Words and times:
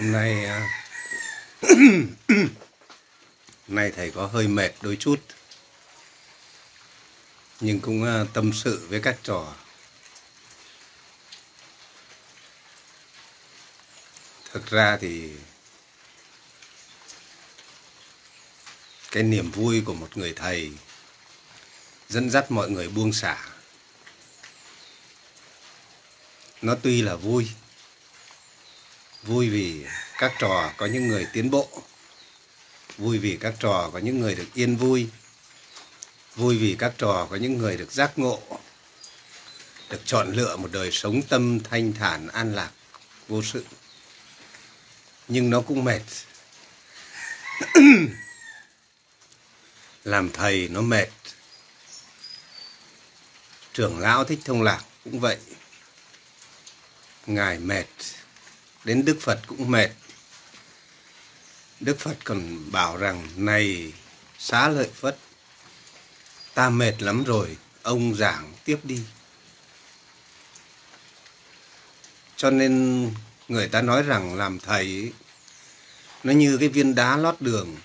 Hôm 0.00 0.12
nay 0.12 0.44
à, 0.44 0.68
hôm 2.28 2.48
nay 3.68 3.92
thầy 3.96 4.10
có 4.10 4.26
hơi 4.26 4.48
mệt 4.48 4.70
đôi 4.82 4.96
chút. 4.96 5.20
Nhưng 7.60 7.80
cũng 7.80 8.04
à, 8.04 8.24
tâm 8.32 8.52
sự 8.52 8.86
với 8.88 9.00
các 9.00 9.18
trò. 9.22 9.54
Thực 14.52 14.70
ra 14.70 14.98
thì 15.00 15.32
cái 19.10 19.22
niềm 19.22 19.50
vui 19.50 19.82
của 19.86 19.94
một 19.94 20.16
người 20.16 20.32
thầy 20.36 20.72
dẫn 22.08 22.30
dắt 22.30 22.50
mọi 22.50 22.70
người 22.70 22.88
buông 22.88 23.12
xả. 23.12 23.48
Nó 26.62 26.74
tuy 26.82 27.02
là 27.02 27.14
vui 27.16 27.48
vui 29.22 29.50
vì 29.50 29.86
các 30.18 30.32
trò 30.38 30.72
có 30.76 30.86
những 30.86 31.08
người 31.08 31.26
tiến 31.32 31.50
bộ. 31.50 31.68
Vui 32.98 33.18
vì 33.18 33.36
các 33.40 33.54
trò 33.58 33.90
có 33.92 33.98
những 33.98 34.20
người 34.20 34.34
được 34.34 34.48
yên 34.54 34.76
vui. 34.76 35.08
Vui 36.36 36.58
vì 36.58 36.76
các 36.78 36.92
trò 36.98 37.26
có 37.30 37.36
những 37.36 37.58
người 37.58 37.76
được 37.76 37.92
giác 37.92 38.18
ngộ, 38.18 38.42
được 39.90 40.00
chọn 40.04 40.32
lựa 40.32 40.56
một 40.56 40.72
đời 40.72 40.90
sống 40.92 41.22
tâm 41.22 41.60
thanh 41.60 41.92
thản 41.92 42.28
an 42.28 42.54
lạc, 42.54 42.70
vô 43.28 43.42
sự. 43.42 43.64
Nhưng 45.28 45.50
nó 45.50 45.60
cũng 45.60 45.84
mệt. 45.84 46.02
Làm 50.04 50.30
thầy 50.32 50.68
nó 50.68 50.80
mệt. 50.80 51.08
Trưởng 53.72 53.98
lão 53.98 54.24
thích 54.24 54.38
thông 54.44 54.62
lạc 54.62 54.84
cũng 55.04 55.20
vậy. 55.20 55.38
Ngài 57.26 57.58
mệt 57.58 57.86
đến 58.84 59.04
đức 59.04 59.16
phật 59.20 59.40
cũng 59.46 59.70
mệt. 59.70 59.90
Đức 61.80 61.98
phật 61.98 62.16
còn 62.24 62.70
bảo 62.72 62.96
rằng, 62.96 63.28
này, 63.36 63.92
xá 64.38 64.68
lợi 64.68 64.88
phất, 64.94 65.18
ta 66.54 66.70
mệt 66.70 67.02
lắm 67.02 67.24
rồi, 67.24 67.56
ông 67.82 68.14
giảng 68.14 68.52
tiếp 68.64 68.78
đi. 68.82 69.00
Cho 72.36 72.50
nên 72.50 73.04
người 73.48 73.68
ta 73.68 73.82
nói 73.82 74.02
rằng 74.02 74.34
làm 74.34 74.58
thầy 74.58 75.12
nó 76.24 76.32
như 76.32 76.56
cái 76.58 76.68
viên 76.68 76.94
đá 76.94 77.16
lót 77.16 77.40
đường, 77.40 77.76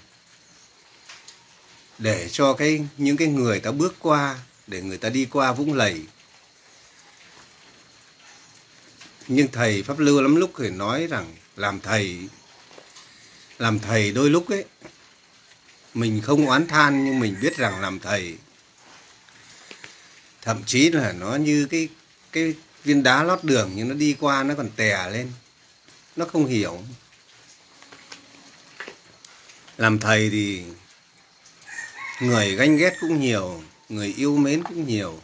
để 1.97 2.29
cho 2.31 2.53
cái, 2.53 2.87
những 2.97 3.17
cái 3.17 3.27
người 3.27 3.59
ta 3.59 3.71
bước 3.71 3.95
qua, 3.99 4.39
để 4.67 4.81
người 4.81 4.97
ta 4.97 5.09
đi 5.09 5.25
qua 5.25 5.51
vũng 5.51 5.73
lầy 5.73 6.05
nhưng 9.27 9.47
thầy 9.51 9.83
pháp 9.83 9.99
lưu 9.99 10.21
lắm 10.21 10.35
lúc 10.35 10.51
thì 10.57 10.69
nói 10.69 11.07
rằng, 11.07 11.35
làm 11.55 11.79
thầy 11.79 12.19
làm 13.59 13.79
thầy 13.79 14.11
đôi 14.11 14.29
lúc 14.29 14.49
ấy, 14.49 14.65
mình 15.93 16.21
không 16.21 16.47
oán 16.47 16.67
than 16.67 17.05
nhưng 17.05 17.19
mình 17.19 17.35
biết 17.41 17.57
rằng 17.57 17.81
làm 17.81 17.99
thầy. 17.99 18.37
Thậm 20.41 20.63
chí 20.65 20.89
là 20.89 21.11
nó 21.11 21.35
như 21.35 21.67
cái 21.71 21.89
cái 22.31 22.53
viên 22.83 23.03
đá 23.03 23.23
lót 23.23 23.43
đường 23.43 23.71
nhưng 23.75 23.89
nó 23.89 23.95
đi 23.95 24.15
qua 24.19 24.43
nó 24.43 24.55
còn 24.55 24.69
tè 24.75 25.09
lên. 25.09 25.31
Nó 26.15 26.25
không 26.25 26.45
hiểu. 26.45 26.83
Làm 29.77 29.99
thầy 29.99 30.29
thì 30.29 30.63
người 32.21 32.55
ganh 32.55 32.77
ghét 32.77 32.93
cũng 33.01 33.19
nhiều, 33.19 33.63
người 33.89 34.13
yêu 34.17 34.37
mến 34.37 34.63
cũng 34.63 34.87
nhiều. 34.87 35.21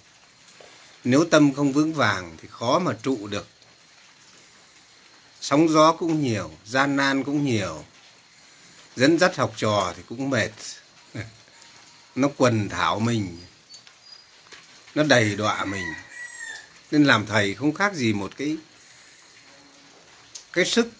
Nếu 1.03 1.25
tâm 1.31 1.53
không 1.53 1.73
vững 1.73 1.93
vàng 1.93 2.37
thì 2.41 2.47
khó 2.51 2.79
mà 2.79 2.93
trụ 3.03 3.27
được 3.27 3.47
sóng 5.41 5.69
gió 5.69 5.93
cũng 5.93 6.23
nhiều, 6.23 6.51
gian 6.65 6.95
nan 6.95 7.23
cũng 7.23 7.45
nhiều. 7.45 7.85
Dẫn 8.95 9.19
dắt 9.19 9.35
học 9.35 9.53
trò 9.57 9.93
thì 9.97 10.03
cũng 10.09 10.29
mệt. 10.29 10.51
Nó 12.15 12.29
quần 12.37 12.69
thảo 12.69 12.99
mình. 12.99 13.37
Nó 14.95 15.03
đầy 15.03 15.35
đọa 15.35 15.65
mình. 15.65 15.85
Nên 16.91 17.03
làm 17.03 17.25
thầy 17.25 17.55
không 17.55 17.73
khác 17.73 17.93
gì 17.93 18.13
một 18.13 18.31
cái 18.37 18.57
cái 20.53 20.65
sức 20.65 20.91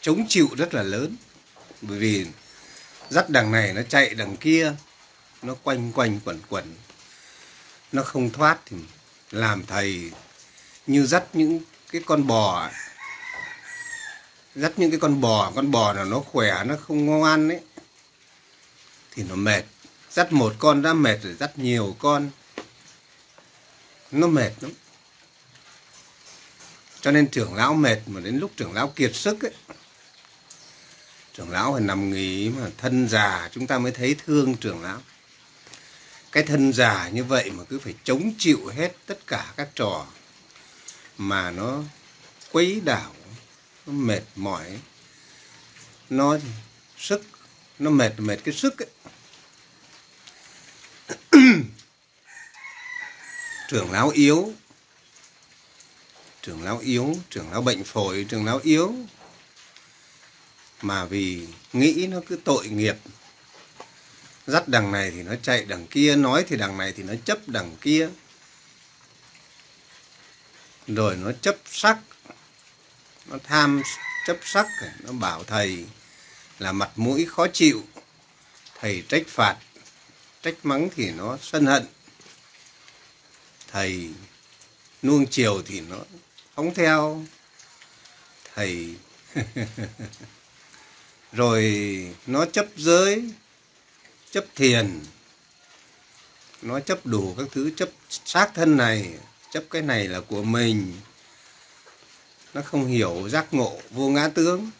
chống 0.00 0.26
chịu 0.28 0.48
rất 0.56 0.74
là 0.74 0.82
lớn. 0.82 1.16
Bởi 1.80 1.98
vì 1.98 2.26
dắt 3.10 3.30
đằng 3.30 3.52
này 3.52 3.72
nó 3.72 3.82
chạy 3.88 4.14
đằng 4.14 4.36
kia, 4.36 4.74
nó 5.42 5.54
quanh 5.62 5.92
quanh 5.92 6.20
quẩn 6.24 6.40
quẩn. 6.48 6.74
Nó 7.92 8.02
không 8.02 8.30
thoát 8.30 8.58
thì 8.66 8.76
làm 9.30 9.66
thầy 9.66 10.10
như 10.86 11.06
dắt 11.06 11.24
những 11.32 11.60
cái 11.92 12.02
con 12.06 12.26
bò 12.26 12.70
dắt 14.54 14.72
những 14.76 14.90
cái 14.90 15.00
con 15.00 15.20
bò 15.20 15.52
con 15.54 15.70
bò 15.70 15.92
là 15.92 16.04
nó 16.04 16.20
khỏe, 16.20 16.64
nó 16.64 16.76
không 16.76 17.06
ngoan 17.06 17.48
ấy, 17.48 17.60
thì 19.10 19.22
nó 19.28 19.34
mệt. 19.34 19.62
Dắt 20.10 20.32
một 20.32 20.54
con 20.58 20.82
đã 20.82 20.92
mệt 20.92 21.22
rồi, 21.22 21.34
dắt 21.40 21.58
nhiều 21.58 21.96
con, 21.98 22.30
nó 24.10 24.26
mệt 24.26 24.52
lắm. 24.60 24.72
Cho 27.00 27.10
nên 27.10 27.30
trưởng 27.30 27.54
lão 27.54 27.74
mệt 27.74 27.98
mà 28.06 28.20
đến 28.20 28.38
lúc 28.38 28.50
trưởng 28.56 28.72
lão 28.72 28.88
kiệt 28.88 29.16
sức 29.16 29.44
ấy. 29.44 29.52
Trưởng 31.34 31.50
lão 31.50 31.72
phải 31.72 31.80
nằm 31.80 32.12
nghỉ 32.12 32.48
mà 32.48 32.70
thân 32.78 33.08
già, 33.08 33.48
chúng 33.52 33.66
ta 33.66 33.78
mới 33.78 33.92
thấy 33.92 34.16
thương 34.26 34.56
trưởng 34.56 34.82
lão. 34.82 35.00
Cái 36.32 36.42
thân 36.42 36.72
già 36.72 37.08
như 37.08 37.24
vậy 37.24 37.50
mà 37.50 37.64
cứ 37.64 37.78
phải 37.78 37.94
chống 38.04 38.32
chịu 38.38 38.66
hết 38.76 38.92
tất 39.06 39.26
cả 39.26 39.52
các 39.56 39.68
trò 39.74 40.06
mà 41.18 41.50
nó 41.50 41.82
quấy 42.52 42.82
đảo 42.84 43.14
nó 43.86 43.92
mệt 43.92 44.22
mỏi. 44.36 44.78
Nó 46.10 46.38
sức, 46.98 47.22
nó 47.78 47.90
mệt 47.90 48.12
mệt 48.18 48.36
cái 48.44 48.54
sức 48.54 48.74
ấy. 48.78 48.88
trưởng 53.68 53.90
lão 53.90 54.08
yếu. 54.08 54.52
Trưởng 56.42 56.62
lão 56.62 56.78
yếu, 56.78 57.16
trưởng 57.30 57.50
lão 57.50 57.62
bệnh 57.62 57.84
phổi, 57.84 58.26
trưởng 58.28 58.44
lão 58.44 58.60
yếu. 58.62 58.94
Mà 60.82 61.04
vì 61.04 61.48
nghĩ 61.72 62.06
nó 62.10 62.18
cứ 62.26 62.38
tội 62.44 62.68
nghiệp. 62.68 62.96
Dắt 64.46 64.68
đằng 64.68 64.92
này 64.92 65.10
thì 65.10 65.22
nó 65.22 65.34
chạy 65.42 65.64
đằng 65.64 65.86
kia, 65.86 66.16
nói 66.16 66.44
thì 66.48 66.56
đằng 66.56 66.78
này 66.78 66.92
thì 66.96 67.02
nó 67.02 67.14
chấp 67.24 67.38
đằng 67.46 67.76
kia. 67.80 68.08
Rồi 70.86 71.16
nó 71.16 71.32
chấp 71.42 71.56
sắc 71.66 71.98
nó 73.26 73.38
tham 73.44 73.82
chấp 74.26 74.36
sắc 74.42 74.66
à, 74.80 74.94
nó 75.00 75.12
bảo 75.12 75.44
thầy 75.44 75.86
là 76.58 76.72
mặt 76.72 76.90
mũi 76.96 77.26
khó 77.26 77.46
chịu. 77.52 77.82
Thầy 78.80 79.04
trách 79.08 79.22
phạt, 79.28 79.56
trách 80.42 80.54
mắng 80.62 80.88
thì 80.96 81.10
nó 81.10 81.38
sân 81.42 81.66
hận. 81.66 81.86
Thầy 83.68 84.10
nuông 85.02 85.26
chiều 85.26 85.62
thì 85.66 85.80
nó 85.80 85.96
phóng 86.54 86.74
theo. 86.74 87.24
Thầy 88.54 88.94
rồi 91.32 91.64
nó 92.26 92.46
chấp 92.46 92.66
giới, 92.76 93.30
chấp 94.30 94.44
thiền. 94.54 95.00
Nó 96.62 96.80
chấp 96.80 97.06
đủ 97.06 97.34
các 97.38 97.46
thứ, 97.52 97.70
chấp 97.76 97.88
xác 98.08 98.50
thân 98.54 98.76
này, 98.76 99.10
chấp 99.52 99.64
cái 99.70 99.82
này 99.82 100.08
là 100.08 100.20
của 100.20 100.42
mình 100.42 100.92
nó 102.54 102.62
không 102.62 102.86
hiểu 102.86 103.28
giác 103.28 103.54
ngộ 103.54 103.80
vô 103.90 104.08
ngã 104.08 104.28
tướng. 104.28 104.70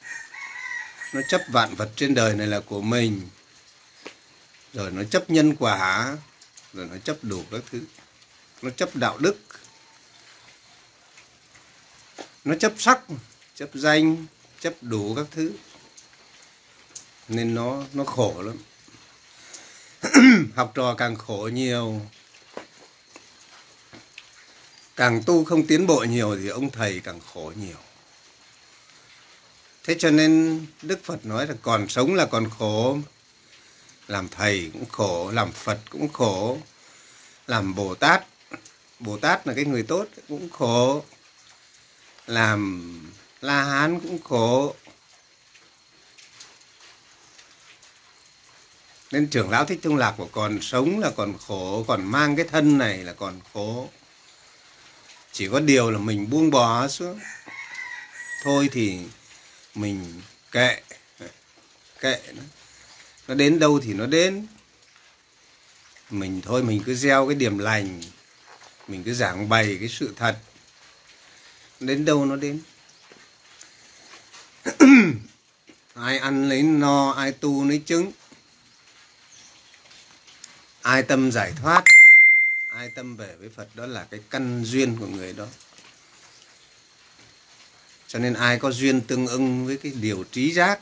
Nó 1.15 1.21
chấp 1.29 1.41
vạn 1.49 1.75
vật 1.75 1.91
trên 1.97 2.15
đời 2.15 2.35
này 2.35 2.47
là 2.47 2.61
của 2.61 2.81
mình. 2.81 3.29
Rồi 4.73 4.91
nó 4.91 5.03
chấp 5.05 5.31
nhân 5.31 5.57
quả, 5.57 6.17
rồi 6.73 6.89
nó 6.91 6.97
chấp 7.05 7.17
đủ 7.23 7.45
các 7.51 7.61
thứ. 7.71 7.81
Nó 8.63 8.71
chấp 8.71 8.97
đạo 8.97 9.19
đức. 9.19 9.37
Nó 12.45 12.55
chấp 12.55 12.73
sắc, 12.79 13.01
chấp 13.55 13.69
danh, 13.75 14.27
chấp 14.61 14.75
đủ 14.81 15.15
các 15.15 15.27
thứ. 15.31 15.53
Nên 17.29 17.55
nó 17.55 17.85
nó 17.93 18.05
khổ 18.05 18.43
lắm. 18.43 18.57
Học 20.57 20.73
trò 20.75 20.95
càng 20.95 21.17
khổ 21.17 21.51
nhiều 21.53 22.01
càng 24.97 25.23
tu 25.27 25.45
không 25.45 25.67
tiến 25.67 25.87
bộ 25.87 26.05
nhiều 26.09 26.37
thì 26.37 26.49
ông 26.49 26.71
thầy 26.71 27.01
càng 27.01 27.21
khổ 27.35 27.53
nhiều. 27.57 27.77
Thế 29.85 29.97
cho 29.99 30.11
nên 30.11 30.61
đức 30.83 31.01
phật 31.05 31.27
nói 31.27 31.47
là 31.47 31.55
còn 31.63 31.89
sống 31.89 32.15
là 32.15 32.27
còn 32.27 32.51
khổ. 32.59 32.99
Làm 34.09 34.29
thầy 34.29 34.71
cũng 34.73 34.85
khổ, 34.89 35.31
làm 35.31 35.53
phật 35.53 35.79
cũng 35.91 36.13
khổ, 36.13 36.59
làm 37.47 37.75
bồ 37.75 37.95
tát. 37.95 38.25
Bồ 38.99 39.19
tát 39.19 39.47
là 39.47 39.55
cái 39.55 39.65
người 39.65 39.83
tốt 39.83 40.07
cũng 40.29 40.51
khổ. 40.51 41.05
Làm 42.27 43.13
la 43.41 43.65
hán 43.65 44.01
cũng 44.01 44.23
khổ. 44.23 44.75
Nên 49.13 49.31
trưởng 49.31 49.51
lão 49.51 49.65
thích 49.65 49.79
trung 49.83 49.97
lạc 49.97 50.15
của 50.17 50.29
còn 50.33 50.59
sống 50.63 50.99
là 50.99 51.11
còn 51.17 51.35
khổ, 51.47 51.85
còn 51.89 52.05
mang 52.05 52.37
cái 52.37 52.47
thân 52.51 52.79
này 52.79 52.99
là 52.99 53.13
còn 53.13 53.41
khổ 53.53 53.89
chỉ 55.33 55.49
có 55.49 55.61
điều 55.61 55.91
là 55.91 55.99
mình 55.99 56.31
buông 56.31 56.51
bỏ 56.51 56.89
xuống. 56.89 57.21
Thôi 58.43 58.69
thì 58.73 58.99
mình 59.75 60.21
kệ. 60.51 60.81
Kệ 62.01 62.21
nó. 62.35 62.43
Nó 63.29 63.35
đến 63.35 63.59
đâu 63.59 63.81
thì 63.83 63.95
nó 63.95 64.07
đến. 64.07 64.47
Mình 66.11 66.41
thôi, 66.45 66.63
mình 66.63 66.83
cứ 66.87 66.95
gieo 66.95 67.27
cái 67.27 67.35
điểm 67.35 67.59
lành. 67.59 68.03
Mình 68.89 69.03
cứ 69.05 69.15
giảng 69.15 69.49
bày 69.49 69.77
cái 69.81 69.89
sự 69.89 70.15
thật. 70.17 70.39
Đến 71.81 72.05
đâu 72.05 72.25
nó 72.25 72.37
đến? 72.37 72.61
Ai 75.95 76.19
ăn 76.19 76.49
lấy 76.49 76.63
no, 76.63 77.11
ai 77.11 77.33
tu 77.33 77.65
lấy 77.65 77.83
trứng. 77.87 78.13
Ai 80.83 81.03
tâm 81.03 81.33
giải 81.33 81.53
thoát 81.63 81.85
ai 82.83 82.89
tâm 82.89 83.17
về 83.17 83.37
với 83.37 83.49
phật, 83.49 83.77
đó 83.77 83.87
là 83.87 84.07
cái 84.11 84.21
căn 84.31 84.65
duyên 84.65 84.97
của 84.97 85.07
người 85.07 85.33
đó. 85.33 85.47
Cho 88.09 88.19
nên 88.19 88.35
ai 88.35 88.59
có 88.59 88.71
duyên 88.71 89.01
tương 89.01 89.27
ưng 89.27 89.67
với 89.67 89.77
cái 89.77 89.93
điều 90.01 90.25
trí 90.33 90.53
giác, 90.53 90.81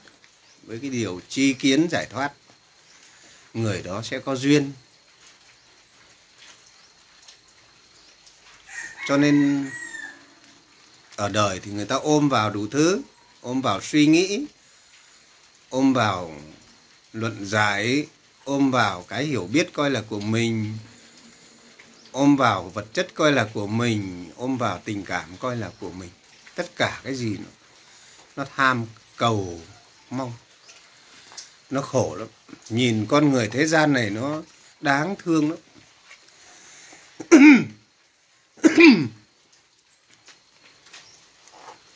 với 0.62 0.78
cái 0.78 0.90
điều 0.90 1.20
chi 1.28 1.52
kiến 1.52 1.88
giải 1.90 2.06
thoát, 2.10 2.32
người 3.54 3.82
đó 3.82 4.02
sẽ 4.02 4.18
có 4.18 4.36
duyên. 4.36 4.72
Cho 9.08 9.16
nên 9.16 9.66
ở 11.16 11.28
đời 11.28 11.60
thì 11.62 11.70
người 11.70 11.86
ta 11.86 11.96
ôm 11.96 12.28
vào 12.28 12.50
đủ 12.50 12.68
thứ, 12.68 13.02
ôm 13.40 13.60
vào 13.60 13.80
suy 13.80 14.06
nghĩ, 14.06 14.46
ôm 15.68 15.92
vào 15.92 16.40
luận 17.12 17.46
giải, 17.46 18.06
ôm 18.44 18.70
vào 18.70 19.02
cái 19.02 19.24
hiểu 19.24 19.46
biết 19.46 19.72
coi 19.72 19.90
là 19.90 20.02
của 20.08 20.20
mình 20.20 20.78
ôm 22.12 22.36
vào 22.36 22.62
vật 22.62 22.86
chất 22.92 23.08
coi 23.14 23.32
là 23.32 23.48
của 23.54 23.66
mình 23.66 24.30
ôm 24.36 24.58
vào 24.58 24.80
tình 24.84 25.04
cảm 25.04 25.36
coi 25.36 25.56
là 25.56 25.70
của 25.80 25.90
mình. 25.90 26.10
Tất 26.54 26.76
cả 26.76 27.00
cái 27.04 27.14
gì 27.14 27.36
nó, 27.38 27.50
nó 28.36 28.44
tham 28.56 28.86
cầu 29.16 29.60
mong. 30.10 30.32
Nó 31.70 31.82
khổ 31.82 32.16
lắm. 32.18 32.28
Nhìn 32.68 33.06
con 33.06 33.30
người 33.30 33.48
thế 33.48 33.66
gian 33.66 33.92
này 33.92 34.10
nó 34.10 34.42
đáng 34.80 35.14
thương 35.18 35.50
lắm. 35.50 35.58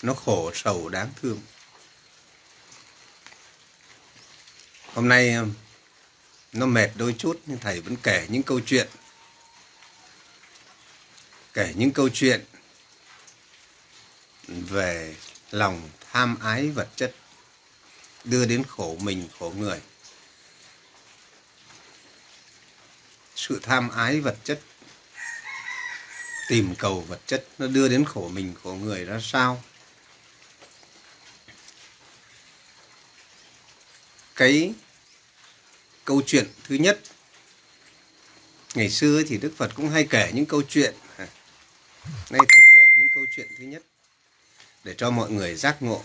Nó 0.03 0.15
khổ 0.15 0.51
sầu 0.55 0.89
đáng 0.89 1.09
thương. 1.23 1.41
Hôm 4.95 5.09
nay 5.09 5.35
um, 5.35 5.53
nó 6.53 6.67
mệt 6.67 6.91
đôi 6.97 7.15
chút 7.19 7.41
nhưng 7.47 7.59
thầy 7.59 7.81
vẫn 7.81 7.97
kể 7.97 8.27
những 8.29 8.43
câu 8.43 8.61
chuyện 8.67 8.89
kể 11.55 11.73
những 11.77 11.91
câu 11.91 12.09
chuyện 12.09 12.45
về 14.47 15.17
lòng 15.51 15.91
tham 16.13 16.39
ái 16.41 16.69
vật 16.69 16.89
chất, 16.97 17.15
đưa 18.25 18.47
đến 18.47 18.63
khổ 18.69 18.97
mình, 19.01 19.29
khổ 19.39 19.53
người. 19.57 19.81
Sự 23.37 23.61
tham 23.63 23.89
ái 23.89 24.21
vật 24.21 24.37
chất, 24.45 24.61
tìm 26.49 26.75
cầu 26.79 27.01
vật 27.01 27.21
chất, 27.27 27.47
nó 27.59 27.67
đưa 27.67 27.89
đến 27.89 28.05
khổ 28.05 28.29
mình, 28.29 28.55
khổ 28.63 28.75
người 28.75 29.05
ra 29.05 29.21
sao? 29.23 29.63
Cái 34.35 34.73
câu 36.05 36.23
chuyện 36.27 36.49
thứ 36.65 36.75
nhất, 36.75 37.01
ngày 38.75 38.91
xưa 38.91 39.23
thì 39.29 39.37
đức 39.37 39.53
phật 39.57 39.71
cũng 39.75 39.91
hay 39.91 40.07
kể 40.11 40.31
những 40.35 40.47
câu 40.47 40.63
chuyện 40.69 40.95
nay 42.31 42.41
thầy 42.55 42.63
kể 42.75 42.89
những 42.97 43.09
câu 43.09 43.27
chuyện 43.31 43.49
thứ 43.59 43.65
nhất 43.65 43.83
để 44.85 44.95
cho 44.99 45.11
mọi 45.11 45.31
người 45.31 45.55
giác 45.55 45.83
ngộ. 45.83 46.03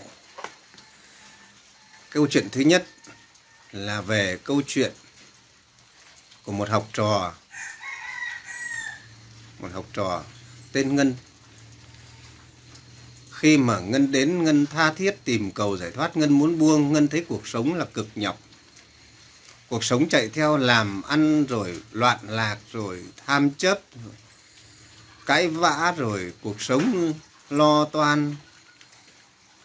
Câu 2.10 2.26
chuyện 2.30 2.48
thứ 2.52 2.60
nhất 2.60 2.86
là 3.72 4.00
về 4.00 4.38
câu 4.44 4.62
chuyện 4.66 4.92
của 6.42 6.52
một 6.52 6.68
học 6.68 6.88
trò. 6.92 7.34
Một 9.58 9.68
học 9.72 9.86
trò 9.92 10.24
tên 10.72 10.96
ngân. 10.96 11.16
Khi 13.30 13.56
mà 13.56 13.78
ngân 13.78 14.12
đến, 14.12 14.44
ngân 14.44 14.66
tha 14.66 14.92
thiết 14.92 15.16
tìm 15.24 15.50
cầu 15.50 15.76
giải 15.76 15.90
thoát. 15.90 16.16
Ngân 16.16 16.32
muốn 16.32 16.58
buông. 16.58 16.92
Ngân 16.92 17.08
thấy 17.08 17.24
cuộc 17.28 17.46
sống 17.46 17.74
là 17.74 17.84
cực 17.84 18.08
nhọc. 18.14 18.38
Cuộc 19.68 19.84
sống 19.84 20.08
chạy 20.08 20.28
theo 20.28 20.56
làm 20.56 21.02
ăn 21.02 21.44
rồi 21.44 21.82
loạn 21.92 22.18
lạc 22.22 22.58
rồi 22.72 23.04
tham 23.26 23.50
chấp. 23.50 23.80
rồi 24.04 24.14
cãi 25.30 25.48
vã 25.48 25.94
rồi 25.96 26.32
cuộc 26.42 26.60
sống 26.60 27.14
lo 27.50 27.84
toan, 27.84 28.36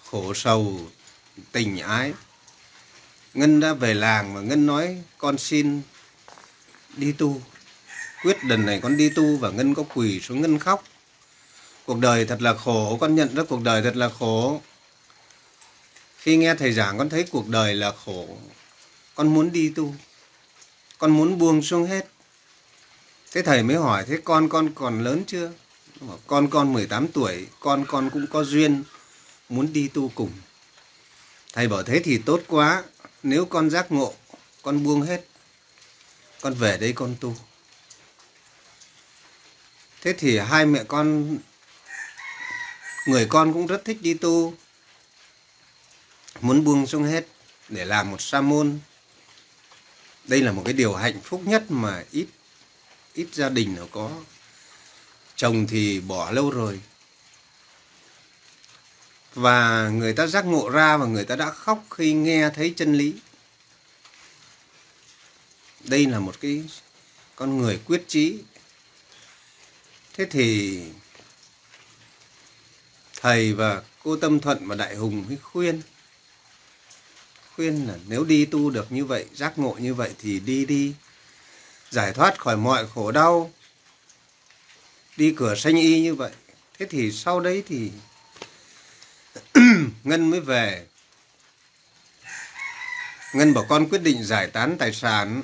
khổ 0.04 0.34
sầu, 0.34 0.80
tình 1.52 1.80
ái. 1.80 2.14
Ngân 3.34 3.60
đã 3.60 3.74
về 3.74 3.94
làng 3.94 4.36
và 4.36 4.42
ngân 4.42 4.66
nói, 4.66 5.02
con 5.18 5.38
xin 5.38 5.82
đi 6.98 7.12
tu. 7.12 7.42
Quyết 8.24 8.38
lần 8.44 8.66
này 8.66 8.80
con 8.84 8.98
đi 8.98 9.10
tu 9.10 9.38
và 9.38 9.50
ngân 9.50 9.74
có 9.74 9.84
quỳ 9.94 10.20
xuống 10.22 10.42
ngân 10.42 10.60
khóc. 10.60 10.84
Cuộc 11.86 12.00
đời 12.00 12.26
thật 12.26 12.42
là 12.42 12.54
khổ, 12.54 12.98
con 13.02 13.16
nhận 13.16 13.36
ra 13.36 13.44
cuộc 13.50 13.62
đời 13.64 13.82
thật 13.84 13.96
là 13.96 14.10
khổ. 14.20 14.62
Khi 16.18 16.38
nghe 16.38 16.56
thầy 16.56 16.74
giảng, 16.74 16.98
con 16.98 17.10
thấy 17.10 17.26
cuộc 17.32 17.48
đời 17.48 17.76
là 17.76 17.92
khổ. 18.06 18.38
Con 19.16 19.34
muốn 19.34 19.52
đi 19.52 19.70
tu. 19.76 19.96
Con 20.98 21.12
muốn 21.12 21.38
buông 21.38 21.62
xuống 21.62 21.86
hết 21.86 22.08
thế 23.36 23.42
thầy 23.42 23.64
mới 23.64 23.76
hỏi, 23.76 24.06
thế 24.08 24.18
con 24.24 24.50
con 24.50 24.74
còn 24.76 25.04
lớn 25.04 25.24
chưa? 25.28 25.52
Con 26.28 26.50
con 26.50 26.74
18 26.74 27.08
tuổi, 27.08 27.48
con 27.60 27.86
con 27.88 28.10
cũng 28.10 28.28
có 28.28 28.44
duyên 28.44 28.84
muốn 29.50 29.74
đi 29.74 29.88
tu 29.88 30.12
cùng. 30.16 30.32
Thầy 31.54 31.68
bảo, 31.68 31.84
thế 31.84 32.02
thì 32.04 32.18
tốt 32.18 32.42
quá, 32.48 32.84
nếu 33.24 33.46
con 33.46 33.70
giác 33.70 33.92
ngộ, 33.92 34.14
con 34.62 34.84
buông 34.84 35.02
hết, 35.02 35.26
con 36.42 36.54
về 36.54 36.78
đây 36.78 36.94
con 36.94 37.16
tu. 37.20 37.36
Thế 40.02 40.14
thì 40.18 40.38
hai 40.38 40.66
mẹ 40.66 40.84
con, 40.84 41.38
người 43.08 43.26
con 43.30 43.54
cũng 43.54 43.68
rất 43.68 43.86
thích 43.86 43.98
đi 44.02 44.14
tu, 44.14 44.54
muốn 46.42 46.64
buông 46.64 46.88
xuống 46.88 47.04
hết 47.04 47.28
để 47.70 47.86
làm 47.86 48.12
một 48.12 48.22
sa 48.22 48.42
môn. 48.42 48.80
Đây 50.24 50.42
là 50.42 50.52
một 50.52 50.62
cái 50.66 50.74
điều 50.74 50.94
hạnh 50.94 51.22
phúc 51.22 51.42
nhất 51.46 51.64
mà 51.70 52.04
ít 52.12 52.28
ít 53.16 53.28
gia 53.34 53.50
đình 53.50 53.76
nào 53.76 53.88
có. 53.92 54.12
Chồng 55.36 55.68
thì 55.68 56.00
bỏ 56.00 56.32
lâu 56.32 56.52
rồi. 56.52 56.80
Và 59.34 59.90
người 59.90 60.14
ta 60.14 60.28
giác 60.28 60.46
ngộ 60.46 60.70
ra 60.70 60.98
và 60.98 61.06
người 61.06 61.26
ta 61.26 61.36
đã 61.36 61.52
khóc 61.52 61.86
khi 61.92 62.14
nghe 62.14 62.50
thấy 62.50 62.74
chân 62.78 62.96
lý. 62.96 63.14
Đây 65.80 66.06
là 66.06 66.20
một 66.20 66.36
cái 66.42 66.64
con 67.36 67.58
người 67.58 67.80
quyết 67.86 68.04
trí. 68.08 68.40
Thế 70.14 70.26
thì 70.32 70.82
thầy 73.22 73.54
và 73.54 73.82
cô 74.04 74.18
tâm 74.18 74.40
thuận 74.40 74.68
và 74.68 74.76
đại 74.76 74.96
hùng 74.96 75.26
mới 75.28 75.38
khuyên 75.38 75.82
khuyên 77.56 77.88
là 77.88 77.98
nếu 78.08 78.24
đi 78.24 78.46
tu 78.46 78.70
được 78.70 78.92
như 78.92 79.06
vậy, 79.06 79.26
giác 79.34 79.60
ngộ 79.60 79.76
như 79.80 79.94
vậy 79.94 80.12
thì 80.20 80.40
đi 80.40 80.66
đi 80.66 80.94
giải 81.90 82.14
thoát 82.14 82.40
khỏi 82.40 82.58
mọi 82.58 82.88
khổ 82.88 83.12
đau, 83.12 83.52
đi 85.18 85.34
cửa 85.38 85.56
sanh 85.56 85.76
y 85.76 86.02
như 86.02 86.16
vậy. 86.16 86.32
Thế 86.80 86.86
thì 86.90 87.12
sau 87.12 87.40
đấy 87.40 87.64
thì 87.68 87.92
ngân 90.04 90.30
mới 90.30 90.40
về. 90.40 90.86
Ngân 93.34 93.54
bảo 93.54 93.66
con 93.70 93.90
quyết 93.90 94.02
định 94.02 94.24
giải 94.24 94.48
tán 94.48 94.76
tài 94.80 94.94
sản, 94.94 95.44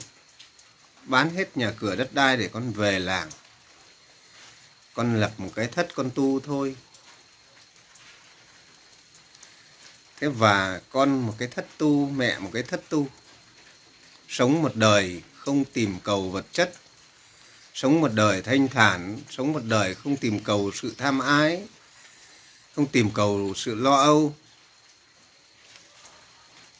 bán 1.04 1.30
hết 1.36 1.58
nhà 1.58 1.74
cửa 1.80 1.96
đất 1.96 2.14
đai 2.14 2.38
để 2.38 2.50
con 2.54 2.72
về 2.72 3.00
làng. 3.00 3.30
Con 4.94 5.22
lập 5.22 5.32
một 5.38 5.50
cái 5.56 5.68
thất 5.68 5.88
con 5.96 6.10
tu 6.16 6.40
thôi. 6.40 6.76
Thế 10.20 10.28
và 10.28 10.82
con 10.90 11.20
một 11.20 11.36
cái 11.38 11.48
thất 11.48 11.68
tu, 11.78 12.10
mẹ 12.10 12.40
một 12.40 12.50
cái 12.54 12.64
thất 12.64 12.90
tu, 12.90 13.08
sống 14.28 14.62
một 14.62 14.76
đời 14.76 15.22
không 15.46 15.66
tìm 15.66 16.00
cầu 16.04 16.30
vật 16.30 16.46
chất. 16.52 16.74
Sống 17.74 18.02
một 18.02 18.12
đời 18.14 18.42
thanh 18.42 18.68
thản, 18.68 19.22
sống 19.30 19.54
một 19.54 19.64
đời 19.64 19.96
không 19.96 20.18
tìm 20.18 20.44
cầu 20.44 20.72
sự 20.74 20.96
tham 20.98 21.20
ái, 21.20 21.68
không 22.76 22.86
tìm 22.88 23.12
cầu 23.14 23.54
sự 23.56 23.76
lo 23.76 23.96
âu. 23.96 24.36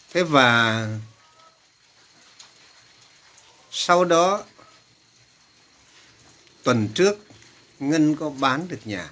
Thế 0.10 0.24
và 0.24 0.88
sau 3.72 4.06
đó, 4.06 4.44
tuần 6.64 6.90
trước, 6.96 7.18
ngân 7.80 8.16
có 8.16 8.30
bán 8.30 8.68
được 8.68 8.80
nhà. 8.86 9.10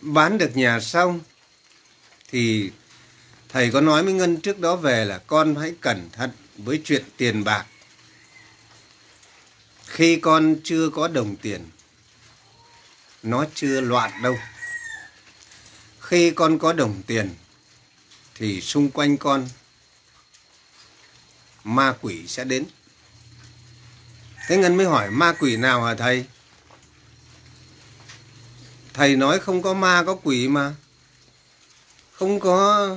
Bán 0.00 0.38
được 0.38 0.56
nhà 0.56 0.80
xong, 0.80 1.20
thì 2.28 2.70
thầy 3.48 3.70
có 3.70 3.80
nói 3.80 4.02
với 4.02 4.12
ngân 4.12 4.40
trước 4.40 4.58
đó 4.58 4.76
về 4.76 5.04
là 5.04 5.18
con 5.18 5.54
hãy 5.56 5.74
cẩn 5.80 6.10
thận 6.12 6.30
với 6.58 6.80
chuyện 6.84 7.04
tiền 7.16 7.44
bạc. 7.44 7.66
Khi 9.86 10.16
con 10.20 10.56
chưa 10.64 10.90
có 10.90 11.08
đồng 11.08 11.36
tiền, 11.36 11.70
nó 13.22 13.44
chưa 13.54 13.80
loạn 13.80 14.22
đâu. 14.22 14.38
Khi 16.00 16.30
con 16.30 16.58
có 16.58 16.72
đồng 16.72 17.02
tiền, 17.06 17.34
thì 18.34 18.60
xung 18.60 18.90
quanh 18.90 19.16
con, 19.16 19.48
ma 21.64 21.94
quỷ 22.00 22.26
sẽ 22.26 22.44
đến. 22.44 22.64
Thế 24.48 24.56
ngân 24.56 24.76
mới 24.76 24.86
hỏi, 24.86 25.10
ma 25.10 25.32
quỷ 25.32 25.56
nào 25.56 25.84
hả 25.84 25.94
thầy? 25.94 26.24
Thầy 28.94 29.16
nói, 29.16 29.38
không 29.38 29.62
có 29.62 29.74
ma, 29.74 30.02
có 30.06 30.18
quỷ 30.22 30.48
mà. 30.48 30.74
Không 32.12 32.40
có 32.40 32.88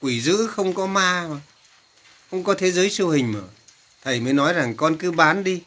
quỷ 0.00 0.20
dữ 0.20 0.46
không 0.46 0.74
có 0.74 0.86
ma 0.86 1.28
mà. 1.28 1.40
Không 2.30 2.44
có 2.44 2.54
thế 2.54 2.70
giới 2.70 2.90
siêu 2.90 3.08
hình 3.08 3.32
mà. 3.32 3.40
Thầy 4.02 4.20
mới 4.20 4.32
nói 4.32 4.52
rằng 4.52 4.76
con 4.76 4.96
cứ 4.98 5.10
bán 5.10 5.44
đi. 5.44 5.62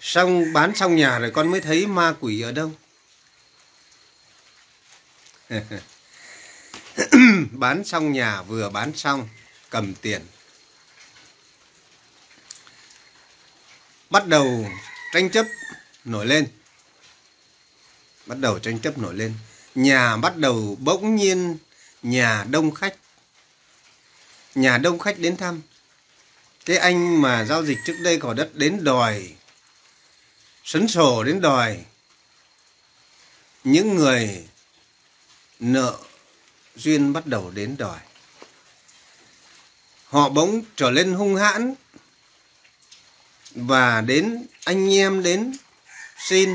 Xong, 0.00 0.52
bán 0.52 0.74
xong 0.74 0.96
nhà 0.96 1.18
rồi 1.18 1.30
con 1.30 1.50
mới 1.50 1.60
thấy 1.60 1.86
ma 1.86 2.14
quỷ 2.20 2.40
ở 2.40 2.52
đâu. 2.52 2.72
Bán 7.50 7.84
xong 7.84 8.12
nhà, 8.12 8.42
vừa 8.42 8.70
bán 8.70 8.92
xong, 8.96 9.28
cầm 9.70 9.94
tiền. 9.94 10.26
Bắt 14.10 14.26
đầu 14.26 14.66
tranh 15.12 15.30
chấp 15.30 15.46
nổi 16.04 16.26
lên. 16.26 16.46
Bắt 18.26 18.38
đầu 18.38 18.58
tranh 18.58 18.78
chấp 18.80 18.98
nổi 18.98 19.14
lên. 19.14 19.34
Nhà 19.74 20.16
bắt 20.16 20.36
đầu 20.36 20.76
bỗng 20.80 21.16
nhiên 21.16 21.56
nhà 22.02 22.44
đông 22.50 22.74
khách. 22.74 22.94
Nhà 24.54 24.78
đông 24.78 24.98
khách 24.98 25.18
đến 25.18 25.36
thăm. 25.36 25.62
Cái 26.64 26.76
anh 26.76 27.22
mà 27.22 27.44
giao 27.44 27.64
dịch 27.64 27.78
trước 27.84 27.96
đây 28.02 28.18
cỏ 28.20 28.34
đất 28.34 28.54
đến 28.54 28.84
đòi. 28.84 29.34
Sấn 30.64 30.88
sổ 30.88 31.24
đến 31.24 31.40
đòi. 31.40 31.84
Những 33.64 33.96
người 33.96 34.46
nợ 35.60 35.98
duyên 36.76 37.12
bắt 37.12 37.26
đầu 37.26 37.50
đến 37.50 37.76
đòi. 37.78 37.98
Họ 40.04 40.28
bỗng 40.28 40.62
trở 40.76 40.90
lên 40.90 41.12
hung 41.12 41.36
hãn 41.36 41.74
và 43.54 44.00
đến 44.00 44.46
anh 44.64 44.94
em 44.94 45.22
đến 45.22 45.56
xin. 46.28 46.54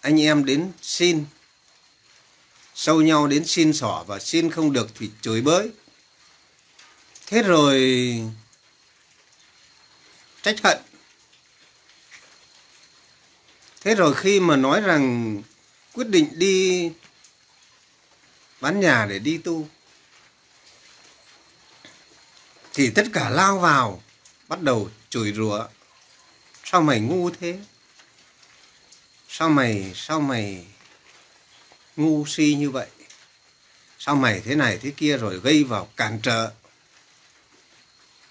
Anh 0.00 0.20
em 0.20 0.44
đến 0.44 0.72
xin 0.82 1.24
sâu 2.78 3.00
nhau 3.00 3.26
đến 3.26 3.44
xin 3.46 3.72
xỏ 3.72 4.04
và 4.06 4.18
xin 4.18 4.50
không 4.50 4.72
được 4.72 4.88
thì 4.98 5.10
chửi 5.22 5.40
bới. 5.40 5.70
Thế 7.26 7.42
rồi, 7.42 7.80
trách 10.42 10.56
hận. 10.62 10.78
Thế 13.80 13.94
rồi 13.94 14.14
khi 14.14 14.40
mà 14.40 14.56
nói 14.56 14.80
rằng 14.80 15.42
quyết 15.92 16.08
định 16.08 16.28
đi 16.32 16.90
bán 18.60 18.80
nhà 18.80 19.06
để 19.10 19.18
đi 19.18 19.38
tu, 19.38 19.68
thì 22.74 22.90
tất 22.90 23.06
cả 23.12 23.30
lao 23.30 23.58
vào, 23.58 24.02
bắt 24.48 24.62
đầu 24.62 24.90
chửi 25.10 25.32
rủa, 25.32 25.66
sao 26.64 26.82
mày 26.82 27.00
ngu 27.00 27.30
thế? 27.30 27.58
Sao 29.28 29.48
mày 29.48 29.92
sao 29.94 30.20
mày 30.20 30.66
ngu 31.98 32.26
si 32.26 32.54
như 32.54 32.70
vậy. 32.70 32.88
Sao 33.98 34.16
mày 34.16 34.40
thế 34.40 34.54
này 34.54 34.78
thế 34.82 34.92
kia 34.96 35.16
rồi 35.16 35.40
gây 35.40 35.64
vào 35.64 35.88
cản 35.96 36.20
trở? 36.22 36.50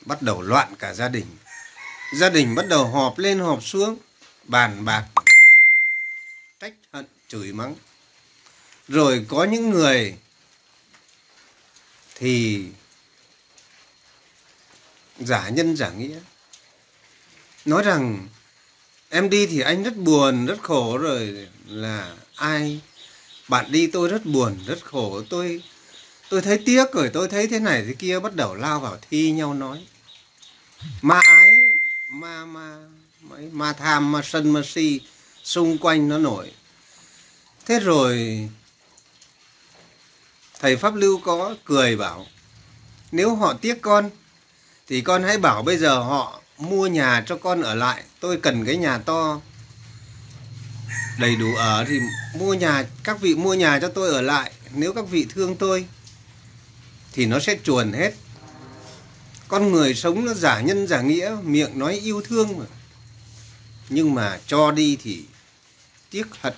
Bắt 0.05 0.21
đầu 0.21 0.41
loạn 0.41 0.75
cả 0.79 0.93
gia 0.93 1.07
đình. 1.07 1.25
Gia 2.13 2.29
đình 2.29 2.55
bắt 2.55 2.67
đầu 2.67 2.88
họp 2.88 3.17
lên 3.17 3.39
họp 3.39 3.63
xuống, 3.63 3.97
bàn 4.43 4.86
bạc, 4.86 5.07
trách 6.59 6.74
hận, 6.91 7.05
chửi 7.27 7.53
mắng. 7.53 7.75
Rồi 8.88 9.25
có 9.29 9.43
những 9.43 9.69
người 9.69 10.17
thì 12.15 12.65
giả 15.19 15.50
nhân 15.50 15.77
giả 15.77 15.89
nghĩa. 15.89 16.19
Nói 17.65 17.83
rằng, 17.83 18.27
em 19.09 19.29
đi 19.29 19.47
thì 19.47 19.59
anh 19.59 19.83
rất 19.83 19.95
buồn, 19.95 20.45
rất 20.45 20.57
khổ, 20.62 20.97
rồi 20.97 21.47
là 21.67 22.15
ai 22.36 22.81
bạn 23.48 23.72
đi 23.72 23.88
tôi 23.88 24.10
rất 24.10 24.25
buồn, 24.25 24.58
rất 24.66 24.86
khổ. 24.86 25.22
Tôi 25.30 25.63
tôi 26.30 26.42
thấy 26.42 26.58
tiếc 26.66 26.86
rồi, 26.94 27.10
tôi 27.13 27.27
thấy 27.27 27.48
thế 27.48 27.60
này 27.60 27.84
thế 27.88 27.94
kia, 27.94 28.20
bắt 28.20 28.36
đầu 28.36 28.56
lao 28.56 28.80
vào 28.80 28.98
thi 29.10 29.32
nhau 29.32 29.54
nói. 29.54 29.88
Ma 31.01 31.22
ái, 31.25 31.58
ma 32.10 32.46
ma 32.46 32.77
mấy 33.22 33.50
ma 33.51 33.74
tham, 33.74 34.12
ma 34.12 34.22
sân, 34.24 34.54
ma 34.54 34.62
si, 34.66 35.01
xung 35.44 35.77
quanh 35.77 36.10
nó 36.10 36.18
nổi. 36.18 36.51
Thế 37.66 37.80
rồi, 37.80 38.50
thầy 40.60 40.77
pháp 40.77 40.96
lưu 40.96 41.20
có 41.24 41.56
cười 41.66 41.96
bảo, 41.96 42.25
nếu 43.12 43.36
họ 43.36 43.54
tiếc 43.54 43.82
con, 43.82 44.10
thì 44.88 45.01
con 45.01 45.24
hãy 45.24 45.38
bảo 45.38 45.63
bây 45.63 45.77
giờ 45.77 46.00
họ 46.00 46.42
mua 46.58 46.88
nhà 46.88 47.24
cho 47.27 47.38
con 47.38 47.62
ở 47.62 47.75
lại. 47.75 48.04
Tôi 48.20 48.38
cần 48.38 48.66
cái 48.66 48.77
nhà 48.77 48.98
to 48.98 49.39
đầy 51.19 51.36
đủ 51.36 51.55
ở 51.55 51.86
thì 51.88 52.00
mua 52.33 52.53
nhà, 52.53 52.86
các 53.03 53.21
vị 53.21 53.36
mua 53.36 53.53
nhà 53.53 53.79
cho 53.79 53.88
tôi 53.88 54.09
ở 54.13 54.21
lại. 54.21 54.51
Nếu 54.74 54.93
các 54.93 55.05
vị 55.09 55.25
thương 55.29 55.55
tôi, 55.55 55.86
thì 57.13 57.25
nó 57.25 57.39
sẽ 57.39 57.57
chuồn 57.63 57.93
hết. 57.93 58.13
Con 59.47 59.71
người 59.71 59.95
sống 59.95 60.25
nó 60.25 60.33
giả 60.33 60.62
nhân 60.62 60.88
giả 60.88 61.01
nghĩa, 61.01 61.38
miệng 61.43 61.79
nói 61.79 61.93
yêu 61.93 62.21
thương 62.21 62.59
mà. 62.59 62.65
Nhưng 63.89 64.15
mà 64.15 64.39
cho 64.47 64.71
đi 64.71 64.97
thì 65.03 65.24
tiếc 66.09 66.27
hận 66.41 66.53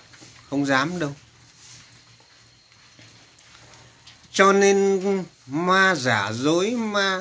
không 0.50 0.66
dám 0.66 1.00
đâu. 1.00 1.16
Cho 4.32 4.54
nên 4.54 5.02
ma 5.48 5.96
giả 5.96 6.32
dối 6.34 6.72
ma, 6.72 7.20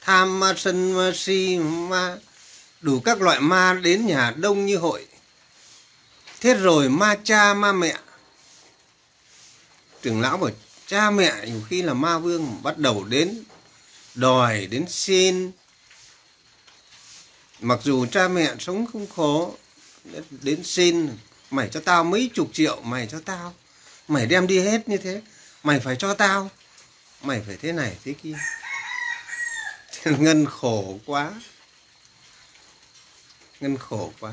tham 0.00 0.40
ma 0.40 0.54
sân 0.56 0.92
ma 0.92 1.12
si 1.14 1.58
ma, 1.58 2.16
đủ 2.80 3.00
các 3.00 3.20
loại 3.20 3.40
ma 3.40 3.74
đến 3.82 4.06
nhà 4.06 4.30
đông 4.36 4.66
như 4.66 4.76
hội 4.76 5.06
thế 6.42 6.54
rồi 6.54 6.88
ma 6.88 7.16
cha 7.24 7.54
ma 7.54 7.72
mẹ. 7.72 7.96
Trưởng 10.02 10.20
lão 10.20 10.36
bảo 10.36 10.50
cha 10.86 11.10
mẹ 11.10 11.46
nhiều 11.46 11.62
khi 11.68 11.82
là 11.82 11.94
ma 11.94 12.18
vương 12.18 12.62
bắt 12.62 12.78
đầu 12.78 13.04
đến 13.04 13.44
đòi, 14.14 14.66
đến 14.66 14.84
xin. 14.88 15.50
Mặc 17.60 17.78
dù 17.82 18.06
cha 18.06 18.28
mẹ 18.28 18.54
sống 18.58 18.86
không 18.92 19.06
khổ, 19.06 19.56
đến 20.30 20.64
xin, 20.64 21.10
mày 21.50 21.68
cho 21.68 21.80
tao 21.80 22.04
mấy 22.04 22.30
chục 22.34 22.50
triệu, 22.52 22.80
mày 22.82 23.06
cho 23.06 23.20
tao. 23.24 23.54
Mày 24.08 24.26
đem 24.26 24.46
đi 24.46 24.58
hết 24.60 24.88
như 24.88 24.96
thế, 24.96 25.22
mày 25.62 25.80
phải 25.80 25.96
cho 25.96 26.14
tao. 26.14 26.50
Mày 27.22 27.42
phải 27.46 27.56
thế 27.56 27.72
này 27.72 27.96
thế 28.04 28.14
kia. 28.22 28.36
Ngân 30.18 30.46
khổ 30.46 30.98
quá. 31.06 31.32
Ngân 33.60 33.76
khổ 33.78 34.12
quá 34.20 34.32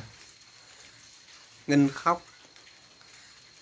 ngân 1.70 1.90
khóc. 1.90 2.26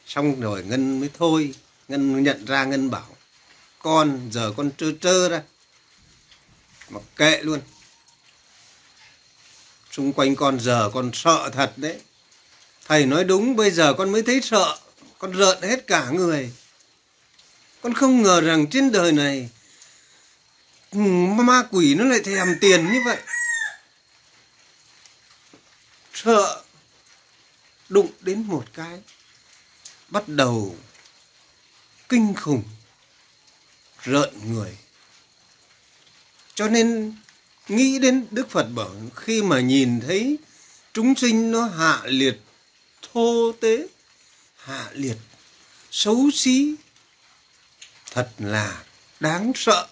Xong 0.05 0.41
rồi 0.41 0.63
ngân 0.63 0.99
mới 0.99 1.09
thôi. 1.17 1.53
Ngân 1.87 2.23
nhận 2.23 2.45
ra, 2.45 2.63
ngân 2.63 2.89
bảo, 2.89 3.15
con, 3.79 4.29
giờ 4.31 4.53
con 4.57 4.71
trơ 4.77 4.91
trơ 5.01 5.29
ra. 5.29 5.41
Mà 6.89 6.99
kệ 7.15 7.41
luôn. 7.41 7.61
Xung 9.91 10.13
quanh 10.13 10.35
con 10.35 10.59
giờ 10.59 10.91
con 10.93 11.11
sợ 11.13 11.49
thật 11.53 11.73
đấy. 11.77 11.99
Thầy 12.87 13.05
nói 13.05 13.23
đúng, 13.23 13.55
bây 13.55 13.71
giờ 13.71 13.93
con 13.93 14.11
mới 14.11 14.23
thấy 14.23 14.41
sợ. 14.41 14.77
Con 15.19 15.31
rợn 15.31 15.61
hết 15.61 15.87
cả 15.87 16.09
người. 16.09 16.51
Con 17.81 17.93
không 17.93 18.21
ngờ 18.21 18.41
rằng 18.41 18.67
trên 18.67 18.91
đời 18.91 19.11
này 19.11 19.49
ừ, 20.91 20.99
ma 21.43 21.63
quỷ 21.71 21.95
nó 21.95 22.05
lại 22.05 22.19
thèm 22.19 22.57
tiền 22.61 22.91
như 22.91 22.99
vậy. 23.05 23.17
Sợ 26.13 26.63
đụng 27.89 28.11
đến 28.19 28.43
một 28.43 28.65
cái, 28.73 28.99
bắt 30.09 30.27
đầu 30.27 30.75
kinh 32.09 32.33
khủng, 32.33 32.63
rợn 34.03 34.53
người. 34.53 34.77
Cho 36.55 36.67
nên 36.67 37.15
nghĩ 37.67 37.99
đến 37.99 38.27
đức 38.31 38.49
phật 38.49 38.63
bảo, 38.63 38.91
khi 39.15 39.43
mà 39.43 39.59
nhìn 39.59 39.99
thấy 39.99 40.37
chúng 40.93 41.15
sinh 41.15 41.51
nó 41.51 41.65
hạ 41.65 42.01
liệt, 42.05 42.41
thô 43.01 43.51
tế, 43.61 43.87
hạ 44.55 44.89
liệt, 44.93 45.17
xấu 45.91 46.29
xí, 46.33 46.75
thật 48.11 48.29
là 48.37 48.83
đáng 49.19 49.51
sợ. 49.55 49.87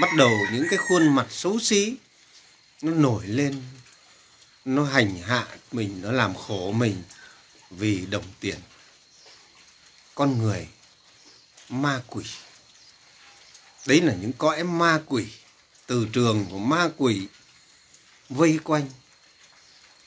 Bắt 0.00 0.08
đầu 0.16 0.30
những 0.52 0.66
cái 0.70 0.78
khuôn 0.78 1.14
mặt 1.14 1.26
xấu 1.30 1.58
xí 1.58 1.96
nó 2.82 2.92
nổi 2.92 3.26
lên 3.26 3.62
nó 4.64 4.84
hành 4.84 5.16
hạ 5.22 5.46
mình, 5.72 6.00
nó 6.02 6.12
làm 6.12 6.34
khổ 6.34 6.72
mình 6.72 7.02
vì 7.70 8.06
đồng 8.06 8.24
tiền. 8.40 8.58
Con 10.14 10.38
người 10.38 10.68
ma 11.68 12.02
quỷ. 12.06 12.24
Đấy 13.86 14.00
là 14.00 14.14
những 14.14 14.32
cõi 14.32 14.64
ma 14.64 15.00
quỷ. 15.06 15.26
Từ 15.86 16.06
trường 16.12 16.46
của 16.50 16.58
ma 16.58 16.88
quỷ 16.96 17.26
vây 18.28 18.58
quanh. 18.64 18.90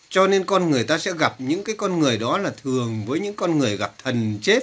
Cho 0.09 0.27
nên 0.27 0.45
con 0.45 0.69
người 0.69 0.83
ta 0.83 0.97
sẽ 0.97 1.13
gặp 1.13 1.35
những 1.41 1.63
cái 1.63 1.75
con 1.77 1.99
người 1.99 2.17
đó 2.17 2.37
là 2.37 2.53
thường 2.63 3.05
với 3.05 3.19
những 3.19 3.35
con 3.35 3.59
người 3.59 3.77
gặp 3.77 3.93
thần 4.03 4.39
chết. 4.41 4.59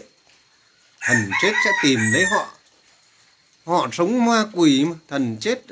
Thần 1.00 1.30
chết 1.42 1.52
sẽ 1.64 1.70
tìm 1.82 2.00
lấy 2.12 2.24
họ. 2.24 2.54
Họ 3.64 3.88
sống 3.92 4.24
ma 4.24 4.46
quỷ 4.52 4.84
mà. 4.84 4.94
Thần 5.08 5.36
chết 5.40 5.62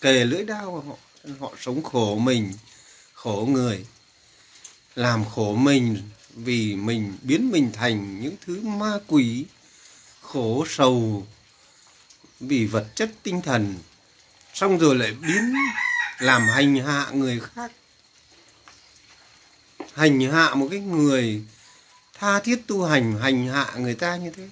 kề 0.00 0.24
lưỡi 0.24 0.44
đao 0.44 0.70
của 0.70 0.80
họ 0.80 0.96
họ 1.40 1.52
sống 1.60 1.82
khổ 1.82 2.18
mình 2.18 2.52
khổ 3.22 3.46
người, 3.50 3.86
làm 4.94 5.24
khổ 5.34 5.54
mình 5.54 6.10
vì 6.30 6.74
mình 6.74 7.18
biến 7.22 7.50
mình 7.50 7.70
thành 7.72 8.20
những 8.20 8.36
thứ 8.46 8.60
ma 8.60 8.98
quỷ, 9.06 9.44
khổ 10.20 10.64
sầu 10.68 11.26
vì 12.40 12.66
vật 12.66 12.86
chất 12.94 13.10
tinh 13.22 13.42
thần. 13.42 13.78
Xong 14.54 14.78
rồi 14.78 14.94
lại 14.94 15.12
biến 15.12 15.54
làm 16.18 16.42
hành 16.42 16.76
hạ 16.76 17.10
người 17.12 17.40
khác. 17.40 17.72
Hành 19.94 20.20
hạ 20.20 20.54
một 20.54 20.68
cái 20.70 20.80
người, 20.80 21.44
tha 22.14 22.40
thiết 22.40 22.62
tu 22.66 22.84
hành 22.84 23.18
hành 23.22 23.48
hạ 23.48 23.72
người 23.76 23.94
ta 23.94 24.16
như 24.16 24.30
thế. 24.36 24.48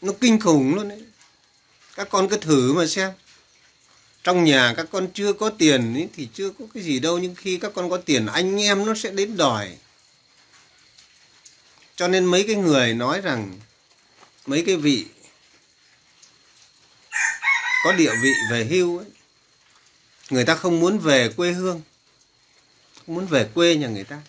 Nó 0.00 0.12
kinh 0.20 0.40
khủng 0.40 0.74
luôn 0.74 0.88
đấy. 0.88 1.04
Các 1.94 2.08
con 2.10 2.28
cứ 2.28 2.36
thử 2.36 2.72
mà 2.72 2.86
xem 2.86 3.12
trong 4.26 4.44
nhà 4.44 4.74
các 4.76 4.86
con 4.92 5.08
chưa 5.14 5.32
có 5.32 5.50
tiền 5.50 5.94
ý, 5.94 6.06
thì 6.16 6.28
chưa 6.34 6.50
có 6.50 6.64
cái 6.74 6.82
gì 6.82 6.98
đâu 6.98 7.18
nhưng 7.18 7.34
khi 7.34 7.58
các 7.58 7.72
con 7.74 7.90
có 7.90 7.96
tiền 7.96 8.26
anh 8.26 8.60
em 8.60 8.86
nó 8.86 8.94
sẽ 8.94 9.10
đến 9.10 9.36
đòi. 9.36 9.76
Cho 11.96 12.08
nên 12.08 12.24
mấy 12.24 12.44
cái 12.46 12.56
người 12.56 12.94
nói 12.94 13.20
rằng 13.20 13.58
mấy 14.46 14.62
cái 14.66 14.76
vị 14.76 15.06
có 17.84 17.92
địa 17.92 18.10
vị 18.22 18.32
về 18.50 18.64
hưu 18.64 18.98
ấy, 18.98 19.06
người 20.30 20.44
ta 20.44 20.54
không 20.54 20.80
muốn 20.80 20.98
về 20.98 21.28
quê 21.36 21.52
hương 21.52 21.82
không 23.06 23.14
muốn 23.14 23.26
về 23.26 23.48
quê 23.54 23.76
nhà 23.76 23.88
người 23.88 24.04
ta. 24.04 24.20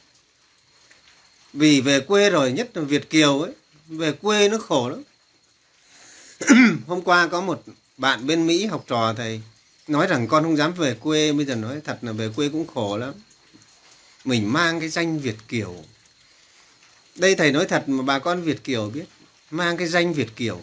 Vì 1.53 1.81
về 1.81 1.99
quê 1.99 2.29
rồi 2.29 2.51
nhất 2.51 2.69
là 2.73 2.83
việt 2.83 3.09
kiều 3.09 3.41
ấy 3.41 3.51
về 3.87 4.11
quê 4.11 4.49
nó 4.49 4.57
khổ 4.57 4.89
lắm. 4.89 5.03
Hôm 6.87 7.01
qua 7.01 7.27
có 7.27 7.41
một 7.41 7.63
bạn 7.97 8.27
bên 8.27 8.47
mỹ 8.47 8.65
học 8.65 8.83
trò 8.87 9.13
thầy 9.13 9.41
nói 9.87 10.07
rằng 10.07 10.27
con 10.27 10.43
không 10.43 10.57
dám 10.57 10.73
về 10.73 10.93
quê, 10.93 11.31
bây 11.31 11.45
giờ 11.45 11.55
nói 11.55 11.81
thật 11.83 11.97
là 12.01 12.11
về 12.11 12.29
quê 12.35 12.49
cũng 12.49 12.67
khổ 12.67 12.97
lắm. 12.97 13.13
Mình 14.25 14.53
mang 14.53 14.79
cái 14.79 14.89
danh 14.89 15.19
việt 15.19 15.35
kiều. 15.47 15.75
Đây 17.15 17.35
thầy 17.35 17.51
nói 17.51 17.65
thật 17.65 17.89
mà 17.89 18.03
bà 18.03 18.19
con 18.19 18.41
việt 18.41 18.63
kiều 18.63 18.89
biết, 18.89 19.05
mang 19.51 19.77
cái 19.77 19.87
danh 19.87 20.13
việt 20.13 20.35
kiều. 20.35 20.61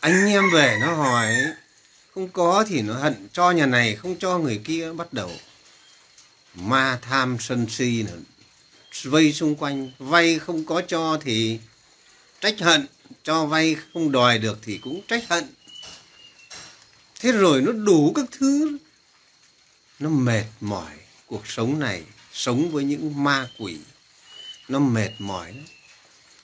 Anh 0.00 0.26
em 0.26 0.50
về 0.52 0.78
nó 0.80 0.94
hỏi, 0.94 1.34
không 2.14 2.28
có 2.28 2.64
thì 2.68 2.82
nó 2.82 2.94
hận 2.94 3.28
cho 3.32 3.50
nhà 3.50 3.66
này, 3.66 3.96
không 3.96 4.16
cho 4.18 4.38
người 4.38 4.60
kia 4.64 4.92
bắt 4.92 5.12
đầu. 5.12 5.30
Ma 6.54 6.98
tham 7.02 7.36
sân 7.40 7.66
si 7.68 8.04
nữa 8.06 8.18
vây 9.04 9.32
xung 9.32 9.56
quanh, 9.56 9.90
vay 9.98 10.38
không 10.38 10.64
có 10.64 10.82
cho 10.88 11.18
thì 11.20 11.58
trách 12.40 12.60
hận, 12.60 12.86
cho 13.24 13.46
vay 13.46 13.76
không 13.92 14.12
đòi 14.12 14.38
được 14.38 14.58
thì 14.62 14.78
cũng 14.78 15.00
trách 15.08 15.28
hận 15.28 15.44
thế 17.20 17.32
rồi 17.32 17.62
nó 17.62 17.72
đủ 17.72 18.12
các 18.16 18.24
thứ. 18.32 18.78
Nó 19.98 20.10
mệt 20.10 20.44
mỏi 20.60 20.92
cuộc 21.26 21.46
sống 21.46 21.78
này, 21.78 22.02
sống 22.32 22.70
với 22.72 22.84
những 22.84 23.24
ma 23.24 23.48
quỷ. 23.58 23.78
Nó 24.68 24.78
mệt 24.78 25.10
mỏi 25.18 25.52
lắm. 25.52 25.64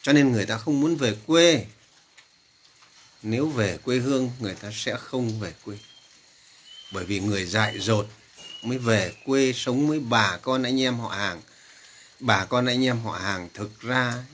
cho 0.02 0.12
nên 0.12 0.33
người 0.33 0.47
ta 0.47 0.59
không 0.59 0.80
muốn 0.80 0.97
về 0.97 1.16
quê. 1.26 1.66
Nếu 3.23 3.49
về 3.49 3.78
quê 3.78 3.99
hương, 3.99 4.30
người 4.40 4.54
ta 4.54 4.71
sẽ 4.75 4.97
không 4.97 5.40
về 5.40 5.52
quê. 5.64 5.76
Bởi 6.92 7.04
vì 7.04 7.21
người 7.21 7.47
dại 7.47 7.80
dột 7.80 8.06
mới 8.62 8.78
về 8.78 9.12
quê 9.25 9.52
sống 9.52 9.88
với 9.88 10.00
bà 10.00 10.37
con 10.37 10.62
anh 10.62 10.80
em 10.80 10.99
họ 10.99 11.09
hàng. 11.09 11.42
Bà 12.21 12.45
con 12.45 12.66
anh 12.66 12.85
em 12.85 13.00
họ 13.00 13.12
hàng 13.12 13.49
thực 13.54 13.80
ra 13.80 14.25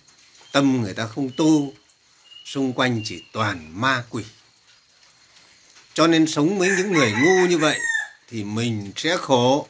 tâm 0.53 0.83
người 0.83 0.95
ta 0.95 1.07
không 1.07 1.31
tu. 1.37 1.73
Xung 2.45 2.73
quanh 2.73 3.03
chỉ 3.05 3.23
toàn 3.33 3.81
ma 3.81 4.05
quỷ 4.11 4.25
cho 5.95 6.07
nên 6.07 6.27
sống 6.27 6.59
với 6.59 6.69
những 6.77 6.93
người 6.93 7.13
ngu 7.13 7.47
như 7.47 7.59
vậy 7.59 7.79
thì 8.29 8.45
mình 8.45 8.93
sẽ 8.97 9.17
khổ. 9.17 9.69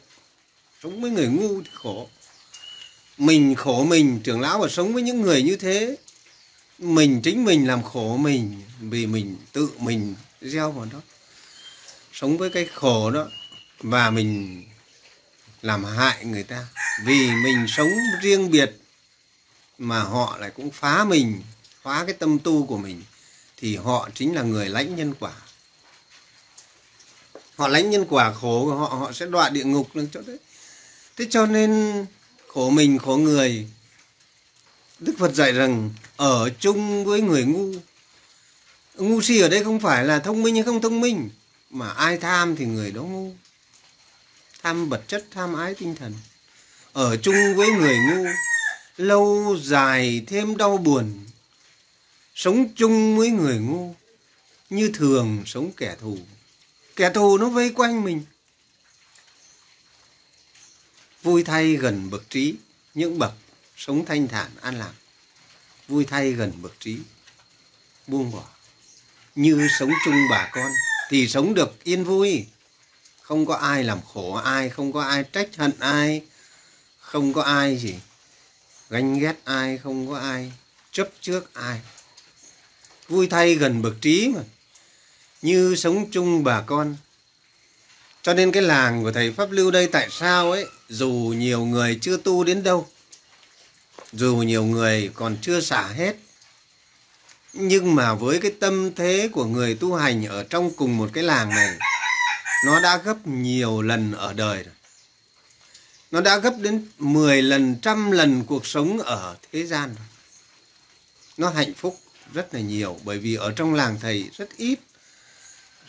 Sống 0.83 1.01
với 1.01 1.11
người 1.11 1.27
ngu 1.27 1.61
thì 1.61 1.69
khổ. 1.73 2.09
Mình 3.17 3.55
khổ 3.55 3.83
mình, 3.83 4.19
trưởng 4.23 4.41
lão 4.41 4.59
mà 4.59 4.67
sống 4.69 4.93
với 4.93 5.03
những 5.03 5.21
người 5.21 5.43
như 5.43 5.55
thế. 5.55 5.95
Mình 6.77 7.21
chính 7.21 7.45
mình 7.45 7.67
làm 7.67 7.83
khổ 7.83 8.17
mình, 8.17 8.61
vì 8.79 9.05
mình 9.05 9.35
tự 9.51 9.69
mình 9.77 10.15
gieo 10.41 10.71
vào 10.71 10.85
đó. 10.85 11.01
Sống 12.13 12.37
với 12.37 12.49
cái 12.49 12.65
khổ 12.73 13.11
đó 13.11 13.27
và 13.79 14.09
mình 14.09 14.63
làm 15.61 15.83
hại 15.83 16.25
người 16.25 16.43
ta. 16.43 16.67
Vì 17.05 17.31
mình 17.43 17.65
sống 17.67 17.91
riêng 18.21 18.51
biệt 18.51 18.71
mà 19.77 19.99
họ 19.99 20.37
lại 20.39 20.51
cũng 20.55 20.71
phá 20.71 21.03
mình, 21.03 21.41
phá 21.81 22.03
cái 22.05 22.15
tâm 22.19 22.39
tu 22.39 22.65
của 22.65 22.77
mình, 22.77 23.01
thì 23.57 23.75
họ 23.75 24.09
chính 24.15 24.35
là 24.35 24.41
người 24.41 24.69
lãnh 24.69 24.95
nhân 24.95 25.13
quả 25.19 25.31
họ 27.55 27.67
lãnh 27.67 27.89
nhân 27.89 28.05
quả 28.09 28.33
khổ 28.33 28.65
của 28.65 28.75
họ 28.75 28.87
họ 28.87 29.11
sẽ 29.11 29.25
đọa 29.25 29.49
địa 29.49 29.63
ngục 29.63 29.95
lên 29.95 30.09
chỗ 30.13 30.21
đấy 30.27 30.37
thế 31.17 31.27
cho 31.29 31.45
nên 31.45 32.05
khổ 32.47 32.69
mình, 32.69 32.99
khổ 32.99 33.17
người, 33.17 33.67
đức 34.99 35.13
phật 35.17 35.33
dạy 35.33 35.51
rằng 35.51 35.89
ở 36.17 36.49
chung 36.59 37.05
với 37.05 37.21
người 37.21 37.43
ngu. 37.45 37.73
Ngu 38.95 39.21
si 39.21 39.39
ở 39.39 39.49
đây 39.49 39.63
không 39.63 39.79
phải 39.79 40.05
là 40.05 40.19
thông 40.19 40.43
minh 40.43 40.55
hay 40.55 40.63
không 40.63 40.81
thông 40.81 41.01
minh, 41.01 41.29
mà 41.69 41.89
ai 41.89 42.17
tham 42.17 42.55
thì 42.55 42.65
người 42.65 42.91
đó 42.91 43.01
ngu. 43.01 43.31
Tham 44.63 44.89
vật 44.89 45.03
chất, 45.07 45.25
tham 45.31 45.53
ái 45.53 45.75
tinh 45.75 45.95
thần. 45.95 46.13
Ở 46.93 47.17
chung 47.17 47.35
với 47.55 47.71
người 47.71 47.97
ngu, 47.97 48.25
lâu 48.97 49.55
dài 49.61 50.21
thêm 50.27 50.57
đau 50.57 50.77
buồn, 50.77 51.25
sống 52.35 52.67
chung 52.75 53.17
với 53.17 53.29
người 53.29 53.57
ngu, 53.57 53.95
như 54.69 54.91
thường 54.93 55.43
sống 55.45 55.71
kẻ 55.77 55.95
thù 56.01 56.17
kẻ 56.95 57.11
thù 57.13 57.37
nó 57.37 57.49
vây 57.49 57.69
quanh 57.69 58.03
mình. 58.03 58.25
Vui 61.23 61.43
thay 61.43 61.75
gần 61.75 62.09
bậc 62.09 62.29
trí, 62.29 62.55
những 62.93 63.19
bậc 63.19 63.33
sống 63.77 64.05
thanh 64.05 64.27
thản 64.27 64.51
an 64.61 64.79
lạc. 64.79 64.93
Vui 65.87 66.05
thay 66.05 66.31
gần 66.31 66.51
bậc 66.61 66.79
trí, 66.79 66.97
buông 68.07 68.31
bỏ. 68.31 68.43
Như 69.35 69.67
sống 69.79 69.91
chung 70.05 70.15
bà 70.29 70.49
con 70.53 70.71
thì 71.09 71.27
sống 71.27 71.53
được 71.53 71.83
yên 71.83 72.03
vui. 72.03 72.45
Không 73.21 73.45
có 73.45 73.55
ai 73.55 73.83
làm 73.83 73.99
khổ 74.13 74.33
ai, 74.33 74.69
không 74.69 74.93
có 74.93 75.01
ai 75.01 75.23
trách 75.23 75.49
hận 75.57 75.71
ai, 75.79 76.21
không 76.99 77.33
có 77.33 77.41
ai 77.41 77.77
gì 77.77 77.95
ganh 78.89 79.19
ghét 79.19 79.35
ai, 79.43 79.77
không 79.77 80.09
có 80.09 80.17
ai 80.17 80.51
chấp 80.91 81.09
trước 81.21 81.53
ai. 81.53 81.81
Vui 83.07 83.27
thay 83.27 83.55
gần 83.55 83.81
bậc 83.81 83.93
trí 84.01 84.27
mà 84.35 84.41
như 85.43 85.75
sống 85.75 86.11
chung 86.11 86.43
bà 86.43 86.61
con 86.61 86.95
cho 88.21 88.33
nên 88.33 88.51
cái 88.51 88.63
làng 88.63 89.03
của 89.03 89.11
thầy 89.11 89.31
pháp 89.31 89.51
lưu 89.51 89.71
đây 89.71 89.87
tại 89.87 90.07
sao 90.11 90.51
ấy 90.51 90.65
dù 90.89 91.33
nhiều 91.37 91.65
người 91.65 91.99
chưa 92.01 92.17
tu 92.17 92.43
đến 92.43 92.63
đâu 92.63 92.87
dù 94.11 94.35
nhiều 94.35 94.63
người 94.63 95.11
còn 95.13 95.37
chưa 95.41 95.61
xả 95.61 95.87
hết 95.87 96.15
nhưng 97.53 97.95
mà 97.95 98.13
với 98.13 98.39
cái 98.39 98.51
tâm 98.59 98.95
thế 98.95 99.29
của 99.31 99.45
người 99.45 99.75
tu 99.75 99.95
hành 99.95 100.25
ở 100.25 100.43
trong 100.43 100.71
cùng 100.75 100.97
một 100.97 101.09
cái 101.13 101.23
làng 101.23 101.49
này 101.49 101.77
nó 102.65 102.79
đã 102.79 102.97
gấp 102.97 103.27
nhiều 103.27 103.81
lần 103.81 104.11
ở 104.11 104.33
đời 104.33 104.63
rồi 104.63 104.73
nó 106.13 106.21
đã 106.21 106.37
gấp 106.37 106.53
đến 106.59 106.87
10 106.97 107.41
lần, 107.41 107.75
trăm 107.81 108.11
lần 108.11 108.43
cuộc 108.45 108.67
sống 108.67 108.99
ở 108.99 109.35
thế 109.51 109.65
gian 109.65 109.89
rồi. 109.89 110.05
Nó 111.37 111.49
hạnh 111.49 111.73
phúc 111.73 111.99
rất 112.33 112.53
là 112.53 112.59
nhiều 112.59 112.99
bởi 113.03 113.19
vì 113.19 113.35
ở 113.35 113.51
trong 113.51 113.73
làng 113.73 113.97
thầy 114.01 114.29
rất 114.37 114.57
ít 114.57 114.79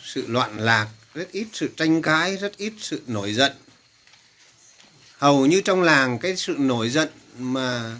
sự 0.05 0.27
loạn 0.27 0.59
lạc, 0.59 0.87
rất 1.13 1.31
ít 1.31 1.47
sự 1.53 1.69
tranh 1.77 2.01
cãi, 2.01 2.37
rất 2.37 2.57
ít 2.57 2.73
sự 2.79 3.01
nổi 3.07 3.33
giận. 3.33 3.51
Hầu 5.17 5.45
như 5.45 5.61
trong 5.61 5.81
làng 5.81 6.19
cái 6.19 6.35
sự 6.35 6.55
nổi 6.59 6.89
giận 6.89 7.09
mà 7.37 7.97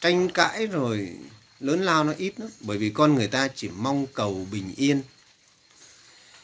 tranh 0.00 0.28
cãi 0.28 0.66
rồi 0.66 1.08
lớn 1.60 1.82
lao 1.82 2.04
nó 2.04 2.12
ít 2.18 2.40
lắm 2.40 2.48
bởi 2.60 2.78
vì 2.78 2.90
con 2.90 3.14
người 3.14 3.26
ta 3.26 3.48
chỉ 3.48 3.68
mong 3.68 4.06
cầu 4.14 4.46
bình 4.50 4.74
yên. 4.76 5.02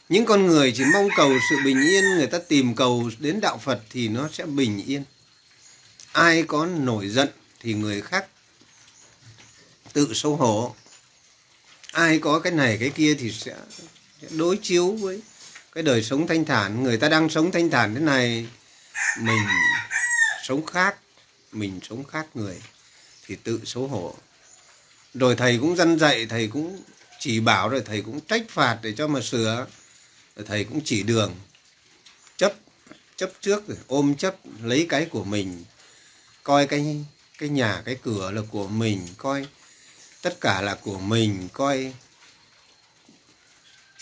Những 0.08 0.24
con 0.24 0.46
người 0.46 0.72
chỉ 0.76 0.84
mong 0.92 1.08
cầu 1.16 1.32
sự 1.50 1.56
bình 1.64 1.80
yên 1.80 2.04
người 2.04 2.26
ta 2.26 2.38
tìm 2.38 2.74
cầu 2.74 3.10
đến 3.18 3.40
đạo 3.40 3.58
phật 3.58 3.80
thì 3.90 4.08
nó 4.08 4.28
sẽ 4.32 4.46
bình 4.46 4.82
yên. 4.86 5.04
Ai 6.12 6.42
có 6.42 6.66
nổi 6.66 7.08
giận 7.08 7.28
thì 7.60 7.74
người 7.74 8.02
khác 8.02 8.26
tự 9.92 10.14
xấu 10.14 10.36
hổ. 10.36 10.74
Ai 11.92 12.18
có 12.18 12.38
cái 12.38 12.52
này 12.52 12.76
cái 12.80 12.90
kia 12.90 13.14
thì 13.14 13.32
sẽ 13.32 13.54
đối 14.30 14.56
chiếu 14.62 14.92
với 14.92 15.20
cái 15.72 15.82
đời 15.82 16.02
sống 16.02 16.26
thanh 16.26 16.44
thản. 16.44 16.82
Người 16.82 16.96
ta 16.96 17.08
đang 17.08 17.28
sống 17.28 17.52
thanh 17.52 17.70
thản 17.70 17.94
thế 17.94 18.00
này, 18.00 18.46
mình 19.18 19.42
sống 20.42 20.66
khác, 20.66 20.96
mình 21.52 21.80
sống 21.82 22.04
khác 22.04 22.26
người 22.34 22.62
thì 23.26 23.36
tự 23.44 23.60
xấu 23.64 23.88
hổ. 23.88 24.14
Rồi 25.14 25.36
thầy 25.36 25.58
cũng 25.58 25.76
dân 25.76 25.98
dạy, 25.98 26.26
thầy 26.26 26.48
cũng 26.48 26.82
chỉ 27.20 27.40
bảo, 27.40 27.68
rồi 27.68 27.82
thầy 27.86 28.02
cũng 28.02 28.20
trách 28.20 28.42
phạt 28.48 28.78
để 28.82 28.92
cho 28.96 29.08
mà 29.08 29.20
sửa. 29.20 29.66
Rồi 30.36 30.46
thầy 30.48 30.64
cũng 30.64 30.80
chỉ 30.84 31.02
đường, 31.02 31.34
chấp 32.36 32.54
chấp 33.16 33.30
trước, 33.40 33.68
rồi 33.68 33.78
ôm 33.86 34.14
chấp, 34.14 34.36
lấy 34.62 34.86
cái 34.88 35.04
của 35.04 35.24
mình, 35.24 35.64
coi 36.42 36.66
cái 36.66 37.04
cái 37.38 37.48
nhà, 37.48 37.82
cái 37.84 37.96
cửa 38.02 38.30
là 38.30 38.42
của 38.50 38.68
mình, 38.68 39.08
coi 39.16 39.46
tất 40.22 40.40
cả 40.40 40.60
là 40.60 40.74
của 40.74 40.98
mình, 40.98 41.48
coi 41.52 41.92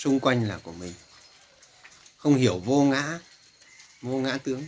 xung 0.00 0.20
quanh 0.20 0.48
là 0.48 0.58
của 0.62 0.72
mình. 0.72 0.92
Không 2.16 2.34
hiểu 2.34 2.58
vô 2.58 2.82
ngã 2.82 3.18
vô 4.02 4.18
ngã 4.18 4.38
tướng. 4.44 4.64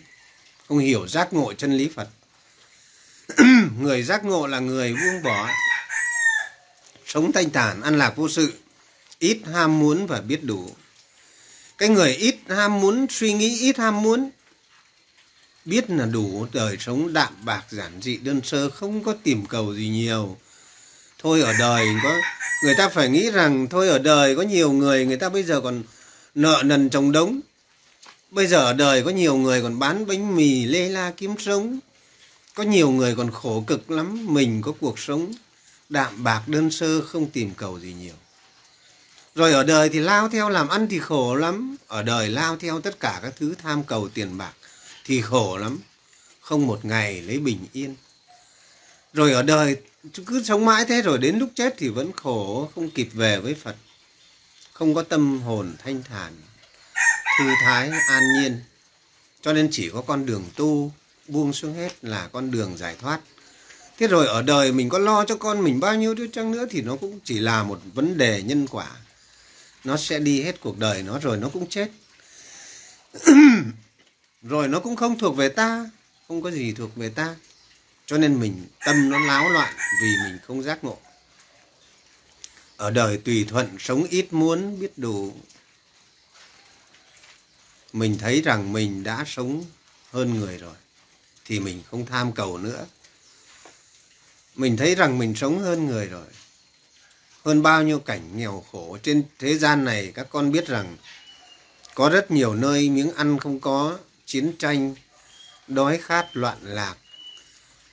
Không 0.68 0.78
hiểu 0.78 1.08
giác 1.08 1.32
ngộ 1.32 1.52
chân 1.52 1.72
lý 1.72 1.90
phật. 1.94 2.08
Người 3.80 4.02
giác 4.02 4.24
ngộ 4.24 4.46
là 4.46 4.58
người 4.58 4.92
buông 4.92 5.22
bỏ. 5.22 5.48
Sống 7.06 7.32
thanh 7.32 7.50
thản 7.50 7.82
ăn 7.82 7.98
lạc 7.98 8.16
vô 8.16 8.28
sự. 8.28 8.52
Ít 9.18 9.38
ham 9.52 9.78
muốn 9.78 10.06
và 10.06 10.20
biết 10.20 10.44
đủ. 10.44 10.74
Cái 11.78 11.88
người 11.88 12.14
ít 12.14 12.36
ham 12.48 12.80
muốn, 12.80 13.06
suy 13.10 13.32
nghĩ 13.32 13.58
ít 13.60 13.78
ham 13.78 14.02
muốn, 14.02 14.30
biết 15.64 15.90
là 15.90 16.06
đủ 16.06 16.46
đời 16.52 16.76
sống 16.80 17.12
đạm 17.12 17.44
bạc 17.44 17.64
giản 17.70 18.00
dị, 18.02 18.16
đơn 18.16 18.40
sơ, 18.44 18.70
không 18.70 19.04
có 19.04 19.14
tìm 19.22 19.46
cầu 19.46 19.74
gì 19.74 19.88
nhiều 19.88 20.36
thôi 21.22 21.40
ở 21.40 21.52
đời 21.58 21.86
có, 22.02 22.16
người 22.64 22.74
ta 22.78 22.88
phải 22.88 23.08
nghĩ 23.08 23.30
rằng 23.30 23.66
thôi 23.70 23.88
ở 23.88 23.98
đời 23.98 24.36
có 24.36 24.42
nhiều 24.42 24.72
người 24.72 25.06
người 25.06 25.16
ta 25.16 25.28
bây 25.28 25.42
giờ 25.42 25.60
còn 25.60 25.82
nợ 26.34 26.62
nần 26.64 26.90
chồng 26.90 27.12
đống. 27.12 27.40
Bây 28.30 28.46
giờ 28.46 28.58
ở 28.58 28.72
đời 28.72 29.02
có 29.02 29.10
nhiều 29.10 29.36
người 29.36 29.62
còn 29.62 29.78
bán 29.78 30.06
bánh 30.06 30.36
mì, 30.36 30.64
lê 30.64 30.88
la 30.88 31.12
kiếm 31.16 31.34
sống. 31.38 31.78
Có 32.54 32.62
nhiều 32.62 32.90
người 32.90 33.14
còn 33.14 33.30
khổ 33.30 33.64
cực 33.66 33.90
lắm, 33.90 34.34
mình 34.34 34.62
có 34.62 34.72
cuộc 34.80 34.98
sống 34.98 35.32
đạm 35.88 36.24
bạc 36.24 36.42
đơn 36.46 36.70
sơ, 36.70 37.00
không 37.00 37.30
tìm 37.30 37.50
cầu 37.56 37.80
gì 37.80 37.94
nhiều. 38.00 38.14
Rồi 39.34 39.52
ở 39.52 39.64
đời 39.64 39.88
thì 39.88 39.98
lao 39.98 40.28
theo 40.28 40.48
làm 40.48 40.68
ăn 40.68 40.86
thì 40.90 40.98
khổ 40.98 41.34
lắm. 41.34 41.76
Ở 41.86 42.02
đời 42.02 42.28
lao 42.28 42.56
theo 42.56 42.80
tất 42.80 43.00
cả 43.00 43.20
các 43.22 43.32
thứ, 43.38 43.54
tham 43.62 43.84
cầu 43.84 44.08
tiền 44.14 44.38
bạc 44.38 44.52
thì 45.04 45.20
khổ 45.20 45.56
lắm. 45.56 45.78
Không 46.40 46.66
một 46.66 46.84
ngày 46.84 47.20
lấy 47.20 47.38
bình 47.38 47.66
yên. 47.72 47.94
Rồi 49.12 49.32
ở 49.32 49.42
đời 49.42 49.76
cứ 50.26 50.42
sống 50.42 50.64
mãi 50.64 50.84
thế 50.88 51.02
rồi 51.02 51.18
đến 51.18 51.38
lúc 51.38 51.50
chết 51.54 51.74
thì 51.78 51.88
vẫn 51.88 52.12
khổ, 52.12 52.70
không 52.74 52.90
kịp 52.90 53.08
về 53.12 53.40
với 53.40 53.54
phật. 53.54 53.76
Không 54.72 54.94
có 54.94 55.02
tâm 55.02 55.40
hồn 55.40 55.74
thanh 55.78 56.02
thản, 56.02 56.32
thư 57.38 57.44
thái, 57.64 57.90
an 58.08 58.22
nhiên. 58.32 58.60
Cho 59.40 59.52
nên 59.52 59.68
chỉ 59.72 59.90
có 59.90 60.02
con 60.02 60.26
đường 60.26 60.44
tu, 60.56 60.92
buông 61.28 61.52
xuống 61.52 61.74
hết 61.74 61.92
là 62.02 62.28
con 62.32 62.50
đường 62.50 62.76
giải 62.76 62.96
thoát. 63.00 63.20
Thế 63.98 64.06
rồi 64.06 64.26
ở 64.26 64.42
đời 64.42 64.72
mình 64.72 64.88
có 64.88 64.98
lo 64.98 65.24
cho 65.24 65.36
con 65.36 65.64
mình 65.64 65.80
bao 65.80 65.94
nhiêu 65.94 66.14
đứa 66.14 66.26
chăng 66.26 66.50
nữa 66.52 66.66
thì 66.70 66.82
nó 66.82 66.96
cũng 66.96 67.20
chỉ 67.24 67.38
là 67.38 67.62
một 67.62 67.80
vấn 67.94 68.18
đề 68.18 68.42
nhân 68.42 68.66
quả. 68.66 68.90
Nó 69.84 69.96
sẽ 69.96 70.18
đi 70.18 70.42
hết 70.42 70.60
cuộc 70.60 70.78
đời 70.78 71.02
nó 71.02 71.18
rồi 71.18 71.36
nó 71.36 71.48
cũng 71.48 71.66
chết. 71.68 71.90
Rồi 74.42 74.68
nó 74.68 74.80
cũng 74.80 74.96
không 74.96 75.18
thuộc 75.18 75.36
về 75.36 75.48
ta, 75.48 75.90
không 76.28 76.42
có 76.42 76.50
gì 76.50 76.72
thuộc 76.72 76.96
về 76.96 77.08
ta 77.08 77.34
cho 78.06 78.18
nên 78.18 78.40
mình 78.40 78.66
tâm 78.84 79.10
nó 79.10 79.18
láo 79.18 79.48
loạn 79.48 79.74
vì 80.02 80.16
mình 80.24 80.38
không 80.46 80.62
giác 80.62 80.84
ngộ. 80.84 80.98
Ở 82.76 82.90
đời 82.90 83.18
tùy 83.24 83.46
thuận, 83.48 83.76
sống 83.78 84.04
ít 84.10 84.32
muốn 84.32 84.80
biết 84.80 84.98
đủ, 84.98 85.34
mình 87.92 88.18
thấy 88.18 88.42
rằng 88.42 88.72
mình 88.72 89.02
đã 89.02 89.24
sống 89.26 89.64
hơn 90.10 90.34
người 90.40 90.58
rồi, 90.58 90.74
thì 91.44 91.60
mình 91.60 91.82
không 91.90 92.06
tham 92.06 92.32
cầu 92.32 92.58
nữa. 92.58 92.86
Mình 94.54 94.76
thấy 94.76 94.94
rằng 94.94 95.18
mình 95.18 95.34
sống 95.34 95.58
hơn 95.58 95.86
người 95.86 96.06
rồi. 96.06 96.26
Hơn 97.44 97.62
bao 97.62 97.82
nhiêu 97.82 97.98
cảnh 97.98 98.36
nghèo 98.36 98.64
khổ 98.72 98.98
trên 99.02 99.22
thế 99.38 99.58
gian 99.58 99.84
này, 99.84 100.12
các 100.14 100.26
con 100.30 100.52
biết 100.52 100.66
rằng 100.66 100.96
có 101.94 102.08
rất 102.08 102.30
nhiều 102.30 102.54
nơi 102.54 102.90
miếng 102.90 103.14
ăn 103.14 103.38
không 103.38 103.60
có, 103.60 103.98
chiến 104.26 104.52
tranh, 104.58 104.94
đói 105.68 105.98
khát 105.98 106.28
loạn 106.32 106.58
lạc 106.62 106.96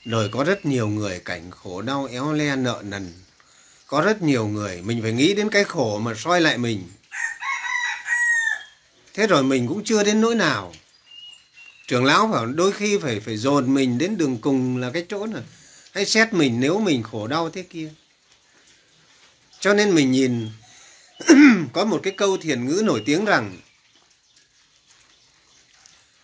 rồi 0.09 0.29
có 0.29 0.43
rất 0.43 0.65
nhiều 0.65 0.87
người 0.87 1.19
cảnh 1.19 1.51
khổ 1.51 1.81
đau 1.81 2.07
éo 2.11 2.33
le 2.33 2.55
nợ 2.55 2.81
nần. 2.85 3.13
Có 3.87 4.01
rất 4.01 4.21
nhiều 4.21 4.47
người 4.47 4.81
mình 4.81 5.01
phải 5.01 5.11
nghĩ 5.11 5.33
đến 5.33 5.49
cái 5.49 5.63
khổ 5.63 5.99
mà 5.99 6.13
soi 6.13 6.41
lại 6.41 6.57
mình. 6.57 6.83
Thế 9.13 9.27
rồi 9.27 9.43
mình 9.43 9.67
cũng 9.67 9.83
chưa 9.83 10.03
đến 10.03 10.21
nỗi 10.21 10.35
nào. 10.35 10.73
Trưởng 11.87 12.05
lão 12.05 12.29
phải 12.33 12.45
đôi 12.55 12.71
khi 12.71 12.97
phải 13.01 13.19
phải 13.19 13.37
dồn 13.37 13.73
mình 13.73 13.97
đến 13.97 14.17
đường 14.17 14.37
cùng 14.37 14.77
là 14.77 14.91
cái 14.91 15.05
chỗ 15.09 15.25
này 15.25 15.43
hay 15.91 16.05
xét 16.05 16.33
mình 16.33 16.59
nếu 16.59 16.79
mình 16.79 17.03
khổ 17.03 17.27
đau 17.27 17.49
thế 17.49 17.63
kia. 17.63 17.89
Cho 19.59 19.73
nên 19.73 19.95
mình 19.95 20.11
nhìn, 20.11 20.49
có 21.73 21.85
một 21.85 21.99
cái 22.03 22.13
câu 22.17 22.37
thiền 22.37 22.65
ngữ 22.65 22.81
nổi 22.85 23.03
tiếng 23.05 23.25
rằng, 23.25 23.57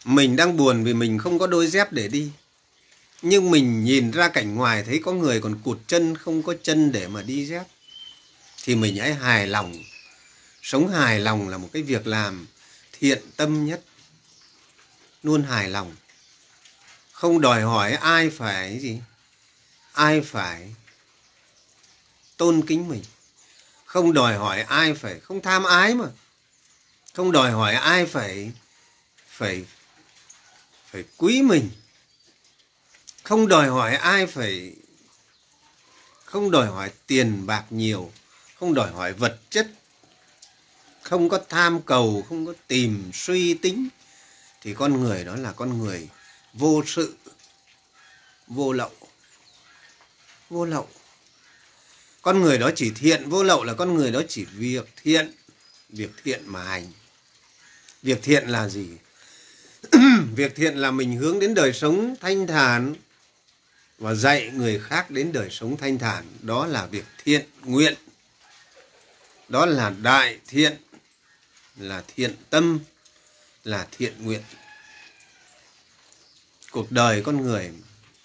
mình 0.05 0.35
đang 0.35 0.57
buồn 0.57 0.83
vì 0.83 0.93
mình 0.93 1.17
không 1.17 1.39
có 1.39 1.47
đôi 1.47 1.67
dép 1.67 1.91
để 1.91 2.07
đi 2.07 2.31
nhưng 3.27 3.51
mình 3.51 3.83
nhìn 3.83 4.11
ra 4.11 4.29
cảnh 4.29 4.55
ngoài 4.55 4.83
thấy 4.83 5.01
có 5.05 5.11
người 5.11 5.41
còn 5.41 5.61
cụt 5.63 5.77
chân, 5.87 6.17
không 6.17 6.43
có 6.43 6.53
chân 6.63 6.91
để 6.91 7.07
mà 7.07 7.21
đi 7.21 7.45
dép. 7.45 7.63
Thì 8.63 8.75
mình 8.75 8.97
hãy 8.97 9.13
hài 9.13 9.47
lòng. 9.47 9.83
Sống 10.61 10.87
hài 10.87 11.19
lòng 11.19 11.49
là 11.49 11.57
một 11.57 11.69
cái 11.73 11.81
việc 11.81 12.07
làm 12.07 12.47
thiện 12.91 13.21
tâm 13.35 13.65
nhất. 13.65 13.81
Luôn 15.23 15.43
hài 15.43 15.69
lòng. 15.69 15.95
Không 17.11 17.41
đòi 17.41 17.61
hỏi 17.61 17.93
ai 17.93 18.29
phải 18.29 18.79
gì. 18.79 18.99
Ai 19.91 20.21
phải 20.21 20.75
tôn 22.37 22.61
kính 22.67 22.87
mình. 22.87 23.03
Không 23.85 24.13
đòi 24.13 24.35
hỏi 24.35 24.61
ai 24.61 24.93
phải, 24.93 25.19
không 25.19 25.41
tham 25.41 25.63
ái 25.63 25.95
mà. 25.95 26.07
Không 27.13 27.31
đòi 27.31 27.51
hỏi 27.51 27.75
ai 27.75 28.05
phải 28.05 28.51
phải 29.27 29.65
phải 30.91 31.03
quý 31.17 31.41
mình 31.41 31.69
không 33.25 33.47
đòi 33.47 33.67
hỏi 33.67 33.95
ai 33.95 34.27
phải, 34.27 34.73
không 36.25 36.51
đòi 36.51 36.67
hỏi 36.67 36.91
tiền 37.07 37.45
bạc 37.45 37.63
nhiều, 37.69 38.11
không 38.59 38.73
đòi 38.73 38.91
hỏi 38.91 39.13
vật 39.13 39.39
chất, 39.49 39.67
không 41.01 41.29
có 41.29 41.39
tham 41.49 41.81
cầu, 41.81 42.25
không 42.29 42.45
có 42.45 42.53
tìm 42.67 43.11
suy 43.13 43.53
tính, 43.53 43.87
thì 44.61 44.73
con 44.73 45.03
người 45.03 45.23
đó 45.23 45.35
là 45.35 45.51
con 45.51 45.77
người 45.77 46.09
vô 46.53 46.83
sự, 46.85 47.15
vô 48.47 48.73
lậu 48.73 48.91
vô 50.49 50.65
lậu. 50.65 50.87
Con 52.21 52.41
người 52.41 52.57
đó 52.57 52.71
chỉ 52.75 52.91
thiện, 52.95 53.29
vô 53.29 53.43
lậu 53.43 53.63
là 53.63 53.73
con 53.73 53.95
người 53.95 54.11
đó 54.11 54.21
chỉ 54.27 54.45
việc 54.45 54.89
thiện 55.03 55.31
việc 55.89 56.11
thiện 56.23 56.41
mà 56.45 56.63
hành. 56.63 56.91
Việc 58.03 58.23
thiện 58.23 58.47
là 58.47 58.69
gì? 58.69 58.87
Việc 60.35 60.55
thiện 60.55 60.77
là 60.77 60.91
mình 60.91 61.17
hướng 61.17 61.39
đến 61.39 61.53
đời 61.53 61.73
sống 61.73 62.15
thanh 62.21 62.47
thản 62.47 62.95
và 63.99 64.13
dạy 64.13 64.51
người 64.53 64.79
khác 64.79 65.11
đến 65.11 65.31
đời 65.31 65.49
sống 65.51 65.77
thanh 65.77 65.99
thản, 65.99 66.25
đó 66.41 66.65
là 66.65 66.85
việc 66.85 67.05
thiện 67.23 67.45
nguyện. 67.63 67.93
Đó 69.49 69.65
là 69.65 69.89
đại 69.89 70.39
thiện, 70.47 70.77
là 71.77 72.03
thiện 72.15 72.35
tâm, 72.49 72.79
là 73.63 73.87
thiện 73.91 74.25
nguyện. 74.25 74.41
Cuộc 76.71 76.91
đời 76.91 77.21
con 77.21 77.41
người 77.41 77.71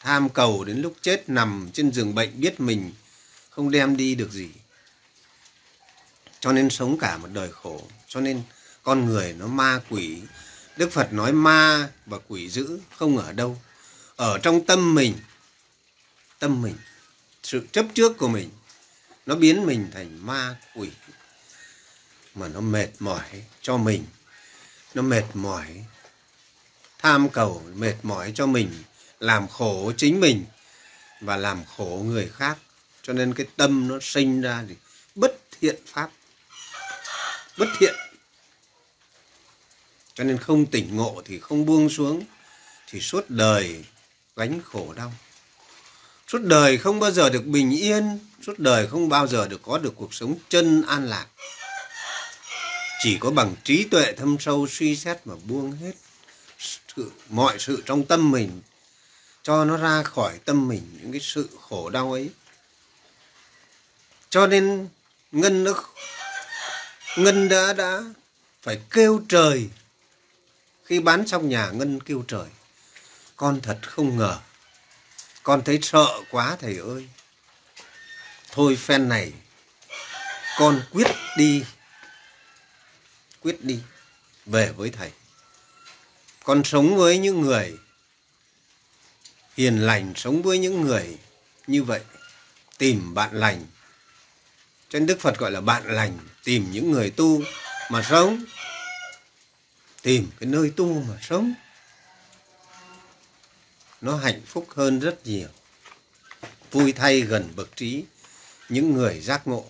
tham 0.01 0.29
cầu 0.29 0.65
đến 0.65 0.83
lúc 0.83 0.97
chết 1.03 1.29
nằm 1.29 1.71
trên 1.73 1.93
giường 1.93 2.15
bệnh 2.15 2.41
biết 2.41 2.61
mình 2.61 2.93
không 3.51 3.71
đem 3.71 3.97
đi 3.97 4.15
được 4.15 4.33
gì. 4.33 4.49
Cho 6.41 6.53
nên 6.53 6.71
sống 6.71 6.99
cả 6.99 7.17
một 7.17 7.29
đời 7.33 7.53
khổ, 7.53 7.83
cho 8.09 8.21
nên 8.21 8.43
con 8.83 9.05
người 9.05 9.33
nó 9.33 9.47
ma 9.47 9.81
quỷ. 9.91 10.23
Đức 10.77 10.93
phật 10.93 11.13
nói 11.13 11.33
ma 11.33 11.89
và 12.07 12.19
quỷ 12.29 12.49
dữ 12.49 12.81
không 12.97 13.19
ở 13.19 13.33
đâu. 13.33 13.59
Ở 14.17 14.39
trong 14.39 14.67
tâm 14.67 14.95
mình 14.95 15.15
tâm 16.41 16.63
mình, 16.63 16.77
sự 17.43 17.67
chấp 17.73 17.87
trước 17.95 18.19
của 18.19 18.29
mình, 18.29 18.51
nó 19.27 19.35
biến 19.35 19.67
mình 19.67 19.91
thành 19.95 20.27
ma 20.27 20.57
quỷ, 20.75 20.91
mà 22.35 22.49
nó 22.49 22.61
mệt 22.61 22.89
mỏi 22.99 23.45
cho 23.63 23.77
mình, 23.77 24.07
nó 24.95 25.03
mệt 25.03 25.25
mỏi, 25.35 25.85
tham 26.99 27.29
cầu, 27.29 27.63
mệt 27.75 27.95
mỏi 28.03 28.33
cho 28.35 28.47
mình, 28.47 28.73
làm 29.21 29.49
khổ 29.49 29.93
chính 29.97 30.21
mình 30.21 30.45
và 31.21 31.37
làm 31.37 31.65
khổ 31.77 32.03
người 32.07 32.31
khác. 32.35 32.59
Cho 33.03 33.13
nên 33.13 33.35
cái 33.35 33.47
tâm 33.57 33.89
nó 33.89 33.99
sinh 34.03 34.41
ra 34.41 34.65
thì 34.69 34.75
bất 35.15 35.39
thiện 35.61 35.77
pháp, 35.87 36.11
bất 37.59 37.69
thiện. 37.79 37.95
Cho 40.15 40.25
nên 40.25 40.39
không 40.39 40.67
tỉnh 40.67 40.97
ngộ 40.97 41.23
thì 41.25 41.39
không 41.39 41.67
buông 41.67 41.89
xuống, 41.89 42.25
thì 42.87 43.01
suốt 43.01 43.31
đời 43.31 43.85
gánh 44.37 44.61
khổ 44.65 44.93
đau 44.93 45.13
suốt 46.33 46.43
đời 46.43 46.79
không 46.79 47.01
bao 47.01 47.11
giờ 47.11 47.31
được 47.31 47.47
bình 47.47 47.71
yên 47.71 48.19
suốt 48.43 48.59
đời 48.59 48.87
không 48.87 49.09
bao 49.09 49.27
giờ 49.27 49.49
được 49.49 49.63
có 49.63 49.79
được 49.79 49.93
cuộc 49.97 50.15
sống 50.15 50.35
chân 50.49 50.83
an 50.87 51.07
lạc. 51.09 51.27
Chỉ 53.03 53.19
có 53.21 53.31
bằng 53.31 53.55
trí 53.65 53.85
tuệ 53.85 54.13
thâm 54.13 54.37
sâu 54.41 54.67
suy 54.71 54.97
xét 54.97 55.27
mà 55.27 55.35
buông 55.45 55.73
hết 55.73 55.93
sự, 56.97 57.11
mọi 57.29 57.59
sự 57.59 57.83
trong 57.87 58.05
tâm 58.05 58.31
mình 58.31 58.61
cho 59.43 59.65
nó 59.65 59.77
ra 59.77 60.03
khỏi 60.03 60.39
tâm 60.45 60.69
mình 60.69 60.99
những 61.01 61.13
cái 61.13 61.21
sự 61.21 61.49
khổ 61.61 61.91
đau 61.91 62.13
ấy. 62.13 62.31
Cho 64.31 64.47
nên 64.47 64.89
ngân 65.33 65.65
nó 65.65 65.85
ngân 67.17 67.49
đã 67.49 67.73
đã 67.73 68.03
phải 68.63 68.81
kêu 68.91 69.23
trời. 69.29 69.69
Khi 70.85 71.01
bán 71.01 71.27
xong 71.27 71.49
nhà 71.49 71.71
ngân 71.71 72.01
kêu 72.01 72.25
trời. 72.29 72.47
Con 73.37 73.61
thật 73.63 73.79
không 73.83 74.17
ngờ 74.17 74.39
con 75.43 75.65
thấy 75.65 75.79
sợ 75.83 76.23
quá, 76.31 76.57
thầy 76.61 76.79
ơi. 76.79 77.09
Thôi 78.53 78.77
phen 78.77 79.09
này, 79.09 79.33
con 80.59 80.83
quyết 80.93 81.07
đi 81.37 81.65
quyết 83.43 83.65
đi, 83.65 83.79
về 84.47 84.73
với 84.77 84.91
thầy. 84.91 85.11
Con 86.45 86.65
sống 86.65 86.97
với 86.97 87.19
những 87.19 87.41
người, 87.41 87.79
hiền 89.57 89.87
lành 89.87 90.13
sống 90.17 90.43
với 90.43 90.59
những 90.59 90.81
người 90.81 91.19
như 91.67 91.83
vậy, 91.85 92.01
tìm 92.79 93.15
bạn 93.15 93.31
lành. 93.33 93.67
Cho 94.89 94.99
nên 94.99 95.07
đức 95.07 95.21
phật 95.21 95.39
gọi 95.39 95.51
là 95.51 95.61
bạn 95.61 95.83
lành, 95.87 96.19
tìm 96.45 96.71
những 96.73 96.91
người 96.91 97.11
tu 97.11 97.43
mà 97.91 98.03
sống, 98.03 98.45
tìm 100.03 100.31
cái 100.41 100.49
nơi 100.49 100.73
tu 100.77 101.03
mà 101.09 101.15
sống 101.23 101.55
nó 104.01 104.17
hạnh 104.17 104.43
phúc 104.47 104.67
hơn 104.77 105.01
rất 105.01 105.27
nhiều. 105.27 105.49
Vui 106.71 106.93
thay 106.93 107.21
gần 107.21 107.53
bậc 107.57 107.77
trí. 107.77 108.05
Những 108.69 108.93
người 108.93 109.21
giác 109.21 109.47
ngộ 109.47 109.65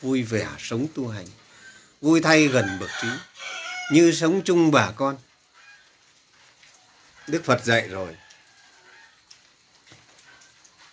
vui 0.00 0.22
vẻ 0.22 0.48
sống 0.58 0.86
tu 0.94 1.08
hành. 1.08 1.26
Vui 2.00 2.20
thay 2.20 2.46
gần 2.48 2.78
bậc 2.80 2.90
trí. 3.02 3.08
Như 3.92 4.12
sống 4.12 4.42
chung 4.44 4.70
bà 4.70 4.90
con. 4.90 5.18
Đức 7.26 7.44
phật 7.44 7.64
dạy 7.64 7.88
rồi. 7.88 8.16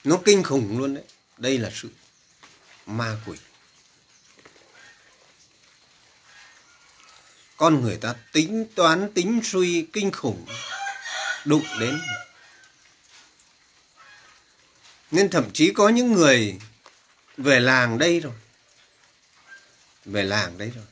Nó 0.03 0.19
kinh 0.25 0.43
khủng 0.43 0.79
luôn 0.79 0.93
đấy. 0.93 1.03
Đây 1.37 1.57
là 1.57 1.71
sự 1.73 1.89
ma 2.85 3.17
quỷ. 3.25 3.37
Con 7.57 7.81
người 7.81 7.97
ta 7.97 8.15
tính 8.31 8.65
toán, 8.75 9.13
tính 9.13 9.41
suy 9.43 9.87
kinh 9.93 10.11
khủng, 10.11 10.45
đụng 11.45 11.65
đến 11.79 11.99
nên 15.15 15.29
thậm 15.29 15.51
chí 15.53 15.71
có 15.73 15.89
những 15.89 16.13
người 16.13 16.59
về 17.37 17.59
làng 17.59 17.97
đây 17.97 18.19
rồi. 18.19 18.33
Về 20.05 20.23
làng 20.23 20.57
đấy 20.57 20.71
rồi. 20.75 20.85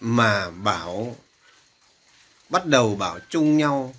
Mà 0.00 0.50
bảo, 0.50 1.16
bắt 2.48 2.66
đầu 2.66 2.94
bảo 2.94 3.18
chung 3.30 3.56
nhau, 3.56 3.94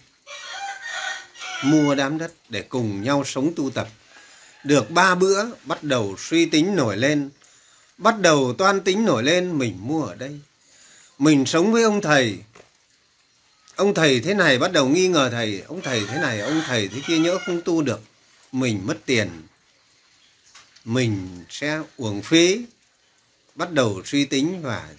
mua 1.63 1.95
đám 1.95 2.17
đất 2.17 2.31
để 2.49 2.61
cùng 2.61 3.03
nhau 3.03 3.23
sống 3.25 3.53
tu 3.55 3.69
tập. 3.69 3.87
Được 4.63 4.91
ba 4.91 5.15
bữa, 5.15 5.45
bắt 5.63 5.83
đầu 5.83 6.15
suy 6.19 6.45
tính 6.45 6.75
nổi 6.75 6.97
lên. 6.97 7.29
Bắt 7.97 8.19
đầu 8.19 8.53
toan 8.57 8.81
tính 8.81 9.05
nổi 9.05 9.23
lên, 9.23 9.57
mình 9.57 9.77
mua 9.81 10.03
ở 10.03 10.15
đây. 10.15 10.39
Mình 11.17 11.45
sống 11.45 11.71
với 11.71 11.83
ông 11.83 12.01
thầy. 12.01 12.39
Ông 13.75 13.93
thầy 13.93 14.19
thế 14.19 14.33
này, 14.33 14.59
bắt 14.59 14.71
đầu 14.71 14.87
nghi 14.87 15.07
ngờ 15.07 15.29
thầy. 15.31 15.61
Ông 15.67 15.81
thầy 15.81 16.03
thế 16.07 16.19
này, 16.21 16.39
ông 16.39 16.61
thầy 16.67 16.87
thế 16.87 17.01
kia, 17.07 17.17
nhỡ 17.17 17.37
không 17.45 17.61
tu 17.61 17.81
được 17.81 18.01
mình 18.51 18.81
mất 18.85 18.97
tiền, 19.05 19.29
mình 20.85 21.45
sẽ 21.49 21.81
uổng 21.97 22.21
phí, 22.21 22.65
bắt 23.55 23.71
đầu 23.71 24.01
suy 24.05 24.25
tính 24.25 24.61
và 24.61 24.89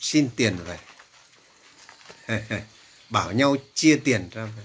xin 0.00 0.28
tiền 0.36 0.56
về. 0.66 0.78
Bảo 3.10 3.32
nhau 3.32 3.56
chia 3.74 4.00
tiền 4.04 4.28
ra 4.32 4.44
về. 4.44 4.62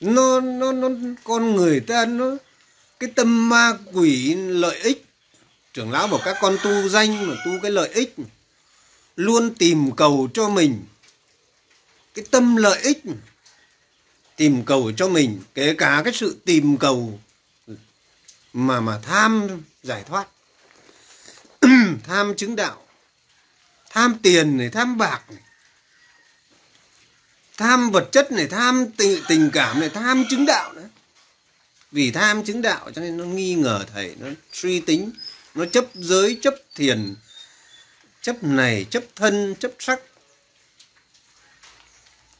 Nó 0.00 0.40
nó 0.40 0.72
nó, 0.72 0.88
con 1.24 1.56
người 1.56 1.80
ta, 1.80 2.06
nó, 2.06 2.36
cái 3.00 3.10
tâm 3.16 3.48
ma 3.48 3.78
quỷ 3.92 4.34
lợi 4.34 4.78
ích. 4.80 5.04
Trưởng 5.72 5.90
lão 5.90 6.06
bảo 6.06 6.20
các 6.24 6.36
con 6.40 6.56
tu 6.62 6.88
danh 6.88 7.26
mà 7.26 7.34
tu 7.44 7.52
cái 7.62 7.70
lợi 7.70 7.88
ích 7.88 8.14
luôn 9.16 9.54
tìm 9.54 9.90
cầu 9.96 10.28
cho 10.34 10.48
mình. 10.48 10.84
Cái 12.14 12.24
tâm 12.30 12.56
lợi 12.56 12.80
ích 12.82 13.02
tìm 14.40 14.64
cầu 14.64 14.92
cho 14.96 15.08
mình 15.08 15.40
kể 15.54 15.74
cả 15.78 16.02
cái 16.04 16.12
sự 16.12 16.36
tìm 16.44 16.76
cầu 16.76 17.20
mà 18.52 18.80
mà 18.80 18.98
tham 19.02 19.48
giải 19.82 20.04
thoát. 20.04 20.28
Tham 22.04 22.34
chứng 22.36 22.56
đạo 22.56 22.86
tham 23.90 24.18
tiền 24.22 24.56
này 24.56 24.68
tham 24.68 24.98
bạc 24.98 25.22
này 25.30 25.42
tham 27.56 27.90
vật 27.90 28.08
chất 28.12 28.32
này 28.32 28.46
tham 28.46 28.86
tình, 28.96 29.22
tình 29.28 29.50
cảm 29.52 29.80
này 29.80 29.88
tham 29.88 30.24
chứng 30.30 30.46
đạo 30.46 30.72
nữa. 30.72 30.88
Vì 31.92 32.10
tham 32.10 32.44
chứng 32.44 32.62
đạo 32.62 32.90
cho 32.94 33.02
nên 33.02 33.16
nó 33.16 33.24
nghi 33.24 33.54
ngờ 33.54 33.84
thầy 33.94 34.16
nó 34.20 34.28
suy 34.52 34.80
tính 34.80 35.12
nó 35.54 35.64
chấp 35.64 35.84
giới 35.94 36.38
chấp 36.42 36.54
thiền 36.74 37.14
chấp 38.22 38.44
này 38.44 38.86
chấp 38.90 39.04
thân 39.16 39.54
chấp 39.54 39.70
sắc 39.78 40.00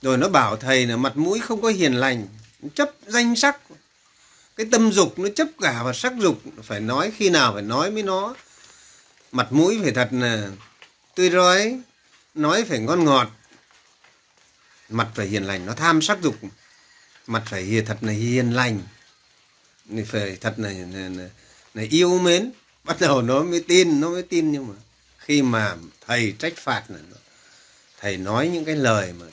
rồi 0.03 0.17
nó 0.17 0.29
bảo 0.29 0.57
thầy 0.57 0.87
là 0.87 0.97
mặt 0.97 1.17
mũi 1.17 1.41
không 1.41 1.63
có 1.63 1.69
hiền 1.69 1.95
lành 1.95 2.27
chấp 2.75 2.91
danh 3.07 3.37
sắc. 3.37 3.61
Cái 4.57 4.67
tâm 4.73 4.93
dục 4.93 5.19
nó 5.19 5.29
chấp 5.37 5.49
cả 5.61 5.83
vào 5.83 5.93
sắc 5.93 6.13
dục 6.19 6.43
phải 6.63 6.81
nói 6.81 7.13
khi 7.17 7.31
nào 7.31 7.53
phải 7.53 7.63
nói 7.63 7.91
với 7.91 8.03
nó. 8.03 8.35
Mặt 9.33 9.53
mũi 9.53 9.79
phải 9.83 9.93
thật 9.93 10.09
là 10.13 10.49
tươi 11.15 11.31
rói 11.31 11.81
nói 12.35 12.65
phải 12.65 12.79
ngon 12.79 13.05
ngọt. 13.05 13.31
Mặt 14.89 15.09
phải 15.15 15.27
hiền 15.27 15.45
lành 15.45 15.67
nó 15.67 15.73
tham 15.75 16.03
sắc 16.03 16.19
dục. 16.23 16.37
Mặt 17.27 17.43
phải 17.47 17.63
hiền 17.63 17.85
thật 17.85 17.99
là 18.01 18.13
hiền 18.13 18.51
lành. 18.51 18.81
Phải 20.07 20.37
thật 20.41 20.55
là, 20.57 20.71
là, 20.71 21.09
là, 21.09 21.29
là 21.75 21.83
yêu 21.91 22.19
mến. 22.19 22.53
Bắt 22.85 23.01
đầu 23.01 23.23
nó 23.23 23.43
mới 23.43 23.65
tin 23.69 24.01
nó 24.01 24.09
mới 24.09 24.23
tin 24.23 24.53
nhưng 24.53 24.69
mà 24.69 24.75
khi 25.19 25.43
mà 25.43 25.77
thầy 26.07 26.35
trách 26.39 26.57
phạt 26.57 26.85
là 26.89 26.99
thầy 28.01 28.17
nói 28.17 28.49
những 28.49 28.65
cái 28.65 28.77
lời 28.77 29.13
mà 29.21 29.27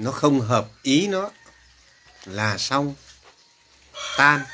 nó 0.00 0.12
không 0.12 0.40
hợp 0.40 0.68
ý 0.82 1.06
nó 1.06 1.30
là 2.24 2.58
xong, 2.58 2.94
tan. 4.16 4.44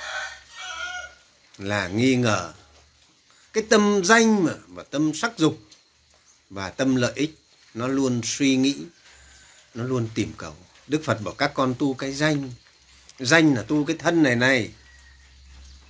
Là 1.58 1.88
nghi 1.88 2.16
ngờ. 2.16 2.52
Cái 3.52 3.64
tâm 3.70 4.00
danh 4.04 4.44
mà, 4.44 4.52
và 4.68 4.82
tâm 4.90 5.14
sắc 5.14 5.38
dục 5.38 5.58
và 6.50 6.70
tâm 6.70 6.96
lợi 6.96 7.12
ích, 7.14 7.38
nó 7.74 7.86
luôn 7.86 8.20
suy 8.24 8.56
nghĩ, 8.56 8.76
nó 9.74 9.84
luôn 9.84 10.08
tìm 10.14 10.32
cầu. 10.36 10.56
Đức 10.86 11.00
phật 11.04 11.20
bảo 11.22 11.34
các 11.34 11.50
con 11.54 11.74
tu 11.78 11.94
cái 11.94 12.12
danh. 12.12 12.50
Danh 13.18 13.54
là 13.54 13.62
tu 13.62 13.84
cái 13.84 13.96
thân 13.98 14.22
này 14.22 14.36
này. 14.36 14.70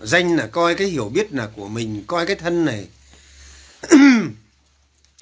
Danh 0.01 0.37
là 0.37 0.47
coi 0.47 0.75
cái 0.75 0.89
hiểu 0.89 1.09
biết 1.09 1.33
là 1.33 1.49
của 1.57 1.69
mình, 1.69 2.05
coi 2.07 2.27
cái 2.27 2.37
thân 2.37 2.65
này. 2.65 2.89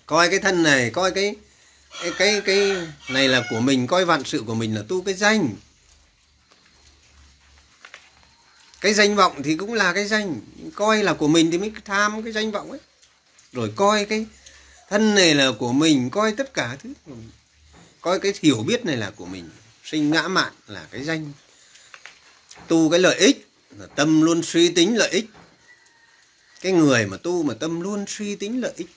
Coi 0.06 0.30
cái 0.30 0.38
thân 0.38 0.62
này, 0.62 0.90
coi 0.90 1.10
cái 1.10 1.34
cái 2.00 2.12
cái 2.18 2.40
cái 2.40 2.88
này 3.08 3.28
là 3.28 3.44
của 3.50 3.60
mình, 3.60 3.86
coi 3.86 4.04
vạn 4.04 4.24
sự 4.24 4.42
của 4.46 4.54
mình 4.54 4.74
là 4.74 4.82
tu 4.88 5.02
cái 5.02 5.14
danh. 5.14 5.50
Cái 8.80 8.94
danh 8.94 9.16
vọng 9.16 9.42
thì 9.42 9.56
cũng 9.56 9.74
là 9.74 9.92
cái 9.92 10.06
danh. 10.06 10.40
Coi 10.74 11.02
là 11.02 11.12
của 11.12 11.28
mình 11.28 11.50
thì 11.50 11.58
mới 11.58 11.72
tham 11.84 12.22
cái 12.22 12.32
danh 12.32 12.50
vọng 12.50 12.70
ấy. 12.70 12.80
Rồi 13.52 13.72
coi 13.76 14.04
cái 14.04 14.26
thân 14.88 15.14
này 15.14 15.34
là 15.34 15.52
của 15.58 15.72
mình, 15.72 16.10
coi 16.10 16.32
tất 16.32 16.54
cả 16.54 16.76
thứ. 16.82 16.92
Coi 18.00 18.20
cái 18.20 18.32
hiểu 18.42 18.56
biết 18.66 18.84
này 18.84 18.96
là 18.96 19.10
của 19.10 19.26
mình. 19.26 19.50
Sinh 19.84 20.10
ngã 20.10 20.28
mạn 20.28 20.52
là 20.66 20.86
cái 20.90 21.04
danh. 21.04 21.32
Tu 22.68 22.90
cái 22.90 23.00
lợi 23.00 23.18
ích 23.18 23.48
là 23.78 23.86
tâm 23.86 24.22
luôn 24.22 24.42
suy 24.42 24.68
tính 24.68 24.96
lợi 24.96 25.10
ích. 25.10 25.26
Cái 26.60 26.72
người 26.72 27.06
mà 27.06 27.16
tu 27.16 27.42
mà 27.42 27.54
tâm 27.54 27.80
luôn 27.80 28.04
suy 28.08 28.36
tính 28.36 28.60
lợi 28.60 28.72
ích. 28.76 28.90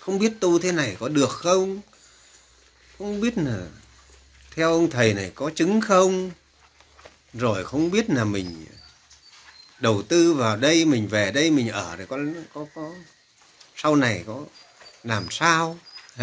Không 0.00 0.18
biết 0.18 0.32
tu 0.40 0.58
thế 0.58 0.72
này 0.72 0.96
có 1.00 1.08
được 1.08 1.30
không? 1.30 1.80
Không 2.98 3.20
biết 3.20 3.38
là 3.38 3.66
theo 4.50 4.72
ông 4.72 4.90
thầy 4.90 5.14
này 5.14 5.32
có 5.34 5.50
chứng 5.54 5.80
không? 5.80 6.30
Rồi 7.32 7.64
không 7.64 7.90
biết 7.90 8.10
là 8.10 8.24
mình 8.24 8.66
đầu 9.80 10.02
tư 10.02 10.34
vào 10.34 10.56
đây, 10.56 10.84
mình 10.84 11.08
về 11.08 11.30
đây, 11.30 11.50
mình 11.50 11.68
ở 11.68 11.96
thì 11.98 12.04
có 12.08 12.18
có 12.54 12.66
có, 12.74 12.92
sau 13.76 13.96
này 13.96 14.24
có 14.26 14.44
làm 15.04 15.26
sao? 15.30 15.78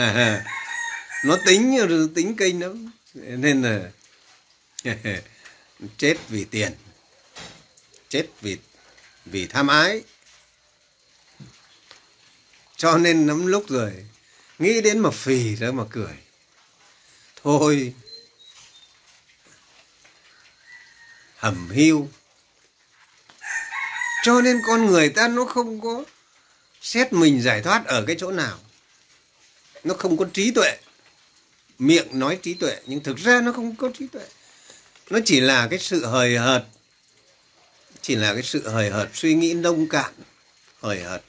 Nó 1.25 1.37
tính 1.45 1.77
tính 2.15 2.35
kinh 2.35 2.61
lắm 2.61 2.91
nên 3.13 3.61
là 3.61 3.91
chết 5.97 6.17
vì 6.29 6.45
tiền, 6.45 6.71
chết 8.09 8.27
vì 8.41 8.57
vì 9.25 9.47
tham 9.47 9.67
ái. 9.67 10.03
Cho 12.75 12.97
nên 12.97 13.27
lắm 13.27 13.47
lúc 13.47 13.65
rồi, 13.69 14.05
nghĩ 14.59 14.81
đến 14.81 14.99
mà 14.99 15.11
phì 15.11 15.55
ra 15.55 15.71
mà 15.71 15.83
cười 15.89 16.22
thôi. 17.43 17.93
Hầm 21.35 21.69
hiu 21.69 22.09
cho 24.23 24.41
nên 24.41 24.61
con 24.67 24.85
người 24.85 25.09
ta 25.09 25.27
nó 25.27 25.45
không 25.45 25.81
có 25.81 26.03
xét 26.81 27.13
mình 27.13 27.41
giải 27.41 27.61
thoát 27.61 27.85
ở 27.85 28.03
cái 28.07 28.15
chỗ 28.19 28.31
nào. 28.31 28.59
Nó 29.83 29.93
không 29.93 30.17
có 30.17 30.25
trí 30.33 30.51
tuệ. 30.51 30.77
Miệng 31.79 32.19
nói 32.19 32.39
trí 32.41 32.53
tuệ, 32.53 32.77
nhưng 32.85 33.03
thực 33.03 33.17
ra 33.17 33.41
nó 33.41 33.51
không 33.51 33.75
có 33.75 33.89
trí 33.99 34.07
tuệ. 34.07 34.25
Nó 35.09 35.19
chỉ 35.25 35.39
là 35.39 35.67
cái 35.69 35.79
sự 35.79 36.05
hời 36.05 36.37
hợt. 36.37 36.65
Chỉ 38.01 38.15
là 38.15 38.33
cái 38.33 38.43
sự 38.43 38.69
hời 38.69 38.89
hợt, 38.89 39.09
suy 39.13 39.33
nghĩ 39.33 39.53
nông 39.53 39.89
cạn. 39.89 40.13
Hời 40.81 41.03
hợt. 41.03 41.21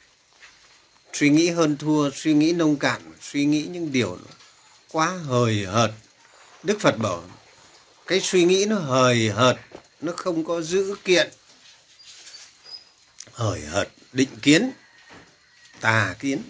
Suy 1.13 1.29
nghĩ 1.29 1.51
hơn 1.51 1.77
thua, 1.77 2.11
suy 2.11 2.35
nghĩ 2.35 2.53
nông 2.53 2.77
cạn, 2.77 3.13
suy 3.21 3.45
nghĩ 3.45 3.63
những 3.63 3.93
điều 3.93 4.19
quá 4.89 5.09
hời 5.09 5.65
hợt 5.65 5.91
đức 6.65 6.81
phật 6.81 6.99
bảo, 6.99 7.25
cái 8.07 8.21
suy 8.21 8.45
nghĩ 8.45 8.67
nó 8.69 8.79
hời 8.79 9.31
hợt, 9.31 9.57
nó 10.01 10.13
không 10.17 10.45
có 10.45 10.63
giữ 10.63 10.95
kiện. 11.05 11.31
Hời 13.33 13.61
hợt, 13.61 13.89
định 14.13 14.39
kiến, 14.43 14.71
tà 15.81 16.17
kiến. 16.19 16.43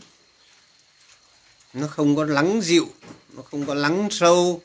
Nó 1.72 1.86
không 1.86 2.16
có 2.16 2.24
lắng 2.24 2.60
dịu, 2.62 2.88
nó 3.32 3.42
không 3.42 3.66
có 3.66 3.74
lắng 3.74 4.08
sâu, 4.10 4.62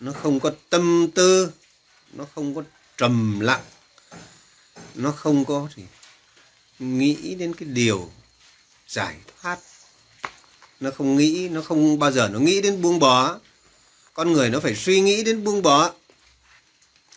nó 0.00 0.12
không 0.12 0.40
có 0.40 0.50
tâm 0.70 1.08
tư, 1.14 1.52
nó 2.12 2.24
không 2.34 2.54
có 2.54 2.62
trầm 2.96 3.40
lặng. 3.40 3.64
Nó 4.94 5.12
không 5.12 5.44
có 5.44 5.68
gì. 5.76 5.82
Nghĩ 6.78 7.34
đến 7.34 7.54
cái 7.54 7.68
điều 7.68 8.10
giải 8.88 9.16
thoát. 9.26 9.58
Nó 10.80 10.90
không 10.90 11.16
nghĩ, 11.16 11.48
nó 11.48 11.62
không 11.62 11.98
bao 11.98 12.12
giờ 12.12 12.28
nó 12.28 12.38
nghĩ 12.38 12.60
đến 12.60 12.82
buông 12.82 12.98
bỏ 12.98 13.38
con 14.20 14.32
người 14.32 14.50
nó 14.50 14.60
phải 14.60 14.74
suy 14.74 15.00
nghĩ 15.00 15.22
đến 15.22 15.44
buông 15.44 15.62
bỏ 15.62 15.92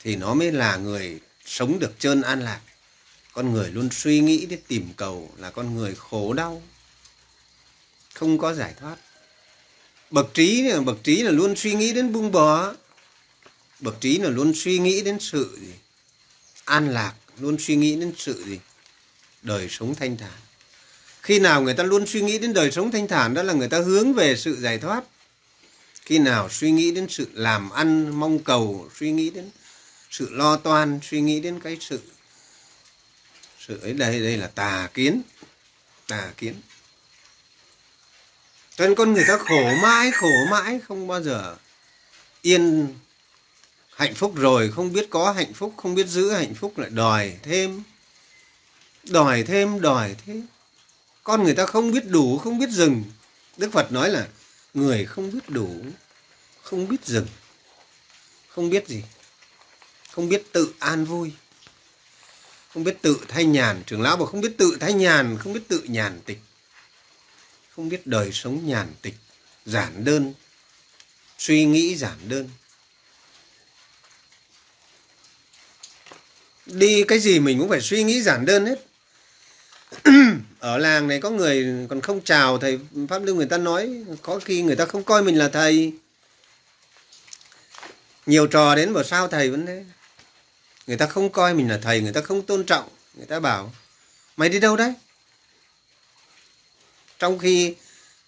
thì 0.03 0.15
nó 0.15 0.33
mới 0.33 0.51
là 0.51 0.77
người 0.77 1.19
sống 1.45 1.79
được 1.79 1.91
trơn 1.99 2.21
an 2.21 2.41
lạc. 2.41 2.59
Con 3.33 3.53
người 3.53 3.71
luôn 3.71 3.89
suy 3.91 4.19
nghĩ 4.19 4.45
đến 4.45 4.59
tìm 4.67 4.89
cầu 4.97 5.31
là 5.37 5.51
con 5.51 5.75
người 5.75 5.95
khổ 5.95 6.33
đau, 6.33 6.61
không 8.13 8.37
có 8.37 8.53
giải 8.53 8.73
thoát. 8.79 8.95
Bậc 10.11 10.33
trí 10.33 10.71
bậc 10.85 11.03
trí 11.03 11.23
là 11.23 11.31
luôn 11.31 11.55
suy 11.55 11.73
nghĩ 11.73 11.93
đến 11.93 12.13
buông 12.13 12.31
bỏ, 12.31 12.73
bậc 13.79 14.01
trí 14.01 14.17
là 14.17 14.29
luôn 14.29 14.53
suy 14.55 14.79
nghĩ 14.79 15.01
đến 15.01 15.17
sự 15.19 15.57
gì? 15.61 15.73
An 16.65 16.89
lạc, 16.89 17.13
luôn 17.39 17.57
suy 17.59 17.75
nghĩ 17.75 17.95
đến 17.95 18.13
sự 18.17 18.43
gì? 18.45 18.59
Đời 19.41 19.67
sống 19.69 19.95
thanh 19.95 20.17
thản. 20.17 20.39
Khi 21.21 21.39
nào 21.39 21.61
người 21.61 21.73
ta 21.73 21.83
luôn 21.83 22.07
suy 22.07 22.21
nghĩ 22.21 22.39
đến 22.39 22.53
đời 22.53 22.71
sống 22.71 22.91
thanh 22.91 23.07
thản 23.07 23.33
đó 23.33 23.43
là 23.43 23.53
người 23.53 23.69
ta 23.69 23.79
hướng 23.79 24.13
về 24.13 24.35
sự 24.35 24.55
giải 24.61 24.77
thoát 24.77 25.03
khi 26.05 26.19
nào 26.19 26.49
suy 26.49 26.71
nghĩ 26.71 26.91
đến 26.91 27.07
sự 27.09 27.27
làm 27.33 27.69
ăn 27.69 28.19
mong 28.19 28.43
cầu, 28.43 28.89
suy 28.99 29.11
nghĩ 29.11 29.29
đến 29.29 29.49
sự 30.09 30.29
lo 30.31 30.57
toan, 30.57 30.99
suy 31.03 31.21
nghĩ 31.21 31.39
đến 31.39 31.59
cái 31.59 31.77
sự 31.81 32.01
sự 33.67 33.79
ấy, 33.81 33.93
đây 33.93 34.19
đây 34.19 34.37
là 34.37 34.47
tà 34.47 34.89
kiến 34.93 35.21
tà 36.07 36.31
kiến. 36.37 36.55
Cho 38.75 38.85
nên 38.85 38.95
con 38.95 39.13
người 39.13 39.25
ta 39.27 39.37
khổ 39.37 39.73
mãi 39.81 40.11
khổ 40.11 40.31
mãi, 40.51 40.79
không 40.87 41.07
bao 41.07 41.23
giờ 41.23 41.55
yên 42.41 42.93
hạnh 43.95 44.13
phúc 44.15 44.33
rồi, 44.35 44.71
không 44.71 44.93
biết 44.93 45.07
có 45.09 45.31
hạnh 45.31 45.53
phúc, 45.53 45.73
không 45.77 45.95
biết 45.95 46.07
giữ 46.07 46.31
hạnh 46.31 46.53
phúc, 46.55 46.77
lại 46.77 46.89
đòi 46.89 47.37
thêm 47.43 47.83
đòi 49.03 49.43
thêm 49.43 49.81
đòi 49.81 50.15
thêm. 50.25 50.47
Con 51.23 51.43
người 51.43 51.53
ta 51.53 51.65
không 51.65 51.91
biết 51.91 52.07
đủ, 52.07 52.37
không 52.37 52.59
biết 52.59 52.69
dừng. 52.69 53.03
Đức 53.57 53.71
phật 53.71 53.91
nói 53.91 54.09
là 54.09 54.27
người 54.73 55.05
không 55.05 55.31
biết 55.31 55.49
đủ, 55.49 55.85
không 56.61 56.87
biết 56.87 57.05
dừng 57.05 57.27
không 58.55 58.69
biết 58.69 58.87
gì, 58.87 59.03
không 60.11 60.29
biết 60.29 60.43
tự 60.51 60.73
an 60.79 61.05
vui, 61.05 61.31
không 62.69 62.83
biết 62.83 62.97
tự 63.01 63.19
thay 63.27 63.45
nhàn. 63.45 63.83
Trưởng 63.85 64.01
lão 64.01 64.17
bảo 64.17 64.25
không 64.25 64.41
biết 64.41 64.53
tự 64.57 64.77
thay 64.79 64.93
nhàn, 64.93 65.37
không 65.37 65.53
biết 65.53 65.61
tự 65.67 65.83
nhàn 65.83 66.21
tịch, 66.25 66.39
không 67.69 67.89
biết 67.89 68.07
đời 68.07 68.31
sống 68.31 68.67
nhàn 68.67 68.93
tịch, 69.01 69.15
giản 69.65 70.05
đơn, 70.05 70.33
suy 71.37 71.65
nghĩ 71.65 71.95
giản 71.95 72.17
đơn. 72.29 72.49
Đi 76.65 77.03
cái 77.07 77.19
gì 77.19 77.39
mình 77.39 77.59
cũng 77.59 77.69
phải 77.69 77.81
suy 77.81 78.03
nghĩ 78.03 78.21
giản 78.21 78.45
đơn 78.45 78.65
hết 78.65 78.85
ở 80.59 80.77
làng 80.77 81.07
này 81.07 81.19
có 81.19 81.29
người 81.29 81.87
còn 81.89 82.01
không 82.01 82.21
chào 82.21 82.57
thầy 82.57 82.79
pháp 83.09 83.19
lưu 83.23 83.35
người 83.35 83.45
ta 83.45 83.57
nói, 83.57 84.03
có 84.21 84.39
khi 84.45 84.61
người 84.61 84.75
ta 84.75 84.85
không 84.85 85.03
coi 85.03 85.23
mình 85.23 85.37
là 85.37 85.49
thầy. 85.49 85.93
Nhiều 88.25 88.47
trò 88.47 88.75
đến 88.75 88.93
bảo 88.93 89.03
sao 89.03 89.27
thầy 89.27 89.49
vẫn 89.49 89.65
thế? 89.65 89.85
Người 90.87 90.97
ta 90.97 91.05
không 91.05 91.29
coi 91.29 91.53
mình 91.53 91.69
là 91.69 91.79
thầy, 91.83 92.01
người 92.01 92.13
ta 92.13 92.21
không 92.21 92.41
tôn 92.45 92.63
trọng, 92.63 92.89
người 93.13 93.25
ta 93.25 93.39
bảo, 93.39 93.73
mày 94.37 94.49
đi 94.49 94.59
đâu 94.59 94.77
đấy? 94.77 94.93
Trong 97.19 97.39
khi 97.39 97.75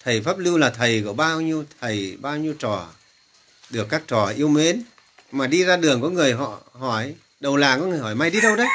thầy 0.04 0.22
pháp 0.22 0.38
lưu 0.38 0.58
là 0.58 0.70
thầy 0.70 1.02
của 1.02 1.14
bao 1.14 1.42
nhiêu 1.42 1.66
thầy, 1.82 2.18
bao 2.22 2.38
nhiêu 2.38 2.54
trò, 2.60 2.88
được 3.70 3.88
các 3.90 4.04
trò 4.08 4.26
yêu 4.38 4.48
mến, 4.48 4.84
mà 5.32 5.48
đi 5.48 5.64
ra 5.64 5.78
đường 5.78 6.02
có 6.02 6.10
người 6.10 6.34
họ 6.34 6.62
hỏi, 6.72 7.16
đầu 7.40 7.56
làng 7.58 7.80
có 7.80 7.86
người 7.86 8.00
hỏi, 8.00 8.16
mày 8.16 8.30
đi 8.30 8.42
đâu 8.42 8.56
đấy? 8.56 8.68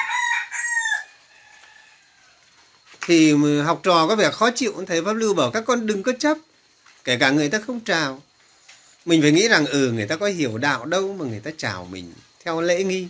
Thì 3.11 3.35
học 3.65 3.81
trò 3.83 4.07
có 4.09 4.17
vẻ 4.17 4.31
khó 4.31 4.51
chịu, 4.51 4.85
thầy 4.87 5.05
pháp 5.05 5.13
lưu 5.13 5.35
bảo 5.35 5.51
các 5.51 5.65
con 5.67 5.87
đừng 5.87 6.03
có 6.03 6.13
chấp, 6.19 6.39
kể 7.05 7.17
cả 7.17 7.31
người 7.31 7.49
ta 7.49 7.59
không 7.67 7.81
chào. 7.85 8.23
Mình 9.05 9.23
phải 9.23 9.33
nghĩ 9.33 9.49
rằng 9.49 9.67
ừ 9.67 9.93
người 9.93 10.07
ta 10.07 10.17
có 10.17 10.27
hiểu 10.27 10.59
đạo 10.59 10.87
đâu 10.87 11.15
mà 11.19 11.25
người 11.25 11.41
ta 11.41 11.51
chào 11.59 11.85
mình 11.85 12.13
theo 12.45 12.61
lễ 12.61 12.85
nghi. 12.85 13.09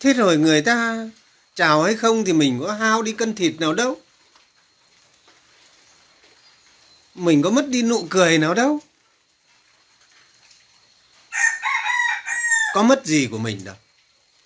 Thế 0.00 0.12
rồi 0.12 0.36
người 0.36 0.62
ta 0.62 1.06
chào 1.54 1.82
hay 1.82 1.94
không 1.94 2.24
thì 2.24 2.32
mình 2.32 2.60
có 2.64 2.72
hao 2.72 3.02
đi 3.02 3.12
cân 3.12 3.34
thịt 3.34 3.60
nào 3.60 3.72
đâu. 3.72 4.00
Mình 7.14 7.42
có 7.42 7.50
mất 7.50 7.68
đi 7.68 7.82
nụ 7.82 8.06
cười 8.10 8.38
nào 8.38 8.54
đâu. 8.54 8.80
Có 12.74 12.82
mất 12.82 13.06
gì 13.06 13.28
của 13.30 13.38
mình 13.38 13.64
đâu, 13.64 13.76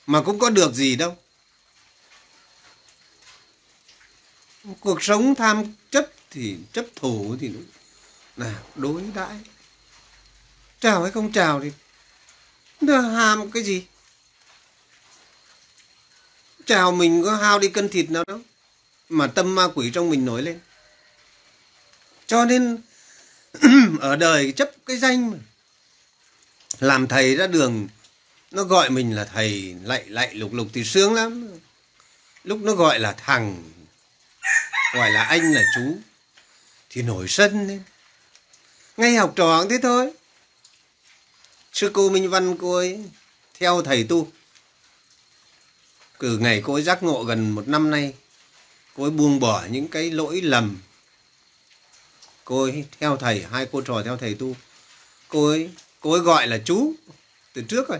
mà 0.07 0.23
cũng 0.23 0.39
có 0.39 0.51
được 0.51 0.75
gì 0.75 0.97
đâu. 0.97 1.17
Cuộc 4.81 5.03
sống 5.03 5.35
tham 5.35 5.65
chấp 5.91 6.07
thì 6.31 6.57
chấp 6.73 6.87
thủ 6.97 7.37
thì 7.41 7.51
là 8.37 8.55
đối 8.75 9.03
đãi. 9.15 9.37
Chào 10.81 11.03
hay 11.03 11.11
không 11.11 11.33
chào 11.33 11.61
thì 11.61 11.73
nó 12.81 13.01
ham 13.01 13.51
cái 13.51 13.63
gì? 13.63 13.85
Chào 16.67 16.93
mình 16.93 17.23
có 17.25 17.37
hao 17.37 17.59
đi 17.59 17.69
cân 17.69 17.89
thịt 17.89 18.11
nào 18.11 18.25
đâu, 18.27 18.41
mà 19.09 19.27
tâm 19.27 19.55
ma 19.55 19.69
quỷ 19.75 19.91
trong 19.95 20.11
mình 20.11 20.25
nổi 20.25 20.43
lên. 20.43 20.61
Cho 22.27 22.45
nên 22.45 22.79
ở 24.01 24.17
đời 24.17 24.53
chấp 24.53 24.71
cái 24.87 24.97
danh 24.97 25.31
mà, 25.31 25.37
làm 26.81 27.09
thầy 27.09 27.37
ra 27.37 27.47
đường, 27.47 27.89
nó 28.51 28.65
gọi 28.65 28.91
mình 28.91 29.17
là 29.17 29.25
thầy 29.25 29.77
lạy 29.85 30.05
lạy 30.09 30.35
lục 30.35 30.53
lục 30.53 30.67
thì 30.73 30.85
sướng 30.85 31.15
lắm. 31.15 31.49
Lúc 32.45 32.59
nó 32.63 32.75
gọi 32.75 32.99
là 32.99 33.13
thằng 33.13 33.73
gọi 34.95 35.11
là 35.11 35.23
anh 35.23 35.53
là 35.53 35.63
chú, 35.75 35.99
thì 36.91 37.03
nổi 37.03 37.29
sân 37.29 37.69
lên 37.69 37.83
ngay 38.97 39.15
học 39.15 39.33
trò 39.37 39.61
cũng 39.61 39.71
thế 39.71 39.79
thôi. 39.83 40.11
Sư 41.73 41.91
cô 41.95 42.11
minh 42.11 42.31
văn, 42.31 42.57
cô 42.57 42.75
ấy 42.77 43.05
theo 43.59 43.83
thầy 43.83 44.05
tu. 44.05 44.29
Từ 46.19 46.39
ngày 46.39 46.63
cô 46.65 46.75
ấy 46.75 46.83
giác 46.83 47.03
ngộ 47.03 47.25
gần 47.25 47.51
một 47.51 47.69
năm 47.69 47.91
nay, 47.91 48.15
cô 48.97 49.05
ấy 49.05 49.11
buông 49.11 49.41
bỏ 49.41 49.65
những 49.71 49.89
cái 49.89 50.11
lỗi 50.11 50.41
lầm. 50.41 50.79
Cô 52.45 52.63
ấy 52.63 52.85
theo 53.01 53.17
thầy, 53.17 53.47
hai 53.51 53.67
cô 53.73 53.81
trò 53.81 54.03
theo 54.05 54.17
thầy 54.17 54.35
tu. 54.35 54.57
Cô 55.29 55.49
ấy 55.49 55.71
cô 56.01 56.13
ấy 56.13 56.21
gọi 56.21 56.47
là 56.47 56.59
chú, 56.65 56.95
từ 57.53 57.63
trước 57.69 57.89
rồi. 57.89 57.99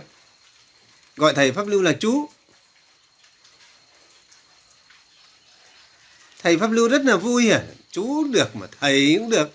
Gọi 1.15 1.33
thầy 1.33 1.51
pháp 1.51 1.67
lưu 1.67 1.81
là 1.81 1.93
chú. 1.99 2.29
Thầy 6.43 6.57
pháp 6.57 6.71
lưu 6.71 6.87
rất 6.87 7.01
là 7.05 7.15
vui 7.15 7.49
à 7.49 7.63
chú 7.91 8.23
được 8.23 8.55
mà 8.55 8.67
thầy 8.79 9.15
cũng 9.19 9.29
được. 9.29 9.49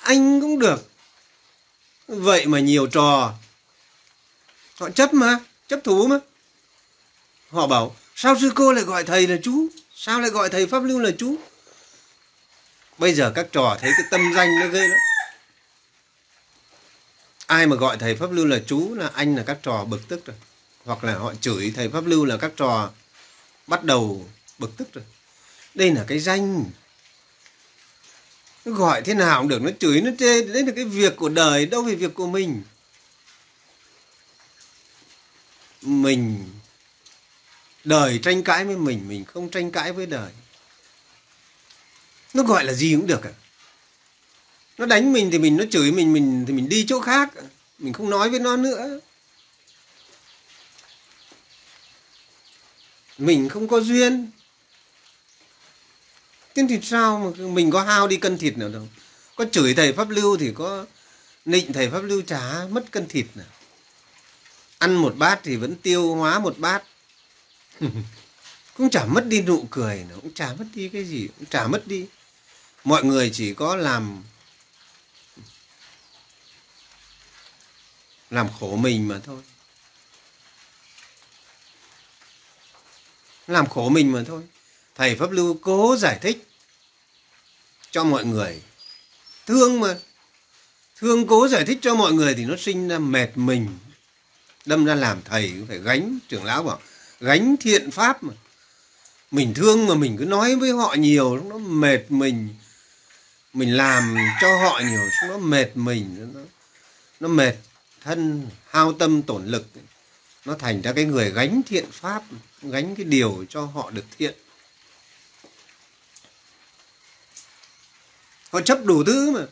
Anh 0.00 0.40
cũng 0.40 0.58
được. 0.58 0.90
Vậy 2.08 2.46
mà 2.46 2.60
nhiều 2.60 2.86
trò. 2.86 3.34
Họ 4.74 4.90
chấp 4.90 5.14
mà, 5.14 5.38
chấp 5.68 5.80
thủ 5.84 6.06
mà. 6.06 6.18
Họ 7.50 7.66
bảo, 7.66 7.96
sao 8.14 8.36
sư 8.40 8.52
cô 8.54 8.72
lại 8.72 8.84
gọi 8.84 9.04
thầy 9.04 9.26
là 9.26 9.36
chú? 9.42 9.68
Sao 9.94 10.20
lại 10.20 10.30
gọi 10.30 10.48
thầy 10.48 10.66
pháp 10.66 10.82
lưu 10.82 11.00
là 11.00 11.10
chú? 11.18 11.36
Bây 12.98 13.14
giờ 13.14 13.32
các 13.34 13.46
trò 13.52 13.76
thấy 13.80 13.90
cái 13.96 14.06
tâm 14.10 14.32
danh 14.36 14.48
nó 14.60 14.66
ghê 14.66 14.88
lắm. 14.88 14.98
Ai 17.46 17.66
mà 17.66 17.76
gọi 17.76 17.96
thầy 17.96 18.16
pháp 18.16 18.32
lưu 18.32 18.46
là 18.46 18.60
chú 18.66 18.94
là 18.94 19.10
anh 19.14 19.36
là 19.36 19.42
các 19.46 19.58
trò 19.62 19.84
bực 19.84 20.08
tức 20.08 20.26
rồi. 20.26 20.36
Hoặc 20.84 21.04
là 21.04 21.14
họ 21.14 21.34
chửi 21.40 21.72
thầy 21.76 21.88
pháp 21.88 22.06
lưu 22.06 22.24
là 22.24 22.36
các 22.36 22.52
trò 22.56 22.90
bắt 23.66 23.84
đầu 23.84 24.28
bực 24.58 24.76
tức 24.76 24.92
rồi 24.92 25.04
đây 25.74 25.94
là 25.94 26.04
cái 26.08 26.18
danh. 26.18 26.64
Nó 28.64 28.72
gọi 28.72 29.02
thế 29.02 29.14
nào 29.14 29.40
cũng 29.40 29.48
được, 29.48 29.62
nó 29.62 29.70
chửi, 29.80 30.00
nó 30.00 30.10
chê, 30.18 30.42
đấy 30.42 30.62
là 30.62 30.72
cái 30.76 30.84
việc 30.84 31.16
của 31.16 31.28
đời, 31.28 31.66
đâu 31.66 31.84
phải 31.84 31.94
việc 31.94 32.14
của 32.14 32.26
mình. 32.26 32.62
Mình, 35.82 36.50
đời 37.84 38.20
tranh 38.22 38.42
cãi 38.42 38.64
với 38.64 38.76
mình 38.76 39.08
mình 39.08 39.24
không 39.24 39.50
tranh 39.50 39.70
cãi 39.70 39.92
với 39.92 40.06
đời. 40.06 40.32
Nó 42.34 42.42
gọi 42.42 42.64
là 42.64 42.72
gì 42.72 42.94
cũng 42.96 43.06
được 43.06 43.24
à. 43.24 43.32
Nó 44.78 44.86
đánh 44.86 45.12
mình 45.12 45.30
thì 45.30 45.38
mình, 45.38 45.56
nó 45.56 45.64
chửi 45.70 45.92
mình 45.92 46.12
mình 46.12 46.44
thì 46.46 46.52
mình 46.52 46.68
đi 46.68 46.84
chỗ 46.88 47.00
khác. 47.00 47.30
Mình 47.78 47.92
không 47.92 48.10
nói 48.10 48.30
với 48.30 48.40
nó 48.40 48.56
nữa. 48.56 49.00
Mình 53.18 53.48
không 53.48 53.68
có 53.68 53.80
duyên 53.80 54.30
thế 56.54 56.62
thì 56.68 56.78
sao 56.82 57.18
mà 57.18 57.46
mình 57.46 57.70
có 57.70 57.82
hao 57.82 58.08
đi 58.08 58.16
cân 58.16 58.38
thịt 58.38 58.58
nào 58.58 58.68
đâu? 58.68 58.88
Có 59.36 59.44
chửi 59.52 59.74
thầy 59.74 59.92
pháp 59.92 60.08
lưu 60.08 60.36
thì 60.36 60.52
có 60.54 60.86
nịnh 61.44 61.72
thầy 61.72 61.90
pháp 61.90 62.00
lưu 62.00 62.22
chả 62.26 62.66
mất 62.70 62.90
cân 62.90 63.08
thịt 63.08 63.26
nào. 63.34 63.46
Ăn 64.78 64.94
một 64.94 65.14
bát 65.16 65.40
thì 65.42 65.56
vẫn 65.56 65.74
tiêu 65.76 66.14
hóa 66.14 66.38
một 66.38 66.58
bát. 66.58 66.82
Cũng 68.76 68.90
chả 68.90 69.04
mất 69.04 69.26
đi 69.26 69.42
nụ 69.42 69.66
cười 69.70 70.06
nó 70.10 70.16
cũng 70.16 70.34
chả 70.34 70.54
mất 70.58 70.64
đi 70.74 70.88
cái 70.88 71.04
gì, 71.04 71.28
cũng 71.38 71.46
chả 71.46 71.66
mất 71.66 71.86
đi. 71.86 72.06
Mọi 72.84 73.04
người 73.04 73.30
chỉ 73.32 73.54
có 73.54 73.76
làm 73.76 74.22
làm 78.30 78.48
khổ 78.60 78.76
mình 78.76 79.08
mà 79.08 79.20
thôi. 79.24 79.42
Làm 83.46 83.66
khổ 83.66 83.88
mình 83.88 84.12
mà 84.12 84.22
thôi 84.26 84.42
thầy 84.94 85.14
pháp 85.14 85.30
lưu 85.30 85.58
cố 85.62 85.96
giải 85.96 86.18
thích 86.22 86.46
cho 87.90 88.04
mọi 88.04 88.24
người. 88.24 88.62
Thương 89.46 89.80
mà, 89.80 89.96
thương 90.96 91.26
cố 91.26 91.48
giải 91.48 91.64
thích 91.64 91.78
cho 91.82 91.94
mọi 91.94 92.12
người 92.12 92.34
thì 92.34 92.44
nó 92.44 92.54
sinh 92.58 92.88
ra 92.88 92.98
mệt 92.98 93.28
mình. 93.34 93.68
Đâm 94.66 94.84
ra 94.84 94.94
làm 94.94 95.22
thầy 95.24 95.52
cũng 95.58 95.66
phải 95.66 95.78
gánh, 95.78 96.18
trưởng 96.28 96.44
lão 96.44 96.62
bảo, 96.62 96.80
gánh 97.20 97.56
thiện 97.60 97.90
pháp 97.90 98.22
mà. 98.22 98.34
Mình 99.30 99.54
thương 99.54 99.86
mà 99.86 99.94
mình 99.94 100.16
cứ 100.18 100.24
nói 100.24 100.56
với 100.56 100.70
họ 100.70 100.94
nhiều 100.98 101.36
nó 101.36 101.58
mệt 101.58 102.04
mình. 102.08 102.48
Mình 103.52 103.76
làm 103.76 104.16
cho 104.40 104.58
họ 104.62 104.80
nhiều 104.80 105.08
nó 105.28 105.38
mệt 105.38 105.70
mình. 105.74 106.32
Nó 106.34 106.40
nó 107.20 107.28
mệt 107.28 107.54
thân, 108.04 108.46
hao 108.68 108.92
tâm 108.92 109.22
tổn 109.22 109.46
lực. 109.46 109.66
Nó 110.44 110.54
thành 110.54 110.82
ra 110.82 110.92
cái 110.92 111.04
người 111.04 111.30
gánh 111.30 111.62
thiện 111.66 111.84
pháp, 111.90 112.22
gánh 112.62 112.96
cái 112.96 113.04
điều 113.04 113.44
cho 113.48 113.64
họ 113.64 113.90
được 113.90 114.04
thiện. 114.18 114.34
Họ 118.50 118.60
chấp 118.60 118.84
đủ 118.84 119.04
thứ 119.04 119.30
mà. 119.30 119.46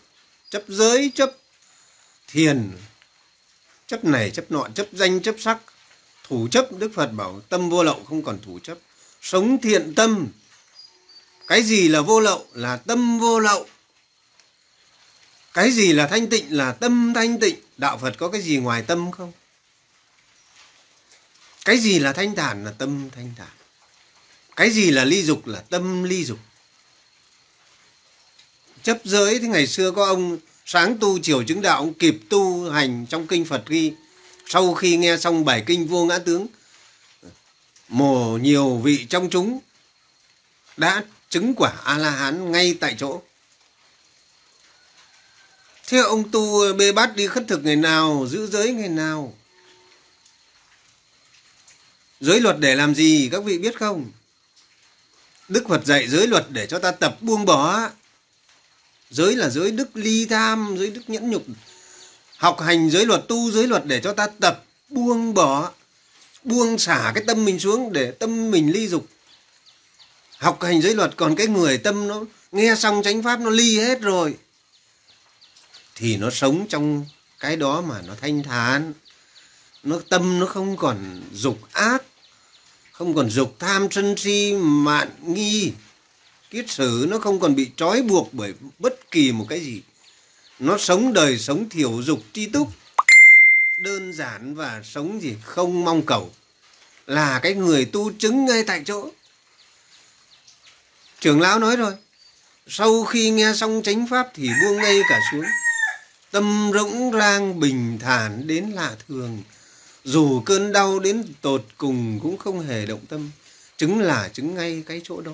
Chấp 0.51 0.63
giới, 0.69 1.13
chấp 1.15 1.33
thiền. 2.29 2.73
Chấp 3.87 4.05
này, 4.05 4.31
chấp 4.31 4.51
nọ, 4.51 4.69
chấp 4.75 4.87
danh, 4.93 5.23
chấp 5.23 5.35
sắc. 5.39 5.59
Thủ 6.25 6.49
chấp, 6.51 6.69
đức 6.79 6.91
phật 6.95 7.07
bảo 7.07 7.41
tâm 7.49 7.71
vô 7.71 7.83
lậu 7.83 8.05
không 8.05 8.23
còn 8.23 8.39
thủ 8.45 8.59
chấp. 8.63 8.79
Sống 9.23 9.61
thiện 9.61 9.95
tâm. 9.95 10.29
Cái 11.47 11.63
gì 11.63 11.89
là 11.89 12.01
vô 12.01 12.21
lậu 12.21 12.47
là 12.53 12.77
tâm 12.77 13.19
vô 13.19 13.39
lậu. 13.39 13.67
Cái 15.53 15.71
gì 15.71 15.93
là 15.93 16.07
thanh 16.07 16.29
tịnh 16.29 16.57
là 16.57 16.73
tâm 16.73 17.13
thanh 17.15 17.41
tịnh. 17.41 17.57
Đạo 17.77 17.99
phật 17.99 18.15
có 18.19 18.29
cái 18.29 18.43
gì 18.43 18.57
ngoài 18.57 18.83
tâm 18.83 19.11
không? 19.11 19.33
Cái 21.65 21.79
gì 21.79 21.99
là 21.99 22.13
thanh 22.13 22.35
thản 22.37 22.65
là 22.65 22.73
tâm 22.79 23.11
thanh 23.11 23.35
thản. 23.37 23.49
Cái 24.57 24.71
gì 24.71 24.91
là 24.91 25.05
ly 25.05 25.23
dục 25.23 25.47
là 25.47 25.61
tâm 25.71 26.03
ly 26.03 26.25
dục 26.25 26.39
chấp 28.83 28.99
giới 29.05 29.39
thì 29.39 29.49
ngày 29.49 29.67
xưa 29.67 29.91
có 29.91 30.07
ông 30.07 30.39
sáng 30.67 30.99
tu 30.99 31.19
chiều 31.19 31.43
chứng 31.43 31.63
đạo, 31.63 31.79
ông 31.79 31.95
kịp 31.95 32.19
tu 32.29 32.71
hành 32.71 33.07
trong 33.07 33.27
kinh 33.27 33.45
Phật 33.45 33.63
ghi. 33.67 33.93
Sau 34.47 34.75
khi 34.75 34.97
nghe 34.97 35.17
xong 35.17 35.45
bài 35.45 35.65
kinh 35.67 35.87
vô 35.87 36.05
ngã 36.05 36.19
tướng, 36.19 36.47
mồ 37.89 38.39
nhiều 38.39 38.77
vị 38.77 39.07
trong 39.11 39.31
chúng 39.31 39.61
đã 40.77 41.05
chứng 41.31 41.55
quả 41.57 41.73
a 41.85 41.99
la 41.99 42.11
hán 42.11 42.53
ngay 42.53 42.77
tại 42.81 42.97
chỗ. 42.99 43.23
Thế 45.87 45.99
ông 45.99 46.31
tu 46.31 46.73
bê 46.73 46.93
bát 46.93 47.17
đi 47.17 47.27
khất 47.27 47.45
thực 47.49 47.65
ngày 47.65 47.77
nào, 47.77 48.27
giữ 48.31 48.47
giới 48.47 48.73
ngày 48.73 48.89
nào? 48.89 49.35
Giới 52.21 52.41
luật 52.41 52.59
để 52.59 52.75
làm 52.75 52.95
gì, 52.95 53.29
các 53.33 53.45
vị 53.45 53.59
biết 53.59 53.79
không? 53.79 54.11
Đức 55.49 55.65
phật 55.69 55.87
dạy 55.87 56.09
giới 56.09 56.27
luật 56.27 56.47
để 56.49 56.67
cho 56.67 56.79
ta 56.79 56.91
tập 56.91 57.17
buông 57.21 57.45
bỏ 57.45 57.89
giới 59.11 59.37
là 59.37 59.49
giới 59.49 59.71
đức 59.71 59.89
ly 59.95 60.27
tham, 60.27 60.77
giới 60.79 60.91
đức 60.91 61.03
nhẫn 61.07 61.31
nhục. 61.31 61.43
Học 62.37 62.61
hành 62.61 62.91
giới 62.91 63.07
luật, 63.07 63.29
tu 63.29 63.51
giới 63.51 63.67
luật 63.67 63.85
để 63.87 64.01
cho 64.01 64.13
ta 64.13 64.27
tập 64.41 64.65
buông 64.89 65.35
bỏ, 65.35 65.71
buông 66.45 66.79
xả 66.79 67.13
cái 67.15 67.25
tâm 67.27 67.45
mình 67.45 67.59
xuống 67.59 67.93
để 67.93 68.11
tâm 68.11 68.51
mình 68.51 68.73
ly 68.73 68.89
dục. 68.89 69.07
Học 70.39 70.63
hành 70.63 70.83
giới 70.83 70.95
luật, 70.95 71.17
còn 71.17 71.37
cái 71.37 71.47
người 71.47 71.79
tâm 71.79 72.09
nó 72.09 72.25
nghe 72.53 72.75
xong 72.75 73.03
chánh 73.05 73.23
pháp 73.23 73.41
nó 73.41 73.51
ly 73.51 73.79
hết 73.79 74.01
rồi, 74.01 74.37
thì 75.95 76.17
nó 76.17 76.31
sống 76.31 76.67
trong 76.69 77.07
cái 77.39 77.57
đó 77.57 77.81
mà 77.81 78.03
nó 78.07 78.15
thanh 78.21 78.43
thản. 78.43 78.93
Nó 79.83 80.01
tâm 80.09 80.39
nó 80.41 80.47
không 80.47 80.77
còn 80.77 81.23
dục 81.33 81.59
ác, 81.73 82.03
không 82.93 83.15
còn 83.15 83.31
dục 83.31 83.57
tham 83.59 83.89
sân 83.91 84.15
si 84.17 84.55
mạn 84.59 85.09
nghi 85.23 85.73
kiết 86.51 86.71
sử 86.71 87.07
nó 87.09 87.19
không 87.19 87.41
còn 87.41 87.55
bị 87.55 87.71
trói 87.77 88.03
buộc 88.03 88.35
bởi 88.35 88.55
bất 88.79 89.11
kỳ 89.11 89.33
một 89.33 89.47
cái 89.49 89.61
gì. 89.61 89.83
Nó 90.59 90.79
sống 90.79 91.13
đời, 91.13 91.39
sống 91.39 91.69
thiểu 91.69 92.03
dục, 92.03 92.23
tri 92.33 92.47
túc. 92.47 92.69
Đơn 93.77 94.13
giản 94.13 94.55
và 94.55 94.83
sống 94.85 95.23
gì 95.23 95.37
không 95.45 95.85
mong 95.85 96.03
cầu. 96.07 96.31
Là 97.07 97.39
cái 97.39 97.55
người 97.55 97.85
tu 97.85 98.13
chứng 98.19 98.45
ngay 98.45 98.65
tại 98.65 98.83
chỗ. 98.85 99.11
Trưởng 101.21 101.41
lão 101.41 101.59
nói 101.59 101.77
rồi 101.77 101.95
sau 102.67 103.05
khi 103.05 103.31
nghe 103.31 103.53
xong 103.55 103.83
chánh 103.85 104.07
pháp 104.07 104.31
thì 104.35 104.49
buông 104.63 104.77
ngay 104.77 105.01
cả 105.09 105.21
xuống. 105.33 105.45
Tâm 106.31 106.71
rỗng 106.75 107.13
rang 107.13 107.61
bình 107.61 107.99
thản 108.01 108.47
đến 108.47 108.65
lạ 108.75 108.97
thường. 109.09 109.43
Dù 110.05 110.41
cơn 110.41 110.73
đau 110.73 110.99
đến 110.99 111.25
tột 111.41 111.65
cùng 111.77 112.21
cũng 112.23 112.37
không 112.39 112.67
hề 112.67 112.87
động 112.87 113.07
tâm. 113.09 113.31
Chứng 113.77 114.01
là 114.01 114.29
chứng 114.29 114.55
ngay 114.55 114.83
cái 114.87 115.01
chỗ 115.05 115.21
đó 115.21 115.33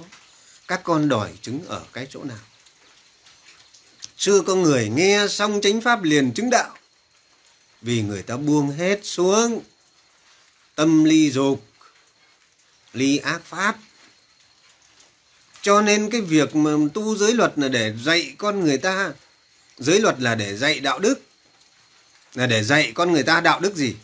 các 0.68 0.80
con 0.84 1.08
đòi 1.08 1.30
chứng 1.42 1.64
ở 1.68 1.82
cái 1.92 2.06
chỗ 2.10 2.24
nào? 2.24 2.38
Xưa 4.16 4.40
có 4.40 4.54
người 4.54 4.88
nghe 4.88 5.26
xong 5.28 5.60
chánh 5.62 5.80
pháp 5.80 6.02
liền 6.02 6.32
chứng 6.32 6.50
đạo. 6.50 6.76
Vì 7.82 8.02
người 8.02 8.22
ta 8.22 8.36
buông 8.36 8.70
hết 8.70 9.00
xuống 9.02 9.62
tâm 10.74 11.04
ly 11.04 11.30
dục, 11.30 11.66
ly 12.92 13.16
ác 13.16 13.40
pháp. 13.44 13.76
Cho 15.62 15.82
nên 15.82 16.10
cái 16.10 16.20
việc 16.20 16.56
mà 16.56 16.70
tu 16.94 17.16
giới 17.16 17.34
luật 17.34 17.52
là 17.56 17.68
để 17.68 17.92
dạy 18.04 18.34
con 18.38 18.60
người 18.60 18.78
ta. 18.78 19.12
Giới 19.78 20.00
luật 20.00 20.20
là 20.20 20.34
để 20.34 20.56
dạy 20.56 20.80
đạo 20.80 20.98
đức. 20.98 21.14
Là 22.34 22.46
để 22.46 22.64
dạy 22.64 22.92
con 22.94 23.12
người 23.12 23.22
ta 23.22 23.40
đạo 23.40 23.60
đức 23.60 23.76
gì? 23.76 23.96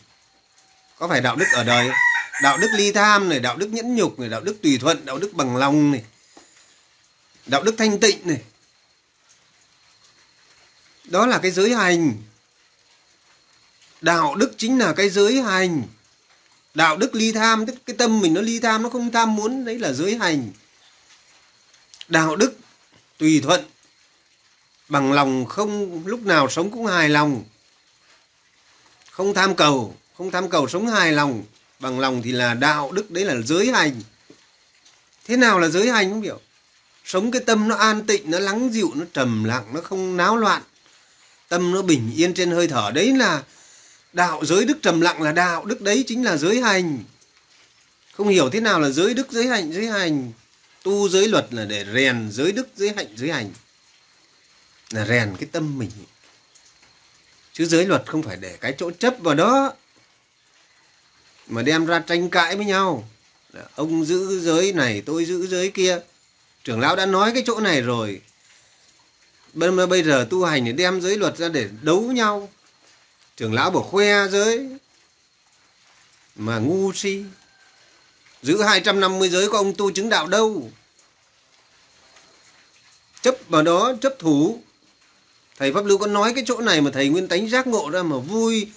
Có 0.97 1.07
phải 1.07 1.21
đạo 1.21 1.35
đức 1.35 1.45
ở 1.53 1.63
đời 1.63 1.89
đạo 2.41 2.57
đức 2.57 2.67
ly 2.77 2.91
tham 2.91 3.29
này, 3.29 3.39
đạo 3.39 3.57
đức 3.57 3.67
nhẫn 3.67 3.95
nhục 3.95 4.19
này, 4.19 4.29
đạo 4.29 4.41
đức 4.41 4.57
tùy 4.63 4.77
thuận, 4.77 5.05
đạo 5.05 5.17
đức 5.17 5.33
bằng 5.33 5.57
lòng 5.57 5.91
này 5.91 6.03
đạo 7.51 7.63
đức 7.63 7.75
thanh 7.77 7.99
tịnh 7.99 8.19
này. 8.23 8.41
Đó 11.03 11.25
là 11.25 11.37
cái 11.37 11.51
giới 11.51 11.75
hành. 11.75 12.13
Đạo 14.01 14.35
đức 14.35 14.51
chính 14.57 14.79
là 14.79 14.93
cái 14.93 15.09
giới 15.09 15.41
hành. 15.41 15.83
Đạo 16.73 16.97
đức 16.97 17.15
ly 17.15 17.31
tham, 17.31 17.65
tức 17.65 17.75
cái 17.85 17.95
tâm 17.95 18.21
mình 18.21 18.33
nó 18.33 18.41
ly 18.41 18.59
tham, 18.59 18.83
nó 18.83 18.89
không 18.89 19.11
tham 19.11 19.35
muốn, 19.35 19.65
đấy 19.65 19.79
là 19.79 19.93
giới 19.93 20.15
hành. 20.15 20.51
Đạo 22.07 22.35
đức 22.35 22.57
tùy 23.17 23.41
thuận, 23.43 23.65
bằng 24.89 25.13
lòng 25.13 25.45
không, 25.45 26.03
lúc 26.07 26.25
nào 26.25 26.49
sống 26.49 26.71
cũng 26.71 26.85
hài 26.85 27.09
lòng. 27.09 27.43
Không 29.11 29.33
tham 29.33 29.55
cầu, 29.55 29.95
không 30.17 30.31
tham 30.31 30.49
cầu 30.49 30.67
sống 30.67 30.87
hài 30.87 31.11
lòng, 31.11 31.43
bằng 31.79 31.99
lòng 31.99 32.21
thì 32.21 32.31
là 32.31 32.53
đạo 32.53 32.91
đức, 32.91 33.11
đấy 33.11 33.25
là 33.25 33.35
giới 33.45 33.71
hành. 33.71 34.01
Thế 35.25 35.37
nào 35.37 35.59
là 35.59 35.67
giới 35.67 35.91
hành 35.91 36.09
không 36.09 36.21
hiểu? 36.21 36.39
Sống 37.11 37.31
cái 37.31 37.41
tâm 37.45 37.67
nó 37.67 37.75
an 37.75 38.05
tịnh, 38.05 38.31
nó 38.31 38.39
lắng 38.39 38.69
dịu, 38.73 38.91
nó 38.95 39.05
trầm 39.13 39.43
lặng, 39.43 39.73
nó 39.73 39.81
không 39.81 40.17
náo 40.17 40.37
loạn. 40.37 40.61
Tâm 41.49 41.71
nó 41.71 41.81
bình 41.81 42.11
yên 42.15 42.33
trên 42.33 42.51
hơi 42.51 42.67
thở. 42.67 42.91
Đấy 42.91 43.13
là 43.17 43.43
đạo 44.13 44.45
giới 44.45 44.65
đức 44.65 44.77
trầm 44.81 45.01
lặng 45.01 45.21
là 45.21 45.31
đạo 45.31 45.65
đức 45.65 45.81
đấy 45.81 46.03
chính 46.07 46.23
là 46.23 46.37
giới 46.37 46.61
hành. 46.61 47.03
Không 48.13 48.27
hiểu 48.27 48.49
thế 48.49 48.59
nào 48.59 48.79
là 48.79 48.89
giới 48.89 49.13
đức, 49.13 49.31
giới 49.31 49.47
hạnh, 49.47 49.71
giới 49.73 49.87
hành. 49.87 50.31
Tu 50.83 51.09
giới 51.09 51.27
luật 51.27 51.53
là 51.53 51.65
để 51.65 51.85
rèn 51.93 52.29
giới 52.31 52.51
đức, 52.51 52.67
giới 52.75 52.93
hạnh, 52.95 53.07
giới 53.15 53.31
hành. 53.31 53.51
Là 54.91 55.05
rèn 55.05 55.35
cái 55.39 55.49
tâm 55.51 55.77
mình. 55.77 55.91
Chứ 57.53 57.65
giới 57.65 57.85
luật 57.85 58.03
không 58.07 58.23
phải 58.23 58.37
để 58.37 58.57
cái 58.61 58.75
chỗ 58.77 58.91
chấp 58.91 59.15
vào 59.19 59.35
đó. 59.35 59.73
Mà 61.47 61.61
đem 61.61 61.85
ra 61.85 61.99
tranh 61.99 62.29
cãi 62.29 62.55
với 62.55 62.65
nhau. 62.65 63.09
Ông 63.75 64.05
giữ 64.05 64.39
giới 64.39 64.73
này, 64.73 65.03
tôi 65.05 65.25
giữ 65.25 65.47
giới 65.47 65.71
kia 65.71 65.99
trưởng 66.63 66.79
lão 66.79 66.95
đã 66.95 67.05
nói 67.05 67.31
cái 67.33 67.43
chỗ 67.45 67.59
này 67.59 67.81
rồi. 67.81 68.21
Bây 69.53 70.03
giờ 70.03 70.27
tu 70.29 70.45
hành 70.45 70.65
thì 70.65 70.71
đem 70.71 71.01
giới 71.01 71.17
luật 71.17 71.37
ra 71.37 71.49
để 71.49 71.69
đấu 71.81 72.01
nhau. 72.01 72.49
Trưởng 73.37 73.53
lão 73.53 73.71
bảo 73.71 73.83
khoe 73.83 74.27
giới. 74.27 74.69
Mà 76.35 76.57
ngu 76.59 76.93
si. 76.93 77.23
Giữ 78.43 78.61
250 78.61 79.29
giới 79.29 79.49
có 79.49 79.57
ông 79.57 79.73
tu 79.73 79.91
chứng 79.91 80.09
đạo 80.09 80.27
đâu? 80.27 80.71
Chấp 83.21 83.35
vào 83.47 83.63
đó, 83.63 83.93
chấp 84.01 84.15
thủ. 84.19 84.61
Thầy 85.57 85.73
pháp 85.73 85.85
lưu 85.85 85.97
có 85.97 86.07
nói 86.07 86.33
cái 86.33 86.43
chỗ 86.47 86.61
này 86.61 86.81
mà 86.81 86.91
thầy 86.93 87.09
nguyên 87.09 87.27
tánh 87.27 87.49
giác 87.49 87.67
ngộ 87.67 87.89
ra 87.89 88.03
mà 88.03 88.17
vui, 88.17 88.71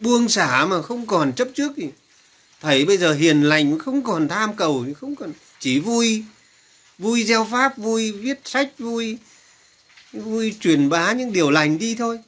buông 0.00 0.28
xả 0.28 0.64
mà 0.64 0.82
không 0.82 1.06
còn 1.06 1.32
chấp 1.32 1.48
trước 1.54 1.72
thì 1.76 1.88
thầy 2.60 2.84
bây 2.84 2.96
giờ 2.96 3.12
hiền 3.14 3.42
lành, 3.42 3.78
không 3.78 4.02
còn 4.02 4.28
tham 4.28 4.56
cầu, 4.56 4.86
không 5.00 5.16
còn 5.16 5.32
chỉ 5.60 5.80
vui 5.80 6.24
vui 6.98 7.24
gieo 7.24 7.48
pháp, 7.50 7.78
vui 7.78 8.12
viết 8.12 8.40
sách, 8.44 8.78
vui 8.78 9.18
vui 10.12 10.56
truyền 10.60 10.88
bá 10.88 11.12
những 11.12 11.32
điều 11.32 11.50
lành 11.50 11.78
đi 11.78 11.94
thôi. 11.94 12.20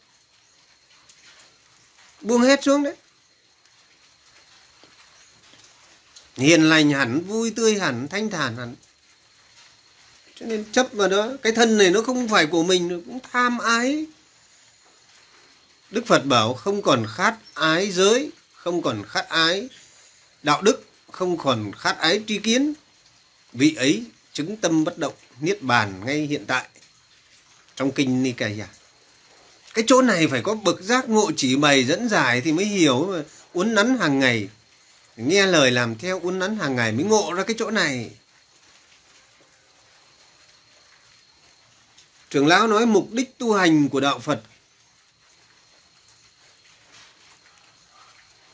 Buông 2.20 2.42
hết 2.42 2.64
xuống 2.64 2.82
đấy. 2.82 2.94
Hiền 6.36 6.62
lành 6.68 6.90
hẳn, 6.90 7.20
vui 7.20 7.50
tươi 7.56 7.78
hẳn, 7.78 8.08
thanh 8.08 8.30
thản 8.30 8.56
hẳn. 8.56 8.76
Cho 10.34 10.46
nên 10.46 10.64
chấp 10.72 10.88
vào 10.92 11.08
đó, 11.08 11.28
cái 11.42 11.52
thân 11.52 11.78
này 11.78 11.90
nó 11.90 12.02
không 12.02 12.28
phải 12.28 12.46
của 12.46 12.62
mình, 12.62 12.88
nó 12.88 12.96
cũng 13.06 13.18
tham 13.32 13.58
ái. 13.58 14.06
Đức 15.90 16.06
phật 16.06 16.24
bảo 16.24 16.54
không 16.54 16.82
còn 16.82 17.06
khát 17.16 17.36
ái 17.54 17.90
giới, 17.90 18.30
không 18.52 18.82
còn 18.82 19.02
khát 19.08 19.28
ái 19.28 19.68
đạo 20.42 20.62
đức, 20.62 20.84
không 21.10 21.38
còn 21.38 21.72
khát 21.72 21.98
ái 21.98 22.22
tri 22.26 22.38
kiến. 22.38 22.72
Vị 23.52 23.74
ấy 23.74 24.04
chứng 24.42 24.56
tâm 24.56 24.84
bất 24.84 24.98
động, 24.98 25.14
niết 25.40 25.62
bàn 25.62 26.04
ngay 26.04 26.26
hiện 26.26 26.44
tại, 26.46 26.68
trong 27.76 27.92
kinh 27.92 28.22
Nikaya 28.22 28.66
cái 29.74 29.84
chỗ 29.86 30.02
này 30.02 30.28
phải 30.28 30.42
có 30.42 30.54
bậc 30.54 30.80
giác 30.80 31.08
ngộ 31.08 31.30
chỉ 31.36 31.56
bày 31.56 31.84
dẫn 31.84 32.08
giải 32.08 32.40
thì 32.40 32.52
mới 32.52 32.64
hiểu 32.64 33.24
uốn 33.52 33.74
nắn 33.74 33.98
hàng 33.98 34.18
ngày. 34.18 34.48
Nghe 35.16 35.46
lời 35.46 35.70
làm 35.70 35.98
theo 35.98 36.20
uốn 36.20 36.38
nắn 36.38 36.56
hàng 36.56 36.76
ngày 36.76 36.92
mới 36.92 37.04
ngộ 37.04 37.32
ra 37.32 37.44
cái 37.44 37.56
chỗ 37.58 37.70
này. 37.70 38.10
Trưởng 42.30 42.46
lão 42.46 42.66
nói 42.66 42.86
mục 42.86 43.08
đích 43.12 43.38
tu 43.38 43.52
hành 43.52 43.88
của 43.88 44.00
đạo 44.00 44.18
phật. 44.18 44.42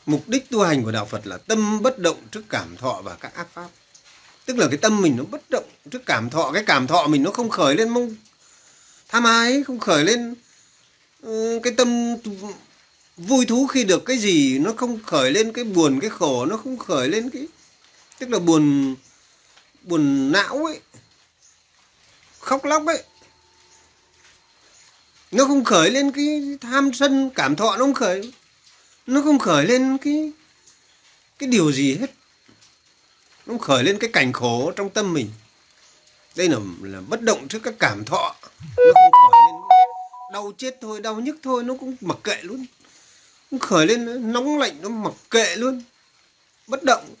Mục 0.05 0.23
đích 0.27 0.49
tu 0.49 0.63
hành 0.63 0.83
của 0.83 0.91
đạo 0.91 1.05
phật 1.05 1.27
là 1.27 1.37
tâm 1.37 1.81
bất 1.81 1.99
động 1.99 2.27
trước 2.31 2.43
cảm 2.49 2.77
thọ 2.77 3.01
và 3.03 3.15
các 3.15 3.33
ác 3.35 3.47
pháp 3.53 3.67
tức 4.47 4.57
là 4.57 4.67
cái 4.67 4.77
tâm 4.77 5.01
mình 5.01 5.17
nó 5.17 5.23
bất 5.23 5.49
động 5.49 5.63
trước 5.91 6.05
cảm 6.05 6.29
thọ, 6.29 6.51
cái 6.53 6.63
cảm 6.65 6.87
thọ 6.87 7.07
mình 7.07 7.23
nó 7.23 7.31
không 7.31 7.49
khởi 7.49 7.75
lên 7.75 7.89
mong 7.89 8.15
tham 9.07 9.23
ái, 9.23 9.63
không 9.63 9.79
khởi 9.79 10.03
lên 10.03 10.35
ừ, 11.21 11.59
cái 11.63 11.73
tâm 11.77 12.15
vui 13.17 13.45
thú 13.45 13.67
khi 13.67 13.83
được 13.83 14.05
cái 14.05 14.17
gì, 14.17 14.59
nó 14.59 14.73
không 14.77 14.99
khởi 15.03 15.31
lên 15.31 15.53
cái 15.53 15.63
buồn, 15.63 15.99
cái 15.99 16.09
khổ, 16.09 16.45
nó 16.45 16.57
không 16.57 16.77
khởi 16.77 17.07
lên 17.07 17.29
cái, 17.29 17.47
tức 18.19 18.29
là 18.29 18.39
buồn 18.39 18.95
buồn 19.83 20.31
não 20.31 20.65
ấy, 20.65 20.79
khóc 22.39 22.65
lóc 22.65 22.85
ấy. 22.85 23.03
Nó 25.31 25.45
không 25.45 25.63
khởi 25.63 25.89
lên 25.89 26.11
cái 26.11 26.57
tham 26.61 26.93
sân, 26.93 27.29
cảm 27.35 27.55
thọ 27.55 27.77
nó 27.77 27.77
không 27.77 27.93
khởi, 27.93 28.33
nó 29.07 29.21
không 29.21 29.39
khởi 29.39 29.65
lên 29.65 29.97
cái 29.97 30.31
cái 31.39 31.49
điều 31.49 31.71
gì 31.71 31.95
hết 31.95 32.16
nó 33.47 33.57
khởi 33.57 33.83
lên 33.83 33.97
cái 33.99 34.09
cảnh 34.13 34.33
khổ 34.33 34.71
trong 34.75 34.89
tâm 34.89 35.13
mình. 35.13 35.31
Đây 36.35 36.49
là 36.49 36.57
là 36.81 37.01
bất 37.01 37.21
động 37.21 37.47
trước 37.47 37.59
các 37.63 37.73
cảm 37.79 38.05
thọ. 38.05 38.35
Nó 38.77 38.93
không 38.93 39.11
khởi 39.31 39.41
lên 39.47 39.61
đau 40.33 40.51
chết 40.57 40.77
thôi, 40.81 41.01
đau 41.01 41.15
nhức 41.15 41.35
thôi, 41.43 41.63
nó 41.63 41.73
cũng 41.79 41.95
mặc 42.01 42.17
kệ 42.23 42.37
luôn. 42.41 42.65
Nó 43.51 43.57
khởi 43.61 43.87
lên 43.87 44.31
nóng 44.31 44.57
lạnh, 44.57 44.77
nó 44.81 44.89
mặc 44.89 45.13
kệ 45.29 45.55
luôn. 45.55 45.83
Bất 46.67 46.83
động. 46.83 47.15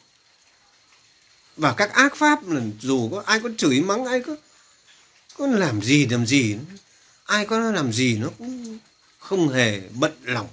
Và 1.57 1.73
các 1.77 1.93
ác 1.93 2.15
pháp 2.15 2.47
là 2.47 2.61
dù 2.79 3.09
có 3.09 3.23
ai 3.25 3.39
có 3.39 3.49
chửi 3.57 3.81
mắng, 3.81 4.05
ai 4.05 4.21
có 4.21 4.35
có 5.37 5.47
làm 5.47 5.81
gì 5.81 6.05
làm 6.05 6.25
gì, 6.25 6.57
ai 7.23 7.45
có 7.45 7.59
làm 7.59 7.93
gì 7.93 8.17
nó 8.17 8.27
cũng 8.37 8.77
không 9.19 9.49
hề 9.49 9.81
bận 9.89 10.11
lòng. 10.23 10.47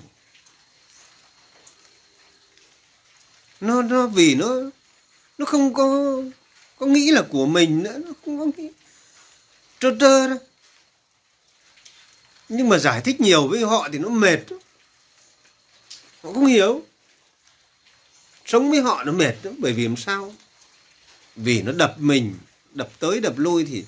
Nó 3.60 3.82
nó 3.82 4.06
vì 4.06 4.34
nó 4.34 4.46
nó 5.38 5.46
không 5.46 5.74
có 5.74 6.16
có 6.78 6.86
nghĩ 6.86 7.10
là 7.10 7.22
của 7.22 7.46
mình 7.46 7.82
nữa 7.82 7.98
nó 8.04 8.12
không 8.24 8.38
có 8.38 8.46
nghĩ. 8.56 8.70
Trơ 9.80 9.96
trơ 10.00 10.28
đó. 10.28 10.36
Nhưng 12.48 12.68
mà 12.68 12.78
giải 12.78 13.00
thích 13.00 13.20
nhiều 13.20 13.48
với 13.48 13.60
họ 13.60 13.88
thì 13.92 13.98
nó 13.98 14.08
mệt. 14.08 14.38
Họ 16.22 16.32
không 16.32 16.46
hiểu. 16.46 16.82
Sống 18.46 18.70
với 18.70 18.80
họ 18.80 19.04
nó 19.04 19.12
mệt 19.12 19.34
đó, 19.42 19.50
bởi 19.58 19.72
vì 19.72 19.84
làm 19.84 19.96
sao? 19.96 20.34
Vì 21.36 21.62
nó 21.62 21.72
đập 21.72 21.94
mình 21.98 22.34
đập 22.74 22.88
tới 22.98 23.20
đập 23.20 23.34
lui 23.36 23.64
thì 23.64 23.84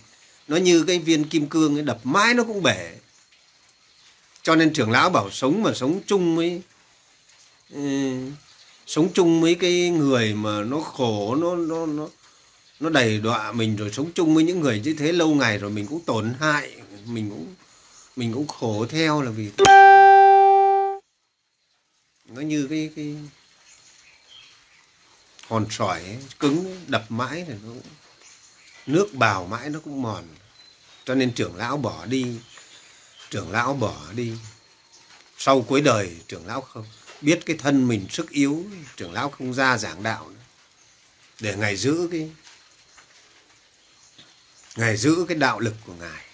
nó 0.48 0.56
như 0.56 0.84
cái 0.86 0.98
viên 0.98 1.28
kim 1.28 1.48
cương 1.48 1.76
ấy 1.76 1.82
đập 1.82 2.00
mãi 2.04 2.34
nó 2.34 2.44
cũng 2.44 2.62
bể. 2.62 2.92
Cho 4.42 4.56
nên 4.56 4.72
trưởng 4.72 4.90
lão 4.90 5.10
bảo 5.10 5.30
sống 5.30 5.62
mà 5.62 5.74
sống 5.74 6.00
chung 6.06 6.36
với 6.36 6.62
ừ, 7.70 7.80
sống 8.86 9.12
chung 9.14 9.40
với 9.42 9.54
cái 9.54 9.90
người 9.90 10.34
mà 10.34 10.62
nó 10.62 10.80
khổ 10.80 11.34
nó 11.34 11.56
nó 11.56 11.86
nó 11.86 12.08
nó 12.80 12.90
đầy 12.90 13.18
đọa 13.18 13.52
mình 13.52 13.76
rồi 13.76 13.90
sống 13.92 14.12
chung 14.14 14.34
với 14.34 14.44
những 14.44 14.60
người 14.60 14.80
như 14.80 14.94
thế 14.98 15.12
lâu 15.12 15.34
ngày 15.34 15.58
rồi 15.58 15.70
mình 15.70 15.86
cũng 15.86 16.00
tổn 16.00 16.34
hại 16.40 16.76
mình 17.04 17.30
cũng 17.30 17.54
mình 18.16 18.32
cũng 18.34 18.46
khổ 18.46 18.86
theo 18.88 19.22
là 19.22 19.30
vì 19.30 19.50
nó 22.28 22.40
như 22.40 22.66
cái 22.70 22.90
cái 22.96 23.16
hòn 25.48 25.66
sỏi 25.70 26.00
ấy, 26.00 26.18
cứng 26.38 26.64
ấy, 26.64 26.76
đập 26.86 27.04
mãi 27.08 27.44
thì 27.48 27.54
nó 27.64 27.72
nước 28.86 29.14
bào 29.14 29.46
mãi 29.46 29.70
nó 29.70 29.80
cũng 29.84 30.02
mòn. 30.02 30.24
Cho 31.04 31.14
nên 31.14 31.32
trưởng 31.34 31.56
lão 31.56 31.76
bỏ 31.76 32.06
đi 32.06 32.26
trưởng 33.30 33.50
lão 33.50 33.74
bỏ 33.74 33.96
đi. 34.12 34.32
Sau 35.38 35.62
cuối 35.62 35.80
đời 35.80 36.16
trưởng 36.28 36.46
lão 36.46 36.60
không 36.60 36.84
biết 37.20 37.40
cái 37.46 37.56
thân 37.56 37.88
mình 37.88 38.06
sức 38.10 38.30
yếu, 38.30 38.64
trưởng 38.96 39.12
lão 39.12 39.30
không 39.30 39.54
ra 39.54 39.78
giảng 39.78 40.02
đạo 40.02 40.28
nữa. 40.28 40.40
Để 41.40 41.56
ngài 41.56 41.76
giữ 41.76 42.08
cái, 42.12 42.30
ngài 44.76 44.96
giữ 44.96 45.24
cái 45.28 45.36
đạo 45.36 45.60
lực 45.60 45.74
của 45.86 45.94
ngài. 45.94 46.24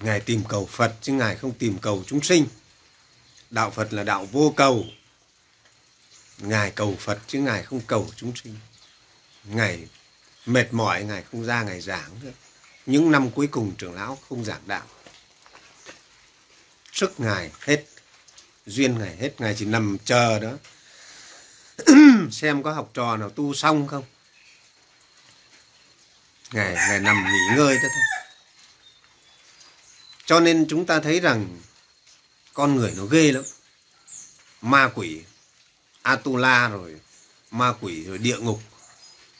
Ngài 0.00 0.20
tìm 0.20 0.42
cầu 0.48 0.66
phật 0.66 0.94
chứ 1.02 1.12
ngài 1.12 1.36
không 1.36 1.54
tìm 1.54 1.78
cầu 1.78 2.04
chúng 2.06 2.22
sinh. 2.22 2.46
Đạo 3.50 3.70
phật 3.70 3.92
là 3.92 4.02
đạo 4.02 4.28
vô 4.32 4.54
cầu. 4.56 4.86
Ngài 6.38 6.70
cầu 6.70 6.96
phật 7.00 7.18
chứ 7.26 7.38
ngài 7.38 7.62
không 7.62 7.80
cầu 7.86 8.10
chúng 8.16 8.32
sinh. 8.36 8.56
Ngài 9.44 9.88
mệt 10.46 10.72
mỏi, 10.72 11.04
ngài 11.04 11.22
không 11.22 11.44
ra 11.44 11.62
ngài 11.62 11.80
giảng 11.80 12.10
nữa. 12.22 12.30
Những 12.86 13.10
năm 13.10 13.30
cuối 13.30 13.46
cùng 13.46 13.74
trưởng 13.78 13.94
lão 13.94 14.18
không 14.28 14.44
giảng 14.44 14.62
đạo. 14.66 14.86
Sức 16.92 17.20
ngài 17.20 17.50
hết 17.60 17.84
duyên 18.66 18.98
ngày 18.98 19.16
hết, 19.16 19.40
ngày 19.40 19.54
chỉ 19.58 19.64
nằm 19.64 19.96
chờ 20.04 20.38
đó. 20.38 20.52
Xem 22.30 22.62
có 22.62 22.72
học 22.72 22.90
trò 22.94 23.16
nào 23.16 23.30
tu 23.30 23.54
xong 23.54 23.86
không? 23.86 24.04
Ngày 26.52 26.74
ngày 26.74 27.00
nằm 27.00 27.24
nghỉ 27.24 27.56
ngơi 27.56 27.74
đó 27.74 27.88
thôi. 27.94 28.02
Cho 30.26 30.40
nên 30.40 30.66
chúng 30.68 30.86
ta 30.86 31.00
thấy 31.00 31.20
rằng 31.20 31.60
con 32.54 32.76
người 32.76 32.92
nó 32.96 33.04
ghê 33.04 33.32
lắm. 33.32 33.44
Ma 34.60 34.90
quỷ, 34.94 35.22
atula 36.02 36.68
rồi, 36.68 37.00
ma 37.50 37.74
quỷ 37.80 38.04
rồi 38.04 38.18
địa 38.18 38.38
ngục, 38.38 38.60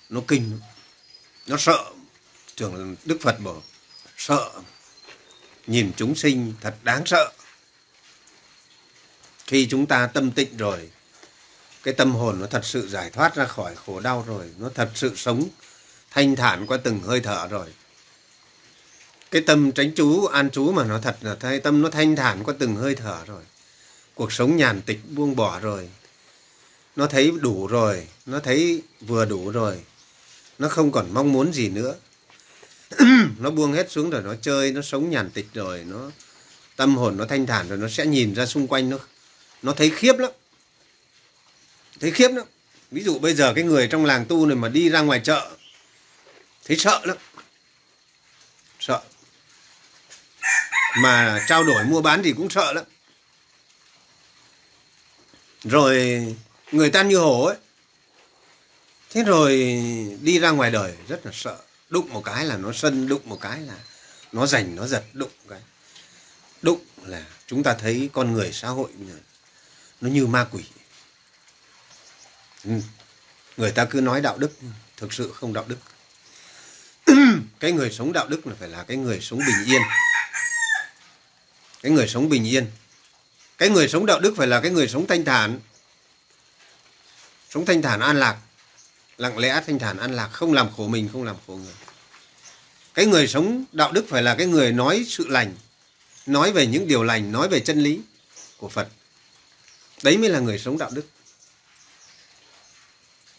nó 0.09 0.21
kinh 0.29 0.61
nó 1.47 1.57
sợ 1.57 1.85
trường 2.55 2.97
đức 3.05 3.19
phật 3.21 3.41
bảo, 3.41 3.63
sợ. 4.17 4.51
Nhìn 5.67 5.93
chúng 5.97 6.15
sinh 6.15 6.55
thật 6.61 6.75
đáng 6.83 7.07
sợ 7.07 7.33
khi 9.53 9.67
chúng 9.71 9.87
ta 9.87 10.07
tâm 10.07 10.31
tịnh 10.31 10.57
rồi, 10.57 10.89
cái 11.83 11.95
tâm 11.95 12.15
hồn 12.15 12.41
nó 12.41 12.47
thật 12.47 12.65
sự 12.65 12.89
giải 12.89 13.11
thoát 13.11 13.35
ra 13.35 13.45
khỏi 13.45 13.75
khổ 13.87 14.01
đau 14.01 14.25
rồi, 14.29 14.45
nó 14.59 14.71
thật 14.75 14.91
sự 14.95 15.13
sống 15.17 15.49
thanh 16.11 16.37
thản 16.37 16.67
qua 16.67 16.79
từng 16.85 17.01
hơi 17.01 17.21
thở 17.21 17.49
rồi. 17.49 17.67
Cái 19.31 19.43
tâm 19.43 19.73
tránh 19.73 19.93
chú 19.97 20.27
an 20.27 20.51
chú 20.51 20.73
mà 20.73 20.85
nó 20.85 20.99
thật 20.99 21.17
là 21.21 21.37
thay 21.41 21.61
tâm 21.61 21.83
nó 21.83 21.91
thanh 21.91 22.17
thản 22.17 22.45
qua 22.45 22.55
từng 22.59 22.77
hơi 22.77 22.95
thở 22.95 23.25
rồi. 23.27 23.43
Cuộc 24.15 24.33
sống 24.33 24.57
nhàn 24.57 24.83
tịch, 24.83 25.01
buông 25.11 25.37
bỏ 25.37 25.61
rồi. 25.61 25.89
Nó 26.97 27.07
thấy 27.07 27.33
đủ 27.41 27.67
rồi, 27.67 28.07
nó 28.27 28.41
thấy 28.41 28.83
vừa 29.01 29.25
đủ 29.25 29.51
rồi. 29.51 29.81
Nó 30.59 30.69
không 30.69 30.93
còn 30.93 31.15
mong 31.15 31.33
muốn 31.33 31.53
gì 31.53 31.69
nữa. 31.69 31.95
Nó 33.39 33.51
buông 33.51 33.73
hết 33.73 33.91
xuống 33.91 34.11
rồi, 34.11 34.23
nó 34.23 34.35
chơi, 34.43 34.73
nó 34.73 34.83
sống 34.83 35.11
nhàn 35.11 35.31
tịch 35.31 35.47
rồi, 35.55 35.85
nó 35.87 36.11
tâm 36.77 36.97
hồn 36.97 37.17
nó 37.17 37.27
thanh 37.27 37.47
thản 37.47 37.69
rồi, 37.69 37.79
nó 37.79 37.89
sẽ 37.89 38.07
nhìn 38.07 38.35
ra 38.35 38.47
xung 38.47 38.67
quanh, 38.67 38.91
nó 38.91 38.99
nó 39.63 39.73
thấy 39.73 39.91
khiếp 39.91 40.19
lắm. 40.19 40.31
Thấy 42.01 42.11
khiếp 42.11 42.29
lắm. 42.29 42.47
Ví 42.91 43.03
dụ 43.05 43.19
bây 43.19 43.35
giờ 43.35 43.53
cái 43.55 43.65
người 43.65 43.89
trong 43.89 44.05
làng 44.05 44.25
tu 44.29 44.47
này 44.47 44.57
mà 44.57 44.69
đi 44.69 44.91
ra 44.91 45.01
ngoài 45.01 45.21
chợ, 45.25 45.51
thấy 46.65 46.77
sợ 46.77 47.01
lắm. 47.05 47.17
Sợ. 48.81 49.03
Mà 50.99 51.45
trao 51.49 51.65
đổi 51.65 51.85
mua 51.85 52.03
bán 52.03 52.23
thì 52.23 52.33
cũng 52.33 52.51
sợ 52.51 52.73
lắm. 52.73 52.85
Rồi 55.65 56.27
người 56.73 56.91
ta 56.91 57.03
như 57.03 57.17
hổ 57.17 57.45
ấy. 57.45 57.57
Thế 59.11 59.23
rồi 59.23 59.83
đi 60.21 60.39
ra 60.39 60.51
ngoài 60.51 60.71
đời 60.71 60.97
rất 61.09 61.27
là 61.27 61.33
sợ. 61.35 61.59
Đụng 61.89 62.13
một 62.13 62.23
cái 62.25 62.45
là 62.45 62.57
nó 62.57 62.73
sân, 62.73 63.09
đụng 63.09 63.23
một 63.25 63.39
cái 63.41 63.61
là 63.61 63.75
nó 64.33 64.47
giành 64.47 64.77
nó 64.77 64.87
giật, 64.87 65.05
đụng 65.13 65.31
cái. 65.49 65.61
Đụng 66.63 66.85
là 67.05 67.25
chúng 67.47 67.63
ta 67.63 67.75
thấy 67.75 68.11
con 68.13 68.33
người 68.33 68.53
xã 68.53 68.69
hội 68.69 68.91
nó 70.03 70.11
như 70.11 70.27
ma 70.27 70.47
quỷ. 70.51 70.65
Ừ. 72.65 72.71
Người 73.57 73.71
ta 73.71 73.85
cứ 73.85 74.01
nói 74.01 74.21
đạo 74.21 74.39
đức, 74.39 74.51
thực 74.97 75.13
sự 75.13 75.33
không 75.33 75.53
đạo 75.53 75.65
đức. 75.69 75.79
Cái 77.61 77.73
người 77.73 77.91
sống 77.91 78.13
đạo 78.13 78.29
đức 78.29 78.47
là 78.47 78.55
phải 78.59 78.69
là 78.69 78.83
cái 78.83 78.97
người 78.97 79.21
sống 79.21 79.39
bình 79.39 79.67
yên. 79.67 79.83
Cái 81.83 81.93
người 81.93 82.09
sống 82.09 82.29
bình 82.29 82.45
yên. 82.45 82.71
Cái 83.59 83.69
người 83.69 83.89
sống 83.89 84.07
đạo 84.07 84.21
đức 84.21 84.35
phải 84.37 84.47
là 84.47 84.61
cái 84.61 84.71
người 84.71 84.89
sống 84.89 85.07
thanh 85.07 85.25
thản. 85.25 85.61
Sống 87.51 87.67
thanh 87.67 87.83
thản 87.83 88.01
an 88.01 88.17
lạc. 88.17 88.37
Lặng 89.17 89.39
lẽ 89.39 89.63
thanh 89.67 89.79
thản 89.79 89.99
an 89.99 90.13
lạc, 90.13 90.29
không 90.29 90.53
làm 90.53 90.71
khổ 90.77 90.89
mình, 90.89 91.09
không 91.13 91.25
làm 91.25 91.37
khổ 91.47 91.57
người. 91.57 91.75
Cái 92.95 93.07
người 93.07 93.29
sống 93.29 93.65
đạo 93.73 93.93
đức 93.93 94.07
phải 94.09 94.23
là 94.23 94.35
cái 94.35 94.47
người 94.47 94.73
nói 94.73 95.05
sự 95.09 95.29
lành, 95.29 95.57
nói 96.27 96.53
về 96.53 96.67
những 96.67 96.89
điều 96.89 97.03
lành, 97.03 97.33
nói 97.33 97.49
về 97.49 97.61
chân 97.61 97.83
lý 97.83 98.01
của 98.57 98.69
phật 98.69 98.89
đấy 100.03 100.19
mới 100.19 100.29
là 100.29 100.39
người 100.39 100.59
sống 100.59 100.79
đạo 100.79 100.91
đức. 100.93 101.07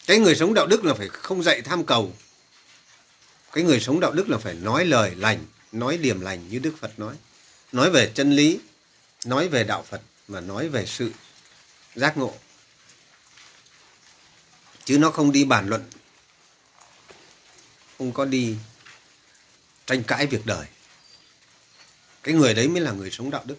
Cái 0.06 0.18
người 0.18 0.34
sống 0.34 0.54
đạo 0.54 0.66
đức 0.66 0.84
là 0.84 0.94
phải 0.94 1.08
không 1.08 1.42
dạy 1.42 1.62
tham 1.62 1.86
cầu. 1.86 2.14
Cái 3.52 3.64
người 3.64 3.80
sống 3.80 4.00
đạo 4.00 4.12
đức 4.12 4.28
là 4.28 4.38
phải 4.38 4.54
nói 4.54 4.84
lời 4.84 5.14
lành, 5.14 5.46
nói 5.72 5.96
điểm 5.96 6.20
lành 6.20 6.48
như 6.48 6.58
đức 6.58 6.74
phật 6.80 6.98
nói. 6.98 7.14
Nói 7.72 7.90
về 7.90 8.12
chân 8.14 8.32
lý, 8.32 8.60
nói 9.24 9.48
về 9.48 9.64
đạo 9.64 9.84
phật 9.88 10.00
và 10.28 10.40
nói 10.40 10.68
về 10.68 10.86
sự 10.86 11.12
giác 11.94 12.16
ngộ. 12.16 12.34
Chứ 14.84 14.98
nó 14.98 15.10
không 15.10 15.32
đi 15.32 15.44
bàn 15.44 15.68
luận, 15.68 15.84
không 17.98 18.12
có 18.12 18.24
đi 18.24 18.56
tranh 19.86 20.02
cãi 20.02 20.26
việc 20.26 20.46
đời. 20.46 20.66
Cái 22.22 22.34
người 22.34 22.54
đấy 22.54 22.68
mới 22.68 22.80
là 22.80 22.92
người 22.92 23.10
sống 23.10 23.30
đạo 23.30 23.42
đức 23.44 23.56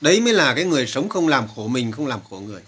đấy 0.00 0.20
mới 0.20 0.32
là 0.32 0.54
cái 0.54 0.64
người 0.64 0.86
sống 0.86 1.08
không 1.08 1.28
làm 1.28 1.48
khổ 1.56 1.68
mình, 1.68 1.92
không 1.92 2.06
làm 2.06 2.20
khổ 2.30 2.40
người. 2.40 2.62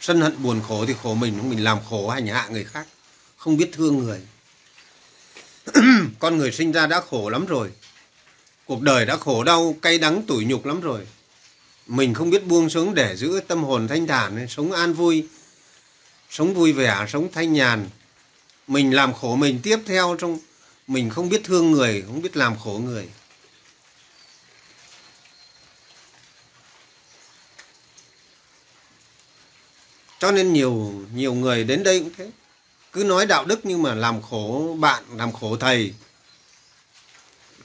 Sân 0.00 0.20
hận 0.20 0.42
buồn 0.42 0.60
khổ 0.68 0.84
thì 0.86 0.94
khổ 1.02 1.14
mình 1.14 1.50
mình 1.50 1.64
làm 1.64 1.78
khổ 1.90 2.08
hành 2.08 2.26
hạ 2.26 2.48
người 2.50 2.64
khác, 2.64 2.86
không 3.36 3.56
biết 3.56 3.70
thương 3.72 3.98
người. 3.98 4.20
Con 6.18 6.38
người 6.38 6.52
sinh 6.52 6.72
ra 6.72 6.86
đã 6.86 7.00
khổ 7.10 7.28
lắm 7.28 7.46
rồi. 7.46 7.70
Cuộc 8.64 8.82
đời 8.82 9.06
đã 9.06 9.16
khổ 9.16 9.44
đau, 9.44 9.76
cay 9.82 9.98
đắng, 9.98 10.22
tủi 10.22 10.44
nhục 10.44 10.66
lắm 10.66 10.80
rồi. 10.80 11.06
Mình 11.86 12.14
không 12.14 12.30
biết 12.30 12.46
buông 12.46 12.70
xuống 12.70 12.94
để 12.94 13.16
giữ 13.16 13.40
tâm 13.48 13.64
hồn 13.64 13.88
thanh 13.88 14.06
thản, 14.06 14.48
sống 14.48 14.72
an 14.72 14.92
vui. 14.92 15.28
Sống 16.30 16.54
vui 16.54 16.72
vẻ, 16.72 17.06
sống 17.08 17.28
thanh 17.32 17.52
nhàn. 17.52 17.88
Mình 18.66 18.94
làm 18.94 19.14
khổ 19.14 19.36
mình 19.36 19.60
tiếp 19.62 19.78
theo 19.86 20.16
trong, 20.18 20.38
mình 20.86 21.10
không 21.10 21.28
biết 21.28 21.40
thương 21.44 21.72
người, 21.72 22.02
không 22.06 22.22
biết 22.22 22.36
làm 22.36 22.58
khổ 22.58 22.80
người. 22.84 23.08
Cho 30.22 30.32
nên 30.32 30.52
nhiều 30.52 30.92
nhiều 31.14 31.34
người 31.34 31.64
đến 31.64 31.82
đây 31.82 32.00
cũng 32.00 32.10
thế. 32.16 32.30
Cứ 32.92 33.04
nói 33.04 33.26
đạo 33.26 33.44
đức 33.44 33.60
nhưng 33.62 33.82
mà 33.82 33.94
làm 33.94 34.22
khổ 34.22 34.76
bạn, 34.80 35.04
làm 35.16 35.32
khổ 35.32 35.56
thầy. 35.56 35.94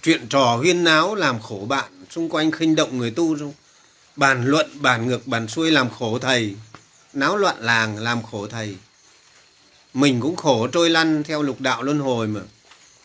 Chuyện 0.04 0.28
trò 0.30 0.56
huyên 0.56 0.84
náo 0.84 1.16
làm 1.16 1.42
khổ 1.42 1.66
bạn. 1.70 2.06
Xung 2.10 2.30
quanh 2.30 2.52
khinh 2.52 2.76
động 2.76 2.98
người 2.98 3.12
tu 3.12 3.36
bàn 4.16 4.46
luận, 4.46 4.70
bàn 4.82 5.08
ngược, 5.08 5.28
bàn 5.28 5.48
xuôi 5.48 5.72
làm 5.72 5.90
khổ 5.90 6.20
thầy. 6.20 6.56
Náo 7.14 7.38
loạn 7.38 7.56
làng 7.60 7.98
làm 7.98 8.24
khổ 8.24 8.48
thầy. 8.48 8.76
Mình 9.94 10.22
cũng 10.22 10.36
khổ 10.36 10.68
trôi 10.68 10.90
lăn 10.90 11.24
theo 11.24 11.42
lục 11.42 11.62
đạo 11.62 11.84
luân 11.84 12.00
hồi 12.00 12.28
mà. 12.28 12.42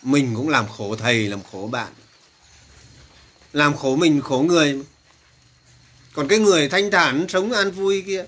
Mình 0.02 0.34
cũng 0.34 0.48
làm 0.48 0.68
khổ 0.68 0.96
thầy, 0.96 1.28
làm 1.28 1.40
khổ 1.52 1.68
bạn. 1.72 1.92
Làm 3.52 3.76
khổ 3.76 3.96
mình, 3.96 4.20
khổ 4.20 4.38
người 4.38 4.82
còn 6.12 6.28
cái 6.28 6.38
người 6.38 6.68
thanh 6.68 6.90
thản 6.90 7.26
sống 7.28 7.52
an 7.52 7.70
vui 7.70 8.02
kia 8.06 8.24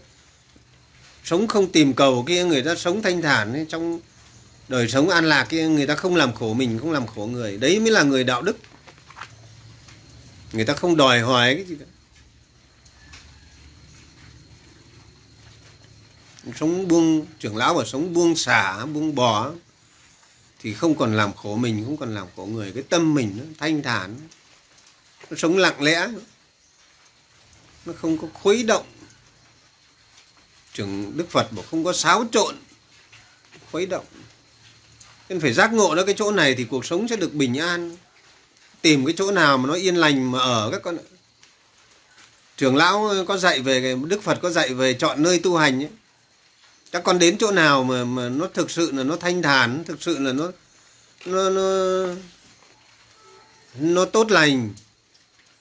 sống 1.24 1.48
không 1.48 1.72
tìm 1.72 1.94
cầu 1.94 2.24
kia, 2.28 2.44
người 2.44 2.62
ta 2.62 2.74
sống 2.74 3.02
thanh 3.02 3.22
thản 3.22 3.66
trong 3.68 4.00
đời 4.68 4.88
sống 4.88 5.08
an 5.08 5.24
lạc 5.24 5.44
kia, 5.44 5.68
người 5.68 5.86
ta 5.86 5.94
không 5.94 6.16
làm 6.16 6.34
khổ 6.34 6.54
mình, 6.54 6.78
không 6.78 6.92
làm 6.92 7.06
khổ 7.06 7.26
người. 7.26 7.58
Đấy 7.58 7.80
mới 7.80 7.90
là 7.90 8.02
người 8.02 8.24
đạo 8.24 8.42
đức. 8.42 8.56
Người 10.52 10.64
ta 10.64 10.74
không 10.74 10.96
đòi 10.96 11.20
hỏi 11.20 11.54
cái 11.54 11.64
gì 11.64 11.76
cả. 11.80 11.86
Sống 16.56 16.88
buông, 16.88 17.26
trưởng 17.38 17.56
lão 17.56 17.74
và 17.74 17.84
sống 17.84 18.14
buông 18.14 18.36
xả, 18.36 18.86
buông 18.86 19.14
bỏ 19.14 19.52
thì 20.58 20.74
không 20.74 20.94
còn 20.94 21.16
làm 21.16 21.32
khổ 21.32 21.56
mình, 21.56 21.84
không 21.84 21.96
còn 21.96 22.14
làm 22.14 22.26
khổ 22.36 22.46
người. 22.46 22.72
Cái 22.72 22.82
tâm 22.82 23.14
mình 23.14 23.38
nó 23.38 23.44
thanh 23.58 23.82
thản, 23.82 24.16
nó 25.30 25.36
sống 25.36 25.56
lặng 25.56 25.82
lẽ, 25.82 26.08
nó 27.86 27.92
không 27.92 28.18
có 28.18 28.28
khuấy 28.32 28.62
động 28.62 28.86
trưởng 30.74 31.12
đức 31.16 31.30
phật 31.30 31.52
bảo 31.52 31.64
không 31.70 31.84
có 31.84 31.92
xáo 31.92 32.24
trộn, 32.32 32.54
khuấy 33.70 33.86
động. 33.86 34.04
Nên 35.28 35.40
phải 35.40 35.52
giác 35.52 35.72
ngộ 35.72 35.94
nó 35.94 36.04
cái 36.04 36.14
chỗ 36.18 36.32
này 36.32 36.54
thì 36.54 36.64
cuộc 36.64 36.86
sống 36.86 37.08
sẽ 37.08 37.16
được 37.16 37.34
bình 37.34 37.58
an. 37.58 37.96
Tìm 38.82 39.06
cái 39.06 39.14
chỗ 39.18 39.30
nào 39.30 39.58
mà 39.58 39.68
nó 39.68 39.74
yên 39.74 39.96
lành 39.96 40.32
mà 40.32 40.38
ở 40.38 40.68
các 40.72 40.82
con 40.82 40.98
trưởng 42.56 42.76
lão 42.76 43.14
có 43.28 43.36
dạy 43.36 43.60
về, 43.60 43.96
đức 44.04 44.22
phật 44.22 44.38
có 44.42 44.50
dạy 44.50 44.74
về 44.74 44.94
chọn 44.94 45.22
nơi 45.22 45.38
tu 45.38 45.56
hành 45.56 45.82
ấy. 45.82 45.90
Các 46.92 47.04
con 47.04 47.18
đến 47.18 47.38
chỗ 47.38 47.50
nào 47.50 47.84
mà 47.84 48.04
mà 48.04 48.28
nó 48.28 48.46
thực 48.54 48.70
sự 48.70 48.92
là 48.92 49.02
nó 49.04 49.16
thanh 49.16 49.42
thản, 49.42 49.84
thực 49.84 50.02
sự 50.02 50.18
là 50.18 50.32
nó 50.32 50.50
nó 51.26 51.50
nó 51.50 52.06
nó 53.78 54.04
tốt 54.04 54.30
lành. 54.30 54.70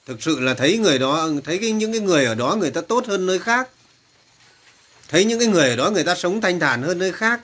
Thực 0.06 0.22
sự 0.22 0.40
là 0.40 0.54
thấy 0.54 0.78
người 0.78 0.98
đó, 0.98 1.28
thấy 1.44 1.58
cái, 1.58 1.72
những 1.72 1.92
cái 1.92 2.00
người 2.00 2.24
ở 2.24 2.34
đó 2.34 2.56
người 2.60 2.70
ta 2.70 2.80
tốt 2.80 3.06
hơn 3.06 3.26
nơi 3.26 3.38
khác 3.38 3.68
thấy 5.08 5.24
những 5.24 5.38
cái 5.38 5.48
người 5.48 5.70
ở 5.70 5.76
đó 5.76 5.90
người 5.90 6.04
ta 6.04 6.14
sống 6.14 6.40
thanh 6.40 6.60
thản 6.60 6.82
hơn 6.82 6.98
nơi 6.98 7.12
khác. 7.12 7.40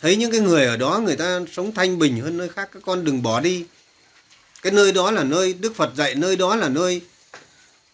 Thấy 0.00 0.16
những 0.16 0.30
cái 0.30 0.40
người 0.40 0.66
ở 0.66 0.76
đó 0.76 1.00
người 1.04 1.16
ta 1.16 1.40
sống 1.52 1.74
thanh 1.74 1.98
bình 1.98 2.20
hơn 2.20 2.36
nơi 2.36 2.48
khác, 2.48 2.68
các 2.72 2.82
con 2.86 3.04
đừng 3.04 3.22
bỏ 3.22 3.40
đi. 3.40 3.64
Cái 4.62 4.72
nơi 4.72 4.92
đó 4.92 5.10
là 5.10 5.24
nơi 5.24 5.52
đức 5.52 5.76
phật 5.76 5.94
dạy, 5.96 6.14
nơi 6.14 6.36
đó 6.36 6.56
là 6.56 6.68
nơi 6.68 7.02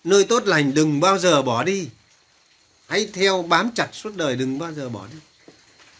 nơi 0.05 0.24
tốt 0.24 0.43
lành, 0.47 0.74
đừng 0.74 1.01
bao 1.01 1.18
giờ 1.18 1.43
bỏ 1.43 1.62
đi. 1.62 1.89
Hãy 2.89 3.09
theo 3.12 3.43
bám 3.43 3.70
chặt 3.74 3.89
suốt 3.93 4.16
đời, 4.16 4.37
đừng 4.37 4.59
bao 4.59 4.72
giờ 4.72 4.89
bỏ 4.89 5.07
đi. 5.12 5.18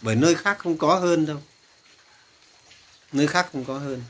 Bởi 0.01 0.14
nơi 0.14 0.35
khác 0.35 0.59
không 0.59 0.78
có 0.78 0.95
hơn 0.99 1.26
đâu. 1.26 1.43
Nơi 3.12 3.26
khác 3.26 3.49
không 3.53 3.64
có 3.64 3.78
hơn. 3.78 4.03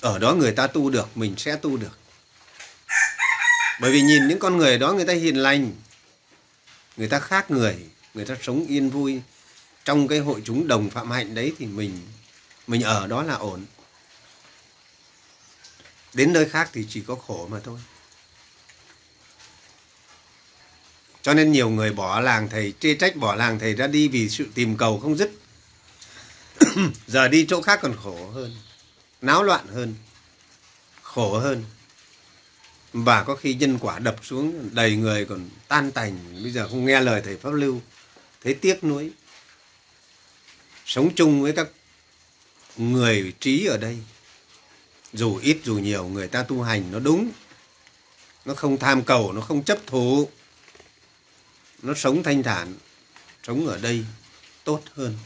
Ở 0.00 0.18
đó 0.18 0.34
người 0.34 0.52
ta 0.52 0.66
tu 0.66 0.90
được, 0.90 1.08
mình 1.14 1.34
sẽ 1.36 1.56
tu 1.56 1.76
được. 1.76 1.98
Bởi 3.80 3.90
vì 3.92 4.00
nhìn 4.00 4.28
những 4.28 4.38
con 4.38 4.56
người 4.56 4.78
đó 4.78 4.92
người 4.92 5.04
ta 5.04 5.12
hiền 5.12 5.36
lành 5.36 5.72
người 6.98 7.08
ta 7.08 7.18
khác 7.18 7.50
người 7.50 7.76
người 8.14 8.24
ta 8.24 8.36
sống 8.42 8.66
yên 8.66 8.90
vui. 8.90 9.20
Trong 9.84 10.08
cái 10.08 10.18
hội 10.18 10.42
chúng 10.44 10.68
đồng 10.68 10.90
phạm 10.90 11.10
hạnh 11.10 11.34
đấy 11.34 11.52
thì 11.58 11.66
mình 11.66 12.00
mình 12.66 12.82
ở 12.82 13.06
đó 13.06 13.22
là 13.22 13.34
ổn. 13.34 13.64
Đến 16.14 16.32
nơi 16.32 16.48
khác 16.48 16.70
thì 16.72 16.86
chỉ 16.88 17.00
có 17.00 17.14
khổ 17.14 17.48
mà 17.50 17.60
thôi. 17.64 17.78
Cho 21.22 21.34
nên 21.34 21.52
nhiều 21.52 21.70
người 21.70 21.92
bỏ 21.92 22.20
làng 22.20 22.48
thầy, 22.48 22.72
chê 22.80 22.94
trách 22.94 23.16
bỏ 23.16 23.34
làng 23.34 23.58
thầy 23.58 23.74
ra 23.74 23.86
đi 23.86 24.08
vì 24.08 24.28
sự 24.28 24.46
tìm 24.54 24.76
cầu 24.76 25.00
không 25.00 25.16
dứt. 25.16 25.30
Giờ 27.06 27.28
đi 27.28 27.46
chỗ 27.48 27.62
khác 27.62 27.78
còn 27.82 27.96
khổ 28.02 28.30
hơn, 28.30 28.56
náo 29.22 29.42
loạn 29.42 29.66
hơn, 29.66 29.94
khổ 31.02 31.38
hơn 31.38 31.64
và 32.92 33.22
có 33.22 33.36
khi 33.36 33.54
nhân 33.54 33.78
quả 33.80 33.98
đập 33.98 34.16
xuống, 34.22 34.70
đầy 34.72 34.96
người 34.96 35.24
còn 35.24 35.48
tan 35.68 35.90
tành. 35.90 36.42
Bây 36.42 36.52
giờ 36.52 36.68
không 36.68 36.84
nghe 36.84 37.00
lời 37.00 37.22
thầy 37.24 37.36
pháp 37.36 37.50
lưu, 37.50 37.80
thấy 38.42 38.54
tiếc 38.54 38.84
nuối. 38.84 39.10
Sống 40.86 41.14
chung 41.14 41.42
với 41.42 41.52
các 41.52 41.68
người 42.76 43.32
trí 43.40 43.66
ở 43.66 43.76
đây, 43.76 43.98
dù 45.12 45.36
ít 45.36 45.58
dù 45.64 45.78
nhiều, 45.78 46.08
người 46.08 46.28
ta 46.28 46.42
tu 46.42 46.62
hành 46.62 46.92
nó 46.92 46.98
đúng. 46.98 47.30
Nó 48.44 48.54
không 48.54 48.78
tham 48.78 49.02
cầu, 49.02 49.32
nó 49.32 49.40
không 49.40 49.62
chấp 49.62 49.78
thủ 49.86 50.28
nó 51.82 51.94
sống 51.94 52.22
thanh 52.22 52.42
thản, 52.42 52.74
sống 53.42 53.66
ở 53.66 53.78
đây 53.78 54.04
tốt 54.64 54.82
hơn. 54.94 55.18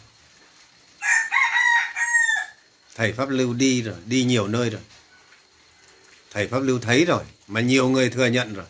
Thầy 2.94 3.12
pháp 3.12 3.28
lưu 3.28 3.54
đi 3.54 3.82
rồi, 3.82 3.96
đi 4.06 4.24
nhiều 4.24 4.48
nơi 4.48 4.70
rồi 4.70 4.80
thầy 6.32 6.48
pháp 6.48 6.58
lưu 6.58 6.78
thấy 6.78 7.04
rồi, 7.04 7.24
mà 7.46 7.60
nhiều 7.60 7.88
người 7.88 8.10
thừa 8.10 8.26
nhận 8.26 8.54
rồi. 8.54 8.66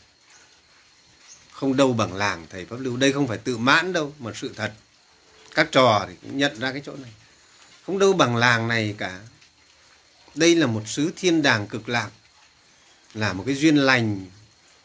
Không 1.52 1.76
đâu 1.76 1.92
bằng 1.92 2.14
làng 2.14 2.46
thầy 2.50 2.66
pháp 2.66 2.76
lưu. 2.80 2.96
Đây 2.96 3.12
không 3.12 3.28
phải 3.28 3.38
tự 3.38 3.58
mãn 3.58 3.92
đâu, 3.92 4.14
mà 4.18 4.32
sự 4.34 4.52
thật. 4.56 4.72
Các 5.54 5.68
trò 5.72 6.04
thì 6.08 6.14
cũng 6.22 6.38
nhận 6.38 6.60
ra 6.60 6.72
cái 6.72 6.82
chỗ 6.86 6.96
này. 6.96 7.10
Không 7.86 7.98
đâu 7.98 8.12
bằng 8.12 8.36
làng 8.36 8.68
này 8.68 8.94
cả. 8.98 9.20
Đây 10.34 10.54
là 10.54 10.66
một 10.66 10.82
xứ 10.86 11.12
thiên 11.16 11.42
đàng 11.42 11.66
cực 11.66 11.88
lạc, 11.88 12.10
là 13.14 13.32
một 13.32 13.44
cái 13.46 13.54
duyên 13.54 13.76
lành 13.76 14.26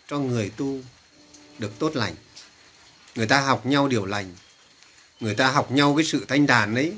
cho 0.08 0.20
người 0.20 0.52
tu 0.58 0.82
được 1.60 1.80
tốt 1.80 1.96
lành. 1.96 2.16
Người 3.16 3.28
ta 3.28 3.42
học 3.42 3.66
nhau 3.66 3.88
điều 3.88 4.06
lành, 4.06 4.36
người 5.20 5.36
ta 5.36 5.52
học 5.52 5.72
nhau 5.72 5.96
cái 5.98 6.06
sự 6.06 6.26
thanh 6.28 6.48
đàn 6.48 6.76
ấy. 6.76 6.94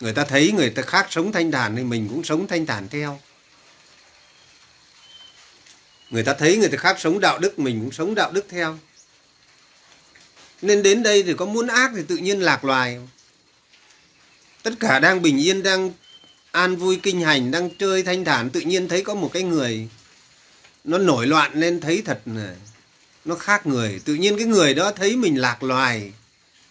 Người 0.00 0.12
ta 0.12 0.24
thấy 0.24 0.52
người 0.52 0.70
ta 0.70 0.82
khác 0.82 1.06
sống 1.10 1.32
thanh 1.32 1.50
đàn 1.50 1.76
thì 1.76 1.84
mình 1.84 2.08
cũng 2.08 2.24
sống 2.24 2.46
thanh 2.46 2.66
đàn 2.66 2.88
theo 2.88 3.20
người 6.10 6.22
ta 6.22 6.34
thấy 6.34 6.56
người 6.56 6.68
ta 6.68 6.76
khác 6.76 6.96
sống 7.00 7.20
đạo 7.20 7.38
đức, 7.38 7.58
mình 7.58 7.80
cũng 7.80 7.92
sống 7.92 8.14
đạo 8.14 8.32
đức 8.32 8.46
theo. 8.48 8.78
Nên 10.62 10.82
đến 10.82 11.02
đây 11.02 11.22
thì 11.22 11.34
có 11.34 11.46
muốn 11.46 11.66
ác 11.66 11.90
thì 11.96 12.02
tự 12.08 12.16
nhiên 12.16 12.40
lạc 12.40 12.64
loài. 12.64 13.00
Tất 14.62 14.70
cả 14.80 14.98
đang 14.98 15.22
bình 15.22 15.40
yên, 15.40 15.62
đang 15.62 15.92
an 16.50 16.76
vui, 16.76 17.00
kinh 17.02 17.20
hành, 17.20 17.50
đang 17.50 17.70
chơi 17.70 18.02
thanh 18.02 18.24
thản, 18.24 18.50
tự 18.50 18.60
nhiên 18.60 18.88
thấy 18.88 19.02
có 19.02 19.14
một 19.14 19.30
cái 19.32 19.42
người. 19.42 19.88
Nó 20.84 20.98
nổi 20.98 21.26
loạn 21.26 21.50
nên 21.54 21.80
thấy 21.80 22.02
thật 22.04 22.20
này 22.24 22.56
nó 23.24 23.34
khác 23.34 23.66
người. 23.66 24.00
Tự 24.04 24.14
nhiên 24.14 24.36
cái 24.36 24.46
người 24.46 24.74
đó 24.74 24.92
thấy 24.92 25.16
mình 25.16 25.40
lạc 25.40 25.62
loài, 25.62 26.12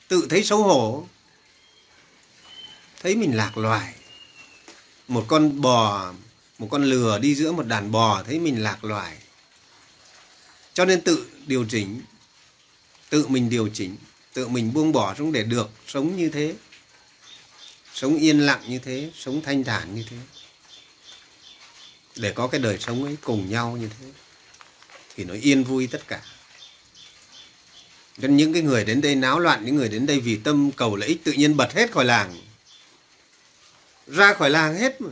tự 0.08 0.28
thấy 0.30 0.44
xấu 0.44 0.64
hổ. 0.64 1.08
Thấy 3.04 3.16
mình 3.16 3.38
lạc 3.38 3.58
loài. 3.58 3.94
Một 5.08 5.26
con 5.28 5.62
bò, 5.62 6.14
một 6.58 6.68
con 6.72 6.84
lừa 6.84 7.20
đi 7.20 7.36
giữa 7.36 7.52
một 7.52 7.66
đàn 7.66 7.92
bò 7.92 8.24
thấy 8.24 8.40
mình 8.40 8.64
lạc 8.64 8.84
loài 8.84 9.18
cho 10.80 10.86
nên 10.86 11.02
tự 11.02 11.26
điều 11.48 11.66
chỉnh, 11.70 12.02
tự 13.10 13.28
mình 13.28 13.50
điều 13.50 13.70
chỉnh, 13.74 13.96
tự 14.34 14.48
mình 14.48 14.74
buông 14.74 14.92
bỏ 14.92 15.16
xuống 15.16 15.32
để 15.32 15.44
được 15.44 15.70
sống 15.88 16.18
như 16.18 16.30
thế, 16.30 16.56
sống 17.94 18.18
yên 18.18 18.40
lặng 18.40 18.62
như 18.68 18.80
thế, 18.80 19.12
sống 19.16 19.42
thanh 19.42 19.64
thản 19.64 19.96
như 19.96 20.06
thế. 20.10 20.18
Để 22.16 22.32
có 22.32 22.48
cái 22.48 22.62
đời 22.62 22.78
sống 22.80 23.04
ấy 23.04 23.18
cùng 23.22 23.50
nhau 23.50 23.78
như 23.78 23.90
thế, 24.00 24.06
thì 25.16 25.24
nó 25.24 25.34
yên 25.42 25.64
vui 25.64 25.88
tất 25.88 26.08
cả. 26.08 26.22
Nên 28.18 28.38
những 28.38 28.54
cái 28.54 28.62
người 28.62 28.86
đến 28.86 29.02
đây 29.02 29.16
náo 29.16 29.40
loạn, 29.40 29.66
những 29.66 29.76
người 29.76 29.90
đến 29.90 30.06
đây 30.06 30.20
vì 30.20 30.36
tâm 30.36 30.72
cầu 30.72 30.96
lợi 30.96 31.10
ích 31.10 31.24
tự 31.24 31.32
nhiên 31.32 31.58
bật 31.58 31.74
hết 31.74 31.92
khỏi 31.92 32.06
làng, 32.06 32.42
ra 34.08 34.34
khỏi 34.34 34.50
làng 34.50 34.76
hết 34.76 35.02
mà. 35.02 35.10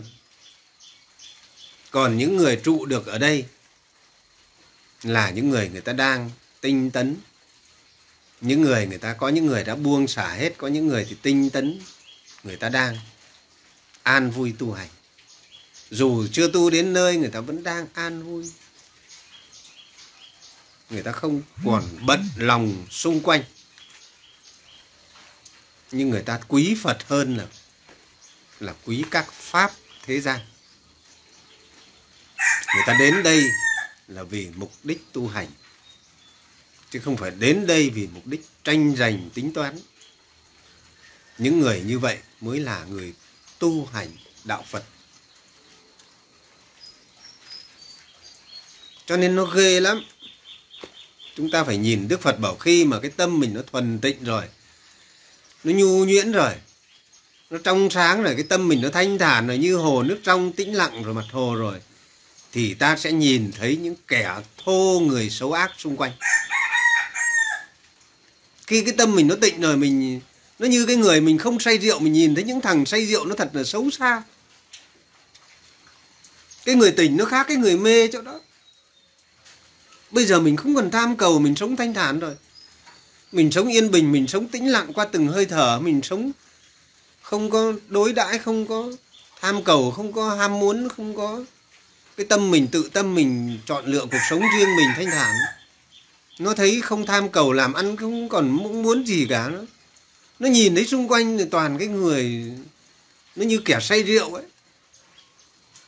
Còn 1.91 2.17
những 2.17 2.37
người 2.37 2.61
trụ 2.63 2.85
được 2.85 3.05
ở 3.05 3.17
đây 3.17 3.45
là 5.03 5.29
những 5.29 5.49
người 5.49 5.69
người 5.69 5.81
ta 5.81 5.93
đang 5.93 6.31
tinh 6.61 6.91
tấn. 6.91 7.15
Những 8.41 8.61
người 8.61 8.87
người 8.87 8.97
ta, 8.97 9.13
có 9.13 9.29
những 9.29 9.45
người 9.45 9.63
đã 9.63 9.75
buông 9.75 10.07
xả 10.07 10.33
hết, 10.33 10.53
có 10.57 10.67
những 10.67 10.87
người 10.87 11.05
thì 11.09 11.15
tinh 11.21 11.49
tấn, 11.49 11.79
người 12.43 12.55
ta 12.55 12.69
đang 12.69 12.97
an 14.03 14.31
vui 14.31 14.53
tu 14.59 14.73
hành. 14.73 14.89
Dù 15.89 16.27
chưa 16.31 16.47
tu 16.51 16.69
đến 16.69 16.93
nơi, 16.93 17.17
người 17.17 17.29
ta 17.29 17.39
vẫn 17.39 17.63
đang 17.63 17.87
an 17.93 18.23
vui. 18.23 18.51
Người 20.89 21.03
ta 21.03 21.11
không 21.11 21.41
còn 21.65 21.83
bận 22.05 22.29
lòng 22.35 22.85
xung 22.89 23.21
quanh. 23.21 23.43
Nhưng 25.91 26.09
người 26.09 26.21
ta 26.21 26.39
quý 26.47 26.77
phật 26.83 27.07
hơn 27.07 27.37
là 27.37 27.45
là 28.59 28.73
quý 28.85 29.03
các 29.11 29.31
pháp 29.31 29.71
thế 30.03 30.21
gian. 30.21 30.39
Người 32.75 32.83
ta 32.87 32.95
đến 32.99 33.23
đây 33.23 33.43
là 34.07 34.23
vì 34.23 34.49
mục 34.55 34.71
đích 34.83 35.05
tu 35.11 35.27
hành, 35.27 35.47
chứ 36.89 36.99
không 36.99 37.17
phải 37.17 37.31
đến 37.31 37.67
đây 37.67 37.89
vì 37.89 38.07
mục 38.13 38.27
đích 38.27 38.45
tranh 38.63 38.95
giành 38.95 39.29
tính 39.33 39.53
toán. 39.53 39.79
Những 41.37 41.59
người 41.59 41.81
như 41.81 41.99
vậy 41.99 42.17
mới 42.41 42.59
là 42.59 42.85
người 42.85 43.13
tu 43.59 43.85
hành 43.85 44.07
đạo 44.43 44.65
phật. 44.67 44.83
Cho 49.05 49.17
nên 49.17 49.35
nó 49.35 49.45
ghê 49.45 49.79
lắm. 49.79 50.05
Chúng 51.35 51.51
ta 51.51 51.63
phải 51.63 51.77
nhìn 51.77 52.07
đức 52.07 52.21
phật 52.21 52.39
bảo 52.39 52.55
khi 52.55 52.85
mà 52.85 52.99
cái 52.99 53.11
tâm 53.11 53.39
mình 53.39 53.53
nó 53.53 53.61
thuần 53.61 53.99
tịnh 53.99 54.23
rồi, 54.23 54.43
nó 55.63 55.73
nhu 55.73 56.05
nhuyễn 56.05 56.31
rồi, 56.31 56.53
nó 57.49 57.57
trong 57.63 57.89
sáng 57.89 58.23
rồi, 58.23 58.35
cái 58.35 58.43
tâm 58.43 58.67
mình 58.67 58.81
nó 58.81 58.89
thanh 58.89 59.17
thản 59.17 59.47
rồi, 59.47 59.57
như 59.57 59.75
hồ 59.75 60.03
nước 60.03 60.19
trong 60.23 60.53
tĩnh 60.53 60.73
lặng 60.73 61.03
rồi, 61.03 61.13
mặt 61.13 61.25
hồ 61.31 61.55
rồi 61.55 61.81
thì 62.57 62.73
ta 62.73 62.95
sẽ 62.97 63.11
nhìn 63.11 63.51
thấy 63.51 63.77
những 63.77 63.95
kẻ 64.07 64.35
thô 64.65 65.01
người 65.05 65.29
xấu 65.29 65.53
ác 65.53 65.71
xung 65.77 65.97
quanh. 65.97 66.11
Khi 68.67 68.81
cái 68.81 68.93
tâm 68.97 69.15
mình 69.15 69.27
nó 69.27 69.35
tịnh 69.41 69.61
rồi, 69.61 69.77
mình, 69.77 70.19
nó 70.59 70.67
như 70.67 70.85
cái 70.85 70.95
người 70.95 71.21
mình 71.21 71.37
không 71.37 71.59
say 71.59 71.77
rượu, 71.77 71.99
mình 71.99 72.13
nhìn 72.13 72.35
thấy 72.35 72.43
những 72.43 72.61
thằng 72.61 72.85
say 72.85 73.05
rượu 73.05 73.25
nó 73.25 73.35
thật 73.35 73.49
là 73.53 73.63
xấu 73.63 73.89
xa. 73.89 74.23
Cái 76.65 76.75
người 76.75 76.91
tỉnh 76.91 77.17
nó 77.17 77.25
khác 77.25 77.45
cái 77.47 77.57
người 77.57 77.77
mê 77.77 78.07
chỗ 78.07 78.21
đó. 78.21 78.39
Bây 80.11 80.25
giờ 80.25 80.39
mình 80.39 80.55
không 80.55 80.75
còn 80.75 80.91
tham 80.91 81.17
cầu, 81.17 81.39
mình 81.39 81.55
sống 81.55 81.75
thanh 81.75 81.93
thản 81.93 82.19
rồi. 82.19 82.35
Mình 83.31 83.51
sống 83.51 83.67
yên 83.67 83.91
bình, 83.91 84.11
mình 84.11 84.27
sống 84.27 84.47
tĩnh 84.47 84.71
lặng 84.71 84.93
qua 84.93 85.05
từng 85.05 85.27
hơi 85.27 85.45
thở, 85.45 85.79
mình 85.79 86.01
sống 86.03 86.31
không 87.21 87.49
có 87.49 87.73
đối 87.87 88.13
đãi, 88.13 88.39
không 88.39 88.67
có 88.67 88.91
tham 89.41 89.63
cầu, 89.63 89.91
không 89.91 90.13
có 90.13 90.35
ham 90.35 90.59
muốn, 90.59 90.89
không 90.89 91.15
có 91.15 91.43
cái 92.17 92.25
tâm 92.25 92.51
mình, 92.51 92.67
tự 92.67 92.89
tâm 92.93 93.15
mình 93.15 93.59
chọn 93.65 93.85
lựa 93.85 94.05
cuộc 94.11 94.19
sống 94.29 94.41
riêng 94.41 94.75
mình 94.75 94.89
thanh 94.95 95.05
thản. 95.05 95.35
Nó 96.39 96.53
thấy 96.53 96.81
không 96.81 97.05
tham 97.05 97.29
cầu 97.29 97.53
làm 97.53 97.73
ăn, 97.73 97.97
không 97.97 98.29
còn 98.29 98.49
muốn 98.83 99.07
gì 99.07 99.25
cả 99.29 99.49
nữa. 99.49 99.65
Nó 100.39 100.47
nhìn 100.49 100.75
thấy 100.75 100.85
xung 100.85 101.07
quanh 101.07 101.37
thì 101.37 101.45
toàn 101.51 101.77
cái 101.77 101.87
người, 101.87 102.51
nó 103.35 103.45
như 103.45 103.61
kẻ 103.65 103.79
say 103.81 104.03
rượu 104.03 104.33
ấy. 104.33 104.43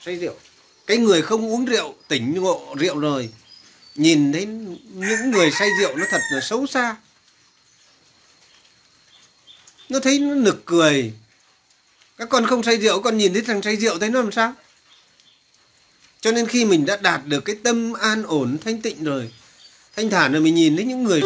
Say 0.05 0.15
rượu. 0.15 0.35
Cái 0.87 0.97
người 0.97 1.21
không 1.21 1.53
uống 1.53 1.65
rượu, 1.65 1.95
tỉnh 2.07 2.33
ngộ 2.35 2.75
rượu 2.79 2.99
rồi. 2.99 3.29
Nhìn 3.95 4.33
thấy 4.33 4.45
những 4.93 5.31
người 5.31 5.51
say 5.51 5.69
rượu 5.79 5.95
nó 5.95 6.05
thật 6.11 6.21
là 6.33 6.41
xấu 6.41 6.67
xa. 6.67 6.95
Nó 9.89 9.99
thấy 9.99 10.19
nó 10.19 10.35
nực 10.35 10.65
cười. 10.65 11.13
Các 12.17 12.29
con 12.29 12.45
không 12.45 12.63
say 12.63 12.77
rượu, 12.77 13.01
con 13.01 13.17
nhìn 13.17 13.33
thấy 13.33 13.41
thằng 13.41 13.61
say 13.61 13.75
rượu 13.75 13.99
thấy 13.99 14.09
nó 14.09 14.21
làm 14.21 14.31
sao? 14.31 14.53
Cho 16.21 16.31
nên 16.31 16.47
khi 16.47 16.65
mình 16.65 16.85
đã 16.85 16.97
đạt 16.97 17.25
được 17.25 17.41
cái 17.41 17.55
tâm 17.63 17.93
an 17.93 18.23
ổn, 18.23 18.57
thanh 18.65 18.81
tịnh 18.81 19.03
rồi, 19.03 19.31
thanh 19.95 20.09
thản 20.09 20.31
rồi, 20.31 20.41
mình 20.41 20.55
nhìn 20.55 20.75
thấy 20.75 20.85
những 20.85 21.03
người 21.03 21.21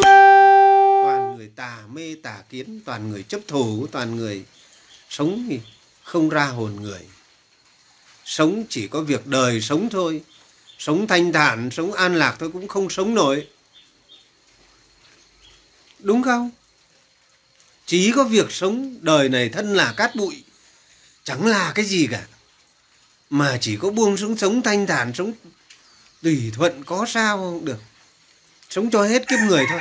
toàn 1.04 1.36
người 1.36 1.50
tà 1.56 1.78
mê, 1.92 2.16
tà 2.22 2.36
kiến, 2.50 2.80
toàn 2.84 3.10
người 3.10 3.22
chấp 3.22 3.40
thủ 3.48 3.86
toàn 3.92 4.16
người 4.16 4.44
sống 5.10 5.46
thì 5.50 5.60
không 6.02 6.28
ra 6.28 6.44
hồn 6.44 6.76
người. 6.82 7.00
Sống 8.24 8.64
chỉ 8.68 8.88
có 8.88 9.00
việc 9.00 9.26
đời 9.26 9.60
sống 9.60 9.88
thôi. 9.90 10.22
Sống 10.78 11.06
thanh 11.06 11.32
thản, 11.32 11.70
sống 11.70 11.92
an 11.92 12.14
lạc 12.14 12.36
thôi 12.38 12.50
cũng 12.52 12.68
không 12.68 12.90
sống 12.90 13.14
nổi. 13.14 13.46
Đúng 15.98 16.22
không? 16.22 16.50
Chỉ 17.86 18.12
có 18.12 18.24
việc 18.24 18.52
sống 18.52 18.96
đời 19.00 19.28
này 19.28 19.48
thân 19.48 19.74
là 19.74 19.94
cát 19.96 20.14
bụi, 20.14 20.44
chẳng 21.24 21.46
là 21.46 21.72
cái 21.74 21.84
gì 21.84 22.06
cả 22.10 22.26
mà 23.34 23.58
chỉ 23.60 23.76
có 23.76 23.90
buông 23.90 24.16
xuống 24.16 24.36
sống 24.36 24.62
thanh 24.62 24.86
thản, 24.86 25.12
sống 25.14 25.32
tùy 26.22 26.52
thuận 26.54 26.84
có 26.84 27.06
sao 27.08 27.36
không 27.36 27.64
được. 27.64 27.78
Sống 28.70 28.90
cho 28.90 29.02
hết 29.02 29.28
kiếp 29.28 29.38
người 29.48 29.64
thôi. 29.70 29.80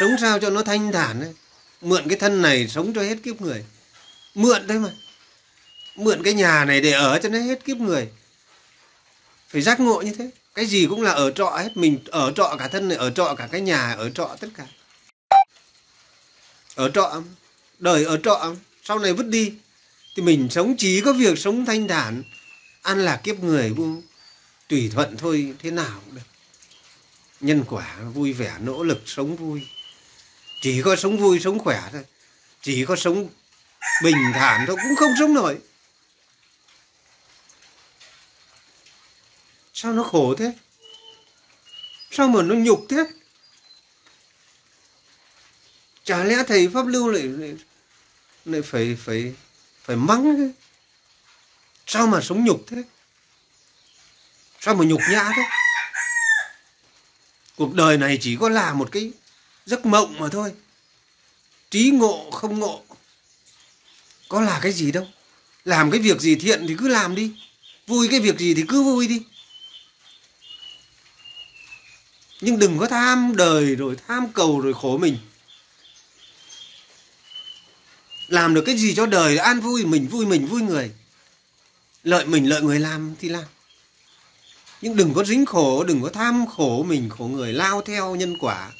Sống 0.00 0.10
sao 0.20 0.38
cho 0.38 0.50
nó 0.50 0.62
thanh 0.62 0.92
thản 0.92 1.20
ấy. 1.20 1.34
mượn 1.80 2.08
cái 2.08 2.18
thân 2.18 2.42
này 2.42 2.68
sống 2.68 2.92
cho 2.94 3.02
hết 3.02 3.16
kiếp 3.22 3.40
người. 3.40 3.64
Mượn 4.34 4.68
thôi 4.68 4.78
mà. 4.78 4.88
Mượn 5.96 6.22
cái 6.22 6.34
nhà 6.34 6.64
này 6.64 6.80
để 6.80 6.90
ở 6.90 7.18
cho 7.18 7.28
nó 7.28 7.38
hết 7.38 7.64
kiếp 7.64 7.76
người. 7.76 8.08
Phải 9.48 9.62
giác 9.62 9.80
ngộ 9.80 10.00
như 10.00 10.14
thế. 10.18 10.30
Cái 10.54 10.66
gì 10.66 10.86
cũng 10.86 11.02
là 11.02 11.10
ở 11.10 11.30
trọ 11.30 11.56
hết. 11.56 11.76
Mình 11.76 11.98
ở 12.06 12.32
trọ 12.36 12.56
cả 12.58 12.68
thân 12.68 12.88
này, 12.88 12.98
ở 12.98 13.10
trọ 13.10 13.34
cả 13.34 13.48
cái 13.52 13.60
nhà, 13.60 13.92
ở 13.92 14.10
trọ 14.10 14.36
tất 14.40 14.48
cả. 14.56 14.66
Ở 16.74 16.90
trọ 16.94 17.22
đời 17.78 18.04
ở 18.04 18.18
trọ 18.22 18.54
sau 18.82 18.98
này 18.98 19.12
vứt 19.12 19.26
đi. 19.26 19.52
Thì 20.16 20.22
mình 20.22 20.48
sống 20.50 20.74
chỉ 20.78 21.00
có 21.00 21.12
việc 21.12 21.38
sống 21.38 21.64
thanh 21.64 21.88
thản 21.88 22.22
ăn 22.86 23.04
là 23.04 23.16
kiếp 23.16 23.40
người 23.40 23.72
bu 23.72 24.02
tùy 24.68 24.90
thuận 24.92 25.16
thôi 25.16 25.54
thế 25.58 25.70
nào 25.70 26.00
cũng 26.04 26.14
được. 26.14 26.20
Nhân 27.40 27.64
quả 27.68 27.96
vui 28.14 28.32
vẻ 28.32 28.56
nỗ 28.60 28.82
lực 28.82 29.02
sống 29.06 29.36
vui. 29.36 29.68
Chỉ 30.60 30.82
có 30.82 30.96
sống 30.96 31.16
vui 31.16 31.40
sống 31.40 31.58
khỏe 31.58 31.88
thôi. 31.92 32.04
Chỉ 32.62 32.84
có 32.84 32.96
sống 32.96 33.28
bình 34.02 34.16
thản 34.34 34.64
thôi 34.66 34.76
cũng 34.82 34.96
không 34.96 35.10
sống 35.18 35.34
nổi. 35.34 35.58
Sao 39.74 39.92
nó 39.92 40.02
khổ 40.02 40.34
thế? 40.38 40.52
Sao 42.10 42.28
mà 42.28 42.42
nó 42.42 42.54
nhục 42.54 42.86
thế? 42.88 43.04
Chả 46.04 46.24
lẽ 46.24 46.36
thầy 46.48 46.68
pháp 46.68 46.86
lưu 46.86 47.10
lại 47.10 47.22
lại, 47.22 47.54
lại 48.44 48.62
phải 48.62 48.96
phải 49.00 49.34
phải 49.82 49.96
mắng 49.96 50.36
thế 50.36 50.65
sao 51.86 52.06
mà 52.06 52.20
sống 52.20 52.44
nhục 52.44 52.64
thế? 52.66 52.82
Sao 54.60 54.74
mà 54.74 54.84
nhục 54.84 55.00
nhã 55.10 55.30
thế? 55.36 55.42
Cuộc 57.56 57.74
đời 57.74 57.96
này 57.96 58.18
chỉ 58.20 58.36
có 58.40 58.48
là 58.48 58.72
một 58.74 58.88
cái 58.92 59.12
giấc 59.66 59.86
mộng 59.86 60.18
mà 60.18 60.28
thôi. 60.32 60.52
Trí 61.70 61.90
ngộ 61.90 62.30
không 62.30 62.58
ngộ. 62.60 62.82
Có 64.28 64.40
là 64.40 64.60
cái 64.62 64.72
gì 64.72 64.92
đâu. 64.92 65.06
Làm 65.64 65.90
cái 65.90 66.00
việc 66.00 66.20
gì 66.20 66.34
thiện 66.34 66.66
thì 66.68 66.74
cứ 66.78 66.88
làm 66.88 67.14
đi. 67.14 67.32
Vui 67.86 68.08
cái 68.10 68.20
việc 68.20 68.38
gì 68.38 68.54
thì 68.54 68.64
cứ 68.68 68.82
vui 68.82 69.08
đi. 69.08 69.22
Nhưng 72.40 72.58
đừng 72.58 72.78
có 72.78 72.86
tham 72.86 73.36
đời 73.36 73.76
rồi 73.76 73.96
tham 74.08 74.32
cầu 74.32 74.60
rồi 74.60 74.74
khổ 74.74 74.98
mình. 74.98 75.18
Làm 78.28 78.54
được 78.54 78.62
cái 78.66 78.76
gì 78.76 78.94
cho 78.94 79.06
đời, 79.06 79.38
an 79.38 79.60
vui 79.60 79.84
mình 79.84 80.08
vui 80.08 80.26
mình, 80.26 80.46
vui 80.46 80.62
người 80.62 80.90
lợi 82.06 82.26
mình, 82.26 82.48
lợi 82.48 82.62
người 82.62 82.78
làm 82.78 83.14
thì 83.20 83.28
làm. 83.28 83.44
Nhưng 84.82 84.96
đừng 84.96 85.14
có 85.14 85.24
dính 85.24 85.46
khổ, 85.46 85.84
đừng 85.84 86.02
có 86.02 86.08
tham 86.08 86.46
khổ 86.56 86.82
mình, 86.88 87.08
khổ 87.08 87.24
người. 87.24 87.52
Lao 87.52 87.82
theo 87.82 88.14
nhân 88.14 88.34
quả, 88.40 88.70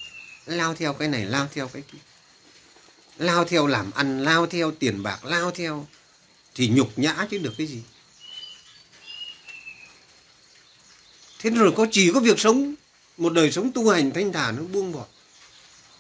lao 0.47 0.75
theo 0.75 0.93
cái 0.93 1.09
này, 1.09 1.25
lao 1.25 1.49
theo 1.55 1.69
cái 1.69 1.83
kia. 1.93 1.99
Lao 3.19 3.45
theo 3.45 3.67
làm 3.67 3.91
ăn, 3.91 4.25
lao 4.25 4.47
theo 4.47 4.71
tiền 4.71 5.03
bạc, 5.03 5.25
lao 5.25 5.51
theo 5.51 5.87
thì 6.55 6.69
nhục 6.69 6.99
nhã 6.99 7.27
chứ 7.31 7.39
được 7.39 7.55
cái 7.59 7.67
gì. 7.67 7.83
Thế 11.39 11.51
rồi 11.51 11.73
có 11.77 11.87
chỉ 11.91 12.11
có 12.15 12.21
việc 12.21 12.41
sống. 12.41 12.75
Một 13.17 13.33
đời 13.33 13.53
sống 13.53 13.73
tu 13.73 13.91
hành 13.91 14.11
thanh 14.11 14.33
thản 14.33 14.57
nó 14.57 14.63
buông 14.63 14.93
bỏ. 14.93 15.05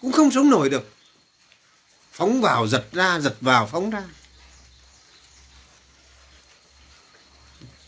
Cũng 0.00 0.12
không 0.12 0.30
sống 0.30 0.50
nổi 0.50 0.70
được. 0.70 0.90
Phóng 2.12 2.40
vào, 2.40 2.66
giật 2.66 2.86
ra, 2.92 3.20
giật 3.20 3.36
vào, 3.40 3.66
phóng 3.66 3.90
ra. 3.90 4.02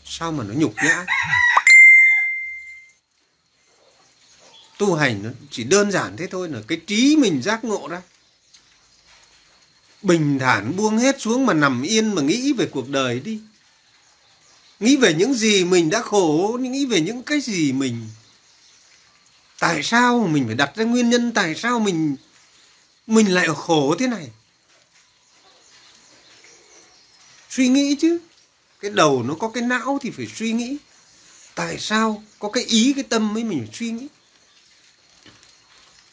Sao 0.09 0.31
mà 0.31 0.43
nó 0.43 0.53
nhục 0.53 0.75
nhã? 0.75 1.05
Tu 4.77 4.95
hành 4.95 5.23
nó 5.23 5.29
chỉ 5.51 5.63
đơn 5.63 5.91
giản 5.91 6.17
thế 6.17 6.27
thôi, 6.27 6.49
là 6.49 6.59
cái 6.67 6.81
trí 6.87 7.15
mình 7.15 7.41
giác 7.41 7.63
ngộ 7.63 7.87
ra 7.87 8.01
bình 10.01 10.39
thản 10.39 10.75
buông 10.75 10.97
hết 10.97 11.21
xuống 11.21 11.45
mà 11.45 11.53
nằm 11.53 11.81
yên 11.81 12.15
mà 12.15 12.21
nghĩ 12.21 12.53
về 12.53 12.65
cuộc 12.71 12.89
đời 12.89 13.19
đi. 13.19 13.39
Nghĩ 14.79 14.97
về 14.97 15.13
những 15.13 15.33
gì 15.33 15.65
mình 15.65 15.89
đã 15.89 16.01
khổ, 16.01 16.57
nghĩ 16.61 16.85
về 16.85 17.01
những 17.01 17.23
cái 17.23 17.41
gì 17.41 17.71
mình, 17.71 18.09
tại 19.59 19.83
sao 19.83 20.27
mình 20.27 20.45
phải 20.45 20.55
đặt 20.55 20.71
ra 20.75 20.83
nguyên 20.83 21.09
nhân 21.09 21.31
tại 21.31 21.55
sao 21.55 21.79
mình 21.79 22.15
mình 23.07 23.33
lại 23.33 23.47
khổ 23.55 23.95
thế 23.99 24.07
này? 24.07 24.29
Suy 27.49 27.67
nghĩ 27.67 27.95
chứ 27.99 28.19
cái 28.79 28.91
đầu 28.91 29.23
nó 29.23 29.35
có 29.35 29.49
cái 29.49 29.63
não 29.63 29.97
thì 30.01 30.11
phải 30.11 30.27
suy 30.35 30.51
nghĩ. 30.51 30.77
Tại 31.55 31.77
sao 31.79 32.23
có 32.39 32.49
cái 32.49 32.63
ý, 32.63 32.93
cái 32.93 33.03
tâm 33.03 33.37
ấy 33.37 33.43
mình 33.43 33.59
phải 33.59 33.75
suy 33.75 33.91
nghĩ? 33.91 34.07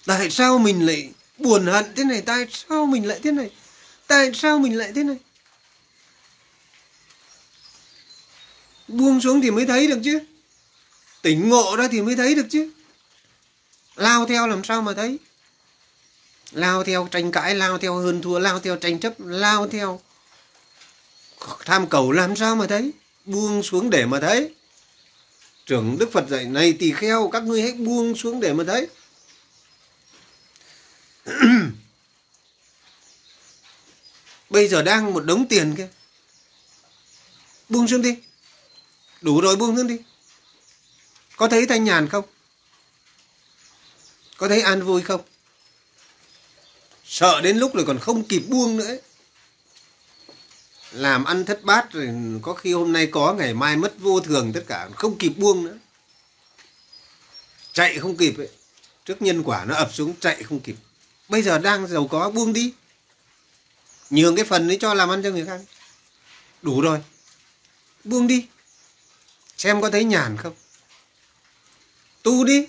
Tại 0.06 0.30
sao 0.30 0.58
mình 0.58 0.86
lại 0.86 1.10
buồn 1.38 1.66
hận 1.66 1.84
thế 1.96 2.04
này? 2.04 2.22
Tại 2.22 2.46
sao 2.50 2.86
mình 2.86 3.08
lại 3.08 3.20
thế 3.22 3.32
này? 3.32 3.50
Tại 4.06 4.30
sao 4.34 4.58
mình 4.58 4.78
lại 4.78 4.92
thế 4.94 5.02
này? 5.02 5.16
Buông 8.88 9.20
xuống 9.20 9.40
thì 9.40 9.50
mới 9.50 9.66
thấy 9.66 9.86
được 9.86 10.00
chứ. 10.04 10.20
Tỉnh 11.22 11.48
ngộ 11.48 11.76
ra 11.76 11.88
thì 11.88 12.02
mới 12.02 12.16
thấy 12.16 12.34
được 12.34 12.46
chứ. 12.50 12.70
Lao 13.96 14.26
theo 14.26 14.46
làm 14.46 14.64
sao 14.64 14.82
mà 14.82 14.94
thấy? 14.94 15.18
Lao 16.52 16.84
theo 16.84 17.08
tranh 17.10 17.32
cãi, 17.32 17.54
lao 17.54 17.78
theo 17.78 17.96
hơn 17.96 18.22
thua, 18.22 18.38
lao 18.38 18.60
theo 18.60 18.76
tranh 18.76 19.00
chấp, 19.00 19.14
lao 19.18 19.68
theo 19.68 20.00
tham 21.64 21.88
cầu 21.88 22.12
làm 22.12 22.36
sao 22.36 22.56
mà 22.56 22.66
thấy? 22.66 22.92
Buông 23.24 23.62
xuống 23.62 23.90
để 23.90 24.06
mà 24.06 24.20
thấy. 24.20 24.54
Trưởng 25.66 25.98
đức 25.98 26.12
phật 26.12 26.28
dạy, 26.28 26.44
này 26.44 26.72
tỳ 26.72 26.92
kheo, 26.92 27.28
các 27.32 27.42
ngươi 27.42 27.62
hãy 27.62 27.72
buông 27.72 28.16
xuống 28.16 28.40
để 28.40 28.52
mà 28.52 28.64
thấy. 28.64 28.88
Bây 34.50 34.68
giờ 34.68 34.82
đang 34.82 35.12
một 35.12 35.24
đống 35.24 35.48
tiền 35.48 35.74
kia. 35.76 35.88
Buông 37.68 37.88
xuống 37.88 38.02
đi. 38.02 38.16
Đủ 39.20 39.40
rồi, 39.40 39.56
buông 39.56 39.76
xuống 39.76 39.86
đi. 39.86 39.98
Có 41.36 41.48
thấy 41.48 41.66
thanh 41.66 41.84
nhàn 41.84 42.08
không? 42.08 42.24
Có 44.36 44.48
thấy 44.48 44.62
an 44.62 44.82
vui 44.82 45.02
không? 45.02 45.20
Sợ 47.04 47.40
đến 47.40 47.58
lúc 47.58 47.74
rồi 47.74 47.84
còn 47.86 47.98
không 47.98 48.24
kịp 48.24 48.42
buông 48.48 48.76
nữa 48.76 48.96
làm 50.96 51.24
ăn 51.24 51.44
thất 51.44 51.62
bát 51.62 51.92
rồi 51.92 52.08
có 52.42 52.54
khi 52.54 52.72
hôm 52.72 52.92
nay 52.92 53.06
có, 53.06 53.34
ngày 53.34 53.54
mai 53.54 53.76
mất 53.76 53.94
vô 53.98 54.20
thường, 54.20 54.52
tất 54.52 54.64
cả 54.66 54.88
không 54.94 55.18
kịp 55.18 55.32
buông 55.36 55.64
nữa. 55.64 55.78
Chạy 57.72 57.98
không 57.98 58.16
kịp 58.16 58.38
ấy. 58.38 58.48
trước 59.04 59.22
nhân 59.22 59.42
quả 59.42 59.64
nó 59.64 59.74
ập 59.74 59.94
xuống, 59.94 60.14
chạy 60.20 60.42
không 60.42 60.60
kịp. 60.60 60.76
Bây 61.28 61.42
giờ 61.42 61.58
đang 61.58 61.86
giàu 61.86 62.08
có, 62.08 62.30
buông 62.30 62.52
đi. 62.52 62.74
Nhường 64.10 64.36
cái 64.36 64.44
phần 64.44 64.70
ấy 64.70 64.78
cho 64.80 64.94
làm 64.94 65.08
ăn 65.08 65.22
cho 65.22 65.30
người 65.30 65.46
khác. 65.46 65.60
Đủ 66.62 66.80
rồi. 66.80 66.98
Buông 68.04 68.26
đi. 68.26 68.46
Xem 69.56 69.80
có 69.80 69.90
thấy 69.90 70.04
nhàn 70.04 70.36
không? 70.36 70.54
Tu 72.22 72.44
đi. 72.44 72.66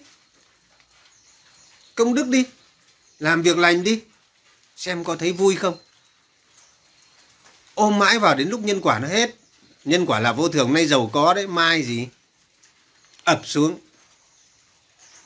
Công 1.96 2.14
đức 2.14 2.28
đi. 2.28 2.46
Làm 3.20 3.42
việc 3.42 3.58
lành 3.58 3.84
đi. 3.84 4.04
Xem 4.76 5.04
có 5.04 5.16
thấy 5.16 5.32
vui 5.32 5.56
không? 5.56 5.78
Ôm 7.78 8.00
mãi 8.00 8.20
vào 8.20 8.36
đến 8.36 8.50
lúc 8.50 8.60
nhân 8.60 8.82
quả 8.82 9.00
nó 9.00 9.08
hết. 9.08 9.36
Nhân 9.86 10.06
quả 10.06 10.20
là 10.20 10.34
vô 10.34 10.50
thường, 10.50 10.74
nay 10.74 10.88
giàu 10.88 11.10
có 11.14 11.34
đấy, 11.34 11.48
mai 11.48 11.84
gì? 11.84 12.08
Ập 13.24 13.42
xuống. 13.46 13.80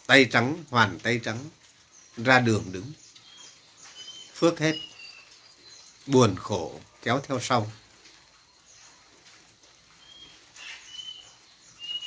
Tay 0.07 0.25
trắng, 0.31 0.63
hoàn 0.69 0.99
tay 0.99 1.19
trắng. 1.23 1.37
Ra 2.17 2.39
đường 2.39 2.63
đứng. 2.71 2.91
Phước 4.35 4.59
hết. 4.59 4.73
Buồn 6.05 6.35
khổ 6.35 6.79
kéo 7.01 7.21
theo 7.27 7.39
sau. 7.39 7.71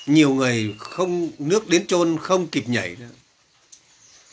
Nhiều 0.07 0.35
người 0.35 0.75
không, 0.79 1.31
nước 1.39 1.69
đến 1.69 1.87
chôn 1.87 2.19
không 2.23 2.47
kịp 2.47 2.69
nhảy 2.69 2.97
nữa. 2.97 3.11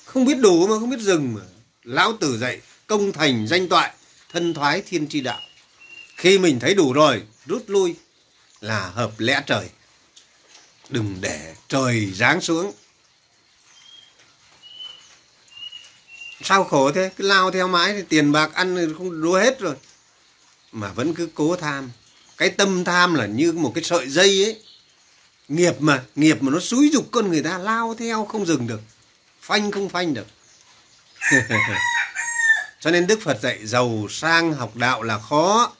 Không 0.05 0.25
biết 0.25 0.37
đủ 0.39 0.67
mà, 0.67 0.79
không 0.79 0.89
biết 0.89 0.99
dừng 0.99 1.33
mà. 1.33 1.41
Lão 1.83 2.17
tử 2.17 2.37
dạy 2.37 2.61
công 2.87 3.11
thành 3.11 3.47
danh 3.47 3.69
toại, 3.69 3.93
thân 4.29 4.53
thoái 4.53 4.81
thiên 4.81 5.07
tri 5.07 5.21
đạo 5.21 5.39
khi 6.21 6.37
mình 6.37 6.59
thấy 6.59 6.73
đủ 6.73 6.93
rồi, 6.93 7.23
rút 7.45 7.63
lui 7.67 7.95
là 8.59 8.79
hợp 8.79 9.11
lẽ 9.17 9.41
trời. 9.45 9.69
Đừng 10.89 11.17
để 11.21 11.55
trời 11.67 12.11
giáng 12.15 12.41
xuống. 12.41 12.73
Sao 16.43 16.63
khổ 16.63 16.91
thế? 16.91 17.11
Cứ 17.17 17.27
lao 17.27 17.51
theo 17.51 17.67
mãi 17.67 17.93
thì 17.93 18.01
tiền 18.09 18.31
bạc 18.31 18.53
ăn 18.53 18.93
không 18.97 19.21
đua 19.21 19.39
hết 19.39 19.59
rồi. 19.59 19.75
Mà 20.71 20.91
vẫn 20.91 21.13
cứ 21.13 21.29
cố 21.35 21.55
tham. 21.55 21.91
Cái 22.37 22.49
tâm 22.49 22.83
tham 22.83 23.13
là 23.13 23.25
như 23.25 23.51
một 23.51 23.71
cái 23.75 23.83
sợi 23.83 24.09
dây 24.09 24.43
ấy. 24.43 24.61
Nghiệp 25.47 25.73
mà 25.79 26.03
nghiệp 26.15 26.43
mà 26.43 26.51
nó 26.51 26.59
xúi 26.59 26.89
dục 26.93 27.07
con 27.11 27.29
người 27.29 27.43
ta, 27.43 27.57
lao 27.57 27.95
theo 27.99 28.25
không 28.25 28.45
dừng 28.45 28.67
được. 28.67 28.81
Phanh 29.41 29.71
không 29.71 29.89
phanh 29.89 30.13
được. 30.13 30.27
Cho 32.79 32.91
nên 32.91 33.07
đức 33.07 33.19
phật 33.21 33.41
dạy 33.41 33.67
giàu 33.67 34.07
sang 34.09 34.53
học 34.53 34.75
đạo 34.75 35.03
là 35.03 35.19
khó 35.19 35.75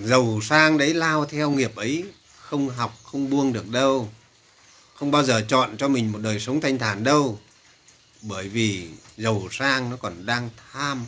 giàu 0.00 0.40
sang 0.42 0.78
đấy 0.78 0.94
lao 0.94 1.24
theo 1.24 1.50
nghiệp 1.50 1.76
ấy, 1.76 2.04
không 2.36 2.68
học, 2.68 2.98
không 3.02 3.30
buông 3.30 3.52
được 3.52 3.68
đâu. 3.68 4.08
Không 4.94 5.10
bao 5.10 5.22
giờ 5.22 5.44
chọn 5.48 5.76
cho 5.78 5.88
mình 5.88 6.12
một 6.12 6.18
đời 6.22 6.40
sống 6.40 6.60
thanh 6.60 6.78
thản 6.78 7.04
đâu, 7.04 7.38
bởi 8.22 8.48
vì 8.48 8.88
giàu 9.16 9.48
sang 9.50 9.90
nó 9.90 9.96
còn 9.96 10.26
đang 10.26 10.50
tham. 10.72 11.06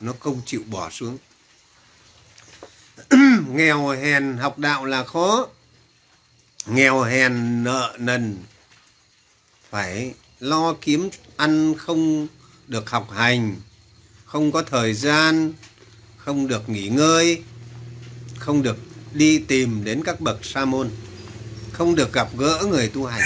Nó 0.00 0.12
không 0.20 0.40
chịu 0.46 0.62
bỏ 0.66 0.90
xuống. 0.90 1.18
Nghèo 3.48 3.88
hèn 3.88 4.36
học 4.36 4.58
đạo 4.58 4.84
là 4.84 5.04
khó. 5.04 5.46
Nghèo 6.66 7.02
hèn 7.02 7.64
nợ 7.64 7.96
nần. 7.98 8.38
Phải 9.70 10.14
lo 10.40 10.74
kiếm 10.80 11.08
ăn 11.36 11.74
không 11.74 12.26
được 12.66 12.90
học 12.90 13.10
hành, 13.10 13.56
không 14.24 14.52
có 14.52 14.62
thời 14.62 14.94
gian 14.94 15.52
không 16.26 16.48
được 16.48 16.68
nghỉ 16.68 16.88
ngơi, 16.88 17.42
không 18.38 18.62
được 18.62 18.76
đi 19.12 19.38
tìm 19.38 19.84
đến 19.84 20.02
các 20.04 20.20
bậc 20.20 20.44
sa 20.44 20.64
môn, 20.64 20.90
không 21.72 21.94
được 21.94 22.12
gặp 22.12 22.28
gỡ 22.38 22.64
người 22.68 22.88
tu 22.88 23.06
hành. 23.06 23.22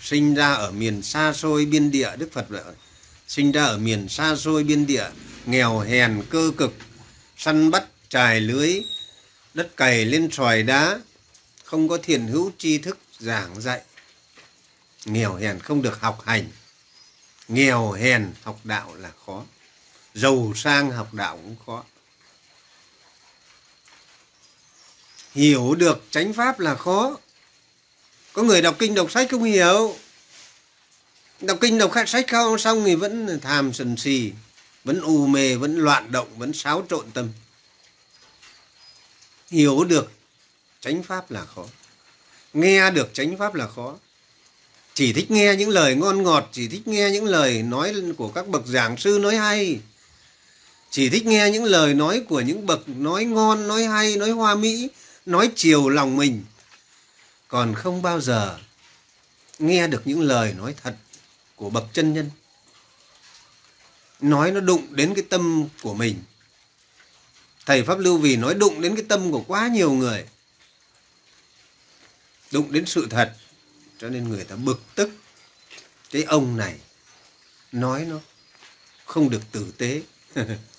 Sinh 0.00 0.34
ra 0.34 0.52
ở 0.52 0.70
miền 0.70 1.02
xa 1.02 1.32
xôi 1.32 1.64
biên 1.64 1.90
địa, 1.90 2.10
đức 2.16 2.32
phật 2.32 2.48
vậy 2.48 2.62
sinh 3.28 3.52
ra 3.52 3.64
ở 3.64 3.78
miền 3.78 4.08
xa 4.08 4.36
xôi 4.36 4.64
biên 4.64 4.86
địa, 4.86 5.06
nghèo 5.46 5.78
hèn 5.78 6.22
cơ 6.30 6.52
cực, 6.56 6.74
săn 7.36 7.70
bắt, 7.70 7.84
trài 8.08 8.40
lưới, 8.40 8.82
đất 9.54 9.76
cày 9.76 10.04
lên 10.04 10.30
tròi 10.30 10.62
đá, 10.62 11.00
không 11.64 11.88
có 11.88 11.98
thiền 12.02 12.26
hữu 12.26 12.52
tri 12.58 12.78
thức, 12.78 12.98
giảng 13.18 13.60
dạy. 13.60 13.80
Nghèo 15.04 15.34
hèn 15.34 15.58
không 15.58 15.82
được 15.82 16.00
học 16.00 16.22
hành, 16.26 16.44
nghèo 17.48 17.92
hèn 17.92 18.32
học 18.42 18.60
đạo 18.64 18.94
là 18.94 19.10
khó 19.26 19.44
giàu 20.14 20.52
sang 20.56 20.90
học 20.90 21.14
đạo 21.14 21.36
cũng 21.36 21.56
khó. 21.66 21.84
Hiểu 25.34 25.74
được 25.74 26.02
chánh 26.10 26.32
pháp 26.32 26.60
là 26.60 26.74
khó. 26.74 27.16
Có 28.32 28.42
người 28.42 28.62
đọc 28.62 28.76
kinh 28.78 28.94
đọc 28.94 29.10
sách 29.10 29.28
không 29.30 29.42
hiểu? 29.44 29.96
Đọc 31.40 31.58
kinh 31.60 31.78
đọc 31.78 31.92
sách 32.06 32.26
không? 32.30 32.58
Xong 32.58 32.84
thì 32.84 32.94
vẫn 32.94 33.40
tham 33.42 33.72
sần 33.72 33.96
xì 33.96 34.32
vẫn 34.84 35.00
u 35.00 35.26
mê, 35.26 35.56
vẫn 35.56 35.76
loạn 35.76 36.12
động, 36.12 36.28
vẫn 36.38 36.52
xáo 36.52 36.86
trộn 36.90 37.10
tâm. 37.10 37.28
Hiểu 39.50 39.84
được 39.84 40.12
chánh 40.80 41.02
pháp 41.02 41.30
là 41.30 41.44
khó. 41.44 41.66
Nghe 42.52 42.90
được 42.90 43.10
chánh 43.14 43.38
pháp 43.38 43.54
là 43.54 43.66
khó. 43.68 43.98
Chỉ 44.94 45.12
thích 45.12 45.30
nghe 45.30 45.54
những 45.58 45.68
lời 45.68 45.94
ngon 45.94 46.22
ngọt, 46.22 46.48
chỉ 46.52 46.68
thích 46.68 46.88
nghe 46.88 47.10
những 47.10 47.24
lời 47.24 47.62
nói 47.62 47.94
của 48.16 48.28
các 48.28 48.48
bậc 48.48 48.66
giảng 48.66 48.96
sư 48.96 49.18
nói 49.22 49.36
hay 49.36 49.80
chỉ 50.92 51.08
thích 51.08 51.26
nghe 51.26 51.50
những 51.50 51.64
lời 51.64 51.94
nói 51.94 52.22
của 52.28 52.40
những 52.40 52.66
bậc 52.66 52.88
nói 52.88 53.24
ngon, 53.24 53.68
nói 53.68 53.84
hay, 53.84 54.16
nói 54.16 54.30
hoa 54.30 54.54
mỹ, 54.54 54.88
nói 55.26 55.50
chiều 55.54 55.88
lòng 55.88 56.16
mình. 56.16 56.44
Còn 57.48 57.74
không 57.74 58.02
bao 58.02 58.20
giờ 58.20 58.58
nghe 59.58 59.86
được 59.86 60.02
những 60.04 60.20
lời 60.20 60.54
nói 60.54 60.74
thật 60.82 60.96
của 61.56 61.70
bậc 61.70 61.84
chân 61.92 62.12
nhân. 62.12 62.30
Nói 64.20 64.50
nó 64.50 64.60
đụng 64.60 64.86
đến 64.90 65.14
cái 65.14 65.24
tâm 65.30 65.68
của 65.82 65.94
mình. 65.94 66.22
Thầy 67.66 67.82
pháp 67.82 67.98
lưu 67.98 68.18
vì 68.18 68.36
nói 68.36 68.54
đụng 68.54 68.80
đến 68.80 68.96
cái 68.96 69.04
tâm 69.08 69.32
của 69.32 69.44
quá 69.46 69.68
nhiều 69.68 69.92
người. 69.92 70.26
Đụng 72.50 72.72
đến 72.72 72.86
sự 72.86 73.06
thật, 73.10 73.34
cho 73.98 74.08
nên 74.08 74.28
người 74.28 74.44
ta 74.44 74.56
bực 74.56 74.82
tức. 74.94 75.10
Cái 76.10 76.22
ông 76.22 76.56
này 76.56 76.78
nói 77.72 78.04
nó 78.04 78.20
không 79.04 79.30
được 79.30 79.42
tử 79.52 79.72
tế. 79.78 80.02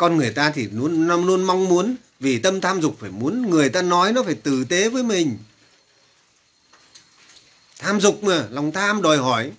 con 0.00 0.16
người 0.16 0.30
ta 0.30 0.50
thì 0.50 0.68
luôn 0.72 1.06
luôn 1.26 1.44
mong 1.44 1.68
muốn, 1.68 1.96
vì 2.20 2.38
tâm 2.38 2.60
tham 2.60 2.80
dục 2.80 2.96
phải 3.00 3.10
muốn 3.10 3.50
người 3.50 3.68
ta 3.68 3.82
nói 3.82 4.12
nó 4.12 4.22
phải 4.22 4.34
tử 4.34 4.64
tế 4.68 4.88
với 4.88 5.02
mình. 5.02 5.38
Tham 7.78 8.00
dục 8.00 8.24
mà, 8.24 8.46
lòng 8.50 8.72
tham 8.72 9.02
đòi 9.02 9.16
hỏi. 9.16 9.52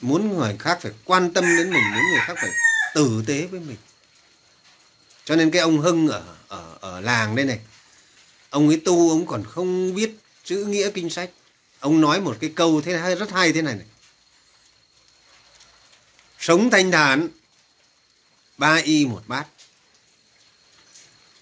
Muốn 0.00 0.36
người 0.36 0.56
khác 0.58 0.78
phải 0.82 0.92
quan 1.04 1.32
tâm 1.32 1.44
đến 1.44 1.70
mình, 1.70 1.82
muốn 1.94 2.02
người 2.12 2.20
khác 2.26 2.34
phải 2.36 2.50
tử 2.94 3.22
tế 3.26 3.46
với 3.46 3.60
mình. 3.60 3.76
Cho 5.24 5.36
nên 5.36 5.50
cái 5.50 5.62
ông 5.62 5.78
hưng 5.78 6.08
ở 6.08 6.22
ở 6.48 6.78
ở 6.80 7.00
làng 7.00 7.36
đây 7.36 7.44
này, 7.44 7.60
ông 8.50 8.68
ấy 8.68 8.82
tu 8.84 9.10
ông 9.10 9.26
còn 9.26 9.44
không 9.44 9.94
biết 9.94 10.10
chữ 10.44 10.64
nghĩa 10.64 10.90
kinh 10.90 11.10
sách. 11.10 11.30
Ông 11.80 12.00
nói 12.00 12.20
một 12.20 12.36
cái 12.40 12.52
câu 12.54 12.80
thế 12.80 12.98
hay 12.98 13.14
rất 13.14 13.30
hay 13.30 13.52
thế 13.52 13.62
này 13.62 13.74
này. 13.74 13.86
Sống 16.38 16.70
thanh 16.70 16.90
thản 16.90 17.28
ba 18.56 18.74
y 18.76 19.06
một 19.06 19.22
bát. 19.26 19.46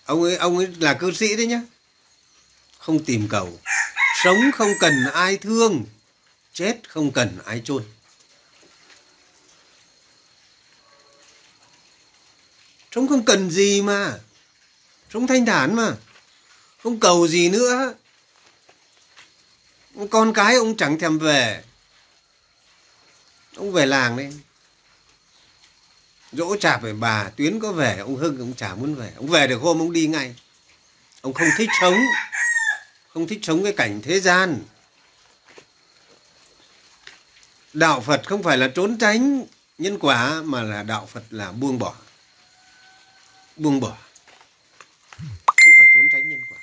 Ông 0.05 0.23
ấy 0.23 0.37
ông 0.37 0.59
ấy 0.59 0.69
là 0.81 0.95
cư 0.95 1.13
sĩ 1.13 1.37
đấy 1.37 1.47
nhá. 1.47 1.61
Không 2.79 3.05
tìm 3.05 3.29
cầu. 3.31 3.61
Sống 4.25 4.39
không 4.55 4.73
cần 4.81 4.93
ai 5.13 5.37
thương. 5.37 5.85
Chết 6.53 6.89
không 6.89 7.13
cần 7.13 7.39
ai 7.45 7.63
chôn. 7.65 7.85
Sống 12.93 13.09
không 13.09 13.25
cần 13.25 13.51
gì 13.51 13.83
mà. 13.83 14.19
Sống 15.13 15.27
thanh 15.27 15.47
thản 15.47 15.77
mà. 15.77 15.97
Không 16.83 17.01
cầu 17.01 17.29
gì 17.29 17.49
nữa. 17.49 17.95
Con 20.11 20.33
cái 20.33 20.55
ông 20.55 20.77
chẳng 20.77 20.99
thèm 20.99 21.19
về. 21.19 21.65
Ông 23.57 23.73
về 23.73 23.87
làng 23.87 24.17
đấy 24.17 24.33
dỗ 26.37 26.57
chạp 26.57 26.83
về 26.83 26.93
bà, 26.93 27.31
tuyến 27.37 27.61
có 27.61 27.73
về, 27.73 27.99
ông 27.99 28.17
hưng 28.17 28.39
ông 28.39 28.55
chả 28.57 28.75
muốn 28.75 28.95
về. 28.95 29.13
Ông 29.17 29.27
về 29.27 29.47
được 29.47 29.59
hôm 29.59 29.79
ông 29.79 29.93
đi 29.93 30.07
ngay. 30.07 30.35
Ông 31.21 31.33
không 31.33 31.49
thích 31.57 31.71
sống. 31.81 31.99
Không 33.09 33.27
thích 33.27 33.39
sống 33.43 33.65
cái 33.65 33.73
cảnh 33.73 34.01
thế 34.03 34.21
gian. 34.21 34.63
Đạo 37.73 38.01
phật 38.01 38.23
không 38.27 38.43
phải 38.43 38.59
là 38.59 38.69
trốn 38.69 38.99
tránh 38.99 39.45
nhân 39.79 39.99
quả, 39.99 40.43
mà 40.43 40.63
là 40.63 40.83
đạo 40.83 41.09
phật 41.13 41.23
là 41.31 41.53
buông 41.53 41.79
bỏ. 41.79 41.95
Buông 43.57 43.81
bỏ. 43.81 43.97
Không 45.47 45.73
phải 45.79 45.87
trốn 45.95 46.09
tránh 46.13 46.29
nhân 46.29 46.41
quả. 46.51 46.59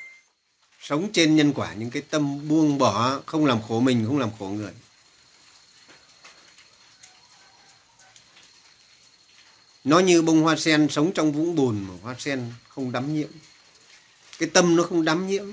Sống 0.82 1.10
trên 1.14 1.36
nhân 1.36 1.54
quả, 1.54 1.74
những 1.74 1.92
cái 1.92 2.02
tâm 2.10 2.48
buông 2.48 2.78
bỏ, 2.78 3.20
không 3.26 3.46
làm 3.46 3.62
khổ 3.68 3.80
mình, 3.80 4.06
không 4.08 4.20
làm 4.20 4.30
khổ 4.40 4.46
người. 4.46 4.72
Nó 9.84 10.00
như 10.00 10.22
bông 10.22 10.42
hoa 10.42 10.56
sen 10.56 10.88
sống 10.90 11.12
trong 11.14 11.32
vũng 11.32 11.56
bùn 11.56 11.88
mà 11.88 11.94
hoa 12.02 12.16
sen 12.20 12.54
không 12.68 12.92
đắm 12.92 13.16
nhiễm. 13.16 13.30
Cái 14.40 14.50
tâm 14.54 14.76
nó 14.76 14.84
không 14.84 15.06
đắm 15.06 15.28
nhiễm. 15.28 15.46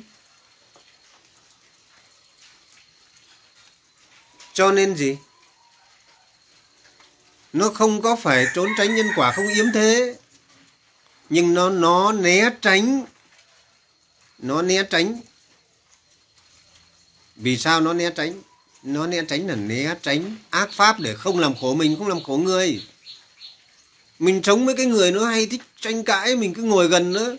Cho 4.53 4.73
nên 4.73 4.97
gì? 4.97 5.17
Nó 7.53 7.69
không 7.69 8.03
có 8.03 8.17
phải 8.17 8.47
trốn 8.55 8.69
tránh 8.79 8.95
nhân 8.95 9.07
quả 9.17 9.33
không 9.33 9.49
yếm 9.49 9.67
thế. 9.75 10.17
Nhưng 11.31 11.55
nó 11.55 11.71
nó 11.71 12.13
né 12.13 12.51
tránh, 12.61 13.05
nó 14.39 14.63
né 14.63 14.83
tránh. 14.91 15.21
Vì 17.37 17.59
sao 17.59 17.81
nó 17.81 17.93
né 17.93 18.11
tránh? 18.11 18.43
Nó 18.83 19.07
né 19.07 19.23
tránh 19.29 19.47
là 19.47 19.55
né 19.55 19.95
tránh 20.03 20.37
ác 20.51 20.73
pháp 20.73 21.01
để 21.01 21.15
không 21.15 21.39
làm 21.39 21.55
khổ 21.57 21.75
mình, 21.75 21.97
không 21.99 22.09
làm 22.09 22.23
khổ 22.23 22.37
người 22.37 22.83
mình 24.19 24.41
sống 24.45 24.67
với 24.67 24.75
cái 24.77 24.87
người 24.87 25.13
nó 25.13 25.25
hay 25.25 25.47
thích 25.47 25.63
tranh 25.81 26.05
cãi 26.05 26.37
mình 26.37 26.55
cứ 26.55 26.63
ngồi 26.63 26.89
gần 26.89 27.13
nữa 27.13 27.37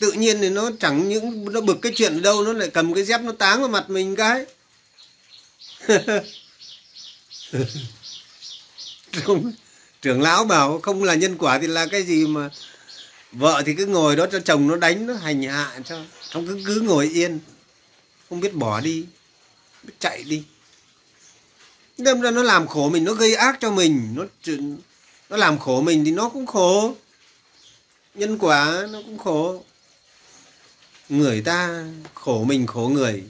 tự 0.00 0.12
nhiên 0.12 0.40
thì 0.40 0.50
nó 0.50 0.70
chẳng 0.80 1.08
những 1.08 1.52
nó 1.52 1.60
bực 1.60 1.78
cái 1.82 1.92
chuyện 1.96 2.22
đâu 2.22 2.42
nó 2.42 2.52
lại 2.52 2.68
cầm 2.68 2.94
cái 2.94 3.04
dép 3.04 3.20
nó 3.20 3.32
táng 3.32 3.60
vào 3.60 3.68
mặt 3.68 3.90
mình 3.90 4.16
cái. 4.16 4.44
Không, 9.24 9.52
trưởng 10.02 10.20
lão 10.20 10.44
bảo 10.44 10.80
không 10.80 11.04
là 11.04 11.14
nhân 11.14 11.38
quả 11.38 11.58
thì 11.58 11.66
là 11.66 11.86
cái 11.86 12.02
gì 12.02 12.26
mà 12.26 12.50
vợ 13.32 13.62
thì 13.66 13.74
cứ 13.74 13.86
ngồi 13.86 14.16
đó 14.16 14.26
cho 14.32 14.40
chồng 14.40 14.68
nó 14.68 14.76
đánh 14.76 15.06
nó 15.06 15.14
hành 15.14 15.42
hạ 15.42 15.80
cho 15.84 16.02
không 16.32 16.46
cứ 16.46 16.62
cứ 16.66 16.80
ngồi 16.80 17.10
yên. 17.14 17.38
Không 18.28 18.40
biết 18.40 18.54
bỏ 18.54 18.80
đi 18.80 19.04
biết 19.82 19.92
chạy 19.98 20.22
đi 20.22 20.42
đâm 22.04 22.20
ra 22.20 22.30
nó 22.30 22.42
làm 22.42 22.68
khổ 22.68 22.88
mình, 22.88 23.04
nó 23.04 23.14
gây 23.14 23.34
ác 23.34 23.58
cho 23.60 23.70
mình. 23.70 24.14
Nó 24.16 24.24
nó 25.30 25.36
làm 25.36 25.58
khổ 25.58 25.80
mình 25.80 26.04
thì 26.04 26.10
nó 26.10 26.28
cũng 26.28 26.46
khổ. 26.46 26.94
Nhân 28.14 28.38
quả 28.38 28.86
nó 28.90 29.02
cũng 29.02 29.18
khổ. 29.18 29.64
Người 31.08 31.42
ta 31.42 31.84
khổ 32.14 32.44
mình, 32.44 32.66
khổ 32.66 32.88
người. 32.88 33.24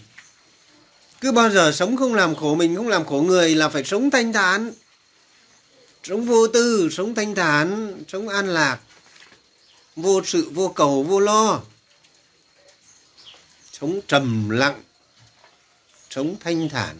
Cứ 1.21 1.33
bao 1.33 1.51
giờ 1.51 1.73
sống 1.73 1.97
không 1.97 2.15
làm 2.15 2.35
khổ 2.35 2.55
mình, 2.55 2.77
không 2.77 2.89
làm 2.89 3.05
khổ 3.05 3.23
người 3.23 3.55
là 3.55 3.69
phải 3.69 3.85
sống 3.85 4.11
thanh 4.11 4.33
thản. 4.33 4.73
Sống 6.05 6.25
vô 6.25 6.47
tư, 6.47 6.89
sống 6.93 7.15
thanh 7.15 7.35
thản, 7.35 7.99
sống 8.09 8.29
an 8.29 8.49
lạc. 8.49 8.79
Vô 9.97 10.23
sự, 10.25 10.51
vô 10.55 10.69
cầu, 10.69 11.03
vô 11.03 11.21
lo. 11.21 11.61
Sống 13.73 14.01
trầm 14.09 14.51
lặng, 14.51 14.83
sống 16.11 16.37
thanh 16.41 16.69
thản 16.69 16.97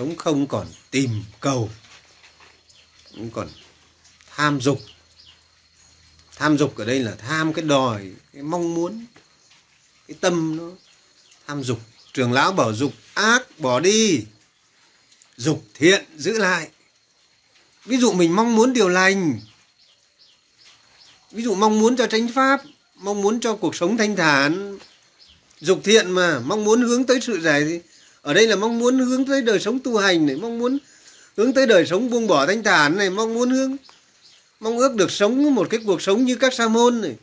sống 0.00 0.16
không 0.16 0.46
còn 0.46 0.66
tìm 0.90 1.24
cầu, 1.40 1.70
không 3.10 3.30
còn 3.30 3.48
tham 4.36 4.60
dục. 4.60 4.80
Tham 6.36 6.58
dục 6.58 6.76
ở 6.76 6.84
đây 6.84 7.00
là 7.00 7.14
tham 7.14 7.52
cái 7.52 7.64
đòi, 7.64 8.10
cái 8.32 8.42
mong 8.42 8.74
muốn, 8.74 9.06
cái 10.08 10.16
tâm 10.20 10.56
nó 10.56 10.70
tham 11.46 11.62
dục. 11.62 11.80
Trường 12.12 12.32
lão 12.32 12.52
bảo 12.52 12.74
dục 12.74 12.92
ác, 13.14 13.58
bỏ 13.58 13.80
đi. 13.80 14.24
Dục 15.36 15.64
thiện, 15.74 16.04
giữ 16.16 16.38
lại. 16.38 16.68
Ví 17.84 17.96
dụ 17.96 18.12
mình 18.12 18.36
mong 18.36 18.56
muốn 18.56 18.72
điều 18.72 18.88
lành. 18.88 19.40
Ví 21.30 21.42
dụ 21.42 21.54
mong 21.54 21.80
muốn 21.80 21.96
cho 21.96 22.06
chánh 22.06 22.28
pháp, 22.28 22.62
mong 22.94 23.22
muốn 23.22 23.40
cho 23.40 23.56
cuộc 23.56 23.76
sống 23.76 23.96
thanh 23.96 24.16
thản. 24.16 24.78
Dục 25.60 25.80
thiện 25.84 26.10
mà, 26.10 26.38
mong 26.38 26.64
muốn 26.64 26.82
hướng 26.82 27.06
tới 27.06 27.20
sự 27.20 27.40
giải 27.40 27.64
thì 27.64 27.80
ở 28.22 28.34
đây 28.34 28.46
là 28.46 28.56
mong 28.56 28.78
muốn 28.78 28.98
hướng 28.98 29.24
tới 29.26 29.42
đời 29.42 29.60
sống 29.60 29.78
tu 29.78 29.96
hành 29.96 30.26
này, 30.26 30.36
mong 30.36 30.58
muốn 30.58 30.78
hướng 31.36 31.52
tới 31.52 31.66
đời 31.66 31.86
sống 31.86 32.10
buông 32.10 32.26
bỏ 32.26 32.46
thanh 32.46 32.62
thản 32.62 32.96
này, 32.96 33.10
mong 33.10 33.34
muốn 33.34 33.50
hướng, 33.50 33.76
mong 34.60 34.78
ước 34.78 34.94
được 34.94 35.10
sống 35.10 35.54
một 35.54 35.66
cái 35.70 35.80
cuộc 35.86 36.02
sống 36.02 36.24
như 36.24 36.36
các 36.36 36.54
sa 36.54 36.68
môn 36.68 37.00
này. 37.00 37.16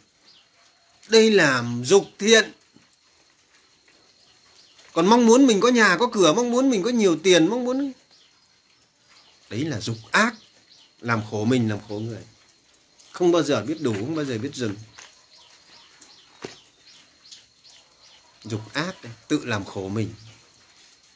Đây 1.09 1.31
là 1.31 1.63
dục 1.83 2.05
thiện. 2.19 2.51
Còn 4.93 5.07
mong 5.07 5.25
muốn 5.25 5.45
mình 5.47 5.59
có 5.59 5.69
nhà, 5.69 5.97
có 5.97 6.07
cửa, 6.07 6.33
mong 6.33 6.51
muốn 6.51 6.69
mình 6.69 6.83
có 6.83 6.89
nhiều 6.89 7.17
tiền, 7.23 7.47
mong 7.47 7.65
muốn 7.65 7.91
đấy 9.49 9.65
là 9.65 9.79
dục 9.79 9.97
ác. 10.11 10.35
Làm 11.01 11.21
khổ 11.31 11.45
mình, 11.45 11.69
làm 11.69 11.79
khổ 11.89 11.99
người. 11.99 12.23
Không 13.11 13.31
bao 13.31 13.43
giờ 13.43 13.63
biết 13.65 13.77
đủ, 13.81 13.93
không 13.93 14.15
bao 14.15 14.25
giờ 14.25 14.37
biết 14.37 14.49
dừng. 14.53 14.75
Dục 18.43 18.61
ác, 18.73 18.95
tự 19.27 19.45
làm 19.45 19.65
khổ 19.65 19.89
mình 19.89 20.13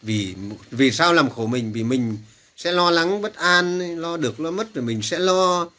vì 0.01 0.35
vì 0.71 0.91
sao 0.91 1.13
làm 1.13 1.29
khổ 1.29 1.45
mình? 1.45 1.71
Vì 1.73 1.83
mình 1.83 2.17
sẽ 2.57 2.71
lo 2.71 2.91
lắng 2.91 3.21
bất 3.21 3.35
an, 3.35 3.95
lo 3.97 4.17
được, 4.17 4.39
lo 4.39 4.51
mất, 4.51 4.73
rồi 4.73 4.85
mình 4.85 5.01
sẽ 5.01 5.19
lo, 5.19 5.69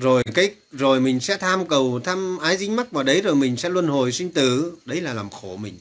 rồi 0.00 0.22
cái, 0.34 0.54
rồi 0.72 1.00
mình 1.00 1.20
sẽ 1.20 1.36
tham 1.36 1.66
cầu, 1.66 2.00
tham 2.04 2.38
ái 2.38 2.56
dính 2.56 2.76
mắc 2.76 2.92
vào 2.92 3.04
đấy, 3.04 3.20
rồi 3.20 3.34
mình 3.34 3.56
sẽ 3.56 3.68
luân 3.68 3.88
hồi 3.88 4.12
sinh 4.12 4.32
tử. 4.32 4.76
Đấy 4.84 5.00
là 5.00 5.14
làm 5.14 5.30
khổ 5.30 5.56
mình. 5.56 5.78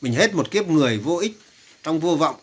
Mình 0.00 0.12
hết 0.12 0.34
một 0.34 0.50
kiếp 0.50 0.68
người 0.68 0.98
vô 0.98 1.16
ích 1.16 1.38
trong 1.82 2.00
vô 2.00 2.16
vọng. 2.16 2.36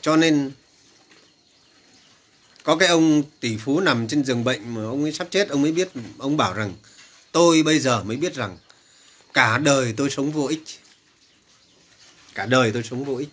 Cho 0.00 0.16
nên 0.16 0.52
có 2.64 2.76
cái 2.76 2.88
ông 2.88 3.22
tỷ 3.40 3.56
phú 3.56 3.80
nằm 3.80 4.08
trên 4.08 4.24
giường 4.24 4.44
bệnh 4.44 4.74
mà 4.74 4.82
ông 4.82 5.02
ấy 5.02 5.12
sắp 5.12 5.28
chết, 5.30 5.48
ông 5.48 5.62
ấy 5.62 5.72
biết, 5.72 5.88
ông 6.18 6.36
bảo 6.36 6.54
rằng, 6.54 6.74
tôi 7.32 7.62
bây 7.62 7.78
giờ 7.78 8.02
mới 8.02 8.16
biết 8.16 8.34
rằng 8.34 8.58
cả 9.34 9.58
đời 9.58 9.94
tôi 9.96 10.10
sống 10.10 10.32
vô 10.32 10.46
ích. 10.46 10.62
Cả 12.34 12.46
đời 12.46 12.70
tôi 12.72 12.82
sống 12.82 13.04
vô 13.04 13.16
ích. 13.16 13.28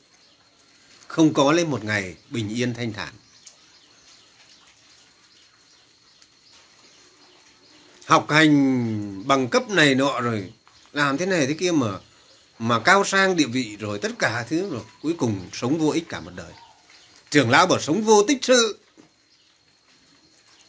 Không 1.07 1.33
có 1.33 1.51
lên 1.51 1.69
một 1.69 1.83
ngày 1.83 2.15
bình 2.29 2.49
yên 2.49 2.73
thanh 2.73 2.93
thản. 2.93 3.13
Học 8.05 8.29
hành 8.29 9.27
bằng 9.27 9.47
cấp 9.47 9.69
này 9.69 9.95
nọ 9.95 10.21
rồi, 10.21 10.53
làm 10.93 11.17
thế 11.17 11.25
này 11.25 11.47
thế 11.47 11.53
kia 11.53 11.71
mà 11.71 11.87
mà 12.59 12.79
cao 12.79 13.05
sang 13.05 13.35
địa 13.35 13.47
vị 13.47 13.77
rồi 13.79 13.99
tất 13.99 14.11
cả 14.19 14.45
thứ 14.49 14.69
rồi, 14.69 14.81
cuối 15.01 15.13
cùng 15.17 15.49
sống 15.53 15.77
vô 15.77 15.89
ích 15.89 16.09
cả 16.09 16.19
một 16.19 16.31
đời. 16.35 16.51
Trưởng 17.31 17.49
lão 17.49 17.67
bảo 17.67 17.79
sống 17.79 18.01
vô 18.01 18.23
tích 18.27 18.37
sự 18.41 18.79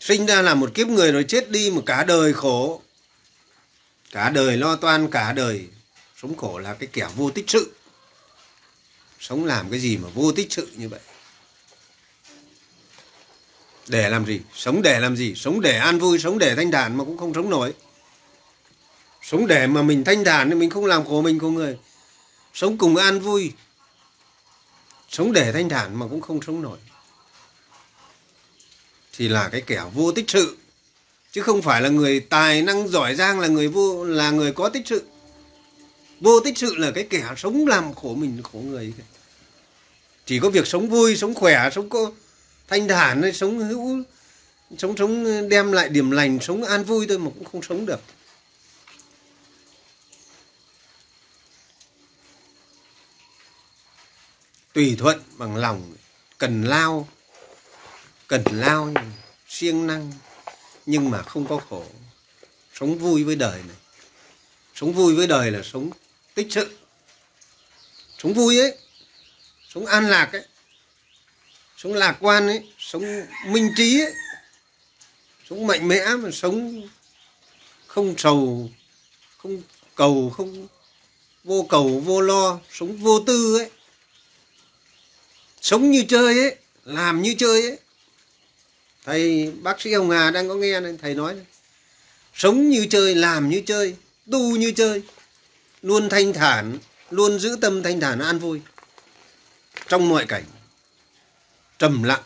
sinh 0.00 0.26
ra 0.26 0.42
là 0.42 0.54
một 0.54 0.70
kiếp 0.74 0.88
người 0.88 1.12
rồi 1.12 1.24
chết 1.28 1.50
đi 1.50 1.70
một 1.70 1.82
cả 1.86 2.04
đời 2.04 2.32
khổ. 2.32 2.82
Cả 4.10 4.30
đời 4.30 4.56
lo 4.56 4.76
toan, 4.76 5.10
cả 5.10 5.32
đời 5.32 5.66
sống 6.22 6.36
khổ 6.36 6.58
là 6.58 6.74
cái 6.74 6.88
kẻ 6.92 7.08
vô 7.16 7.30
tích 7.30 7.44
sự. 7.50 7.72
Sống 9.20 9.44
làm 9.44 9.70
cái 9.70 9.80
gì 9.80 9.96
mà 9.96 10.08
vô 10.14 10.32
tích 10.32 10.52
sự 10.52 10.68
như 10.76 10.88
vậy? 10.88 11.00
Để 13.88 14.10
làm 14.10 14.26
gì? 14.26 14.40
Sống 14.54 14.82
để 14.82 15.00
làm 15.00 15.16
gì? 15.16 15.34
Sống 15.34 15.60
để 15.60 15.78
an 15.78 15.98
vui, 15.98 16.18
sống 16.18 16.38
để 16.38 16.54
thanh 16.54 16.70
thản 16.70 16.98
mà 16.98 17.04
cũng 17.04 17.18
không 17.18 17.34
sống 17.34 17.50
nổi. 17.50 17.74
Sống 19.22 19.46
để 19.46 19.66
mà 19.66 19.82
mình 19.82 20.04
thanh 20.04 20.24
thản 20.24 20.50
thì 20.50 20.54
mình 20.54 20.70
không 20.70 20.86
làm 20.86 21.04
khổ 21.04 21.22
mình 21.22 21.38
của 21.38 21.50
người. 21.50 21.78
Sống 22.54 22.78
cùng 22.78 22.96
an 22.96 23.20
vui, 23.20 23.52
sống 25.08 25.32
để 25.32 25.52
thanh 25.52 25.68
thản 25.68 25.98
mà 25.98 26.06
cũng 26.10 26.20
không 26.20 26.40
sống 26.46 26.62
nổi 26.62 26.78
thì 29.20 29.28
là 29.28 29.48
cái 29.48 29.60
kẻ 29.60 29.84
vô 29.94 30.12
tích 30.12 30.30
sự. 30.30 30.56
Chứ 31.32 31.42
không 31.42 31.62
phải 31.62 31.82
là 31.82 31.88
người 31.88 32.20
tài 32.20 32.62
năng 32.62 32.88
giỏi 32.88 33.14
giang, 33.14 33.40
là 33.40 33.48
người 33.48 33.68
vô, 33.68 34.04
là 34.04 34.30
người 34.30 34.52
có 34.52 34.68
tích 34.68 34.82
sự. 34.86 35.02
Vô 36.20 36.40
tích 36.40 36.58
sự 36.58 36.74
là 36.74 36.90
cái 36.90 37.06
kẻ 37.10 37.34
sống 37.36 37.66
làm 37.66 37.94
khổ 37.94 38.14
mình, 38.14 38.42
khổ 38.42 38.58
người. 38.58 38.92
Chỉ 40.26 40.38
có 40.38 40.50
việc 40.50 40.66
sống 40.66 40.88
vui, 40.88 41.16
sống 41.16 41.34
khỏe, 41.34 41.70
sống 41.72 41.88
có 41.88 42.12
thanh 42.68 42.88
thản, 42.88 43.32
sống 43.34 43.58
hữu, 43.58 44.02
sống 44.78 44.96
sống 44.96 45.48
đem 45.48 45.72
lại 45.72 45.88
điểm 45.88 46.10
lành, 46.10 46.38
sống 46.40 46.64
an 46.64 46.84
vui 46.84 47.06
thôi 47.08 47.18
mà 47.18 47.30
cũng 47.38 47.44
không 47.44 47.62
sống 47.62 47.86
được. 47.86 48.00
Tùy 54.72 54.96
thuận 54.98 55.20
bằng 55.38 55.56
lòng, 55.56 55.94
cần 56.38 56.64
lao 56.64 57.08
cần 58.30 58.42
lao 58.52 58.92
siêng 59.48 59.86
năng, 59.86 60.12
nhưng 60.86 61.10
mà 61.10 61.22
không 61.22 61.46
có 61.46 61.60
khổ. 61.70 61.84
Sống 62.74 62.98
vui 62.98 63.24
với 63.24 63.36
đời 63.36 63.62
này. 63.66 63.76
Sống 64.74 64.92
vui 64.92 65.14
với 65.14 65.26
đời 65.26 65.50
là 65.50 65.62
sống 65.62 65.90
tích 66.34 66.46
sự. 66.50 66.78
Sống 68.18 68.34
vui 68.34 68.58
ấy, 68.58 68.78
sống 69.68 69.86
an 69.86 70.08
lạc 70.08 70.32
ấy, 70.32 70.44
sống 71.76 71.94
lạc 71.94 72.16
quan 72.20 72.46
ấy, 72.46 72.72
sống 72.78 73.04
minh 73.46 73.72
trí 73.76 74.00
ấy, 74.00 74.12
sống 75.48 75.66
mạnh 75.66 75.88
mẽ 75.88 76.04
mà 76.18 76.30
sống 76.30 76.88
không 77.86 78.14
sầu, 78.18 78.70
không 79.36 79.62
cầu, 79.94 80.32
không 80.36 80.68
vô 81.44 81.66
cầu, 81.68 82.00
vô 82.00 82.20
lo, 82.20 82.60
sống 82.72 82.96
vô 82.96 83.20
tư 83.20 83.58
ấy. 83.58 83.70
Sống 85.60 85.90
như 85.90 86.04
chơi 86.08 86.38
ấy, 86.38 86.56
làm 86.84 87.22
như 87.22 87.34
chơi 87.38 87.62
ấy 87.62 87.78
thầy, 89.04 89.52
bác 89.62 89.80
sĩ 89.80 89.92
hồng 89.92 90.10
hà 90.10 90.30
đang 90.30 90.48
có 90.48 90.54
nghe 90.54 90.80
này 90.80 90.98
thầy 91.02 91.14
nói 91.14 91.34
này. 91.34 91.44
sống 92.34 92.68
như 92.68 92.86
chơi, 92.90 93.14
làm 93.14 93.48
như 93.48 93.62
chơi, 93.66 93.96
tu 94.30 94.56
như 94.56 94.72
chơi. 94.72 95.02
Luôn 95.82 96.08
thanh 96.08 96.32
thản, 96.32 96.78
luôn 97.10 97.38
giữ 97.38 97.56
tâm 97.60 97.82
thanh 97.82 98.00
thản, 98.00 98.18
an 98.18 98.38
vui. 98.38 98.60
Trong 99.88 100.08
mọi 100.08 100.26
cảnh, 100.26 100.44
trầm 101.78 102.02
lặng. 102.02 102.22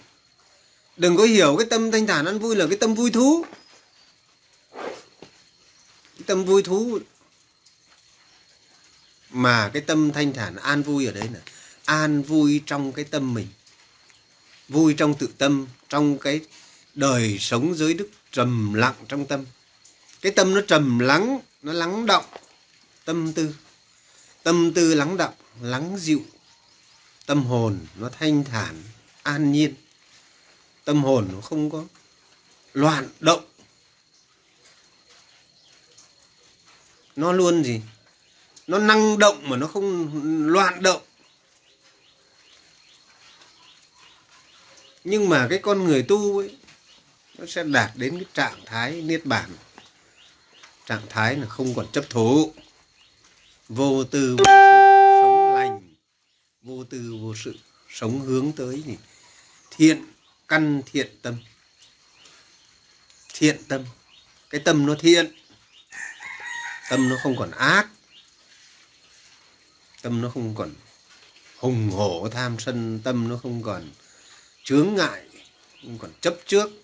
Đừng 0.97 1.17
có 1.17 1.25
hiểu 1.25 1.57
cái 1.59 1.67
tâm 1.71 1.91
thanh 1.91 2.07
thản, 2.07 2.25
an 2.25 2.39
vui 2.39 2.57
là 2.57 2.67
cái 2.67 2.79
tâm 2.79 2.95
vui 2.95 3.11
thú. 3.11 3.45
Cái 6.15 6.25
tâm 6.27 6.45
vui 6.45 6.63
thú 6.63 6.99
mà 9.31 9.71
cái 9.73 9.83
tâm 9.83 10.13
thanh 10.13 10.33
thản, 10.33 10.57
an 10.57 10.83
vui 10.83 11.07
ở 11.07 11.13
đấy 11.13 11.29
là 11.33 11.41
an 11.85 12.23
vui 12.23 12.63
trong 12.67 12.93
cái 12.93 13.05
tâm 13.05 13.35
mình. 13.35 13.47
Vui 14.69 14.95
trong 14.95 15.15
tự 15.15 15.29
tâm, 15.39 15.67
trong 15.89 16.19
cái 16.19 16.41
đời 16.95 17.39
sống 17.41 17.75
dưới 17.75 17.95
đức 17.95 18.11
trầm 18.33 18.75
lặng 18.75 18.95
trong 19.09 19.27
tâm. 19.27 19.45
Cái 20.21 20.33
tâm 20.33 20.55
nó 20.55 20.61
trầm 20.61 20.99
lắng, 20.99 21.41
nó 21.63 21.73
lắng 21.73 22.07
động 22.07 22.25
tâm 23.05 23.33
tư. 23.33 23.55
Tâm 24.43 24.73
tư 24.75 24.95
lắng 24.95 25.17
động 25.17 25.35
lắng 25.61 25.97
dịu. 25.99 26.23
Tâm 27.27 27.45
hồn 27.45 27.79
nó 27.99 28.11
thanh 28.19 28.45
thản, 28.45 28.83
an 29.23 29.53
nhiên. 29.53 29.75
Tâm 30.85 31.05
hồn 31.05 31.29
nó 31.33 31.41
không 31.41 31.71
có 31.71 31.85
loạn 32.73 33.09
động. 33.21 33.45
Nó 37.17 37.33
luôn 37.33 37.65
gì? 37.65 37.81
Nó 38.67 38.79
năng 38.79 39.19
động 39.19 39.49
mà 39.49 39.57
nó 39.57 39.67
không 39.67 40.11
loạn 40.47 40.83
động. 40.83 41.03
Nhưng 45.05 45.29
mà 45.29 45.47
cái 45.51 45.59
con 45.59 45.85
người 45.85 46.03
tu 46.03 46.39
ấy 46.39 46.57
nó 47.39 47.47
sẽ 47.47 47.65
đạt 47.65 47.91
đến 47.95 48.15
cái 48.15 48.27
trạng 48.35 48.65
thái 48.67 49.03
niết 49.03 49.25
bàn. 49.25 49.51
Trạng 50.87 51.07
thái 51.09 51.37
là 51.37 51.47
không 51.47 51.75
còn 51.75 51.87
chấp 51.93 52.05
thủ. 52.11 52.53
Vô 53.69 54.05
tư 54.05 54.37
vô 54.39 54.45
sự, 54.45 55.23
sống 55.23 55.55
lành. 55.55 55.95
Vô 56.63 56.85
tư 56.85 57.17
vô 57.21 57.35
sự 57.45 57.59
sống 57.89 58.21
hướng 58.21 58.53
tới 58.53 58.83
gì 58.87 58.97
thiện 59.71 60.05
căn 60.49 60.83
thiện 60.87 61.09
tâm. 61.23 61.37
Thiện 63.35 63.63
tâm. 63.69 63.85
Cái 64.51 64.61
tâm 64.65 64.87
nó 64.87 64.95
thiện. 64.99 65.35
Tâm 66.91 67.09
nó 67.09 67.17
không 67.23 67.37
còn 67.37 67.51
ác. 67.51 67.89
Tâm 70.03 70.23
nó 70.23 70.31
không 70.35 70.55
còn 70.55 70.75
hùng 71.57 71.91
hổ 71.91 72.29
tham 72.29 72.57
sân. 72.59 73.01
Tâm 73.05 73.29
nó 73.29 73.37
không 73.43 73.63
còn 73.63 73.91
chướng 74.65 74.95
ngại. 74.95 75.25
Không 75.83 75.99
còn 75.99 76.11
chấp 76.21 76.35
trước 76.47 76.84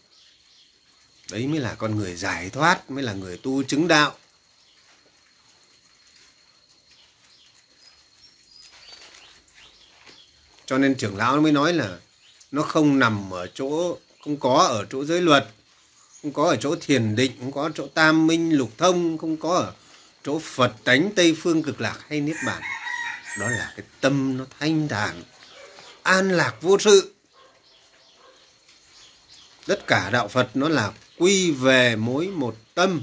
đấy 1.31 1.47
mới 1.47 1.61
là 1.61 1.75
con 1.75 1.97
người 1.97 2.17
giải 2.17 2.51
thoát, 2.51 2.91
mới 2.91 3.05
là 3.05 3.13
người 3.13 3.37
tu 3.37 3.63
chứng 3.63 3.89
đạo. 3.89 4.17
Cho 10.67 10.79
nên 10.79 10.95
trưởng 10.95 11.17
lão 11.17 11.41
mới 11.41 11.53
nói 11.53 11.73
là 11.73 11.99
nó 12.51 12.63
không 12.63 12.99
nằm 12.99 13.31
ở 13.35 13.47
chỗ, 13.55 13.99
không 14.25 14.37
có 14.37 14.55
ở 14.55 14.87
chỗ 14.91 15.05
giới 15.05 15.21
luật, 15.21 15.49
không 16.23 16.33
có 16.33 16.49
ở 16.49 16.57
chỗ 16.57 16.77
thiền 16.81 17.17
định, 17.17 17.33
không 17.41 17.53
có 17.53 17.63
ở 17.63 17.71
chỗ 17.75 17.87
tam 17.95 18.27
minh 18.27 18.57
lục 18.57 18.71
thông, 18.79 19.19
không 19.19 19.37
có 19.37 19.57
ở 19.57 19.73
chỗ 20.25 20.39
phật 20.39 20.73
tánh 20.85 21.11
tây 21.17 21.37
phương 21.43 21.63
cực 21.63 21.81
lạc 21.81 21.99
hay 22.09 22.21
niết 22.21 22.37
bàn. 22.47 22.63
Đó 23.39 23.49
là 23.49 23.73
cái 23.77 23.87
tâm 24.01 24.39
nó 24.39 24.45
thanh 24.61 24.89
thản, 24.89 25.23
an 26.03 26.31
lạc 26.31 26.55
vô 26.61 26.79
sự. 26.79 27.15
Tất 29.67 29.87
cả 29.87 30.11
đạo 30.11 30.29
phật 30.29 30.51
nó 30.55 30.69
là 30.69 30.93
quy 31.21 31.51
về 31.51 31.97
mối 31.97 32.27
một 32.27 32.57
tâm 32.75 33.03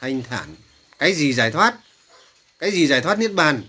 thanh 0.00 0.22
thản. 0.22 0.56
Cái 0.98 1.12
gì 1.12 1.32
giải 1.32 1.50
thoát? 1.50 1.74
Cái 2.58 2.70
gì 2.70 2.86
giải 2.86 3.00
thoát 3.00 3.18
niết 3.18 3.32
bàn? 3.32 3.62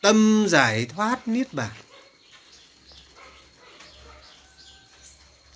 Tâm 0.00 0.46
giải 0.48 0.86
thoát 0.86 1.28
niết 1.28 1.52
bàn. 1.52 1.70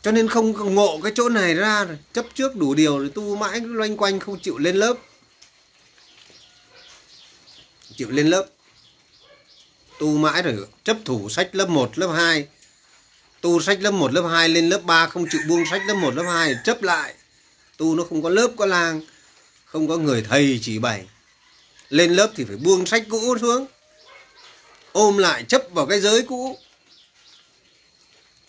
Cho 0.02 0.12
nên 0.12 0.28
không 0.28 0.74
ngộ 0.74 1.00
cái 1.02 1.12
chỗ 1.14 1.28
này 1.28 1.54
ra 1.54 1.84
rồi 1.84 1.98
chấp 2.12 2.26
trước 2.34 2.56
đủ 2.56 2.74
điều 2.74 2.98
rồi 2.98 3.10
tu 3.14 3.36
mãi 3.36 3.60
cứ 3.60 3.72
loanh 3.72 3.96
quanh 3.96 4.20
không 4.20 4.40
chịu 4.40 4.58
lên 4.58 4.76
lớp. 4.76 4.94
Chịu 7.96 8.10
lên 8.10 8.28
lớp. 8.28 8.46
Tu 9.98 10.16
mãi 10.16 10.42
rồi 10.42 10.66
chấp 10.84 10.96
thủ 11.04 11.28
sách 11.28 11.54
lớp 11.54 11.68
1, 11.68 11.98
lớp 11.98 12.12
2 12.16 12.48
tu 13.40 13.60
sách 13.60 13.80
lớp 13.80 13.90
1, 13.90 14.12
lớp 14.12 14.28
2 14.28 14.48
lên 14.48 14.68
lớp 14.68 14.80
3 14.84 15.06
không 15.06 15.26
chịu 15.30 15.40
buông 15.48 15.64
sách 15.70 15.82
lớp 15.86 15.94
1, 15.94 16.14
lớp 16.14 16.22
2 16.22 16.54
chấp 16.64 16.82
lại 16.82 17.14
tu 17.78 17.94
nó 17.94 18.04
không 18.04 18.22
có 18.22 18.28
lớp, 18.28 18.50
có 18.56 18.66
làng 18.66 19.00
không 19.64 19.88
có 19.88 19.96
người 19.96 20.22
thầy 20.28 20.58
chỉ 20.62 20.78
bày. 20.78 21.04
Lên 21.88 22.12
lớp 22.12 22.30
thì 22.36 22.44
phải 22.44 22.56
buông 22.56 22.86
sách 22.86 23.04
cũ 23.10 23.38
xuống, 23.40 23.66
ôm 24.92 25.18
lại 25.18 25.44
chấp 25.48 25.62
vào 25.70 25.86
cái 25.86 26.00
giới 26.00 26.22
cũ. 26.22 26.58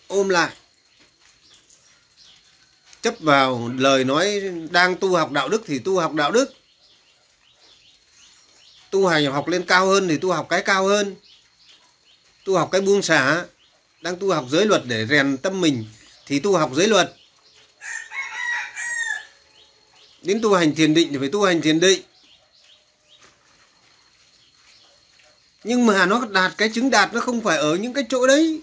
Ôm 0.08 0.28
lại. 0.28 0.52
Chấp 3.02 3.14
vào 3.20 3.70
lời 3.78 4.04
nói 4.04 4.40
đang 4.70 4.96
tu 4.96 5.16
học 5.16 5.32
đạo 5.32 5.48
đức 5.48 5.62
thì 5.66 5.78
tu 5.78 5.98
học 5.98 6.14
đạo 6.14 6.32
đức. 6.32 6.52
Tu 8.90 9.06
hành 9.06 9.32
học 9.32 9.48
lên 9.48 9.62
cao 9.62 9.86
hơn 9.86 10.08
thì 10.08 10.18
tu 10.18 10.32
học 10.32 10.46
cái 10.50 10.62
cao 10.62 10.86
hơn. 10.86 11.16
Tu 12.44 12.56
học 12.56 12.68
cái 12.72 12.80
buông 12.80 13.02
xả, 13.02 13.44
đang 14.00 14.16
tu 14.16 14.32
học 14.32 14.44
giới 14.48 14.66
luật 14.66 14.82
để 14.84 15.06
rèn 15.06 15.36
tâm 15.36 15.60
mình 15.60 15.84
thì 16.26 16.38
tu 16.38 16.56
học 16.56 16.70
giới 16.74 16.88
luật 16.88 17.14
đến 20.22 20.40
tu 20.42 20.54
hành 20.54 20.74
thiền 20.74 20.94
định 20.94 21.08
thì 21.12 21.18
phải 21.18 21.28
tu 21.32 21.42
hành 21.42 21.62
thiền 21.62 21.80
định. 21.80 22.02
Nhưng 25.64 25.86
mà 25.86 26.06
nó 26.06 26.26
đạt 26.30 26.52
cái 26.58 26.70
chứng 26.74 26.90
đạt 26.90 27.14
nó 27.14 27.20
không 27.20 27.40
phải 27.40 27.58
ở 27.58 27.76
những 27.76 27.92
cái 27.92 28.04
chỗ 28.08 28.26
đấy. 28.26 28.62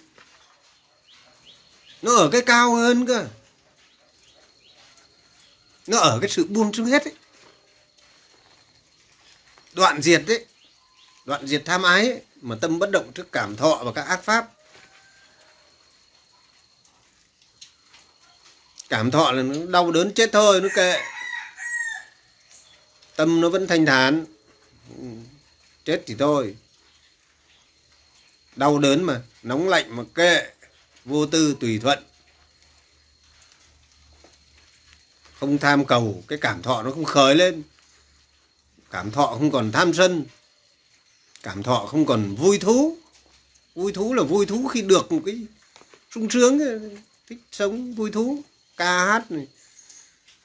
Nó 2.02 2.16
ở 2.16 2.30
cái 2.32 2.42
cao 2.42 2.76
hơn 2.76 3.06
cơ. 3.06 3.28
Nó 5.88 5.98
ở 5.98 6.18
cái 6.22 6.30
sự 6.30 6.46
buông 6.46 6.74
xuống 6.74 6.86
hết 6.86 7.04
ấy. 7.04 7.14
Đoạn 9.74 10.02
diệt 10.02 10.24
đấy 10.28 10.46
đoạn 11.28 11.48
diệt 11.48 11.62
tham 11.66 11.84
ái 11.84 12.10
ấy, 12.10 12.22
mà 12.42 12.56
tâm 12.62 12.80
bất 12.80 12.92
động 12.92 13.12
trước 13.14 13.32
cảm 13.32 13.56
thọ 13.56 13.82
và 13.84 13.92
các 13.92 14.02
ác 14.02 14.24
pháp. 14.24 14.48
Cảm 18.90 19.12
thọ 19.12 19.32
là 19.32 19.44
nó 19.44 19.66
đau 19.72 19.92
đớn 19.92 20.14
chết 20.14 20.30
thôi 20.34 20.62
nó 20.62 20.70
kệ 20.76 21.02
tâm 23.18 23.42
nó 23.42 23.50
vẫn 23.50 23.68
thanh 23.68 23.86
thản. 23.86 24.26
Chết 25.86 26.04
thì 26.06 26.16
thôi. 26.20 26.56
Đau 28.56 28.80
đớn 28.80 29.04
mà, 29.04 29.22
nóng 29.44 29.70
lạnh 29.70 29.96
mà 29.96 30.04
kệ, 30.16 30.52
vô 31.06 31.26
tư 31.26 31.56
tùy 31.60 31.80
thuận. 31.80 32.04
Không 35.40 35.58
tham 35.58 35.86
cầu, 35.86 36.24
cái 36.28 36.40
cảm 36.42 36.62
thọ 36.62 36.84
nó 36.84 36.92
không 36.92 37.06
khởi 37.06 37.36
lên. 37.36 37.64
Cảm 38.92 39.12
thọ 39.12 39.28
không 39.28 39.52
còn 39.52 39.72
tham 39.72 39.94
sân. 39.94 40.26
Cảm 41.44 41.64
thọ 41.64 41.86
không 41.86 42.06
còn 42.06 42.36
vui 42.36 42.60
thú. 42.60 42.98
Vui 43.76 43.92
thú 43.92 44.14
là 44.14 44.24
vui 44.24 44.46
thú 44.46 44.68
khi 44.68 44.82
được 44.82 45.12
một 45.12 45.22
cái 45.26 45.46
sung 46.12 46.30
sướng, 46.30 46.60
thích 47.28 47.40
sống 47.52 47.94
vui 47.94 48.12
thú, 48.12 48.42
ca 48.78 49.06
hát 49.06 49.32
này, 49.32 49.48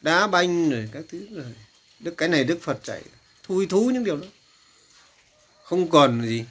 đá 0.01 0.27
banh 0.27 0.71
rồi 0.71 0.89
các 0.93 1.05
thứ 1.09 1.27
rồi 1.31 1.55
đức, 2.03 2.15
cái 2.17 2.29
này 2.29 2.45
đức 2.45 2.59
phật 2.63 2.79
dạy, 2.85 3.03
thui 3.43 3.67
thú 3.67 3.91
những 3.95 4.05
điều 4.05 4.17
đó. 4.17 4.27
Không 5.63 5.91
còn 5.91 6.23
gì. 6.23 6.45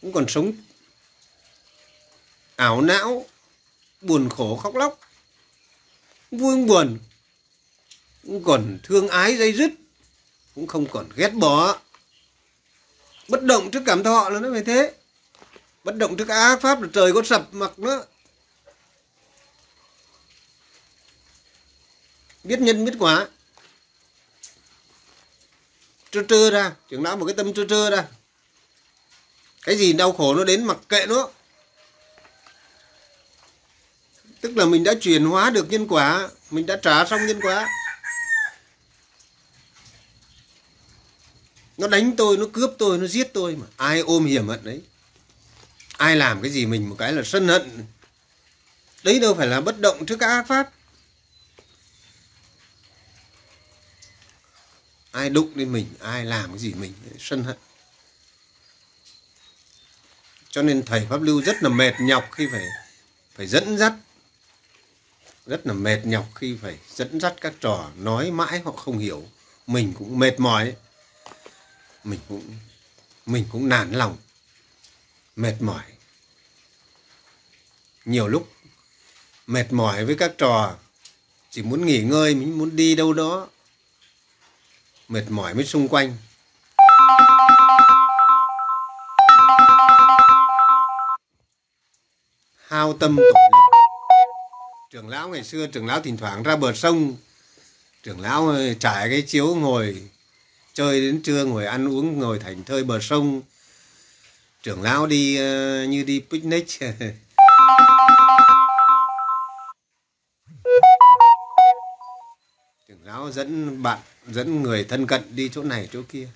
Cũng 0.00 0.12
còn 0.12 0.28
sống 0.28 0.52
ảo 2.56 2.80
não, 2.80 3.26
buồn 4.00 4.28
khổ, 4.28 4.56
khóc 4.56 4.74
lóc. 4.74 4.98
Vui 6.30 6.54
không 6.54 6.66
buồn? 6.66 6.98
Cũng 8.22 8.44
còn 8.44 8.78
thương 8.82 9.08
ái, 9.08 9.36
dây 9.36 9.52
dứt. 9.52 9.70
Cũng 10.54 10.66
không 10.66 10.86
còn 10.86 11.08
ghét 11.16 11.28
bỏ. 11.28 11.78
Bất 13.28 13.42
động 13.42 13.70
trước 13.70 13.82
cảm 13.86 14.02
thọ 14.02 14.28
là 14.28 14.40
nó 14.40 14.48
phải 14.52 14.62
thế. 14.62 14.94
Bất 15.84 15.96
động 15.96 16.16
trước 16.16 16.28
ác 16.28 16.60
pháp 16.60 16.82
là 16.82 16.88
trời 16.92 17.12
có 17.12 17.22
sập 17.22 17.54
mặc 17.54 17.78
nữa. 17.78 18.04
Biết 22.44 22.60
nhân, 22.60 22.84
biết 22.84 22.92
quả 22.98 23.28
trơ 26.10 26.22
trơ 26.28 26.50
ra, 26.50 26.72
trưởng 26.90 27.02
lão 27.02 27.16
một 27.16 27.24
cái 27.24 27.34
tâm 27.34 27.54
trơ 27.54 27.64
trơ 27.68 27.90
ra. 27.90 28.04
Cái 29.62 29.76
gì 29.76 29.92
đau 29.92 30.12
khổ 30.12 30.34
nó 30.34 30.44
đến 30.44 30.64
mặc 30.64 30.76
kệ 30.88 31.06
nó. 31.06 31.28
Tức 34.40 34.56
là 34.56 34.64
mình 34.64 34.84
đã 34.84 34.94
chuyển 35.00 35.24
hóa 35.24 35.50
được 35.50 35.70
nhân 35.70 35.86
quả, 35.88 36.28
mình 36.50 36.66
đã 36.66 36.76
trả 36.76 37.04
xong 37.04 37.26
nhân 37.26 37.40
quả. 37.42 37.68
Nó 41.76 41.88
đánh 41.88 42.16
tôi, 42.16 42.36
nó 42.36 42.46
cướp 42.52 42.70
tôi, 42.78 42.98
nó 42.98 43.06
giết 43.06 43.30
tôi 43.32 43.56
mà. 43.56 43.66
Ai 43.76 44.00
ôm 44.00 44.26
hiểm 44.26 44.48
hận 44.48 44.64
đấy? 44.64 44.80
Ai 45.96 46.16
làm 46.16 46.42
cái 46.42 46.50
gì 46.50 46.66
mình 46.66 46.88
một 46.88 46.96
cái 46.98 47.12
là 47.12 47.22
sân 47.24 47.48
hận? 47.48 47.86
Đấy 49.02 49.18
đâu 49.18 49.34
phải 49.34 49.46
là 49.46 49.60
bất 49.60 49.80
động 49.80 50.06
trước 50.06 50.16
các 50.20 50.26
ác 50.26 50.46
pháp. 50.48 50.70
Ai 55.10 55.30
đụng 55.30 55.52
đến 55.54 55.72
mình, 55.72 55.86
ai 56.00 56.24
làm 56.24 56.50
cái 56.50 56.58
gì 56.58 56.74
mình, 56.74 56.92
sân 57.18 57.44
hận. 57.44 57.56
Cho 60.50 60.62
nên 60.62 60.82
thầy 60.82 61.06
pháp 61.10 61.22
lưu 61.22 61.42
rất 61.42 61.62
là 61.62 61.68
mệt 61.68 61.92
nhọc 62.00 62.28
khi 62.32 62.48
phải 62.52 62.64
phải 63.34 63.46
dẫn 63.46 63.78
dắt, 63.78 63.92
rất 65.46 65.66
là 65.66 65.72
mệt 65.72 66.00
nhọc 66.04 66.28
khi 66.34 66.56
phải 66.62 66.78
dẫn 66.94 67.20
dắt 67.20 67.34
các 67.40 67.52
trò 67.60 67.90
nói 67.96 68.30
mãi 68.30 68.60
họ 68.64 68.72
không 68.72 68.98
hiểu. 68.98 69.28
Mình 69.66 69.92
cũng 69.98 70.18
mệt 70.18 70.40
mỏi. 70.40 70.74
Mình 72.04 72.20
cũng 72.28 72.56
mình 73.26 73.44
cũng 73.52 73.68
nản 73.68 73.92
lòng, 73.92 74.16
mệt 75.36 75.54
mỏi. 75.60 75.84
Nhiều 78.04 78.28
lúc 78.28 78.52
mệt 79.46 79.72
mỏi 79.72 80.04
với 80.04 80.14
các 80.14 80.32
trò, 80.38 80.76
chỉ 81.50 81.62
muốn 81.62 81.86
nghỉ 81.86 82.02
ngơi, 82.02 82.34
mình 82.34 82.58
muốn 82.58 82.76
đi 82.76 82.94
đâu 82.94 83.12
đó 83.12 83.48
mệt 85.10 85.24
mỏi 85.28 85.54
với 85.54 85.64
xung 85.64 85.88
quanh. 85.88 86.16
Hao 92.56 92.92
tâm 92.92 93.16
tổn 93.16 93.24
lực 93.24 93.34
trưởng 94.90 95.08
lão 95.08 95.28
ngày 95.28 95.44
xưa 95.44 95.66
trưởng 95.66 95.86
lão 95.86 96.00
thỉnh 96.00 96.16
thoảng 96.16 96.42
ra 96.42 96.56
bờ 96.56 96.72
sông. 96.72 97.16
Trưởng 98.02 98.20
lão 98.20 98.48
ờ, 98.48 98.74
trải 98.74 99.08
cái 99.10 99.22
chiếu 99.22 99.54
ngồi 99.54 100.02
chơi 100.74 101.00
đến 101.00 101.22
trưa 101.22 101.44
ngồi 101.44 101.66
ăn 101.66 101.88
uống 101.88 102.18
ngồi 102.18 102.38
thành 102.38 102.64
thơi 102.64 102.84
bờ 102.84 103.00
sông. 103.00 103.42
Trưởng 104.62 104.82
lão 104.82 105.06
đi 105.06 105.34
uh, 105.34 105.88
như 105.88 106.02
đi 106.02 106.22
picnic. 106.30 106.66
Trưởng 112.88 113.04
lão 113.04 113.30
dẫn 113.30 113.82
bạn 113.82 113.98
dẫn 114.30 114.62
người 114.62 114.84
thân 114.84 115.06
cận 115.06 115.36
đi 115.36 115.50
chỗ 115.54 115.62
này 115.62 115.88
chỗ 115.92 116.02
kia, 116.08 116.28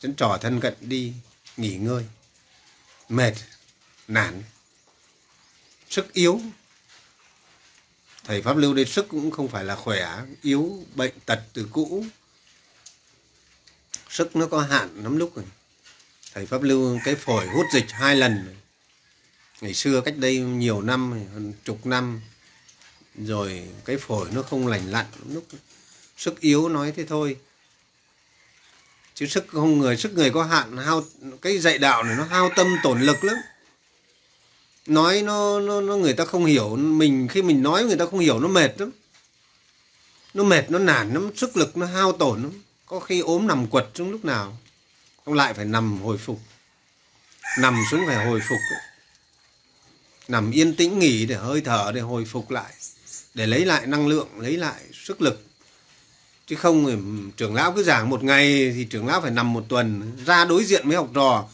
dẫn 0.00 0.14
trò 0.14 0.38
thân 0.40 0.60
cận 0.60 0.74
đi 0.80 1.12
nghỉ 1.56 1.76
ngơi, 1.76 2.04
mệt, 3.08 3.34
nản, 4.08 4.42
sức 5.90 6.12
yếu. 6.12 6.40
Thầy 8.24 8.42
pháp 8.42 8.56
lưu 8.56 8.74
đây 8.74 8.84
sức 8.84 9.08
cũng 9.08 9.30
không 9.30 9.48
phải 9.48 9.64
là 9.64 9.76
khỏe, 9.76 10.22
yếu 10.42 10.84
bệnh 10.94 11.14
tật 11.26 11.40
từ 11.52 11.68
cũ. 11.72 12.04
Sức 14.10 14.36
nó 14.36 14.46
có 14.46 14.60
hạn 14.60 15.02
lắm 15.02 15.16
lúc 15.16 15.36
rồi. 15.36 15.44
Thầy 16.34 16.46
pháp 16.46 16.62
lưu 16.62 16.98
cái 17.04 17.14
phổi 17.14 17.46
hút 17.46 17.66
dịch 17.74 17.90
hai 17.90 18.16
lần 18.16 18.56
ngày 19.60 19.74
xưa 19.74 20.00
cách 20.00 20.14
đây 20.16 20.38
nhiều 20.38 20.82
năm, 20.82 21.12
hơn 21.32 21.52
chục 21.64 21.86
năm, 21.86 22.20
rồi 23.14 23.68
cái 23.84 23.96
phổi 23.96 24.30
nó 24.32 24.42
không 24.42 24.66
lành 24.66 24.90
lặn 24.90 25.06
lúc 25.28 25.46
sức 26.18 26.40
yếu 26.40 26.68
nói 26.68 26.92
thế 26.96 27.04
thôi. 27.04 27.36
Chứ 29.14 29.26
sức 29.26 29.46
không 29.48 29.78
người 29.78 29.96
sức 29.96 30.12
người 30.12 30.30
có 30.30 30.44
hạn 30.44 30.76
hao 30.76 31.04
cái 31.42 31.58
dạy 31.58 31.78
đạo 31.78 32.04
này 32.04 32.16
nó 32.16 32.24
hao 32.24 32.50
tâm 32.56 32.66
tổn 32.82 33.02
lực 33.02 33.24
lắm. 33.24 33.36
Nói 34.86 35.22
nó, 35.22 35.60
nó 35.60 35.80
nó 35.80 35.96
người 35.96 36.12
ta 36.12 36.24
không 36.24 36.44
hiểu 36.44 36.76
mình 36.76 37.28
khi 37.28 37.42
mình 37.42 37.62
nói 37.62 37.84
người 37.84 37.96
ta 37.96 38.06
không 38.06 38.18
hiểu 38.18 38.40
nó 38.40 38.48
mệt 38.48 38.80
lắm. 38.80 38.90
Nó 40.34 40.44
mệt 40.44 40.70
nó 40.70 40.78
nản 40.78 41.14
lắm 41.14 41.30
sức 41.36 41.56
lực 41.56 41.76
nó 41.76 41.86
hao 41.86 42.12
tổn 42.12 42.42
lắm. 42.42 42.62
Có 42.86 43.00
khi 43.00 43.20
ốm 43.20 43.46
nằm 43.46 43.66
quật 43.66 43.88
trong 43.94 44.10
lúc 44.10 44.24
nào 44.24 44.58
không 45.24 45.34
lại 45.34 45.54
phải 45.54 45.64
nằm 45.64 45.98
hồi 46.02 46.18
phục. 46.18 46.40
Nằm 47.58 47.76
xuống 47.90 48.00
phải 48.06 48.26
hồi 48.26 48.40
phục. 48.48 48.58
Nằm 50.28 50.50
yên 50.50 50.76
tĩnh 50.76 50.98
nghỉ 50.98 51.26
để 51.26 51.34
hơi 51.34 51.60
thở 51.60 51.92
để 51.94 52.00
hồi 52.00 52.24
phục 52.24 52.50
lại 52.50 52.72
để 53.34 53.46
lấy 53.46 53.64
lại 53.64 53.86
năng 53.86 54.08
lượng 54.08 54.28
lấy 54.40 54.56
lại 54.56 54.82
sức 54.92 55.22
lực 55.22 55.47
chứ 56.48 56.56
không 56.56 57.30
trưởng 57.36 57.54
lão 57.54 57.72
cứ 57.72 57.82
giảng 57.82 58.10
một 58.10 58.22
ngày 58.22 58.72
thì 58.74 58.84
trưởng 58.84 59.06
lão 59.06 59.20
phải 59.20 59.30
nằm 59.30 59.52
một 59.52 59.64
tuần 59.68 60.16
ra 60.26 60.44
đối 60.44 60.64
diện 60.64 60.88
với 60.88 60.96
học 60.96 61.08
trò. 61.14 61.48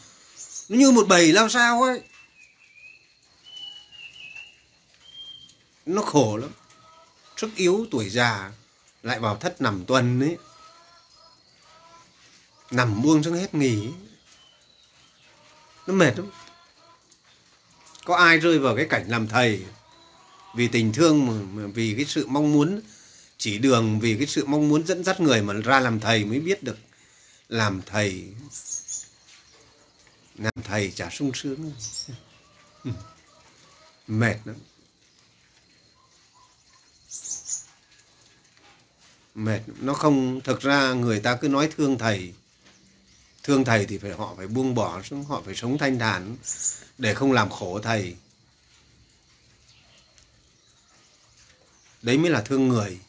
Nó 0.69 0.77
như 0.77 0.91
một 0.91 1.07
bầy 1.07 1.31
lao 1.31 1.49
sao 1.49 1.83
ấy. 1.83 2.01
Nó 5.85 6.01
khổ 6.01 6.37
lắm. 6.37 6.49
Sức 7.37 7.55
yếu 7.55 7.85
tuổi 7.91 8.09
già 8.09 8.51
lại 9.03 9.19
vào 9.19 9.37
thất 9.37 9.61
nằm 9.61 9.85
tuần 9.85 10.21
ấy. 10.23 10.37
Nằm 12.71 13.01
buông 13.01 13.23
xuống 13.23 13.33
hết 13.33 13.53
nghỉ. 13.53 13.89
Nó 15.87 15.93
mệt 15.93 16.17
lắm. 16.17 16.29
Có 18.05 18.15
ai 18.15 18.37
rơi 18.37 18.59
vào 18.59 18.75
cái 18.75 18.85
cảnh 18.89 19.05
làm 19.07 19.27
thầy 19.27 19.65
vì 20.55 20.67
tình 20.67 20.93
thương 20.93 21.25
mà, 21.25 21.63
vì 21.73 21.93
cái 21.97 22.05
sự 22.05 22.27
mong 22.27 22.53
muốn 22.53 22.81
chỉ 23.37 23.57
đường 23.57 23.99
vì 23.99 24.17
cái 24.17 24.27
sự 24.27 24.45
mong 24.45 24.69
muốn 24.69 24.87
dẫn 24.87 25.03
dắt 25.03 25.19
người 25.19 25.41
mà 25.41 25.53
ra 25.53 25.79
làm 25.79 25.99
thầy 25.99 26.25
mới 26.25 26.39
biết 26.39 26.63
được 26.63 26.77
làm 27.49 27.81
thầy. 27.85 28.33
Làm 30.35 30.53
thầy 30.63 30.91
chả 30.91 31.09
sung 31.09 31.31
sướng. 31.33 31.71
Mệt 34.07 34.37
lắm. 34.45 34.55
Mệt 39.35 39.61
nó 39.79 39.93
không, 39.93 40.41
thực 40.41 40.61
ra 40.61 40.93
người 40.93 41.19
ta 41.19 41.35
cứ 41.35 41.47
nói 41.47 41.69
thương 41.77 41.97
thầy. 41.97 42.33
Thương 43.43 43.65
thầy 43.65 43.85
thì 43.85 43.97
phải, 43.97 44.11
họ 44.11 44.33
phải 44.37 44.47
buông 44.47 44.75
bỏ 44.75 45.01
xuống, 45.01 45.25
họ 45.25 45.41
phải 45.45 45.55
sống 45.55 45.77
thanh 45.77 45.99
thản 45.99 46.37
để 46.97 47.13
không 47.13 47.31
làm 47.31 47.49
khổ 47.49 47.79
thầy. 47.79 48.15
Đấy 52.01 52.17
mới 52.17 52.31
là 52.31 52.41
thương 52.41 52.67
người 52.67 52.99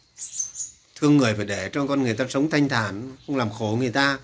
thương 0.96 1.16
người 1.16 1.34
phải 1.34 1.44
để 1.44 1.70
cho 1.72 1.86
con 1.86 2.02
người 2.02 2.14
ta 2.14 2.24
sống 2.28 2.50
thanh 2.50 2.68
thản, 2.68 3.16
không 3.26 3.36
làm 3.36 3.50
khổ 3.52 3.76
người 3.80 3.90
ta, 3.90 4.18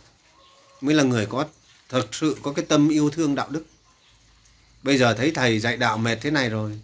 mới 0.80 0.94
là 0.94 1.02
người 1.02 1.26
có 1.26 1.46
thật 1.88 2.08
sự 2.12 2.36
có 2.42 2.52
cái 2.52 2.64
tâm 2.64 2.88
yêu 2.88 3.10
thương 3.10 3.34
đạo 3.34 3.50
đức. 3.50 3.64
Bây 4.82 4.98
giờ 4.98 5.14
thấy 5.14 5.30
thầy 5.30 5.60
dạy 5.60 5.76
đạo 5.76 5.98
mệt 5.98 6.18
thế 6.20 6.30
này 6.30 6.48
rồi, 6.50 6.80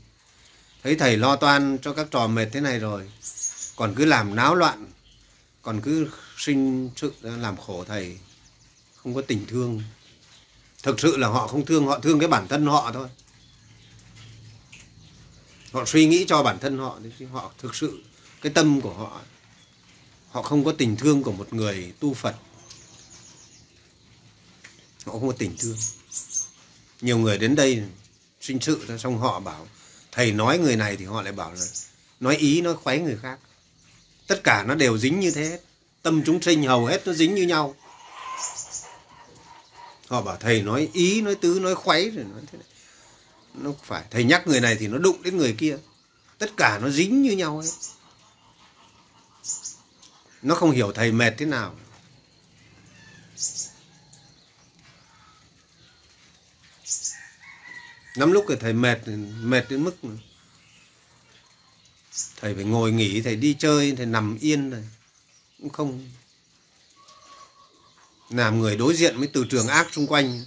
thấy 0.83 0.95
thầy 0.95 1.17
lo 1.17 1.37
toan 1.37 1.79
cho 1.83 1.93
các 1.93 2.07
trò 2.11 2.27
mệt 2.27 2.49
thế 2.53 2.61
này 2.61 2.79
rồi, 2.79 3.11
còn 3.77 3.95
cứ 3.95 4.05
làm 4.05 4.37
náo 4.37 4.55
loạn, 4.55 4.87
còn 5.63 5.81
cứ 5.81 6.09
sinh 6.37 6.91
sự 6.97 7.13
làm 7.23 7.57
khổ 7.57 7.85
thầy, 7.85 8.19
không 8.97 9.15
có 9.15 9.23
tình 9.23 9.47
thương. 9.47 9.83
Thực 10.83 11.01
sự 11.01 11.17
là 11.17 11.29
họ 11.29 11.47
không 11.47 11.65
thương, 11.65 11.87
họ 11.87 11.99
thương 11.99 12.19
cái 12.19 12.29
bản 12.29 12.49
thân 12.49 12.67
họ 12.67 12.91
thôi. 12.95 13.09
Họ 15.73 15.85
suy 15.85 16.07
nghĩ 16.07 16.25
cho 16.29 16.43
bản 16.43 16.59
thân 16.59 16.79
họ 16.79 16.99
chứ 17.19 17.27
họ 17.27 17.53
thực 17.59 17.75
sự, 17.75 18.03
cái 18.43 18.53
tâm 18.53 18.81
của 18.81 18.95
họ 18.95 19.21
họ 20.31 20.43
không 20.43 20.65
có 20.65 20.73
tình 20.73 20.97
thương 20.97 21.23
của 21.23 21.33
một 21.33 21.53
người 21.53 21.93
tu 22.01 22.15
phật. 22.15 22.35
Họ 25.05 25.13
không 25.13 25.29
có 25.29 25.35
tình 25.39 25.57
thương. 25.59 25.77
Nhiều 27.01 27.19
người 27.19 27.39
đến 27.39 27.55
đây 27.55 27.83
sinh 28.41 28.61
sự, 28.61 28.99
xong 28.99 29.19
họ 29.19 29.41
bảo, 29.41 29.69
thầy 30.13 30.33
nói 30.33 30.59
người 30.59 30.77
này 30.77 30.97
thì 30.97 31.05
họ 31.05 31.23
lại 31.23 31.33
bảo 31.33 31.53
là, 31.53 31.65
nói 32.21 32.37
ý, 32.37 32.61
nói 32.61 32.75
khoái 32.75 32.99
người 32.99 33.17
khác. 33.23 33.39
Tất 34.27 34.45
cả 34.45 34.65
nó 34.69 34.75
đều 34.75 34.99
dính 34.99 35.21
như 35.21 35.31
thế 35.31 35.49
hết. 35.49 35.61
Tâm 36.03 36.23
chúng 36.27 36.43
sinh 36.43 36.63
hầu 36.63 36.87
hết 36.87 37.07
nó 37.07 37.13
dính 37.13 37.35
như 37.35 37.43
nhau. 37.43 37.75
Họ 40.09 40.23
bảo, 40.23 40.37
thầy 40.37 40.63
nói 40.63 40.89
ý, 40.93 41.21
nói 41.21 41.35
tứ, 41.35 41.59
nói 41.63 41.75
khoái 41.75 42.11
rồi 42.11 42.25
nói 42.25 42.41
thế 42.53 42.59
này. 42.59 42.67
Nó 43.55 43.73
phải, 43.83 44.05
thầy 44.11 44.25
nhắc 44.25 44.47
người 44.47 44.61
này 44.61 44.77
thì 44.81 44.87
nó 44.87 44.99
đụng 44.99 45.23
đến 45.23 45.37
người 45.37 45.55
kia. 45.59 45.77
Tất 46.39 46.57
cả 46.57 46.79
nó 46.83 46.91
dính 46.91 47.23
như 47.23 47.31
nhau 47.31 47.59
hết 47.59 47.71
nó 50.43 50.55
không 50.55 50.71
hiểu 50.71 50.93
thầy 50.93 51.13
mệt 51.13 51.35
thế 51.39 51.47
nào. 51.47 51.77
Lắm 58.15 58.33
lúc 58.33 58.45
thì 58.49 58.55
thầy 58.61 58.73
mệt 58.73 58.99
mệt 59.43 59.65
đến 59.69 59.85
mức 59.85 59.97
thầy 62.41 62.55
phải 62.55 62.65
ngồi 62.65 62.93
nghỉ, 62.93 63.21
thầy 63.21 63.37
đi 63.37 63.57
chơi, 63.59 63.95
thầy 63.97 64.07
nằm 64.07 64.39
yên 64.41 64.71
rồi 64.71 64.85
cũng 65.59 65.71
không 65.71 66.11
làm 68.31 68.61
người 68.61 68.77
đối 68.77 68.95
diện 68.95 69.19
với 69.19 69.29
từ 69.33 69.45
trường 69.51 69.69
ác 69.69 69.89
xung 69.93 70.07
quanh. 70.07 70.45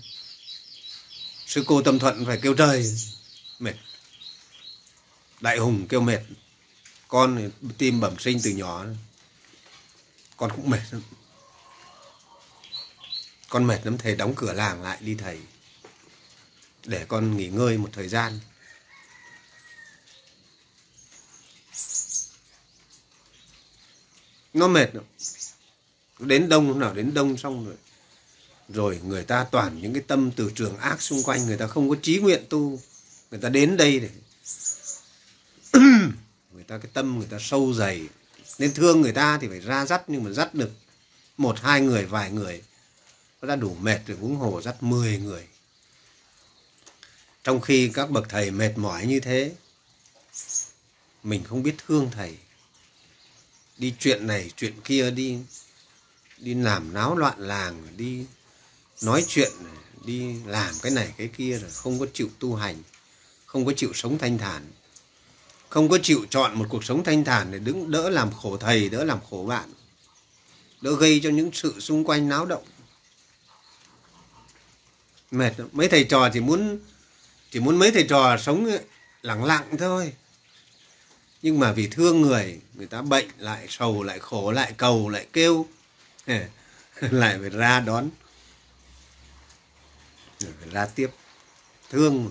Sư 1.45 1.63
cô 1.67 1.81
tâm 1.81 1.99
thuận 1.99 2.25
phải 2.25 2.39
kêu 2.41 2.53
trời, 2.53 2.95
mệt. 3.59 3.73
Đại 5.41 5.57
hùng 5.57 5.87
kêu 5.87 6.01
mệt. 6.01 6.19
Con 7.07 7.37
thì 7.37 7.67
tim 7.77 7.99
bẩm 7.99 8.19
sinh 8.19 8.39
từ 8.43 8.49
nhỏ 8.49 8.85
con 10.41 10.51
cũng 10.55 10.69
mệt 10.69 10.81
lắm. 10.91 11.01
Con 13.49 13.67
mệt 13.67 13.79
lắm, 13.83 13.97
thầy 13.97 14.15
đóng 14.15 14.33
cửa 14.35 14.53
làng 14.53 14.81
lại 14.83 14.97
đi 15.01 15.15
thầy. 15.15 15.39
Để 16.85 17.05
con 17.07 17.37
nghỉ 17.37 17.47
ngơi 17.47 17.77
một 17.77 17.89
thời 17.93 18.07
gian. 18.07 18.39
Nó 24.53 24.67
mệt 24.67 24.95
lắm. 24.95 25.03
Đến 26.19 26.49
đông 26.49 26.67
hôm 26.67 26.79
nào, 26.79 26.93
đến 26.93 27.13
đông 27.13 27.37
xong 27.37 27.65
rồi. 27.65 27.75
Rồi 28.69 29.01
người 29.03 29.23
ta 29.23 29.45
toàn 29.51 29.81
những 29.81 29.93
cái 29.93 30.03
tâm 30.07 30.31
từ 30.31 30.51
trường 30.55 30.77
ác 30.77 31.01
xung 31.01 31.23
quanh, 31.23 31.45
người 31.45 31.57
ta 31.57 31.67
không 31.67 31.89
có 31.89 31.95
trí 32.01 32.17
nguyện 32.17 32.45
tu. 32.49 32.79
Người 33.31 33.39
ta 33.39 33.49
đến 33.49 33.77
đây 33.77 33.99
để 33.99 34.09
người 36.53 36.63
ta, 36.67 36.77
cái 36.77 36.91
tâm 36.93 37.17
người 37.17 37.27
ta 37.31 37.37
sâu 37.39 37.73
dày 37.73 38.07
nên 38.61 38.73
thương 38.73 39.01
người 39.01 39.11
ta 39.11 39.37
thì 39.41 39.47
phải 39.47 39.59
ra 39.59 39.85
dắt, 39.85 40.03
nhưng 40.07 40.23
mà 40.23 40.31
dắt 40.31 40.55
được 40.55 40.71
một, 41.37 41.59
hai 41.59 41.81
người, 41.81 42.05
vài 42.05 42.31
người, 42.31 42.61
nó 43.41 43.47
đã 43.47 43.55
đủ 43.55 43.75
mệt 43.81 43.99
rồi, 44.07 44.17
huống 44.17 44.35
hồ 44.35 44.61
dắt 44.61 44.83
mười 44.83 45.17
người. 45.17 45.47
Trong 47.43 47.61
khi 47.61 47.91
các 47.93 48.09
bậc 48.09 48.29
thầy 48.29 48.51
mệt 48.51 48.73
mỏi 48.75 49.05
như 49.05 49.19
thế, 49.19 49.51
mình 51.23 51.43
không 51.43 51.63
biết 51.63 51.75
thương 51.87 52.09
thầy. 52.11 52.37
Đi 53.77 53.93
chuyện 53.99 54.27
này, 54.27 54.51
chuyện 54.55 54.73
kia, 54.83 55.11
đi 55.11 55.37
đi 56.37 56.53
làm 56.53 56.93
náo 56.93 57.15
loạn 57.15 57.39
làng, 57.39 57.87
đi 57.97 58.25
nói 59.01 59.25
chuyện, 59.27 59.51
đi 60.05 60.35
làm 60.45 60.75
cái 60.81 60.91
này, 60.91 61.13
cái 61.17 61.29
kia 61.37 61.59
rồi 61.59 61.71
không 61.73 61.99
có 61.99 62.05
chịu 62.13 62.29
tu 62.39 62.55
hành, 62.55 62.83
không 63.45 63.65
có 63.65 63.73
chịu 63.75 63.91
sống 63.93 64.17
thanh 64.17 64.37
thản 64.37 64.71
không 65.71 65.89
có 65.89 65.97
chịu 66.03 66.25
chọn 66.29 66.59
một 66.59 66.65
cuộc 66.69 66.83
sống 66.83 67.03
thanh 67.03 67.23
thản 67.23 67.51
để 67.51 67.59
đứng, 67.59 67.91
đỡ 67.91 68.09
làm 68.09 68.31
khổ 68.31 68.57
thầy, 68.57 68.89
đỡ 68.89 69.03
làm 69.03 69.19
khổ 69.29 69.45
bạn. 69.49 69.73
Đỡ 70.81 70.95
gây 70.95 71.19
cho 71.23 71.29
những 71.29 71.49
sự 71.53 71.79
xung 71.79 72.03
quanh 72.03 72.29
náo 72.29 72.45
động. 72.45 72.63
Mệt 75.31 75.53
mấy 75.71 75.87
thầy 75.87 76.03
trò 76.03 76.29
chỉ 76.33 76.39
muốn 76.39 76.79
chỉ 77.51 77.59
muốn 77.59 77.79
mấy 77.79 77.91
thầy 77.91 78.03
trò 78.03 78.37
sống 78.37 78.65
ờ, 78.65 78.79
lặng 79.21 79.45
lặng 79.45 79.77
thôi. 79.77 80.13
Nhưng 81.41 81.59
mà 81.59 81.71
vì 81.71 81.87
thương 81.87 82.21
người 82.21 82.59
người 82.73 82.87
ta 82.87 83.01
bệnh, 83.01 83.27
lại 83.37 83.65
sầu, 83.69 84.03
lại 84.03 84.19
khổ, 84.19 84.51
lại 84.51 84.73
cầu, 84.77 85.09
lại 85.09 85.27
kêu. 85.33 85.65
Lại 87.01 87.37
phải 87.39 87.49
ra 87.49 87.79
đón. 87.79 88.09
Phải 90.39 90.69
ra 90.71 90.85
tiếp. 90.85 91.09
Thương 91.89 92.29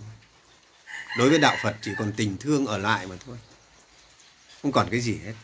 đối 1.19 1.31
với 1.31 1.39
đạo 1.39 1.57
phật 1.62 1.77
chỉ 1.82 1.91
còn 1.99 2.12
tình 2.16 2.37
thương 2.41 2.66
ở 2.66 2.78
lại 2.78 3.07
mà 3.07 3.16
thôi. 3.27 3.37
Không 4.62 4.73
còn 4.73 4.89
cái 4.91 5.01
gì 5.01 5.19
hết. 5.24 5.35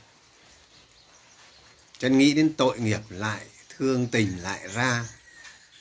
Chân 1.99 2.19
nghĩ 2.19 2.33
đến 2.33 2.55
tội 2.55 2.79
nghiệp 2.79 3.01
lại, 3.09 3.47
thương 3.69 4.07
tình 4.07 4.43
lại 4.43 4.69
ra, 4.69 5.05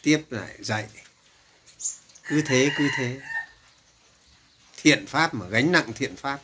tiếp 0.03 0.21
lại 0.29 0.55
dạy. 0.59 0.87
Cứ 2.23 2.41
thế 2.41 2.71
cứ 2.77 2.87
thế. 2.97 3.19
Thiện 4.77 5.07
pháp 5.07 5.33
mà, 5.33 5.47
gánh 5.47 5.71
nặng 5.71 5.93
thiện 5.93 6.15
pháp 6.15 6.39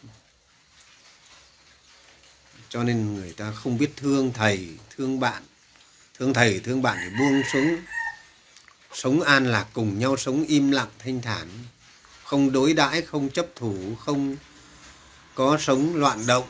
cho 2.72 2.84
nên 2.84 3.15
người 3.15 3.34
ta 3.34 3.51
không 3.51 3.77
biết 3.77 3.91
thương 3.97 4.34
thầy, 4.34 4.69
thương 4.95 5.19
bạn. 5.19 5.43
Thương 6.19 6.34
thầy, 6.34 6.59
thương 6.59 6.81
bạn 6.81 6.97
thì 7.01 7.18
buông 7.19 7.41
xuống. 7.53 7.77
Sống 8.93 9.22
an 9.22 9.45
lạc, 9.45 9.65
cùng 9.73 9.99
nhau 9.99 10.18
sống 10.18 10.45
im 10.47 10.72
lặng, 10.72 10.89
thanh 10.99 11.22
thản 11.22 11.47
không 12.31 12.51
đối 12.51 12.73
đãi, 12.73 13.01
không 13.01 13.29
chấp 13.29 13.45
thủ, 13.55 13.75
không 14.05 14.35
có 15.35 15.57
sống 15.59 15.95
loạn 15.95 16.27
động, 16.27 16.47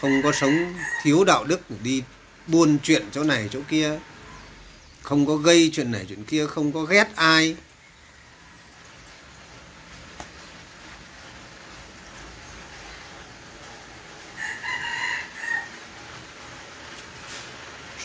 không 0.00 0.22
có 0.22 0.32
sống 0.32 0.74
thiếu 1.02 1.24
đạo 1.24 1.44
đức, 1.44 1.60
đi 1.82 2.02
buôn 2.46 2.78
chuyện 2.82 3.06
chỗ 3.12 3.24
này 3.24 3.48
chỗ 3.52 3.60
kia, 3.68 3.98
không 5.02 5.26
có 5.26 5.36
gây 5.36 5.70
chuyện 5.72 5.92
này 5.92 6.06
chuyện 6.08 6.24
kia, 6.24 6.46
không 6.46 6.72
có 6.72 6.82
ghét 6.82 7.08
ai. 7.14 7.56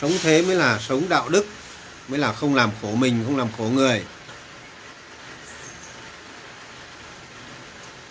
Sống 0.00 0.12
thế 0.22 0.42
mới 0.42 0.56
là 0.56 0.78
sống 0.78 1.08
đạo 1.08 1.28
đức, 1.28 1.46
mới 2.08 2.18
là 2.18 2.32
không 2.32 2.54
làm 2.54 2.70
khổ 2.82 2.94
mình, 2.94 3.22
không 3.26 3.36
làm 3.36 3.48
khổ 3.58 3.64
người. 3.64 4.04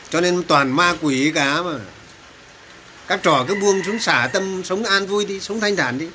Cho 0.09 0.21
nên 0.21 0.43
toàn 0.43 0.71
ma 0.71 0.95
quỷ 1.01 1.31
cả 1.35 1.61
mà. 1.61 1.79
Các 3.07 3.19
trò 3.23 3.45
cứ 3.47 3.55
buông 3.55 3.83
xuống 3.85 3.99
xả 3.99 4.29
tâm 4.33 4.63
sống 4.63 4.83
an 4.83 5.07
vui 5.07 5.25
đi 5.25 5.39
sống 5.39 5.59
thanh 5.59 5.75
thản 5.75 5.97
đi. 5.97 6.07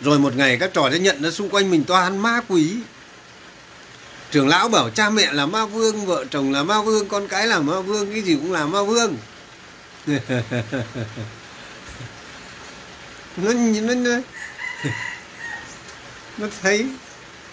Rồi 0.00 0.18
một 0.18 0.36
ngày 0.36 0.56
các 0.60 0.70
trò 0.74 0.90
sẽ 0.92 0.98
nhận 0.98 1.22
ra 1.22 1.30
xung 1.30 1.50
quanh 1.50 1.70
mình 1.70 1.84
toàn 1.84 2.18
ma 2.18 2.40
quỷ. 2.48 2.76
Trưởng 4.30 4.48
lão 4.48 4.68
bảo 4.68 4.90
cha 4.90 5.10
mẹ 5.10 5.32
là 5.32 5.46
ma 5.46 5.66
vương 5.66 6.06
vợ 6.06 6.24
chồng 6.30 6.52
là 6.52 6.62
ma 6.62 6.82
vương 6.82 7.08
con 7.08 7.28
cái 7.28 7.46
là 7.46 7.60
ma 7.60 7.80
vương 7.80 8.12
cái 8.12 8.22
gì 8.22 8.34
cũng 8.34 8.52
là 8.52 8.66
ma 8.66 8.82
vương. 8.82 9.16
Nó 13.36 13.52
nó, 13.52 13.94
nó 13.94 14.10
nó 16.38 16.46
thấy 16.62 16.86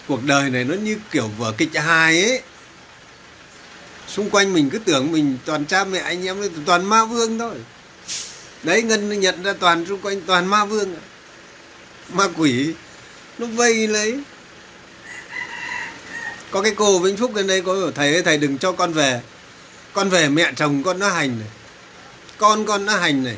cuộc 0.07 0.23
đời 0.23 0.49
này 0.49 0.63
nó 0.63 0.76
như 0.76 0.97
kiểu 1.11 1.27
vở 1.38 1.53
kịch 1.57 1.76
hài 1.76 2.23
ấy 2.23 2.41
xung 4.07 4.30
quanh 4.30 4.53
mình 4.53 4.69
cứ 4.69 4.80
tưởng 4.80 5.11
mình 5.11 5.38
toàn 5.45 5.65
cha 5.65 5.84
mẹ 5.84 5.99
anh 5.99 6.26
em, 6.26 6.38
toàn 6.65 6.86
ma 6.86 7.06
vương 7.06 7.40
thôi. 7.40 7.56
Đấy, 8.64 8.84
ngân 8.84 9.19
nhận 9.19 9.44
ra 9.44 9.53
toàn 9.53 9.86
xung 9.86 10.02
quanh 10.02 10.22
toàn 10.22 10.45
ma 10.45 10.65
vương. 10.65 10.95
Ma 12.10 12.27
quỷ, 12.38 12.73
nó 13.38 13.48
vây 13.48 13.88
lấy. 13.88 14.19
Có 16.52 16.61
cái 16.61 16.73
cô 16.76 16.99
vĩnh 16.99 17.18
phúc 17.18 17.36
lên 17.36 17.48
đây 17.48 17.61
có 17.61 17.73
bảo, 17.82 17.91
thầy 17.91 18.14
ơi, 18.14 18.22
thầy 18.23 18.38
đừng 18.38 18.57
cho 18.57 18.72
con 18.72 18.94
về. 18.94 19.22
Con 19.94 20.10
về 20.10 20.30
mẹ 20.30 20.52
chồng 20.56 20.84
con 20.84 20.99
nó 20.99 21.10
hành 21.10 21.40
này. 21.40 21.48
Con 22.38 22.65
con 22.65 22.86
nó 22.86 22.95
hành 22.98 23.23
này. 23.23 23.36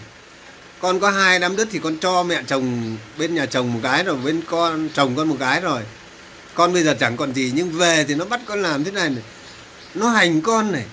Con 0.80 1.00
có 1.00 1.10
hai 1.10 1.40
đám 1.40 1.56
đất 1.56 1.68
thì 1.72 1.80
con 1.84 1.98
cho 2.00 2.24
mẹ 2.24 2.44
chồng 2.48 2.98
bên 3.18 3.36
nhà 3.36 3.46
chồng 3.46 3.74
một 3.74 3.80
cái 3.84 4.04
rồi, 4.04 4.18
bên 4.26 4.42
con, 4.50 4.90
chồng 4.94 5.16
con 5.16 5.28
một 5.28 5.38
cái 5.40 5.62
rồi. 5.62 5.82
Con 6.54 6.74
bây 6.74 6.84
giờ 6.84 6.96
chẳng 7.00 7.18
còn 7.18 7.34
gì, 7.34 7.52
nhưng 7.56 7.72
về 7.72 8.06
thì 8.08 8.16
nó 8.16 8.26
bắt 8.26 8.40
con 8.46 8.62
làm 8.62 8.84
thế 8.84 8.92
này 8.92 9.10
này 9.10 9.24
nó 10.00 10.10
hành 10.10 10.42
con 10.42 10.72
này. 10.72 10.86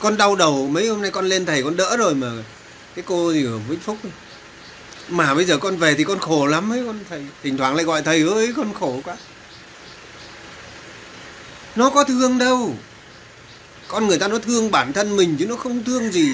Con 0.00 0.16
đau 0.16 0.36
đầu, 0.36 0.68
mấy 0.68 0.88
hôm 0.88 1.02
nay 1.02 1.10
con 1.10 1.28
lên 1.28 1.46
thầy 1.46 1.62
con 1.62 1.76
đỡ 1.76 1.96
rồi 1.96 2.14
mà. 2.14 2.30
Cái 2.94 3.04
cô 3.08 3.32
gì 3.32 3.44
ở 3.44 3.58
vĩnh 3.58 3.80
phúc 3.80 3.98
ấy. 4.02 4.12
mà 5.08 5.34
bây 5.34 5.44
giờ 5.44 5.58
con 5.58 5.76
về 5.76 5.94
thì 5.94 6.04
con 6.04 6.18
khổ 6.18 6.46
lắm 6.46 6.72
ấy, 6.72 6.82
con 6.86 6.98
thầy. 7.10 7.26
Thỉnh 7.42 7.56
thoảng 7.56 7.76
lại 7.76 7.84
gọi 7.84 8.02
thầy 8.02 8.22
ơi 8.22 8.52
con 8.56 8.74
khổ 8.74 9.00
quá. 9.04 9.16
Nó 11.76 11.90
có 11.90 12.04
thương 12.04 12.38
đâu. 12.38 12.74
Con 13.88 14.06
người 14.06 14.18
ta 14.18 14.28
nó 14.28 14.38
thương 14.38 14.70
bản 14.70 14.92
thân 14.92 15.16
mình 15.16 15.36
chứ 15.38 15.46
nó 15.46 15.56
không 15.56 15.84
thương 15.84 16.12
gì. 16.12 16.28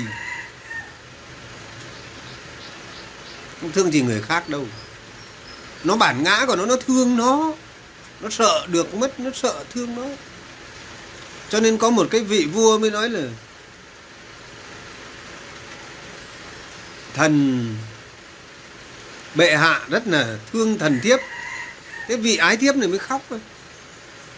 Không 3.61 3.73
thương 3.73 3.93
gì 3.93 4.01
người 4.01 4.23
khác 4.23 4.49
đâu. 4.49 4.67
Nó 5.85 5.97
bản 5.97 6.23
ngã 6.23 6.45
của 6.47 6.57
nó 6.57 6.67
nó 6.67 6.77
thương 6.87 7.17
nó. 7.17 7.53
Nó 8.21 8.31
sợ 8.31 8.67
được 8.67 8.95
mất, 8.95 9.21
nó 9.21 9.31
sợ 9.35 9.65
thương 9.75 9.97
nó 9.97 10.03
cho 11.51 11.61
nên 11.61 11.79
có 11.79 11.91
một 11.91 12.09
cái 12.11 12.21
vị 12.21 12.45
vua 12.45 12.79
mới 12.79 12.91
nói 12.91 13.11
là, 13.11 13.21
thần, 17.15 17.77
bệ 19.35 19.57
hạ 19.57 19.81
rất 19.89 20.07
là 20.07 20.37
thương 20.53 20.79
thần 20.79 21.01
thiếp. 21.03 21.21
Cái 22.09 22.17
vị 22.17 22.37
ái 22.37 22.57
thiếp 22.57 22.77
này 22.77 22.89
mới 22.89 22.99
khóc 22.99 23.23
thôi. 23.31 23.41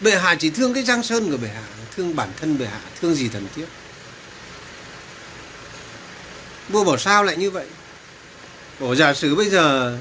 Bệ 0.01 0.15
hạ 0.15 0.35
chỉ 0.39 0.49
thương 0.49 0.73
cái 0.73 0.83
giang 0.83 1.03
sơn 1.03 1.31
của 1.31 1.37
bệ 1.37 1.47
hạ, 1.47 1.63
thương 1.95 2.15
bản 2.15 2.29
thân 2.39 2.57
bệ 2.57 2.65
hạ, 2.65 2.79
thương 3.01 3.15
gì 3.15 3.29
thần 3.29 3.47
thiếp? 3.55 3.67
Vua 6.69 6.83
bảo 6.83 6.97
sao 6.97 7.23
lại 7.23 7.37
như 7.37 7.51
vậy? 7.51 7.65
Bảo 8.79 8.95
giả 8.95 9.13
sử 9.13 9.35
bây 9.35 9.49
giờ, 9.49 9.97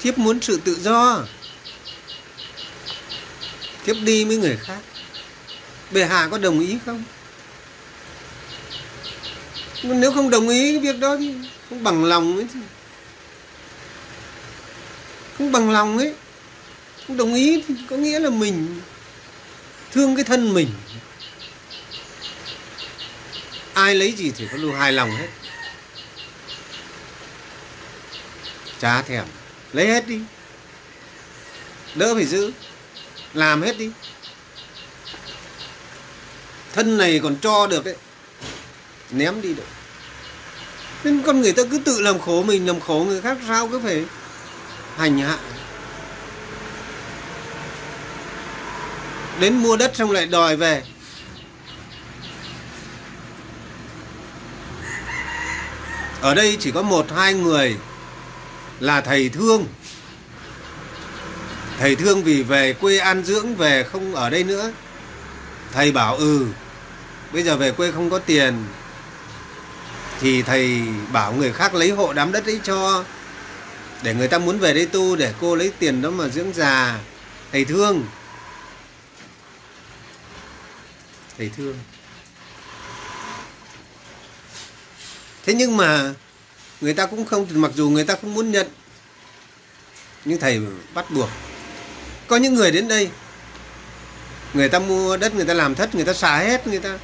thiếp 0.00 0.18
muốn 0.18 0.40
sự 0.40 0.60
tự 0.64 0.76
do, 0.80 1.24
thiếp 3.84 3.96
đi 4.00 4.24
với 4.24 4.36
người 4.36 4.56
khác 4.56 4.78
bệ 5.90 6.04
hạ 6.04 6.28
có 6.30 6.38
đồng 6.38 6.60
ý 6.60 6.78
không? 6.86 7.04
Nếu 9.82 10.12
không 10.12 10.30
đồng 10.30 10.48
ý 10.48 10.72
cái 10.72 10.80
việc 10.80 11.00
đó 11.00 11.16
thì 11.16 11.34
không 11.68 11.84
bằng 11.84 12.04
lòng 12.04 12.36
ấy 12.36 12.46
thì 12.54 12.60
không 15.38 15.52
bằng 15.52 15.70
lòng 15.70 15.98
ấy. 15.98 16.14
Không 17.06 17.16
đồng 17.16 17.34
ý 17.34 17.62
thì 17.68 17.74
có 17.90 17.96
nghĩa 17.96 18.18
là 18.18 18.30
mình 18.30 18.80
thương 19.92 20.16
cái 20.16 20.24
thân 20.24 20.54
mình. 20.54 20.68
Ai 23.74 23.94
lấy 23.94 24.12
gì 24.12 24.32
thì 24.36 24.46
có 24.52 24.56
luôn 24.56 24.74
hài 24.74 24.92
lòng 24.92 25.10
hết. 25.10 25.28
Chả 28.80 29.02
thèm. 29.02 29.24
Lấy 29.72 29.86
hết 29.86 30.06
đi. 30.06 30.20
Đỡ 31.94 32.14
phải 32.14 32.24
giữ. 32.24 32.52
Làm 33.34 33.62
hết 33.62 33.78
đi 33.78 33.90
thân 36.74 36.98
này 36.98 37.20
còn 37.22 37.36
cho 37.42 37.66
được 37.66 37.84
đấy 37.84 37.96
ném 39.10 39.42
đi 39.42 39.54
được. 39.54 39.66
Nên 41.04 41.22
con 41.22 41.40
người 41.40 41.52
ta 41.52 41.62
cứ 41.70 41.78
tự 41.78 42.00
làm 42.00 42.18
khổ 42.18 42.42
mình, 42.42 42.66
làm 42.66 42.80
khổ 42.80 43.04
người 43.08 43.20
khác, 43.20 43.38
sao 43.48 43.68
cứ 43.68 43.80
phải 43.80 44.04
hành 44.96 45.18
hạ? 45.18 45.38
Đến 49.40 49.56
mua 49.56 49.76
đất 49.76 49.96
xong 49.96 50.10
lại 50.10 50.26
đòi 50.26 50.56
về. 50.56 50.82
Ở 56.20 56.34
đây 56.34 56.56
chỉ 56.60 56.70
có 56.70 56.82
một, 56.82 57.06
hai 57.16 57.34
người 57.34 57.76
là 58.80 59.00
thầy 59.00 59.28
thương. 59.28 59.66
Thầy 61.78 61.96
thương 61.96 62.24
vì 62.24 62.42
về 62.42 62.72
quê 62.72 62.98
an 62.98 63.24
dưỡng, 63.24 63.54
về 63.54 63.84
không 63.92 64.14
ở 64.14 64.30
đây 64.30 64.44
nữa. 64.44 64.72
Thầy 65.72 65.92
bảo 65.92 66.16
ừ 66.16 66.46
bây 67.34 67.42
giờ 67.42 67.56
về 67.56 67.72
quê 67.72 67.92
không 67.92 68.10
có 68.10 68.18
tiền, 68.18 68.64
thì 70.20 70.42
thầy 70.42 70.82
bảo 71.12 71.32
người 71.32 71.52
khác 71.52 71.74
lấy 71.74 71.90
hộ 71.90 72.12
đám 72.12 72.32
đất 72.32 72.44
ấy 72.46 72.60
cho, 72.64 73.04
để 74.02 74.14
người 74.14 74.28
ta 74.28 74.38
muốn 74.38 74.58
về 74.58 74.74
đây 74.74 74.86
tu, 74.86 75.16
để 75.16 75.32
cô 75.40 75.54
lấy 75.54 75.72
tiền 75.78 76.02
đó 76.02 76.10
mà 76.10 76.28
dưỡng 76.28 76.52
già. 76.52 76.98
Thầy 77.52 77.64
thương. 77.64 78.06
Thầy 81.38 81.50
thương. 81.56 81.78
Thế 85.46 85.54
nhưng 85.54 85.76
mà 85.76 86.14
người 86.80 86.94
ta 86.94 87.06
cũng 87.06 87.26
không, 87.26 87.46
mặc 87.50 87.70
dù 87.74 87.90
người 87.90 88.04
ta 88.04 88.16
không 88.20 88.34
muốn 88.34 88.52
nhận, 88.52 88.66
nhưng 90.24 90.40
thầy 90.40 90.60
bắt 90.94 91.10
buộc. 91.10 91.28
Có 92.26 92.36
những 92.36 92.54
người 92.54 92.70
đến 92.70 92.88
đây, 92.88 93.10
người 94.52 94.68
ta 94.68 94.78
mua 94.78 95.16
đất, 95.16 95.34
người 95.34 95.44
ta 95.44 95.54
làm 95.54 95.74
thất, 95.74 95.94
người 95.94 96.04
ta 96.04 96.14
xả 96.14 96.38
hết, 96.38 96.66
người 96.66 96.78
ta 96.78 96.98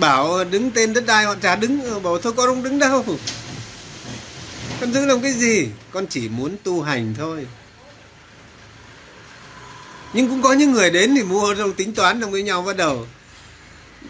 bảo, 0.00 0.44
đứng 0.44 0.70
tên 0.70 0.92
đất 0.92 1.06
đai, 1.06 1.24
họ 1.24 1.34
chả 1.42 1.56
đứng. 1.56 1.84
Ờ, 1.84 2.00
bảo, 2.00 2.18
thôi 2.18 2.32
con 2.36 2.46
không 2.46 2.62
đứng 2.62 2.78
đâu. 2.78 3.04
Con 4.80 4.92
giữ 4.92 5.06
làm 5.06 5.20
cái 5.20 5.32
gì? 5.32 5.68
Con 5.90 6.06
chỉ 6.06 6.28
muốn 6.28 6.56
tu 6.62 6.82
hành 6.82 7.14
thôi. 7.18 7.46
Nhưng 10.12 10.28
cũng 10.28 10.42
có 10.42 10.52
những 10.52 10.72
người 10.72 10.90
đến 10.90 11.14
thì 11.16 11.22
mua 11.22 11.54
rồi 11.54 11.72
tính 11.76 11.94
toán 11.94 12.20
đồng 12.20 12.30
với 12.30 12.42
nhau 12.42 12.62
bắt 12.62 12.76
đầu. 12.76 13.06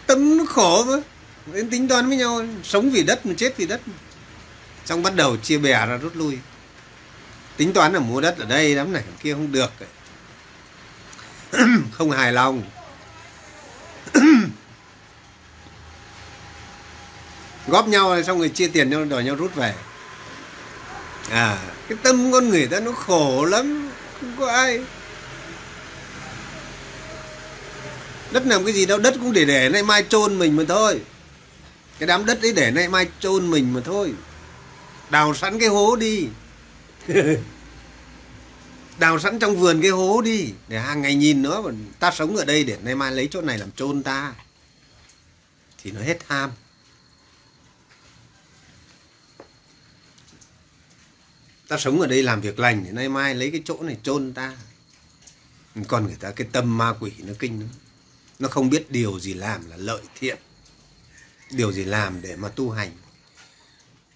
Tâm 0.05 0.37
nó 0.37 0.45
khổ 0.45 0.85
mà 0.85 0.97
đến 1.53 1.69
tính 1.69 1.87
toán 1.87 2.07
với 2.07 2.17
nhau, 2.17 2.45
sống 2.63 2.91
vì 2.91 3.03
đất 3.03 3.25
mà 3.25 3.33
chết 3.37 3.57
vì 3.57 3.65
đất. 3.65 3.81
Xong 4.85 5.03
bắt 5.03 5.15
đầu 5.15 5.37
chia 5.37 5.57
bè 5.57 5.71
ra 5.71 5.97
rút 5.97 6.15
lui. 6.15 6.37
Tính 7.57 7.73
toán 7.73 7.93
là 7.93 7.99
mua 7.99 8.21
đất 8.21 8.37
ở 8.39 8.45
đây 8.45 8.75
lắm 8.75 8.93
này, 8.93 9.03
kia 9.23 9.33
không 9.33 9.51
được. 9.51 9.71
Không 11.91 12.11
hài 12.11 12.33
lòng. 12.33 12.63
góp 17.67 17.87
nhau 17.87 18.23
xong 18.23 18.39
rồi 18.39 18.49
chia 18.49 18.67
tiền 18.67 18.89
nhau, 18.89 19.05
đòi 19.05 19.23
nhau 19.23 19.35
rút 19.35 19.55
về. 19.55 19.73
À 21.29 21.57
cái 21.89 21.97
tâm 22.03 22.31
con 22.31 22.49
người 22.49 22.67
ta 22.67 22.79
nó 22.79 22.91
khổ 22.91 23.45
lắm, 23.45 23.91
không 24.19 24.35
có 24.39 24.47
ai. 24.47 24.79
Đất 28.31 28.45
làm 28.45 28.65
cái 28.65 28.73
gì 28.73 28.85
đâu, 28.85 28.97
đất 28.97 29.13
cũng 29.19 29.33
để 29.33 29.45
để 29.45 29.69
nay 29.69 29.83
mai 29.83 30.05
chôn 30.09 30.39
mình 30.39 30.55
mà 30.55 30.63
thôi. 30.67 31.01
Cái 31.99 32.07
đám 32.07 32.25
đất 32.25 32.41
ấy 32.41 32.53
để 32.53 32.71
nay 32.71 32.89
mai 32.89 33.07
chôn 33.19 33.51
mình 33.51 33.73
mà 33.73 33.81
thôi. 33.85 34.13
Đào 35.09 35.33
sẵn 35.33 35.59
cái 35.59 35.69
hố 35.69 35.95
đi. 35.95 36.27
Đào 38.99 39.19
sẵn 39.19 39.39
trong 39.39 39.55
vườn 39.55 39.81
cái 39.81 39.91
hố 39.91 40.21
đi, 40.21 40.53
để 40.67 40.79
hàng 40.79 41.01
ngày 41.01 41.15
nhìn 41.15 41.41
nó 41.41 41.63
ta 41.99 42.11
sống 42.11 42.35
ở 42.35 42.45
đây 42.45 42.63
để 42.63 42.77
nay 42.83 42.95
mai 42.95 43.11
lấy 43.11 43.27
chỗ 43.31 43.41
này 43.41 43.57
làm 43.57 43.71
chôn 43.71 44.03
ta. 44.03 44.33
Thì 45.83 45.91
nó 45.91 46.01
hết 46.01 46.17
tham 46.29 46.49
ta 51.71 51.77
sống 51.77 52.01
ở 52.01 52.07
đây 52.07 52.23
làm 52.23 52.41
việc 52.41 52.59
lành 52.59 52.85
thì 52.85 52.91
nay 52.91 53.09
mai 53.09 53.35
lấy 53.35 53.51
cái 53.51 53.61
chỗ 53.65 53.77
này 53.81 53.97
chôn 54.03 54.33
ta. 54.33 54.57
Còn 55.87 56.05
người 56.05 56.15
ta, 56.19 56.31
cái 56.31 56.47
tâm 56.51 56.77
ma 56.77 56.93
quỷ 56.99 57.11
nó 57.19 57.33
kinh 57.39 57.59
lắm. 57.59 57.69
Nó 58.39 58.47
không 58.47 58.69
biết 58.69 58.91
điều 58.91 59.19
gì 59.19 59.33
làm 59.33 59.69
là 59.69 59.77
lợi 59.77 60.01
thiện, 60.19 60.37
điều 61.51 61.71
gì 61.71 61.83
làm 61.83 62.21
để 62.21 62.35
mà 62.35 62.49
tu 62.49 62.69
hành. 62.69 62.91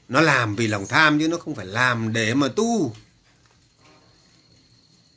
Nó 0.09 0.21
làm 0.21 0.55
vì 0.55 0.67
lòng 0.67 0.87
tham 0.87 1.19
chứ 1.19 1.27
nó 1.27 1.37
không 1.37 1.55
phải 1.55 1.65
làm 1.65 2.13
để 2.13 2.33
mà 2.33 2.47
tu. 2.47 2.95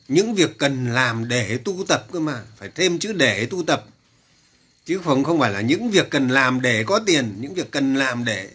Những 0.08 0.34
việc 0.34 0.58
cần 0.58 0.86
làm 0.92 1.28
để 1.28 1.58
tu 1.64 1.84
tập 1.88 2.06
cơ 2.12 2.20
mà, 2.20 2.42
phải 2.56 2.70
thêm 2.74 2.98
chữ 2.98 3.12
để 3.12 3.46
tu 3.46 3.62
tập. 3.62 3.86
Chứ 4.84 5.00
không 5.04 5.24
không 5.24 5.40
phải 5.40 5.50
là 5.50 5.60
những 5.60 5.90
việc 5.90 6.10
cần 6.10 6.28
làm 6.28 6.60
để 6.60 6.84
có 6.84 6.98
tiền, 7.06 7.36
những 7.40 7.54
việc 7.54 7.70
cần 7.70 7.94
làm 7.94 8.24
để 8.24 8.50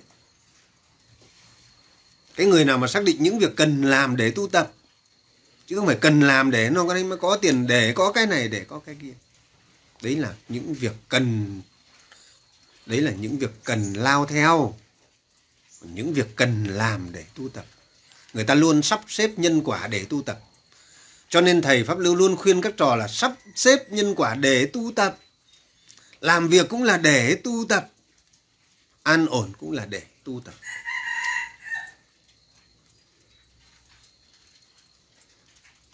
cái 2.35 2.47
người 2.47 2.65
nào 2.65 2.77
mà 2.77 2.87
xác 2.87 3.03
định 3.03 3.17
những 3.19 3.39
việc 3.39 3.55
cần 3.55 3.81
làm 3.81 4.15
để 4.15 4.31
tu 4.31 4.47
tập, 4.47 4.71
chứ 5.67 5.75
không 5.75 5.85
phải 5.85 5.97
cần 6.01 6.21
làm 6.21 6.51
để 6.51 6.69
nó 6.69 6.85
có 6.87 6.93
mới 6.93 7.17
có 7.17 7.37
tiền 7.37 7.67
để 7.67 7.93
có 7.93 8.11
cái 8.11 8.25
này, 8.25 8.47
để 8.47 8.65
có 8.67 8.79
cái 8.79 8.95
kia. 9.01 9.13
Đấy 10.01 10.15
là 10.15 10.33
những 10.49 10.73
việc 10.73 10.93
cần, 11.09 11.61
đấy 12.85 13.01
là 13.01 13.11
những 13.11 13.37
việc 13.37 13.51
cần 13.63 13.93
lao 13.93 14.25
theo, 14.25 14.75
những 15.81 16.13
việc 16.13 16.35
cần 16.35 16.63
làm 16.63 17.11
để 17.11 17.25
tu 17.35 17.49
tập. 17.49 17.65
Người 18.33 18.43
ta 18.43 18.55
luôn 18.55 18.81
sắp 18.81 19.01
xếp 19.07 19.31
nhân 19.37 19.61
quả 19.65 19.87
để 19.87 20.05
tu 20.09 20.21
tập. 20.21 20.39
Cho 21.29 21.41
nên 21.41 21.61
thầy 21.61 21.83
pháp 21.83 21.97
lưu 21.97 22.15
luôn 22.15 22.35
khuyên 22.35 22.61
các 22.61 22.73
trò 22.77 22.95
là 22.95 23.07
sắp 23.07 23.33
xếp 23.55 23.91
nhân 23.91 24.15
quả 24.15 24.35
để 24.35 24.65
tu 24.65 24.91
tập. 24.95 25.17
Làm 26.21 26.47
việc 26.47 26.69
cũng 26.69 26.83
là 26.83 26.97
để 26.97 27.35
tu 27.43 27.65
tập. 27.69 27.89
An 29.03 29.25
ổn 29.25 29.51
cũng 29.59 29.71
là 29.71 29.85
để 29.85 30.01
tu 30.23 30.41
tập. 30.45 30.53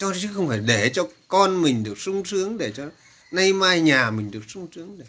Cho 0.00 0.12
chứ 0.20 0.28
không 0.34 0.48
phải 0.48 0.58
để 0.58 0.90
cho 0.94 1.08
con 1.28 1.62
mình 1.62 1.82
được 1.82 1.98
sung 1.98 2.24
sướng, 2.24 2.58
để 2.58 2.72
cho 2.74 2.88
nay 3.32 3.52
mai 3.52 3.80
nhà 3.80 4.10
mình 4.10 4.30
được 4.30 4.42
sung 4.48 4.68
sướng 4.74 4.98
để 4.98 5.04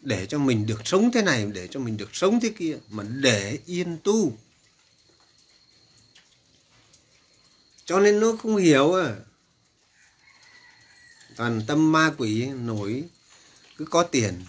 để 0.00 0.26
cho 0.26 0.38
mình 0.38 0.66
được 0.66 0.80
sống 0.84 1.10
thế 1.12 1.22
này, 1.22 1.46
để 1.52 1.68
cho 1.70 1.80
mình 1.80 1.96
được 1.96 2.08
sống 2.12 2.40
thế 2.40 2.52
kia, 2.58 2.76
mà 2.90 3.02
để 3.02 3.58
yên 3.66 3.98
tu. 4.04 4.36
Cho 7.84 8.00
nên 8.00 8.20
nó 8.20 8.36
không 8.42 8.56
hiểu 8.56 8.94
à. 8.94 9.16
Toàn 11.36 11.62
tâm 11.66 11.92
ma 11.92 12.12
quỷ 12.18 12.46
nổi, 12.46 13.04
cứ 13.76 13.84
có 13.84 14.02
tiền. 14.02 14.44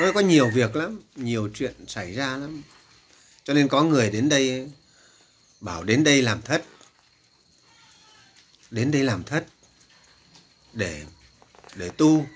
Nó 0.00 0.12
có 0.12 0.20
nhiều 0.20 0.50
việc 0.54 0.76
lắm, 0.76 1.02
nhiều 1.16 1.50
chuyện 1.54 1.74
xảy 1.86 2.14
ra 2.14 2.36
lắm. 2.36 2.62
Cho 3.44 3.54
nên 3.54 3.68
có 3.68 3.82
người 3.82 4.10
đến 4.10 4.28
đây 4.28 4.70
bảo 5.60 5.84
đến 5.84 6.04
đây 6.04 6.22
làm 6.22 6.42
thất 6.42 6.64
đến 8.70 8.90
đây 8.90 9.02
làm 9.02 9.24
thất, 9.24 9.46
để 10.72 11.04
để 11.74 11.90
tu, 11.96 12.26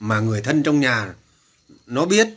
mà 0.00 0.20
người 0.20 0.42
thân 0.42 0.62
trong 0.62 0.80
nhà 0.80 1.14
nó 1.86 2.06
biết. 2.06 2.28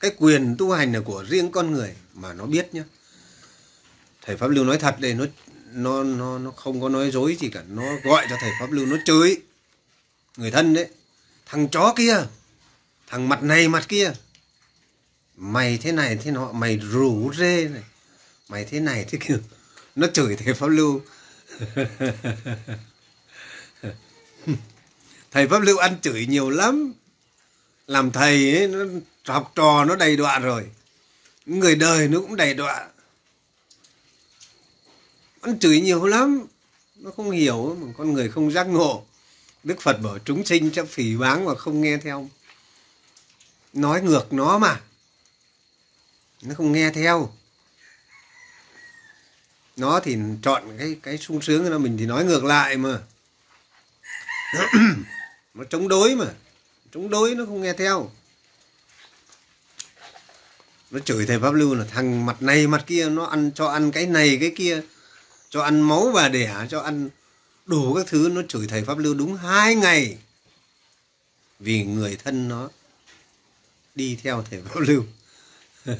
Cái 0.00 0.10
quyền 0.18 0.56
tu 0.58 0.72
hành 0.72 0.92
là 0.92 1.00
của 1.00 1.24
riêng 1.28 1.52
con 1.52 1.72
người 1.72 1.96
mà 2.14 2.32
nó 2.32 2.46
biết 2.46 2.74
nhá. 2.74 2.84
Thầy 4.22 4.36
pháp 4.36 4.48
lưu 4.48 4.64
nói 4.64 4.78
thật 4.78 4.96
đây, 5.00 5.14
nó 5.14 5.24
nó 5.72 6.02
nó 6.02 6.38
nó 6.38 6.50
không 6.50 6.80
có 6.80 6.88
nói 6.88 7.10
dối 7.10 7.36
gì 7.40 7.48
cả. 7.48 7.62
Nó 7.68 7.96
gọi 8.04 8.26
cho 8.30 8.36
thầy 8.40 8.50
pháp 8.60 8.70
lưu, 8.70 8.86
nó 8.86 8.96
chửi. 9.06 9.36
Người 10.36 10.50
thân 10.50 10.74
đấy, 10.74 10.88
thằng 11.46 11.68
chó 11.68 11.94
kia, 11.96 12.16
thằng 13.06 13.28
mặt 13.28 13.42
này 13.42 13.68
mặt 13.68 13.84
kia, 13.88 14.12
mày 15.36 15.78
thế 15.78 15.92
này 15.92 16.16
thế 16.16 16.30
nọ, 16.30 16.52
mày 16.52 16.76
rủ 16.78 17.32
rê 17.38 17.68
này, 17.68 17.82
mày 18.48 18.64
thế 18.64 18.80
này 18.80 19.04
thế 19.08 19.18
kia 19.20 19.38
nó 19.98 20.06
chửi 20.06 20.36
thầy 20.36 20.54
pháp 20.54 20.66
lưu. 20.66 21.00
Thầy 25.30 25.48
pháp 25.48 25.58
lưu 25.58 25.78
ăn 25.78 26.00
chửi 26.02 26.26
nhiều 26.26 26.50
lắm. 26.50 26.92
Làm 27.86 28.12
thầy 28.12 28.56
ấy, 28.58 28.68
nó 28.68 28.84
học 29.26 29.52
trò 29.54 29.84
nó 29.84 29.96
đầy 29.96 30.16
đọa 30.16 30.38
rồi. 30.38 30.66
Người 31.46 31.76
đời 31.76 32.08
nó 32.08 32.20
cũng 32.20 32.36
đầy 32.36 32.54
đọa. 32.54 32.88
Ăn 35.40 35.58
chửi 35.58 35.80
nhiều 35.80 36.06
lắm. 36.06 36.46
Nó 36.96 37.10
không 37.10 37.30
hiểu 37.30 37.76
mà 37.80 37.92
con 37.96 38.12
người 38.12 38.28
không 38.28 38.50
giác 38.50 38.64
ngộ. 38.64 39.04
Đức 39.64 39.80
phật 39.80 40.00
bảo 40.02 40.18
chúng 40.24 40.44
sinh 40.44 40.70
chấp 40.70 40.86
phỉ 40.88 41.16
báng 41.16 41.46
và 41.46 41.54
không 41.54 41.80
nghe 41.80 41.96
theo. 41.96 42.28
Nói 43.72 44.02
ngược 44.02 44.32
nó 44.32 44.58
mà. 44.58 44.80
Nó 46.42 46.54
không 46.54 46.72
nghe 46.72 46.90
theo 46.90 47.32
nó 49.78 50.00
thì 50.00 50.16
chọn 50.42 50.78
cái 50.78 50.96
cái 51.02 51.18
sung 51.18 51.42
sướng 51.42 51.68
của 51.68 51.78
mình 51.78 51.96
thì 51.98 52.06
nói 52.06 52.24
ngược 52.24 52.44
lại 52.44 52.76
mà. 52.76 52.98
Nó 55.54 55.64
chống 55.70 55.88
đối 55.88 56.14
mà. 56.14 56.26
Chống 56.92 57.10
đối 57.10 57.34
nó 57.34 57.44
không 57.44 57.62
nghe 57.62 57.72
theo. 57.72 58.10
Nó 60.90 60.98
chửi 60.98 61.26
thầy 61.26 61.38
pháp 61.38 61.54
lưu 61.54 61.74
là 61.74 61.84
thằng 61.84 62.26
mặt 62.26 62.42
này 62.42 62.66
mặt 62.66 62.84
kia, 62.86 63.08
nó 63.08 63.24
ăn, 63.24 63.50
cho 63.54 63.66
ăn 63.66 63.92
cái 63.92 64.06
này 64.06 64.38
cái 64.40 64.52
kia, 64.56 64.82
cho 65.50 65.62
ăn 65.62 65.80
máu 65.80 66.10
và 66.14 66.28
đẻ, 66.28 66.66
cho 66.70 66.80
ăn 66.80 67.08
đủ 67.66 67.94
các 67.94 68.06
thứ. 68.06 68.28
Nó 68.32 68.42
chửi 68.48 68.66
thầy 68.66 68.84
pháp 68.84 68.98
lưu 68.98 69.14
đúng 69.14 69.36
hai 69.36 69.74
ngày. 69.74 70.18
Vì 71.60 71.84
người 71.84 72.18
thân 72.24 72.48
nó 72.48 72.68
đi 73.94 74.18
theo 74.22 74.44
thầy 74.50 74.62
pháp 74.62 74.80
lưu. 74.80 75.04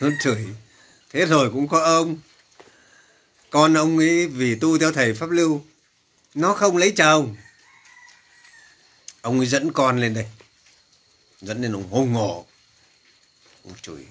Nó 0.00 0.08
chửi 0.22 0.46
thế 1.12 1.26
rồi 1.26 1.50
cũng 1.50 1.68
có 1.68 1.80
ông. 1.80 2.18
Con 3.50 3.74
ông 3.74 3.98
ấy 3.98 4.26
vì 4.26 4.54
tu 4.54 4.78
theo 4.78 4.92
thầy 4.92 5.14
pháp 5.14 5.30
lưu, 5.30 5.64
nó 6.34 6.54
không 6.54 6.76
lấy 6.76 6.90
chồng. 6.90 7.36
Ông 9.20 9.38
ấy 9.38 9.46
dẫn 9.46 9.72
con 9.72 10.00
lên 10.00 10.14
đây. 10.14 10.26
Dẫn 11.40 11.62
lên 11.62 11.72
ông 11.72 11.88
hùng 11.90 12.12
ngổ 12.12 12.46
ông 13.64 13.74
chửi 13.82 14.06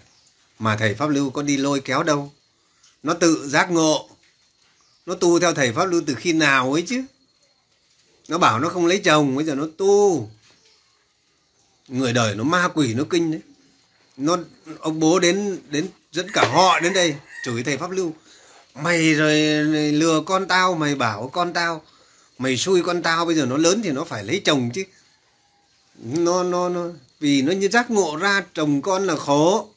mà 0.59 0.75
thầy 0.75 0.93
pháp 0.93 1.09
lưu 1.09 1.29
có 1.29 1.41
đi 1.41 1.57
lôi 1.57 1.81
kéo 1.81 2.03
đâu. 2.03 2.33
Nó 3.03 3.13
tự 3.13 3.47
giác 3.47 3.71
ngộ. 3.71 4.09
Nó 5.05 5.15
tu 5.15 5.39
theo 5.39 5.53
thầy 5.53 5.73
pháp 5.73 5.85
lưu 5.85 6.01
từ 6.07 6.15
khi 6.15 6.33
nào 6.33 6.73
ấy 6.73 6.83
chứ? 6.87 7.03
Nó 8.27 8.37
bảo 8.37 8.59
nó 8.59 8.69
không 8.69 8.85
lấy 8.85 8.99
chồng, 8.99 9.35
bây 9.35 9.45
giờ 9.45 9.55
nó 9.55 9.67
tu. 9.77 10.29
Người 11.87 12.13
đời 12.13 12.35
nó 12.35 12.43
ma 12.43 12.67
quỷ, 12.67 12.93
nó 12.93 13.03
kinh 13.09 13.31
đấy. 13.31 13.41
Nó, 14.17 14.37
ông 14.79 14.99
bố 14.99 15.19
đến 15.19 15.59
đến 15.69 15.87
dẫn 16.11 16.27
cả 16.33 16.47
họ 16.53 16.79
đến 16.79 16.93
đây, 16.93 17.15
chửi 17.45 17.63
thầy 17.63 17.77
pháp 17.77 17.91
lưu, 17.91 18.13
mày 18.75 19.13
rồi 19.13 19.35
lừa 19.91 20.21
con 20.21 20.47
tao, 20.47 20.73
mày 20.73 20.95
bảo 20.95 21.29
con 21.33 21.53
tao, 21.53 21.83
mày 22.37 22.57
xui 22.57 22.83
con 22.83 23.01
tao, 23.01 23.25
bây 23.25 23.35
giờ 23.35 23.45
nó 23.45 23.57
lớn 23.57 23.81
thì 23.83 23.91
nó 23.91 24.03
phải 24.03 24.23
lấy 24.23 24.41
chồng 24.45 24.71
chứ. 24.73 24.83
Nó 25.95 26.43
nó 26.43 26.69
nó, 26.69 26.87
vì 27.19 27.41
nó 27.41 27.51
như 27.51 27.69
giác 27.69 27.91
ngộ 27.91 28.15
ra 28.15 28.43
chồng 28.53 28.81
con 28.81 29.07
là 29.07 29.15
khổ 29.15 29.67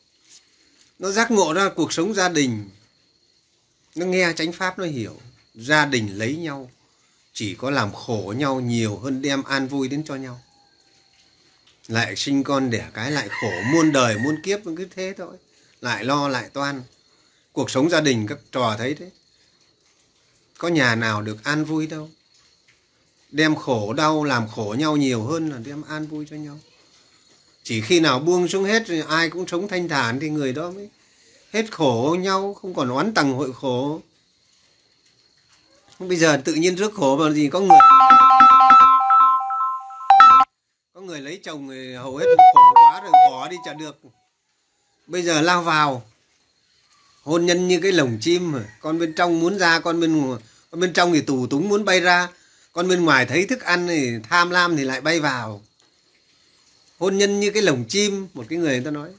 nó 0.99 1.11
giác 1.11 1.31
ngộ 1.31 1.53
ra 1.53 1.69
cuộc 1.69 1.93
sống 1.93 2.15
gia 2.15 2.29
đình. 2.29 2.71
Nó 3.95 4.07
nghe 4.07 4.33
chánh 4.37 4.53
pháp, 4.53 4.79
nó 4.79 4.85
hiểu, 4.85 5.21
gia 5.55 5.87
đình 5.87 6.19
lấy 6.19 6.37
nhau, 6.37 6.71
chỉ 7.33 7.55
có 7.55 7.71
làm 7.71 7.93
khổ 7.93 8.35
nhau 8.37 8.61
nhiều 8.61 8.97
hơn 8.97 9.23
đem 9.23 9.43
an 9.43 9.69
vui 9.69 9.89
đến 9.89 10.05
cho 10.05 10.15
nhau. 10.15 10.41
Lại 11.89 12.17
sinh 12.17 12.45
con 12.45 12.71
đẻ 12.71 12.87
cái 12.95 13.11
lại 13.11 13.29
khổ, 13.29 13.51
muôn 13.73 13.93
đời, 13.93 14.19
muôn 14.19 14.43
kiếp 14.43 14.61
cứ 14.65 14.87
thế 14.97 15.15
thôi 15.19 15.37
lại 15.83 16.05
lo 16.05 16.29
lại 16.29 16.49
toan. 16.53 16.83
Cuộc 17.53 17.71
sống 17.71 17.91
gia 17.91 18.01
đình 18.01 18.27
các 18.27 18.39
trò 18.53 18.75
thấy 18.79 18.95
thế. 18.95 19.11
Có 20.59 20.69
nhà 20.69 20.95
nào 20.95 21.23
được 21.23 21.45
an 21.45 21.65
vui 21.65 21.87
đâu. 21.87 22.11
Đem 23.31 23.57
khổ 23.57 23.93
đau 23.93 24.25
làm 24.25 24.49
khổ 24.49 24.77
nhau 24.79 24.97
nhiều 24.97 25.23
hơn 25.23 25.51
là 25.51 25.59
đem 25.65 25.83
an 25.89 26.07
vui 26.07 26.27
cho 26.31 26.37
nhau. 26.37 26.59
Chỉ 27.63 27.81
khi 27.81 28.01
nào 28.01 28.19
buông 28.19 28.49
xuống 28.49 28.65
hết 28.65 28.87
rồi 28.87 29.05
ai 29.09 29.31
cũng 29.31 29.47
sống 29.47 29.69
thanh 29.69 29.89
thản 29.89 30.21
thì 30.21 30.31
người 30.31 30.53
đó 30.53 30.71
mới 30.71 30.89
hết 31.53 31.73
khổ 31.73 32.17
nhau, 32.21 32.55
không 32.55 32.75
còn 32.75 32.89
oán 32.89 33.15
tầng 33.15 33.33
hội 33.33 33.53
khổ. 33.53 34.01
Bây 35.99 36.17
giờ 36.17 36.43
tự 36.45 36.55
nhiên 36.55 36.75
rước 36.75 36.95
khổ 36.95 37.17
vào 37.17 37.33
gì 37.33 37.49
có 37.49 37.61
người 37.61 37.79
có 40.95 41.01
người 41.01 41.21
lấy 41.21 41.41
chồng 41.45 41.69
thì 41.71 41.95
hầu 41.95 42.17
hết 42.17 42.27
khổ 42.55 42.75
quá 42.75 43.01
rồi, 43.03 43.13
bỏ 43.31 43.49
đi 43.49 43.57
chả 43.65 43.73
được 43.73 44.01
bây 45.13 45.23
giờ 45.23 45.41
lao 45.41 45.63
vào. 45.63 46.03
Hôn 47.23 47.47
nhân 47.47 47.69
như 47.69 47.81
cái 47.81 47.93
lồng 47.93 48.19
chim 48.21 48.55
con 48.81 48.99
bên 48.99 49.13
trong 49.15 49.41
muốn 49.41 49.59
ra, 49.59 49.81
con 49.81 50.01
bên 50.01 50.39
con 50.71 50.81
bên 50.81 50.93
trong 50.93 51.13
thì 51.13 51.21
tù 51.21 51.47
túng 51.47 51.69
muốn 51.69 51.85
bay 51.85 52.01
ra. 52.01 52.29
Con 52.73 52.89
bên 52.89 53.05
ngoài 53.05 53.27
thấy 53.27 53.47
thức 53.47 53.61
ăn 53.61 53.87
thì 53.89 54.11
tham 54.31 54.51
lam 54.51 54.77
thì 54.77 54.85
lại 54.85 55.01
bay 55.01 55.21
vào. 55.21 55.63
Hôn 56.99 57.19
nhân 57.19 57.41
như 57.41 57.51
cái 57.51 57.63
lồng 57.63 57.85
chim, 57.89 58.27
một 58.35 58.47
cái 58.49 58.59
người 58.59 58.71
người 58.71 58.85
ta 58.85 58.91
nói. 58.91 59.11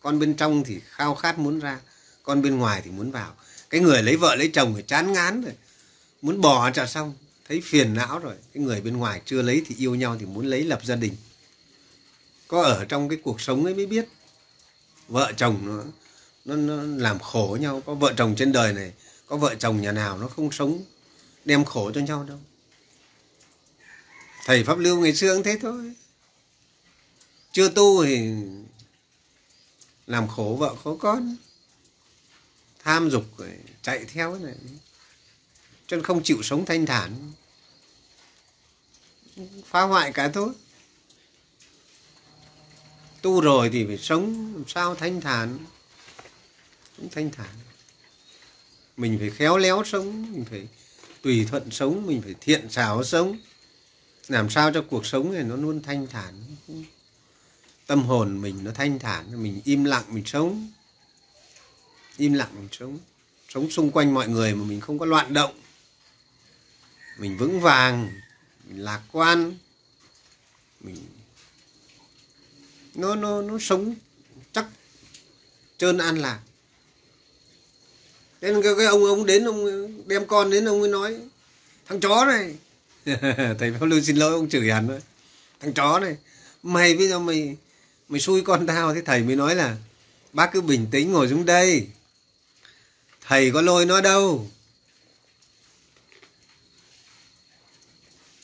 Con 0.00 0.18
bên 0.18 0.34
trong 0.34 0.64
thì 0.64 0.80
khao 0.90 1.14
khát 1.14 1.38
muốn 1.38 1.60
ra, 1.60 1.78
con 2.22 2.42
bên 2.42 2.56
ngoài 2.58 2.82
thì 2.84 2.90
muốn 2.90 3.10
vào. 3.10 3.34
Cái 3.70 3.80
người 3.80 4.02
lấy 4.02 4.16
vợ 4.16 4.34
lấy 4.36 4.48
chồng 4.48 4.74
phải 4.74 4.82
chán 4.82 5.12
ngán 5.12 5.42
rồi. 5.42 5.52
Muốn 6.22 6.40
bỏ 6.40 6.70
trả 6.70 6.86
xong, 6.86 7.14
thấy 7.48 7.60
phiền 7.64 7.94
não 7.94 8.18
rồi. 8.18 8.34
Cái 8.54 8.62
người 8.62 8.80
bên 8.80 8.96
ngoài 8.96 9.20
chưa 9.24 9.42
lấy 9.42 9.62
thì 9.66 9.74
yêu 9.78 9.94
nhau 9.94 10.16
thì 10.20 10.26
muốn 10.26 10.46
lấy 10.46 10.64
lập 10.64 10.80
gia 10.84 10.96
đình. 10.96 11.16
Có 12.48 12.62
ở 12.62 12.84
trong 12.84 13.08
cái 13.08 13.18
cuộc 13.22 13.40
sống 13.40 13.64
ấy 13.64 13.74
mới 13.74 13.86
biết 13.86 14.08
vợ 15.08 15.32
chồng 15.36 15.66
nó 15.66 15.84
nó, 16.44 16.56
nó 16.56 16.82
làm 16.82 17.18
khổ 17.18 17.58
nhau. 17.60 17.82
Có 17.86 17.94
vợ 17.94 18.14
chồng 18.16 18.34
trên 18.38 18.52
đời 18.52 18.72
này 18.72 18.92
có 19.26 19.36
vợ 19.36 19.54
chồng 19.54 19.80
nhà 19.80 19.92
nào 19.92 20.18
nó 20.18 20.28
không 20.28 20.52
sống 20.52 20.84
đem 21.44 21.64
khổ 21.64 21.92
cho 21.94 22.00
nhau 22.00 22.24
đâu. 22.24 22.38
Thầy 24.44 24.64
pháp 24.64 24.78
lưu 24.78 25.00
ngày 25.00 25.14
xưa 25.14 25.34
cũng 25.34 25.42
thế 25.42 25.58
thôi. 25.62 25.94
Chưa 27.52 27.68
tu 27.68 28.04
thì 28.04 28.30
làm 30.06 30.28
khổ 30.28 30.56
vợ 30.58 30.74
khổ 30.84 30.96
con. 30.96 31.36
Tham 32.84 33.10
dục 33.10 33.24
chạy 33.82 34.04
theo 34.04 34.32
cái 34.32 34.40
này. 34.42 34.54
Cho 35.86 35.96
nên 35.96 36.04
không 36.04 36.22
chịu 36.22 36.42
sống 36.42 36.64
thanh 36.64 36.86
thản. 36.86 37.32
Phá 39.66 39.82
hoại 39.82 40.12
cả 40.12 40.30
thôi 40.34 40.52
tu 43.22 43.40
rồi 43.40 43.70
thì 43.72 43.86
phải 43.86 43.98
sống, 43.98 44.52
làm 44.54 44.64
sao 44.68 44.94
thanh 44.94 45.20
thản? 45.20 45.58
Cũng 46.96 47.08
thanh 47.08 47.30
thản. 47.30 47.54
Mình 48.96 49.18
phải 49.18 49.30
khéo 49.30 49.56
léo 49.56 49.84
sống, 49.84 50.32
mình 50.32 50.44
phải 50.50 50.68
tùy 51.22 51.46
thuận 51.50 51.70
sống, 51.70 52.06
mình 52.06 52.22
phải 52.22 52.34
thiện 52.40 52.70
xảo 52.70 53.04
sống. 53.04 53.38
Làm 54.28 54.50
sao 54.50 54.72
cho 54.72 54.84
cuộc 54.90 55.06
sống 55.06 55.32
này 55.32 55.42
nó 55.42 55.56
luôn 55.56 55.82
thanh 55.82 56.06
thản? 56.06 56.34
Tâm 57.86 58.02
hồn 58.02 58.42
mình 58.42 58.64
nó 58.64 58.70
thanh 58.74 58.98
thản, 58.98 59.42
mình 59.42 59.60
im 59.64 59.84
lặng 59.84 60.04
mình 60.08 60.24
sống. 60.26 60.70
Im 62.16 62.32
lặng 62.32 62.50
mình 62.54 62.68
sống. 62.72 62.98
Sống 63.48 63.70
xung 63.70 63.90
quanh 63.90 64.14
mọi 64.14 64.28
người 64.28 64.54
mà 64.54 64.64
mình 64.64 64.80
không 64.80 64.98
có 64.98 65.06
loạn 65.06 65.32
động. 65.32 65.60
Mình 67.18 67.36
vững 67.38 67.60
vàng, 67.60 68.20
mình 68.68 68.84
lạc 68.84 69.02
quan. 69.12 69.56
Mình 70.80 70.96
nó 72.98 73.14
nó 73.14 73.42
nó 73.42 73.58
sống 73.60 73.94
chắc 74.52 74.66
trơn 75.78 75.98
an 75.98 76.18
lạc 76.18 76.40
nên 78.40 78.62
cái, 78.62 78.72
cái 78.76 78.86
ông 78.86 79.04
ông 79.04 79.26
đến 79.26 79.44
ông 79.44 79.88
đem 80.08 80.26
con 80.26 80.50
đến 80.50 80.64
ông 80.64 80.80
ấy 80.80 80.90
nói 80.90 81.16
thằng 81.86 82.00
chó 82.00 82.24
này. 82.24 82.54
Thầy 83.58 83.72
pháp 83.72 83.86
lưu 83.86 84.00
xin 84.00 84.16
lỗi 84.16 84.32
ông 84.32 84.48
chửi 84.48 84.70
hẳn 84.70 84.88
thôi 84.88 85.00
thằng 85.60 85.72
chó 85.72 85.98
này 85.98 86.16
mày 86.62 86.94
bây 86.94 87.08
giờ 87.08 87.18
mày 87.18 87.56
mày 88.08 88.20
xui 88.20 88.42
con 88.42 88.66
tao. 88.66 88.94
Thế 88.94 89.02
thầy 89.02 89.22
mới 89.22 89.36
nói 89.36 89.54
là 89.54 89.76
bác 90.32 90.52
cứ 90.52 90.60
bình 90.60 90.86
tĩnh 90.90 91.12
ngồi 91.12 91.28
xuống 91.28 91.44
đây. 91.44 91.86
Thầy 93.26 93.50
có 93.50 93.62
lôi 93.62 93.86
nó 93.86 94.00
đâu. 94.00 94.50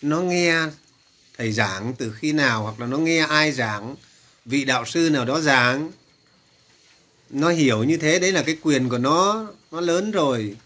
Nó 0.02 0.20
nghe 0.20 0.56
thầy 1.38 1.52
giảng 1.52 1.94
từ 1.98 2.12
khi 2.12 2.32
nào 2.32 2.62
hoặc 2.62 2.80
là 2.80 2.86
nó 2.86 2.98
nghe 2.98 3.18
ai 3.18 3.52
giảng 3.52 3.96
vị 4.44 4.64
đạo 4.64 4.84
sư 4.86 5.10
nào 5.12 5.24
đó 5.24 5.40
giảng, 5.40 5.90
nó 7.30 7.50
hiểu 7.50 7.84
như 7.84 7.96
thế, 7.96 8.18
đấy 8.18 8.32
là 8.32 8.42
cái 8.42 8.56
quyền 8.62 8.88
của 8.88 8.98
nó 8.98 9.46
nó 9.70 9.80
lớn 9.80 10.10
rồi. 10.10 10.56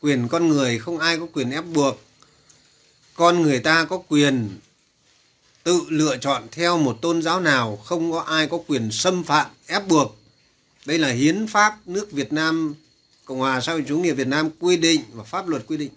Quyền 0.00 0.28
con 0.28 0.48
người, 0.48 0.78
không 0.78 0.98
ai 0.98 1.18
có 1.18 1.26
quyền 1.32 1.50
ép 1.50 1.64
buộc. 1.64 2.00
Con 3.14 3.42
người 3.42 3.60
ta 3.60 3.84
có 3.84 4.02
quyền 4.08 4.58
tự 5.62 5.82
lựa 5.88 6.16
chọn 6.16 6.42
theo 6.50 6.78
một 6.78 6.98
tôn 7.02 7.22
giáo 7.22 7.40
nào, 7.40 7.76
không 7.76 8.12
có 8.12 8.20
ai 8.20 8.46
có 8.46 8.58
quyền 8.66 8.90
xâm 8.90 9.24
phạm, 9.24 9.46
ép 9.66 9.88
buộc. 9.88 10.18
Đây 10.84 10.98
là 10.98 11.08
hiến 11.08 11.46
pháp 11.46 11.78
nước 11.86 12.12
Việt 12.12 12.32
Nam, 12.32 12.74
Cộng 13.24 13.38
hòa 13.38 13.60
xã 13.60 13.72
hội 13.72 13.84
chủ 13.88 13.98
nghĩa 13.98 14.12
Việt 14.12 14.26
Nam 14.26 14.50
quy 14.60 14.76
định 14.76 15.02
và 15.12 15.24
pháp 15.24 15.48
luật 15.48 15.66
quy 15.66 15.76
định. 15.76 15.90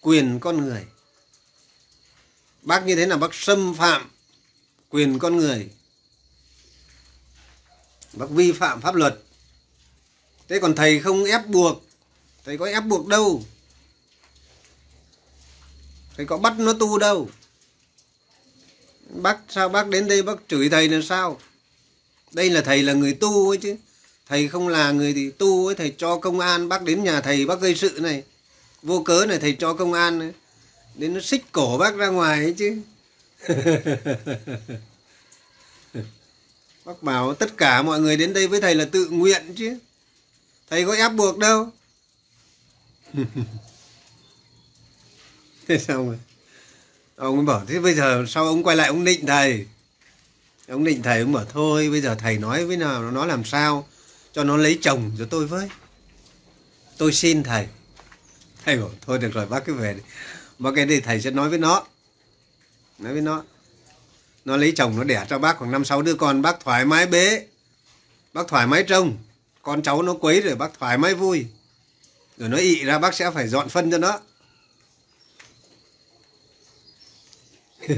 Quyền 0.00 0.38
con 0.40 0.64
người 0.64 0.86
bác 2.64 2.86
như 2.86 2.96
thế 2.96 3.06
là 3.06 3.16
bác 3.16 3.34
xâm 3.34 3.74
phạm 3.74 4.10
quyền 4.90 5.18
con 5.18 5.36
người. 5.36 5.68
Bác 8.12 8.30
vi 8.30 8.52
phạm 8.52 8.80
pháp 8.80 8.94
luật. 8.94 9.22
Thế 10.48 10.58
còn 10.58 10.74
thầy 10.74 11.00
không 11.00 11.24
ép 11.24 11.46
buộc, 11.46 11.84
thầy 12.44 12.58
có 12.58 12.66
ép 12.66 12.84
buộc 12.84 13.06
đâu? 13.06 13.44
Thầy 16.16 16.26
có 16.26 16.38
bắt 16.38 16.58
nó 16.58 16.72
tu 16.72 16.98
đâu? 16.98 17.28
Bác, 19.08 19.38
sao 19.48 19.68
bác 19.68 19.88
đến 19.88 20.08
đây 20.08 20.22
bác 20.22 20.36
chửi 20.48 20.68
thầy 20.68 20.88
là 20.88 21.00
sao? 21.02 21.40
Đây 22.32 22.50
là 22.50 22.60
thầy 22.60 22.82
là 22.82 22.92
người 22.92 23.14
tu 23.14 23.48
ấy 23.50 23.56
chứ. 23.56 23.76
Thầy 24.26 24.48
không 24.48 24.68
là 24.68 24.92
người 24.92 25.14
thì 25.14 25.30
tu 25.30 25.66
ấy, 25.66 25.74
thầy 25.74 25.94
cho 25.98 26.18
công 26.18 26.40
an. 26.40 26.68
Bác 26.68 26.82
đến 26.82 27.04
nhà 27.04 27.20
thầy 27.20 27.46
bác 27.46 27.60
gây 27.60 27.74
sự 27.74 27.98
này. 28.02 28.22
Vô 28.82 29.02
cớ 29.02 29.26
này 29.26 29.38
thầy 29.38 29.56
cho 29.58 29.74
công 29.74 29.92
an 29.92 30.20
ấy 30.20 30.32
đến 30.94 31.14
nó 31.14 31.20
xích 31.20 31.44
cổ 31.52 31.78
bác 31.78 31.96
ra 31.96 32.08
ngoài 32.08 32.38
ấy 32.38 32.54
chứ. 32.58 32.78
Bác 36.84 37.02
bảo 37.02 37.34
tất 37.34 37.56
cả 37.56 37.82
mọi 37.82 38.00
người 38.00 38.16
đến 38.16 38.32
đây 38.32 38.46
với 38.46 38.60
thầy 38.60 38.74
là 38.74 38.84
tự 38.84 39.08
nguyện 39.08 39.54
chứ. 39.56 39.78
Thầy 40.70 40.84
có 40.84 40.94
ép 40.94 41.12
buộc 41.12 41.38
đâu. 41.38 41.72
Thế 45.68 45.78
xong 45.78 46.08
rồi. 46.08 46.18
Ông 47.16 47.36
ấy 47.36 47.46
bảo, 47.46 47.64
thế 47.66 47.78
bây 47.78 47.94
giờ 47.94 48.24
sao 48.28 48.46
ông 48.46 48.62
quay 48.62 48.76
lại 48.76 48.88
ông 48.88 49.04
định 49.04 49.26
thầy? 49.26 49.66
Ông 50.68 50.84
định 50.84 51.02
thầy, 51.02 51.20
ông 51.20 51.32
bảo, 51.32 51.44
thôi, 51.44 51.90
bây 51.90 52.00
giờ 52.00 52.14
thầy 52.14 52.38
nói 52.38 52.64
với 52.64 52.76
nào, 52.76 53.10
nó 53.10 53.26
làm 53.26 53.44
sao? 53.44 53.88
Cho 54.32 54.44
nó 54.44 54.56
lấy 54.56 54.78
chồng 54.82 55.10
cho 55.18 55.24
tôi 55.30 55.46
với. 55.46 55.68
Tôi 56.96 57.12
xin 57.12 57.42
thầy. 57.42 57.66
Thầy 58.64 58.76
bảo, 58.76 58.90
thôi 59.00 59.18
được 59.18 59.32
rồi, 59.34 59.46
bác 59.46 59.64
cứ 59.64 59.74
về 59.74 59.94
đi 59.94 60.00
bác 60.58 60.70
cái 60.76 60.86
đây 60.86 61.00
thầy 61.00 61.20
sẽ 61.20 61.30
nói 61.30 61.48
với 61.48 61.58
nó. 61.58 61.84
Nói 62.98 63.12
với 63.12 63.22
nó. 63.22 63.44
Nó 64.44 64.56
lấy 64.56 64.72
chồng 64.76 64.96
nó 64.96 65.04
đẻ 65.04 65.26
cho 65.28 65.38
bác 65.38 65.58
khoảng 65.58 65.70
năm, 65.72 65.84
sáu 65.84 66.02
đứa 66.02 66.14
con, 66.14 66.42
bác 66.42 66.60
thoải 66.60 66.84
mái 66.84 67.06
bế. 67.06 67.46
Bác 68.32 68.48
thoải 68.48 68.66
mái 68.66 68.84
trông. 68.88 69.16
Con 69.62 69.82
cháu 69.82 70.02
nó 70.02 70.14
quấy 70.14 70.40
rồi 70.40 70.54
bác 70.54 70.78
thoải 70.78 70.98
mái 70.98 71.14
vui. 71.14 71.46
Rồi 72.36 72.48
nó 72.48 72.56
ị 72.56 72.84
ra, 72.84 72.98
bác 72.98 73.14
sẽ 73.14 73.30
phải 73.30 73.48
dọn 73.48 73.68
phân 73.68 73.90
cho 73.90 73.98
nó. 73.98 74.20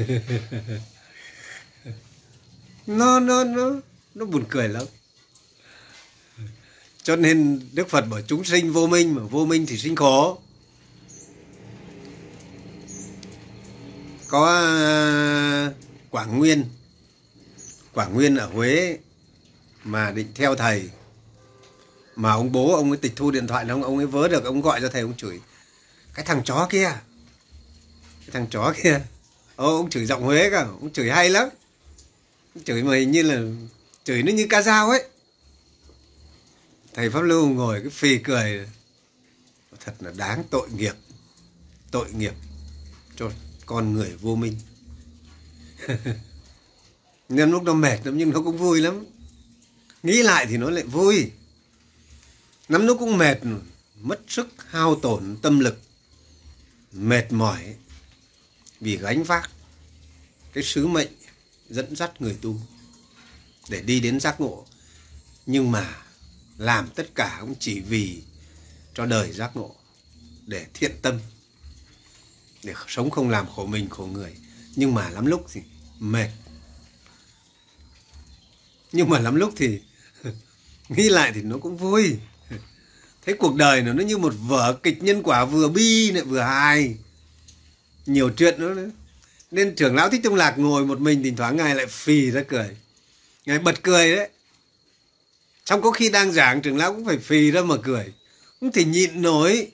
Nó 2.86 3.20
nó 3.20 3.44
nó 3.44 3.72
nó 4.14 4.24
buồn 4.24 4.44
cười 4.48 4.68
lắm. 4.68 4.82
Cho 7.02 7.16
nên 7.16 7.60
đức 7.72 7.88
phật 7.88 8.00
bảo 8.00 8.20
chúng 8.26 8.44
sinh 8.44 8.72
vô 8.72 8.86
minh 8.86 9.14
mà 9.14 9.22
vô 9.22 9.44
minh 9.44 9.66
thì 9.66 9.78
sinh 9.78 9.96
khổ. 9.96 10.38
Có 14.28 14.46
ờ, 14.46 15.72
quảng 16.10 16.38
nguyên. 16.38 16.64
Quảng 17.92 18.14
nguyên 18.14 18.36
ở 18.36 18.46
huế 18.46 18.98
mà 19.84 20.10
định 20.10 20.32
theo 20.34 20.54
thầy. 20.54 20.90
Mà 22.16 22.32
ông 22.32 22.52
bố 22.52 22.74
ông 22.74 22.90
ấy 22.90 22.98
tịch 22.98 23.12
thu 23.16 23.30
điện 23.30 23.46
thoại 23.46 23.66
ông 23.68 23.82
ông 23.82 23.96
ấy 23.96 24.06
vớ 24.06 24.28
được 24.28 24.44
ông 24.44 24.60
gọi 24.60 24.80
cho 24.80 24.88
thầy 24.88 25.02
ông 25.02 25.16
chửi 25.16 25.40
cái 26.14 26.24
thằng 26.24 26.42
chó 26.44 26.66
kia 26.70 26.92
cái 28.20 28.32
thằng 28.32 28.46
chó 28.50 28.74
kia. 28.82 29.00
Ô, 29.56 29.76
ông 29.76 29.90
chửi 29.90 30.06
giọng 30.06 30.22
huế 30.22 30.50
cả 30.50 30.60
ông 30.60 30.92
chửi 30.92 31.10
hay 31.10 31.30
lắm. 31.30 31.48
Ông 32.54 32.64
chửi 32.64 32.82
mà 32.82 32.96
hình 32.96 33.10
như 33.10 33.22
là 33.22 33.40
chửi 34.04 34.22
nó 34.22 34.32
như 34.32 34.46
ca 34.50 34.62
dao 34.62 34.90
ấy. 34.90 35.08
Thầy 36.94 37.10
pháp 37.10 37.20
lưu 37.20 37.48
ngồi 37.48 37.80
cái 37.80 37.90
phì 37.90 38.18
cười. 38.18 38.68
Thật 39.84 39.94
là 40.00 40.12
đáng 40.16 40.44
tội 40.50 40.68
nghiệp 40.70 40.94
tội 41.90 42.12
nghiệp. 42.12 42.34
Cho 43.16 43.30
con 43.66 43.92
người 43.92 44.16
vô 44.16 44.36
minh. 44.36 44.56
Nên 47.28 47.50
lúc 47.50 47.62
nó 47.62 47.74
mệt 47.74 47.98
lắm 48.04 48.18
nhưng 48.18 48.30
nó 48.30 48.42
cũng 48.42 48.58
vui 48.58 48.80
lắm. 48.80 49.04
Nghĩ 50.02 50.22
lại 50.22 50.46
thì 50.48 50.56
nó 50.56 50.70
lại 50.70 50.84
vui. 50.84 51.30
Lắm 52.68 52.86
lúc 52.86 52.96
cũng 52.98 53.18
mệt, 53.18 53.38
mất 54.00 54.20
sức, 54.28 54.48
hao 54.68 54.94
tổn 54.94 55.36
tâm 55.42 55.60
lực, 55.60 55.80
mệt 56.92 57.32
mỏi 57.32 57.74
vì 58.80 58.96
gánh 58.96 59.24
vác 59.24 59.50
cái 60.52 60.64
sứ 60.64 60.86
mệnh 60.86 61.08
dẫn 61.68 61.96
dắt 61.96 62.20
người 62.20 62.36
tu 62.42 62.60
để 63.68 63.80
đi 63.80 64.00
đến 64.00 64.20
giác 64.20 64.40
ngộ. 64.40 64.66
Nhưng 65.46 65.70
mà 65.70 65.96
làm 66.58 66.88
tất 66.94 67.14
cả 67.14 67.38
cũng 67.40 67.54
chỉ 67.60 67.80
vì 67.80 68.22
cho 68.94 69.06
đời 69.06 69.32
giác 69.32 69.56
ngộ 69.56 69.74
để 70.46 70.66
thiện 70.74 70.92
tâm 71.02 71.20
để 72.66 72.74
sống 72.88 73.10
không 73.10 73.30
làm 73.30 73.46
khổ 73.56 73.66
mình, 73.66 73.88
khổ 73.90 74.06
người. 74.06 74.32
Nhưng 74.76 74.94
mà 74.94 75.10
lắm 75.10 75.26
lúc 75.26 75.46
thì 75.52 75.60
mệt. 75.98 76.28
Nhưng 78.92 79.08
mà 79.08 79.18
lắm 79.18 79.34
lúc 79.34 79.52
thì 79.56 79.80
nghĩ 80.88 81.08
lại 81.08 81.32
thì 81.34 81.42
nó 81.42 81.58
cũng 81.58 81.76
vui. 81.76 82.16
Thấy 83.26 83.34
cuộc 83.38 83.54
đời 83.54 83.82
nó 83.82 83.92
nó 83.92 84.02
như 84.02 84.18
một 84.18 84.34
vở 84.48 84.78
kịch 84.82 85.02
nhân 85.02 85.22
quả 85.22 85.44
vừa 85.44 85.68
bi 85.68 86.12
lại 86.12 86.24
vừa 86.24 86.40
hài. 86.40 86.96
Nhiều 88.06 88.30
chuyện 88.30 88.60
nữa 88.60 88.74
nữa 88.74 88.90
nên 89.50 89.74
trưởng 89.74 89.94
lão 89.94 90.10
thích 90.10 90.20
trung 90.24 90.34
lạc 90.34 90.58
ngồi 90.58 90.86
một 90.86 91.00
mình 91.00 91.22
thỉnh 91.22 91.36
thoảng 91.36 91.56
ngài 91.56 91.74
lại 91.74 91.86
phì 91.86 92.30
ra 92.30 92.42
cười. 92.42 92.76
Ngài 93.46 93.58
bật 93.58 93.82
cười 93.82 94.16
đấy. 94.16 94.28
Trong 95.64 95.82
có 95.82 95.90
khi 95.90 96.08
đang 96.08 96.32
giảng, 96.32 96.62
trưởng 96.62 96.76
lão 96.76 96.94
cũng 96.94 97.04
phải 97.04 97.18
phì 97.18 97.50
ra 97.50 97.62
mà 97.62 97.74
cười. 97.82 98.12
Không 98.60 98.72
thể 98.72 98.84
nhịn 98.84 99.22
nổi 99.22 99.70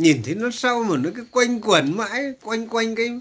nhìn 0.00 0.22
thấy 0.22 0.34
nó 0.34 0.50
sau 0.52 0.82
mà 0.82 0.96
nó 0.96 1.10
cứ 1.16 1.24
quanh 1.30 1.60
quẩn 1.60 1.96
mãi, 1.96 2.32
quanh 2.42 2.68
quanh 2.68 2.94
cái 2.94 3.20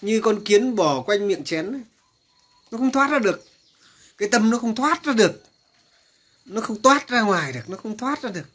như 0.00 0.20
con 0.20 0.44
kiến 0.44 0.76
bò 0.76 1.02
quanh 1.02 1.28
miệng 1.28 1.44
chén 1.44 1.72
ấy. 1.72 1.80
nó 2.70 2.78
không 2.78 2.92
thoát 2.92 3.10
ra 3.10 3.18
được. 3.18 3.44
Cái 4.18 4.28
tâm 4.28 4.50
nó 4.50 4.58
không 4.58 4.74
thoát 4.74 5.04
ra 5.04 5.12
được. 5.12 5.42
Nó 6.44 6.60
không 6.60 6.82
toát 6.82 7.08
ra 7.08 7.20
ngoài 7.20 7.52
được, 7.52 7.70
nó 7.70 7.76
không 7.76 7.98
thoát 7.98 8.22
ra 8.22 8.30
được. 8.30 8.46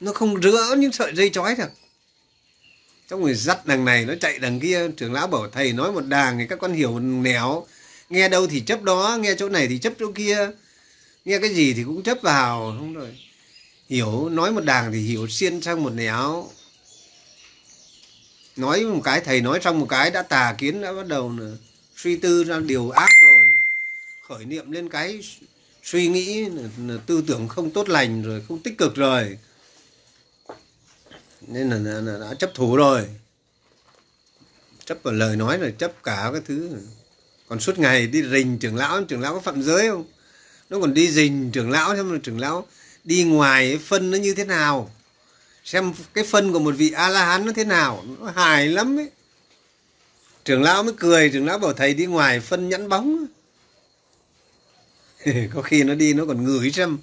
Nó 0.00 0.12
không 0.12 0.40
rỡ 0.40 0.74
những 0.76 0.92
sợi 0.92 1.14
dây 1.14 1.30
chói 1.30 1.54
được. 1.56 1.70
Trong 3.08 3.22
người 3.22 3.34
dắt 3.34 3.66
đằng 3.66 3.84
này, 3.84 4.04
nó 4.04 4.14
chạy 4.20 4.38
đằng 4.38 4.60
kia. 4.60 4.88
Trưởng 4.96 5.12
lão 5.12 5.26
bảo, 5.26 5.50
thầy 5.50 5.72
nói 5.72 5.92
một 5.92 6.06
đàng 6.06 6.38
thì 6.38 6.46
các 6.46 6.58
con 6.58 6.72
hiểu 6.72 6.92
một 6.92 7.00
nẻo. 7.00 7.66
Nghe 8.10 8.28
đâu 8.28 8.46
thì 8.46 8.60
chấp 8.60 8.82
đó, 8.82 9.18
nghe 9.20 9.34
chỗ 9.34 9.48
này 9.48 9.68
thì 9.68 9.78
chấp 9.78 9.92
chỗ 9.98 10.12
kia. 10.12 10.50
Nghe 11.24 11.38
cái 11.38 11.54
gì 11.54 11.74
thì 11.74 11.84
cũng 11.84 12.02
chấp 12.02 12.18
vào. 12.22 12.76
Không 12.78 12.94
rồi 12.94 13.18
hiểu 13.92 14.28
nói 14.28 14.52
một 14.52 14.64
đàng 14.64 14.92
thì 14.92 15.00
hiểu 15.00 15.28
xiên 15.28 15.60
sang 15.60 15.82
một 15.82 15.90
nẻo. 15.90 16.48
Nói 18.56 18.84
một 18.84 19.00
cái 19.04 19.20
thầy 19.20 19.40
nói 19.40 19.60
xong 19.62 19.80
một 19.80 19.86
cái 19.88 20.10
đã 20.10 20.22
tà 20.22 20.54
kiến 20.58 20.80
đã 20.80 20.92
bắt 20.92 21.06
đầu 21.06 21.32
là 21.38 21.50
suy 21.96 22.16
tư 22.16 22.44
ra 22.44 22.60
điều 22.60 22.90
ác 22.90 23.10
rồi. 23.20 23.46
Khởi 24.28 24.44
niệm 24.44 24.70
lên 24.70 24.88
cái 24.88 25.20
suy 25.82 26.08
nghĩ 26.08 26.44
là, 26.76 26.94
tư 27.06 27.24
tưởng 27.26 27.48
không 27.48 27.70
tốt 27.70 27.88
lành 27.88 28.22
rồi 28.22 28.42
không 28.48 28.58
tích 28.58 28.78
cực 28.78 28.94
rồi. 28.94 29.38
Nên 31.40 31.70
là, 31.70 31.76
là, 31.76 32.00
là 32.00 32.18
đã 32.18 32.34
chấp 32.34 32.50
thủ 32.54 32.76
rồi. 32.76 33.06
Chấp 34.84 34.98
vào 35.02 35.14
lời 35.14 35.36
nói 35.36 35.58
rồi 35.58 35.74
chấp 35.78 36.02
cả 36.02 36.28
cái 36.32 36.42
thứ. 36.46 36.70
Còn 37.48 37.60
suốt 37.60 37.78
ngày 37.78 38.06
đi 38.06 38.22
rình 38.22 38.58
trưởng 38.58 38.76
lão 38.76 39.02
trưởng 39.02 39.20
lão 39.20 39.34
có 39.34 39.40
phạm 39.40 39.62
giới 39.62 39.88
không? 39.88 40.04
Nó 40.70 40.80
còn 40.80 40.94
đi 40.94 41.10
rình 41.10 41.50
trưởng 41.52 41.70
lão 41.70 41.96
xem 41.96 42.12
là 42.12 42.18
trưởng 42.22 42.40
lão 42.40 42.66
đi 43.04 43.24
ngoài 43.24 43.78
phân 43.78 44.10
nó 44.10 44.18
như 44.18 44.34
thế 44.34 44.44
nào, 44.44 44.90
xem 45.64 45.92
cái 46.14 46.24
phân 46.24 46.52
của 46.52 46.58
một 46.58 46.74
vị 46.76 46.90
a 46.90 47.08
la 47.08 47.24
hán 47.24 47.46
nó 47.46 47.52
thế 47.56 47.64
nào, 47.64 48.04
nó 48.18 48.30
hài 48.30 48.68
lắm 48.68 48.98
ấy. 48.98 49.10
Trưởng 50.44 50.62
lão 50.62 50.82
mới 50.82 50.94
cười, 50.96 51.30
trưởng 51.30 51.46
lão 51.46 51.58
bảo, 51.58 51.72
thầy 51.72 51.94
đi 51.94 52.06
ngoài 52.06 52.40
phân 52.40 52.68
nhẵn 52.68 52.88
bóng 52.88 53.26
có 55.54 55.62
khi 55.62 55.84
nó 55.84 55.94
đi 55.94 56.14
nó 56.14 56.24
còn 56.26 56.44
ngửi 56.44 56.70
xem 56.70 56.98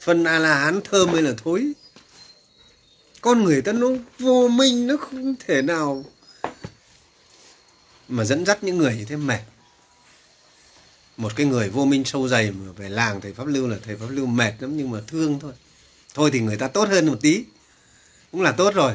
phân 0.00 0.24
a 0.24 0.38
la 0.38 0.58
hán 0.58 0.80
thơm 0.84 1.08
hay 1.12 1.22
là 1.22 1.32
thối. 1.44 1.72
Con 3.20 3.44
người 3.44 3.62
ta 3.62 3.72
nó 3.72 3.88
vô 4.18 4.48
minh, 4.48 4.86
nó 4.86 4.96
không 4.96 5.34
thể 5.46 5.62
nào 5.62 6.04
mà 8.08 8.24
dẫn 8.24 8.46
dắt 8.46 8.64
những 8.64 8.78
người 8.78 8.96
như 8.96 9.04
thế 9.04 9.16
mệt 9.16 9.40
một 11.18 11.36
cái 11.36 11.46
người 11.46 11.68
vô 11.68 11.84
minh 11.84 12.04
sâu 12.04 12.28
dày 12.28 12.50
mà 12.50 12.72
về 12.76 12.88
làng 12.88 13.20
thầy 13.20 13.32
pháp 13.32 13.46
lưu 13.46 13.68
là 13.68 13.76
thầy 13.86 13.96
pháp 13.96 14.06
lưu 14.10 14.26
mệt 14.26 14.52
lắm, 14.60 14.76
nhưng 14.76 14.90
mà 14.90 14.98
thương 15.06 15.40
thôi. 15.40 15.52
Thôi 16.14 16.30
thì 16.32 16.40
người 16.40 16.56
ta 16.56 16.68
tốt 16.68 16.88
hơn 16.88 17.06
một 17.06 17.18
tí, 17.20 17.44
cũng 18.32 18.42
là 18.42 18.52
tốt 18.52 18.74
rồi. 18.74 18.92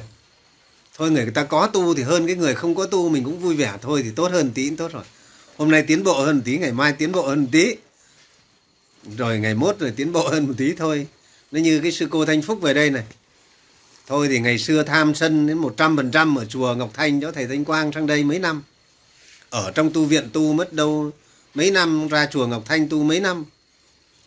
Thôi 0.98 1.12
người 1.12 1.32
ta 1.32 1.44
có 1.44 1.68
tu 1.68 1.96
thì 1.96 2.04
hơn 2.04 2.28
cái 2.28 2.36
người 2.36 2.56
không 2.56 2.76
có 2.76 2.86
tu, 2.86 3.10
mình 3.10 3.24
cũng 3.24 3.40
vui 3.40 3.56
vẻ. 3.56 3.74
Thôi 3.82 4.02
thì 4.04 4.12
tốt 4.16 4.32
hơn 4.32 4.52
tí 4.54 4.68
cũng 4.68 4.78
tốt 4.78 4.92
rồi. 4.92 5.04
Hôm 5.58 5.72
nay 5.72 5.84
tiến 5.88 6.04
bộ 6.04 6.24
hơn 6.24 6.36
một 6.36 6.42
tí, 6.46 6.58
ngày 6.58 6.72
mai 6.72 6.94
tiến 6.94 7.12
bộ 7.12 7.28
hơn 7.28 7.42
một 7.42 7.50
tí. 7.52 7.76
Rồi 9.18 9.40
ngày 9.40 9.56
mốt 9.56 9.80
rồi 9.80 9.94
tiến 9.96 10.12
bộ 10.12 10.28
hơn 10.28 10.48
một 10.48 10.54
tí 10.58 10.74
thôi. 10.74 11.08
Nó 11.52 11.60
như 11.60 11.80
cái 11.80 11.92
sư 11.92 12.08
cô 12.12 12.26
thanh 12.26 12.42
phúc 12.42 12.62
về 12.62 12.74
đây 12.74 12.90
này. 12.90 13.04
Thôi 14.08 14.28
thì 14.28 14.40
ngày 14.40 14.60
xưa 14.60 14.84
tham 14.84 15.16
sân 15.16 15.48
đến 15.48 15.58
một 15.58 15.74
trăm 15.78 15.98
phần 15.98 16.12
trăm 16.12 16.36
ở 16.36 16.46
chùa 16.46 16.76
ngọc 16.76 16.92
thanh 16.94 17.22
cho 17.22 17.32
thầy 17.32 17.48
thanh 17.48 17.66
quang 17.66 17.92
sang 17.92 18.08
đây 18.08 18.24
mấy 18.24 18.40
năm. 18.40 18.64
Ở 19.50 19.72
trong 19.72 19.94
tu 19.94 20.06
viện 20.06 20.30
tu 20.34 20.54
mất 20.54 20.74
đâu 20.74 21.12
mấy 21.54 21.72
năm 21.72 22.08
ra 22.08 22.26
chùa 22.26 22.48
ngọc 22.48 22.64
thanh 22.66 22.90
tu 22.90 23.04
mấy 23.04 23.20
năm. 23.20 23.46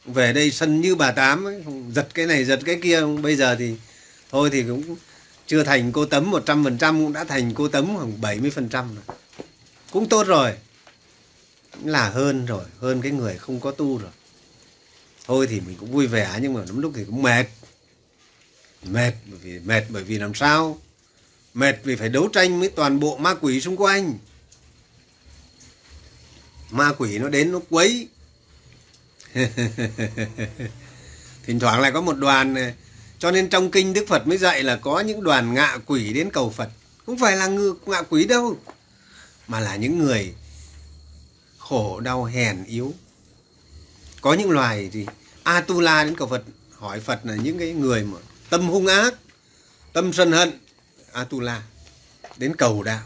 Về 0.04 0.32
đây 0.32 0.50
sân 0.50 0.80
như 0.80 0.94
bà 0.94 1.12
tám 1.12 1.44
ấy, 1.44 1.62
giật 1.92 2.08
cái 2.14 2.26
này 2.26 2.44
giật 2.44 2.60
cái 2.64 2.78
kia 2.82 3.06
bây 3.22 3.36
giờ 3.36 3.56
thì 3.56 3.74
thôi 4.30 4.50
thì 4.52 4.62
cũng 4.62 4.96
chưa 5.46 5.64
thành 5.64 5.92
cô 5.92 6.06
tấm 6.06 6.32
100% 6.32 7.04
cũng 7.04 7.12
đã 7.12 7.24
thành 7.24 7.54
cô 7.54 7.68
tấm 7.68 7.96
khoảng 7.96 8.20
70% 8.20 8.70
rồi. 8.70 9.16
Cũng 9.90 10.08
tốt 10.08 10.26
rồi. 10.26 10.52
Là 11.84 12.08
hơn 12.08 12.46
rồi 12.46 12.64
hơn 12.80 13.02
cái 13.02 13.12
người 13.12 13.38
không 13.38 13.60
có 13.60 13.70
tu 13.70 13.98
rồi. 13.98 14.10
Thôi 15.26 15.46
thì 15.50 15.60
mình 15.60 15.76
cũng 15.80 15.92
vui 15.92 16.06
vẻ 16.06 16.38
nhưng 16.42 16.54
mà 16.54 16.60
lắm 16.60 16.80
lúc 16.80 16.92
thì 16.96 17.04
cũng 17.04 17.22
mệt. 17.22 17.46
Mệt 18.82 19.12
bởi 19.26 19.38
vì 19.42 19.58
mệt 19.58 19.84
bởi 19.88 20.04
vì 20.04 20.18
làm 20.18 20.34
sao? 20.34 20.78
Mệt 21.54 21.76
vì 21.84 21.96
phải 21.96 22.08
đấu 22.08 22.28
tranh 22.32 22.60
với 22.60 22.68
toàn 22.68 23.00
bộ 23.00 23.16
ma 23.16 23.34
quỷ 23.34 23.60
xung 23.60 23.76
quanh 23.76 24.14
ma 26.70 26.92
quỷ 26.98 27.18
nó 27.18 27.28
đến 27.28 27.52
nó 27.52 27.60
quấy. 27.70 28.08
Thỉnh 31.46 31.58
thoảng 31.60 31.80
lại 31.80 31.92
có 31.92 32.00
một 32.00 32.16
đoàn 32.16 32.54
này 32.54 32.74
cho 33.18 33.30
nên 33.30 33.48
trong 33.48 33.70
kinh 33.70 33.92
đức 33.92 34.04
phật 34.08 34.26
mới 34.26 34.38
dạy 34.38 34.62
là 34.62 34.76
có 34.76 35.00
những 35.00 35.24
đoàn 35.24 35.54
ngạ 35.54 35.78
quỷ 35.86 36.12
đến 36.12 36.30
cầu 36.30 36.50
phật. 36.50 36.68
Không 37.06 37.18
phải 37.18 37.36
là 37.36 37.46
ngự, 37.46 37.74
ngạ 37.86 38.02
quỷ 38.02 38.24
đâu, 38.24 38.58
mà 39.48 39.60
là 39.60 39.76
những 39.76 39.98
người 39.98 40.34
khổ, 41.58 42.00
đau, 42.00 42.24
hèn, 42.24 42.64
yếu. 42.64 42.94
Có 44.20 44.34
những 44.34 44.50
loài 44.50 44.90
thì 44.92 45.06
atula 45.42 46.04
đến 46.04 46.16
cầu 46.16 46.28
phật, 46.28 46.42
hỏi 46.72 47.00
phật 47.00 47.20
là 47.26 47.36
những 47.36 47.58
cái 47.58 47.72
người 47.72 48.04
mà 48.04 48.18
tâm 48.50 48.68
hung 48.68 48.86
ác, 48.86 49.14
tâm 49.92 50.12
sân 50.12 50.32
hận, 50.32 50.60
atula 51.12 51.62
đến 52.36 52.56
cầu 52.56 52.82
đạo 52.82 53.04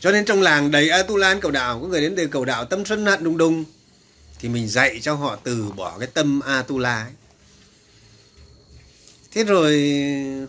cho 0.00 0.12
nên 0.12 0.24
trong 0.24 0.42
làng 0.42 0.70
đầy 0.70 0.88
Atulan 0.88 1.40
cầu 1.40 1.50
đạo, 1.50 1.80
có 1.80 1.86
người 1.86 2.00
đến 2.00 2.14
từ 2.16 2.26
cầu 2.26 2.44
đạo 2.44 2.64
tâm 2.64 2.84
sân 2.84 3.06
hận 3.06 3.24
đùng 3.24 3.36
đùng, 3.36 3.64
thì 4.38 4.48
mình 4.48 4.68
dạy 4.68 5.00
cho 5.02 5.14
họ 5.14 5.36
từ 5.36 5.72
bỏ 5.76 5.98
cái 5.98 6.08
tâm 6.14 6.40
atula 6.40 7.02
ấy. 7.02 7.12
thế 9.32 9.44
rồi 9.44 9.94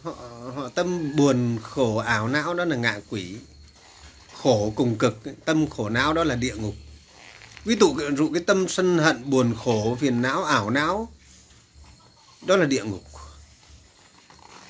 họ 0.03 0.13
họ 0.55 0.69
tâm 0.75 1.15
buồn, 1.15 1.57
khổ, 1.61 1.97
ảo 1.97 2.27
não 2.27 2.53
đó 2.53 2.65
là 2.65 2.75
ngạ 2.75 2.99
quỷ. 3.09 3.35
Khổ 4.41 4.73
cùng 4.75 4.97
cực, 4.97 5.19
tâm 5.45 5.69
khổ 5.69 5.89
não 5.89 6.13
đó 6.13 6.23
là 6.23 6.35
địa 6.35 6.55
ngục. 6.55 6.75
Ví 7.65 7.75
dụ 7.79 7.95
dụ 8.17 8.29
cái 8.33 8.43
tâm 8.43 8.67
sân 8.67 8.97
hận 8.97 9.29
buồn, 9.29 9.55
khổ, 9.63 9.97
phiền 9.99 10.21
não, 10.21 10.43
ảo 10.43 10.69
não, 10.69 11.09
đó 12.45 12.55
là 12.55 12.65
địa 12.65 12.83
ngục. 12.83 13.03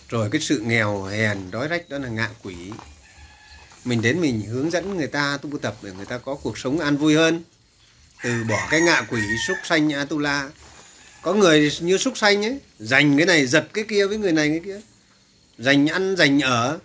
Rồi 0.09 0.29
cái 0.31 0.41
sự 0.41 0.59
nghèo 0.59 1.03
hèn, 1.03 1.51
đói 1.51 1.67
rách 1.67 1.89
đó 1.89 1.97
là 1.97 2.07
ngạ 2.07 2.29
quỷ 2.43 2.55
mình 3.85 4.01
đến 4.01 4.21
mình 4.21 4.41
hướng 4.41 4.71
dẫn 4.71 4.97
người 4.97 5.07
ta 5.07 5.37
tu 5.41 5.57
tập 5.57 5.75
để 5.81 5.91
người 5.97 6.05
ta 6.05 6.17
có 6.17 6.35
cuộc 6.35 6.57
sống 6.57 6.79
an 6.79 6.97
vui 6.97 7.15
hơn. 7.15 7.43
Từ 8.23 8.43
bỏ 8.49 8.67
cái 8.71 8.81
ngạ 8.81 9.01
quỷ 9.09 9.21
súc 9.47 9.57
sanh 9.63 9.91
atula. 9.93 10.49
Có 11.21 11.33
người 11.33 11.71
như 11.79 11.97
súc 11.97 12.17
sanh 12.17 12.45
ấy, 12.45 12.59
dành 12.79 13.17
cái 13.17 13.25
này 13.25 13.47
giật 13.47 13.67
cái 13.73 13.83
kia 13.89 14.07
với 14.07 14.17
người 14.17 14.31
này 14.31 14.49
cái 14.49 14.59
kia. 14.65 14.81
Dành 15.57 15.87
ăn, 15.87 16.15
dành 16.15 16.39
ở. 16.39 16.79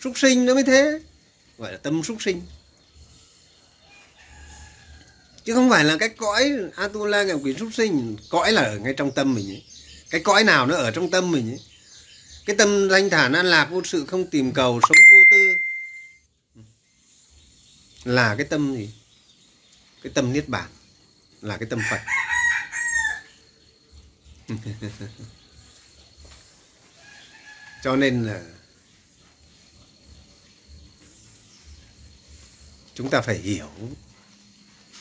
Súc 0.00 0.18
sinh 0.18 0.46
nó 0.46 0.54
mới 0.54 0.64
thế. 0.64 1.00
Gọi 1.58 1.72
là 1.72 1.78
tâm 1.78 2.02
súc 2.02 2.22
sinh. 2.22 2.42
Chứ 5.44 5.54
không 5.54 5.70
phải 5.70 5.84
là 5.84 5.96
cái 5.96 6.08
cõi 6.08 6.52
atula, 6.76 7.22
ngạ 7.22 7.34
quỷ 7.34 7.54
súc 7.58 7.68
sinh. 7.74 8.16
Cõi 8.30 8.52
là 8.52 8.62
ở 8.62 8.78
ngay 8.78 8.94
trong 8.96 9.10
tâm 9.10 9.34
mình 9.34 9.50
ấy. 9.50 9.62
cái 10.10 10.20
cõi 10.20 10.44
nào 10.44 10.66
nó 10.66 10.74
ở 10.74 10.90
trong 10.90 11.10
tâm 11.10 11.30
mình 11.32 11.50
ấy. 11.50 11.60
cái 12.46 12.56
tâm 12.56 12.88
thanh 12.88 13.10
thản 13.10 13.32
an 13.32 13.46
lạc 13.46 13.68
vô 13.70 13.82
sự 13.84 14.04
không 14.06 14.26
tìm 14.26 14.52
cầu 14.52 14.80
sống 14.80 14.96
vô 15.10 15.18
tư 15.30 15.69
là 18.04 18.34
cái 18.38 18.46
tâm 18.50 18.74
gì? 18.76 18.94
Cái 20.02 20.12
tâm 20.14 20.32
niết 20.32 20.48
bàn. 20.48 20.70
Là 21.40 21.56
cái 21.56 21.68
tâm 21.70 21.80
phật. 21.90 22.00
Cho 27.82 27.96
nên 27.96 28.24
là 28.24 28.42
chúng 32.94 33.10
ta 33.10 33.20
phải 33.20 33.38
hiểu 33.38 33.70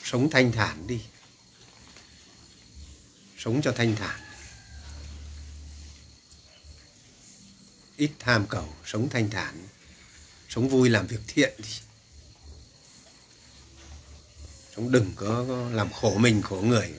sống 0.03 0.29
thanh 0.29 0.51
thản 0.51 0.87
đi. 0.87 1.01
Sống 3.37 3.61
cho 3.63 3.71
thanh 3.71 3.95
thản. 3.95 4.19
Ít 7.97 8.11
tham 8.19 8.47
cầu, 8.47 8.75
sống 8.85 9.09
thanh 9.09 9.29
thản. 9.29 9.67
Sống 10.49 10.69
vui 10.69 10.89
làm 10.89 11.07
việc 11.07 11.19
thiện 11.27 11.53
đi 11.57 11.88
cũng 14.79 14.91
đừng 14.91 15.11
có, 15.15 15.45
có 15.47 15.69
làm 15.71 15.93
khổ 15.93 16.17
mình 16.17 16.41
khổ 16.41 16.55
người. 16.55 16.93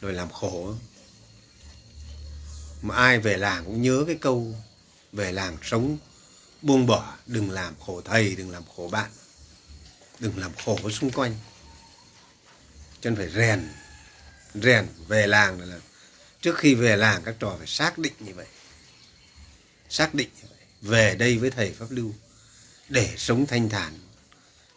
Rồi 0.00 0.12
làm 0.12 0.30
khổ. 0.30 0.74
Mà 2.82 2.94
ai 2.94 3.18
về 3.20 3.36
làng 3.36 3.64
cũng 3.64 3.82
nhớ 3.82 4.04
cái 4.06 4.16
câu 4.20 4.54
về 5.12 5.32
làng 5.32 5.56
sống 5.62 5.98
buông 6.62 6.86
bỏ 6.86 7.16
đừng 7.26 7.50
làm 7.50 7.74
khổ 7.86 8.00
thầy 8.04 8.36
đừng 8.36 8.50
làm 8.50 8.62
khổ 8.76 8.88
bạn 8.92 9.10
đừng 10.18 10.38
làm 10.38 10.50
khổ 10.64 10.90
xung 10.90 11.10
quanh. 11.10 11.34
Chân 13.00 13.16
phải 13.16 13.28
rèn 13.30 13.68
rèn 14.54 14.86
về 15.08 15.26
làng 15.26 15.60
là 15.60 15.78
trước 16.40 16.58
khi 16.58 16.74
về 16.74 16.96
làng 16.96 17.22
các 17.24 17.36
trò 17.38 17.54
phải 17.58 17.66
xác 17.66 17.98
định 17.98 18.14
như 18.20 18.34
vậy. 18.34 18.46
Xác 19.88 20.14
định 20.14 20.28
như 20.42 20.48
vậy. 20.48 20.66
Về 20.80 21.14
đây 21.14 21.38
với 21.38 21.50
thầy 21.50 21.72
pháp 21.72 21.86
lưu 21.90 22.14
để 22.88 23.14
sống 23.16 23.46
thanh 23.46 23.68
thản 23.68 23.98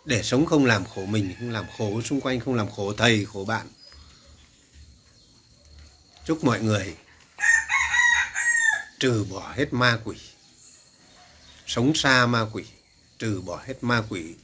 để 0.06 0.24
sống 0.24 0.46
không 0.46 0.66
làm 0.66 0.86
khổ 0.86 1.06
mình, 1.06 1.34
không 1.40 1.50
làm 1.52 1.66
khổ 1.78 2.02
xung 2.02 2.22
quanh, 2.22 2.40
không 2.40 2.56
làm 2.56 2.72
khổ 2.72 2.94
thầy, 2.94 3.26
khổ 3.26 3.46
bạn. 3.46 3.68
Chúc 6.26 6.44
mọi 6.44 6.62
người 6.62 6.96
trừ 9.00 9.26
bỏ 9.30 9.54
hết 9.56 9.74
ma 9.74 10.00
quỷ, 10.04 10.18
sống 11.68 11.92
xa 11.96 12.26
ma 12.26 12.46
quỷ, 12.54 12.64
trừ 13.20 13.42
bỏ 13.46 13.64
hết 13.66 13.76
ma 13.82 14.04
quỷ. 14.10 14.36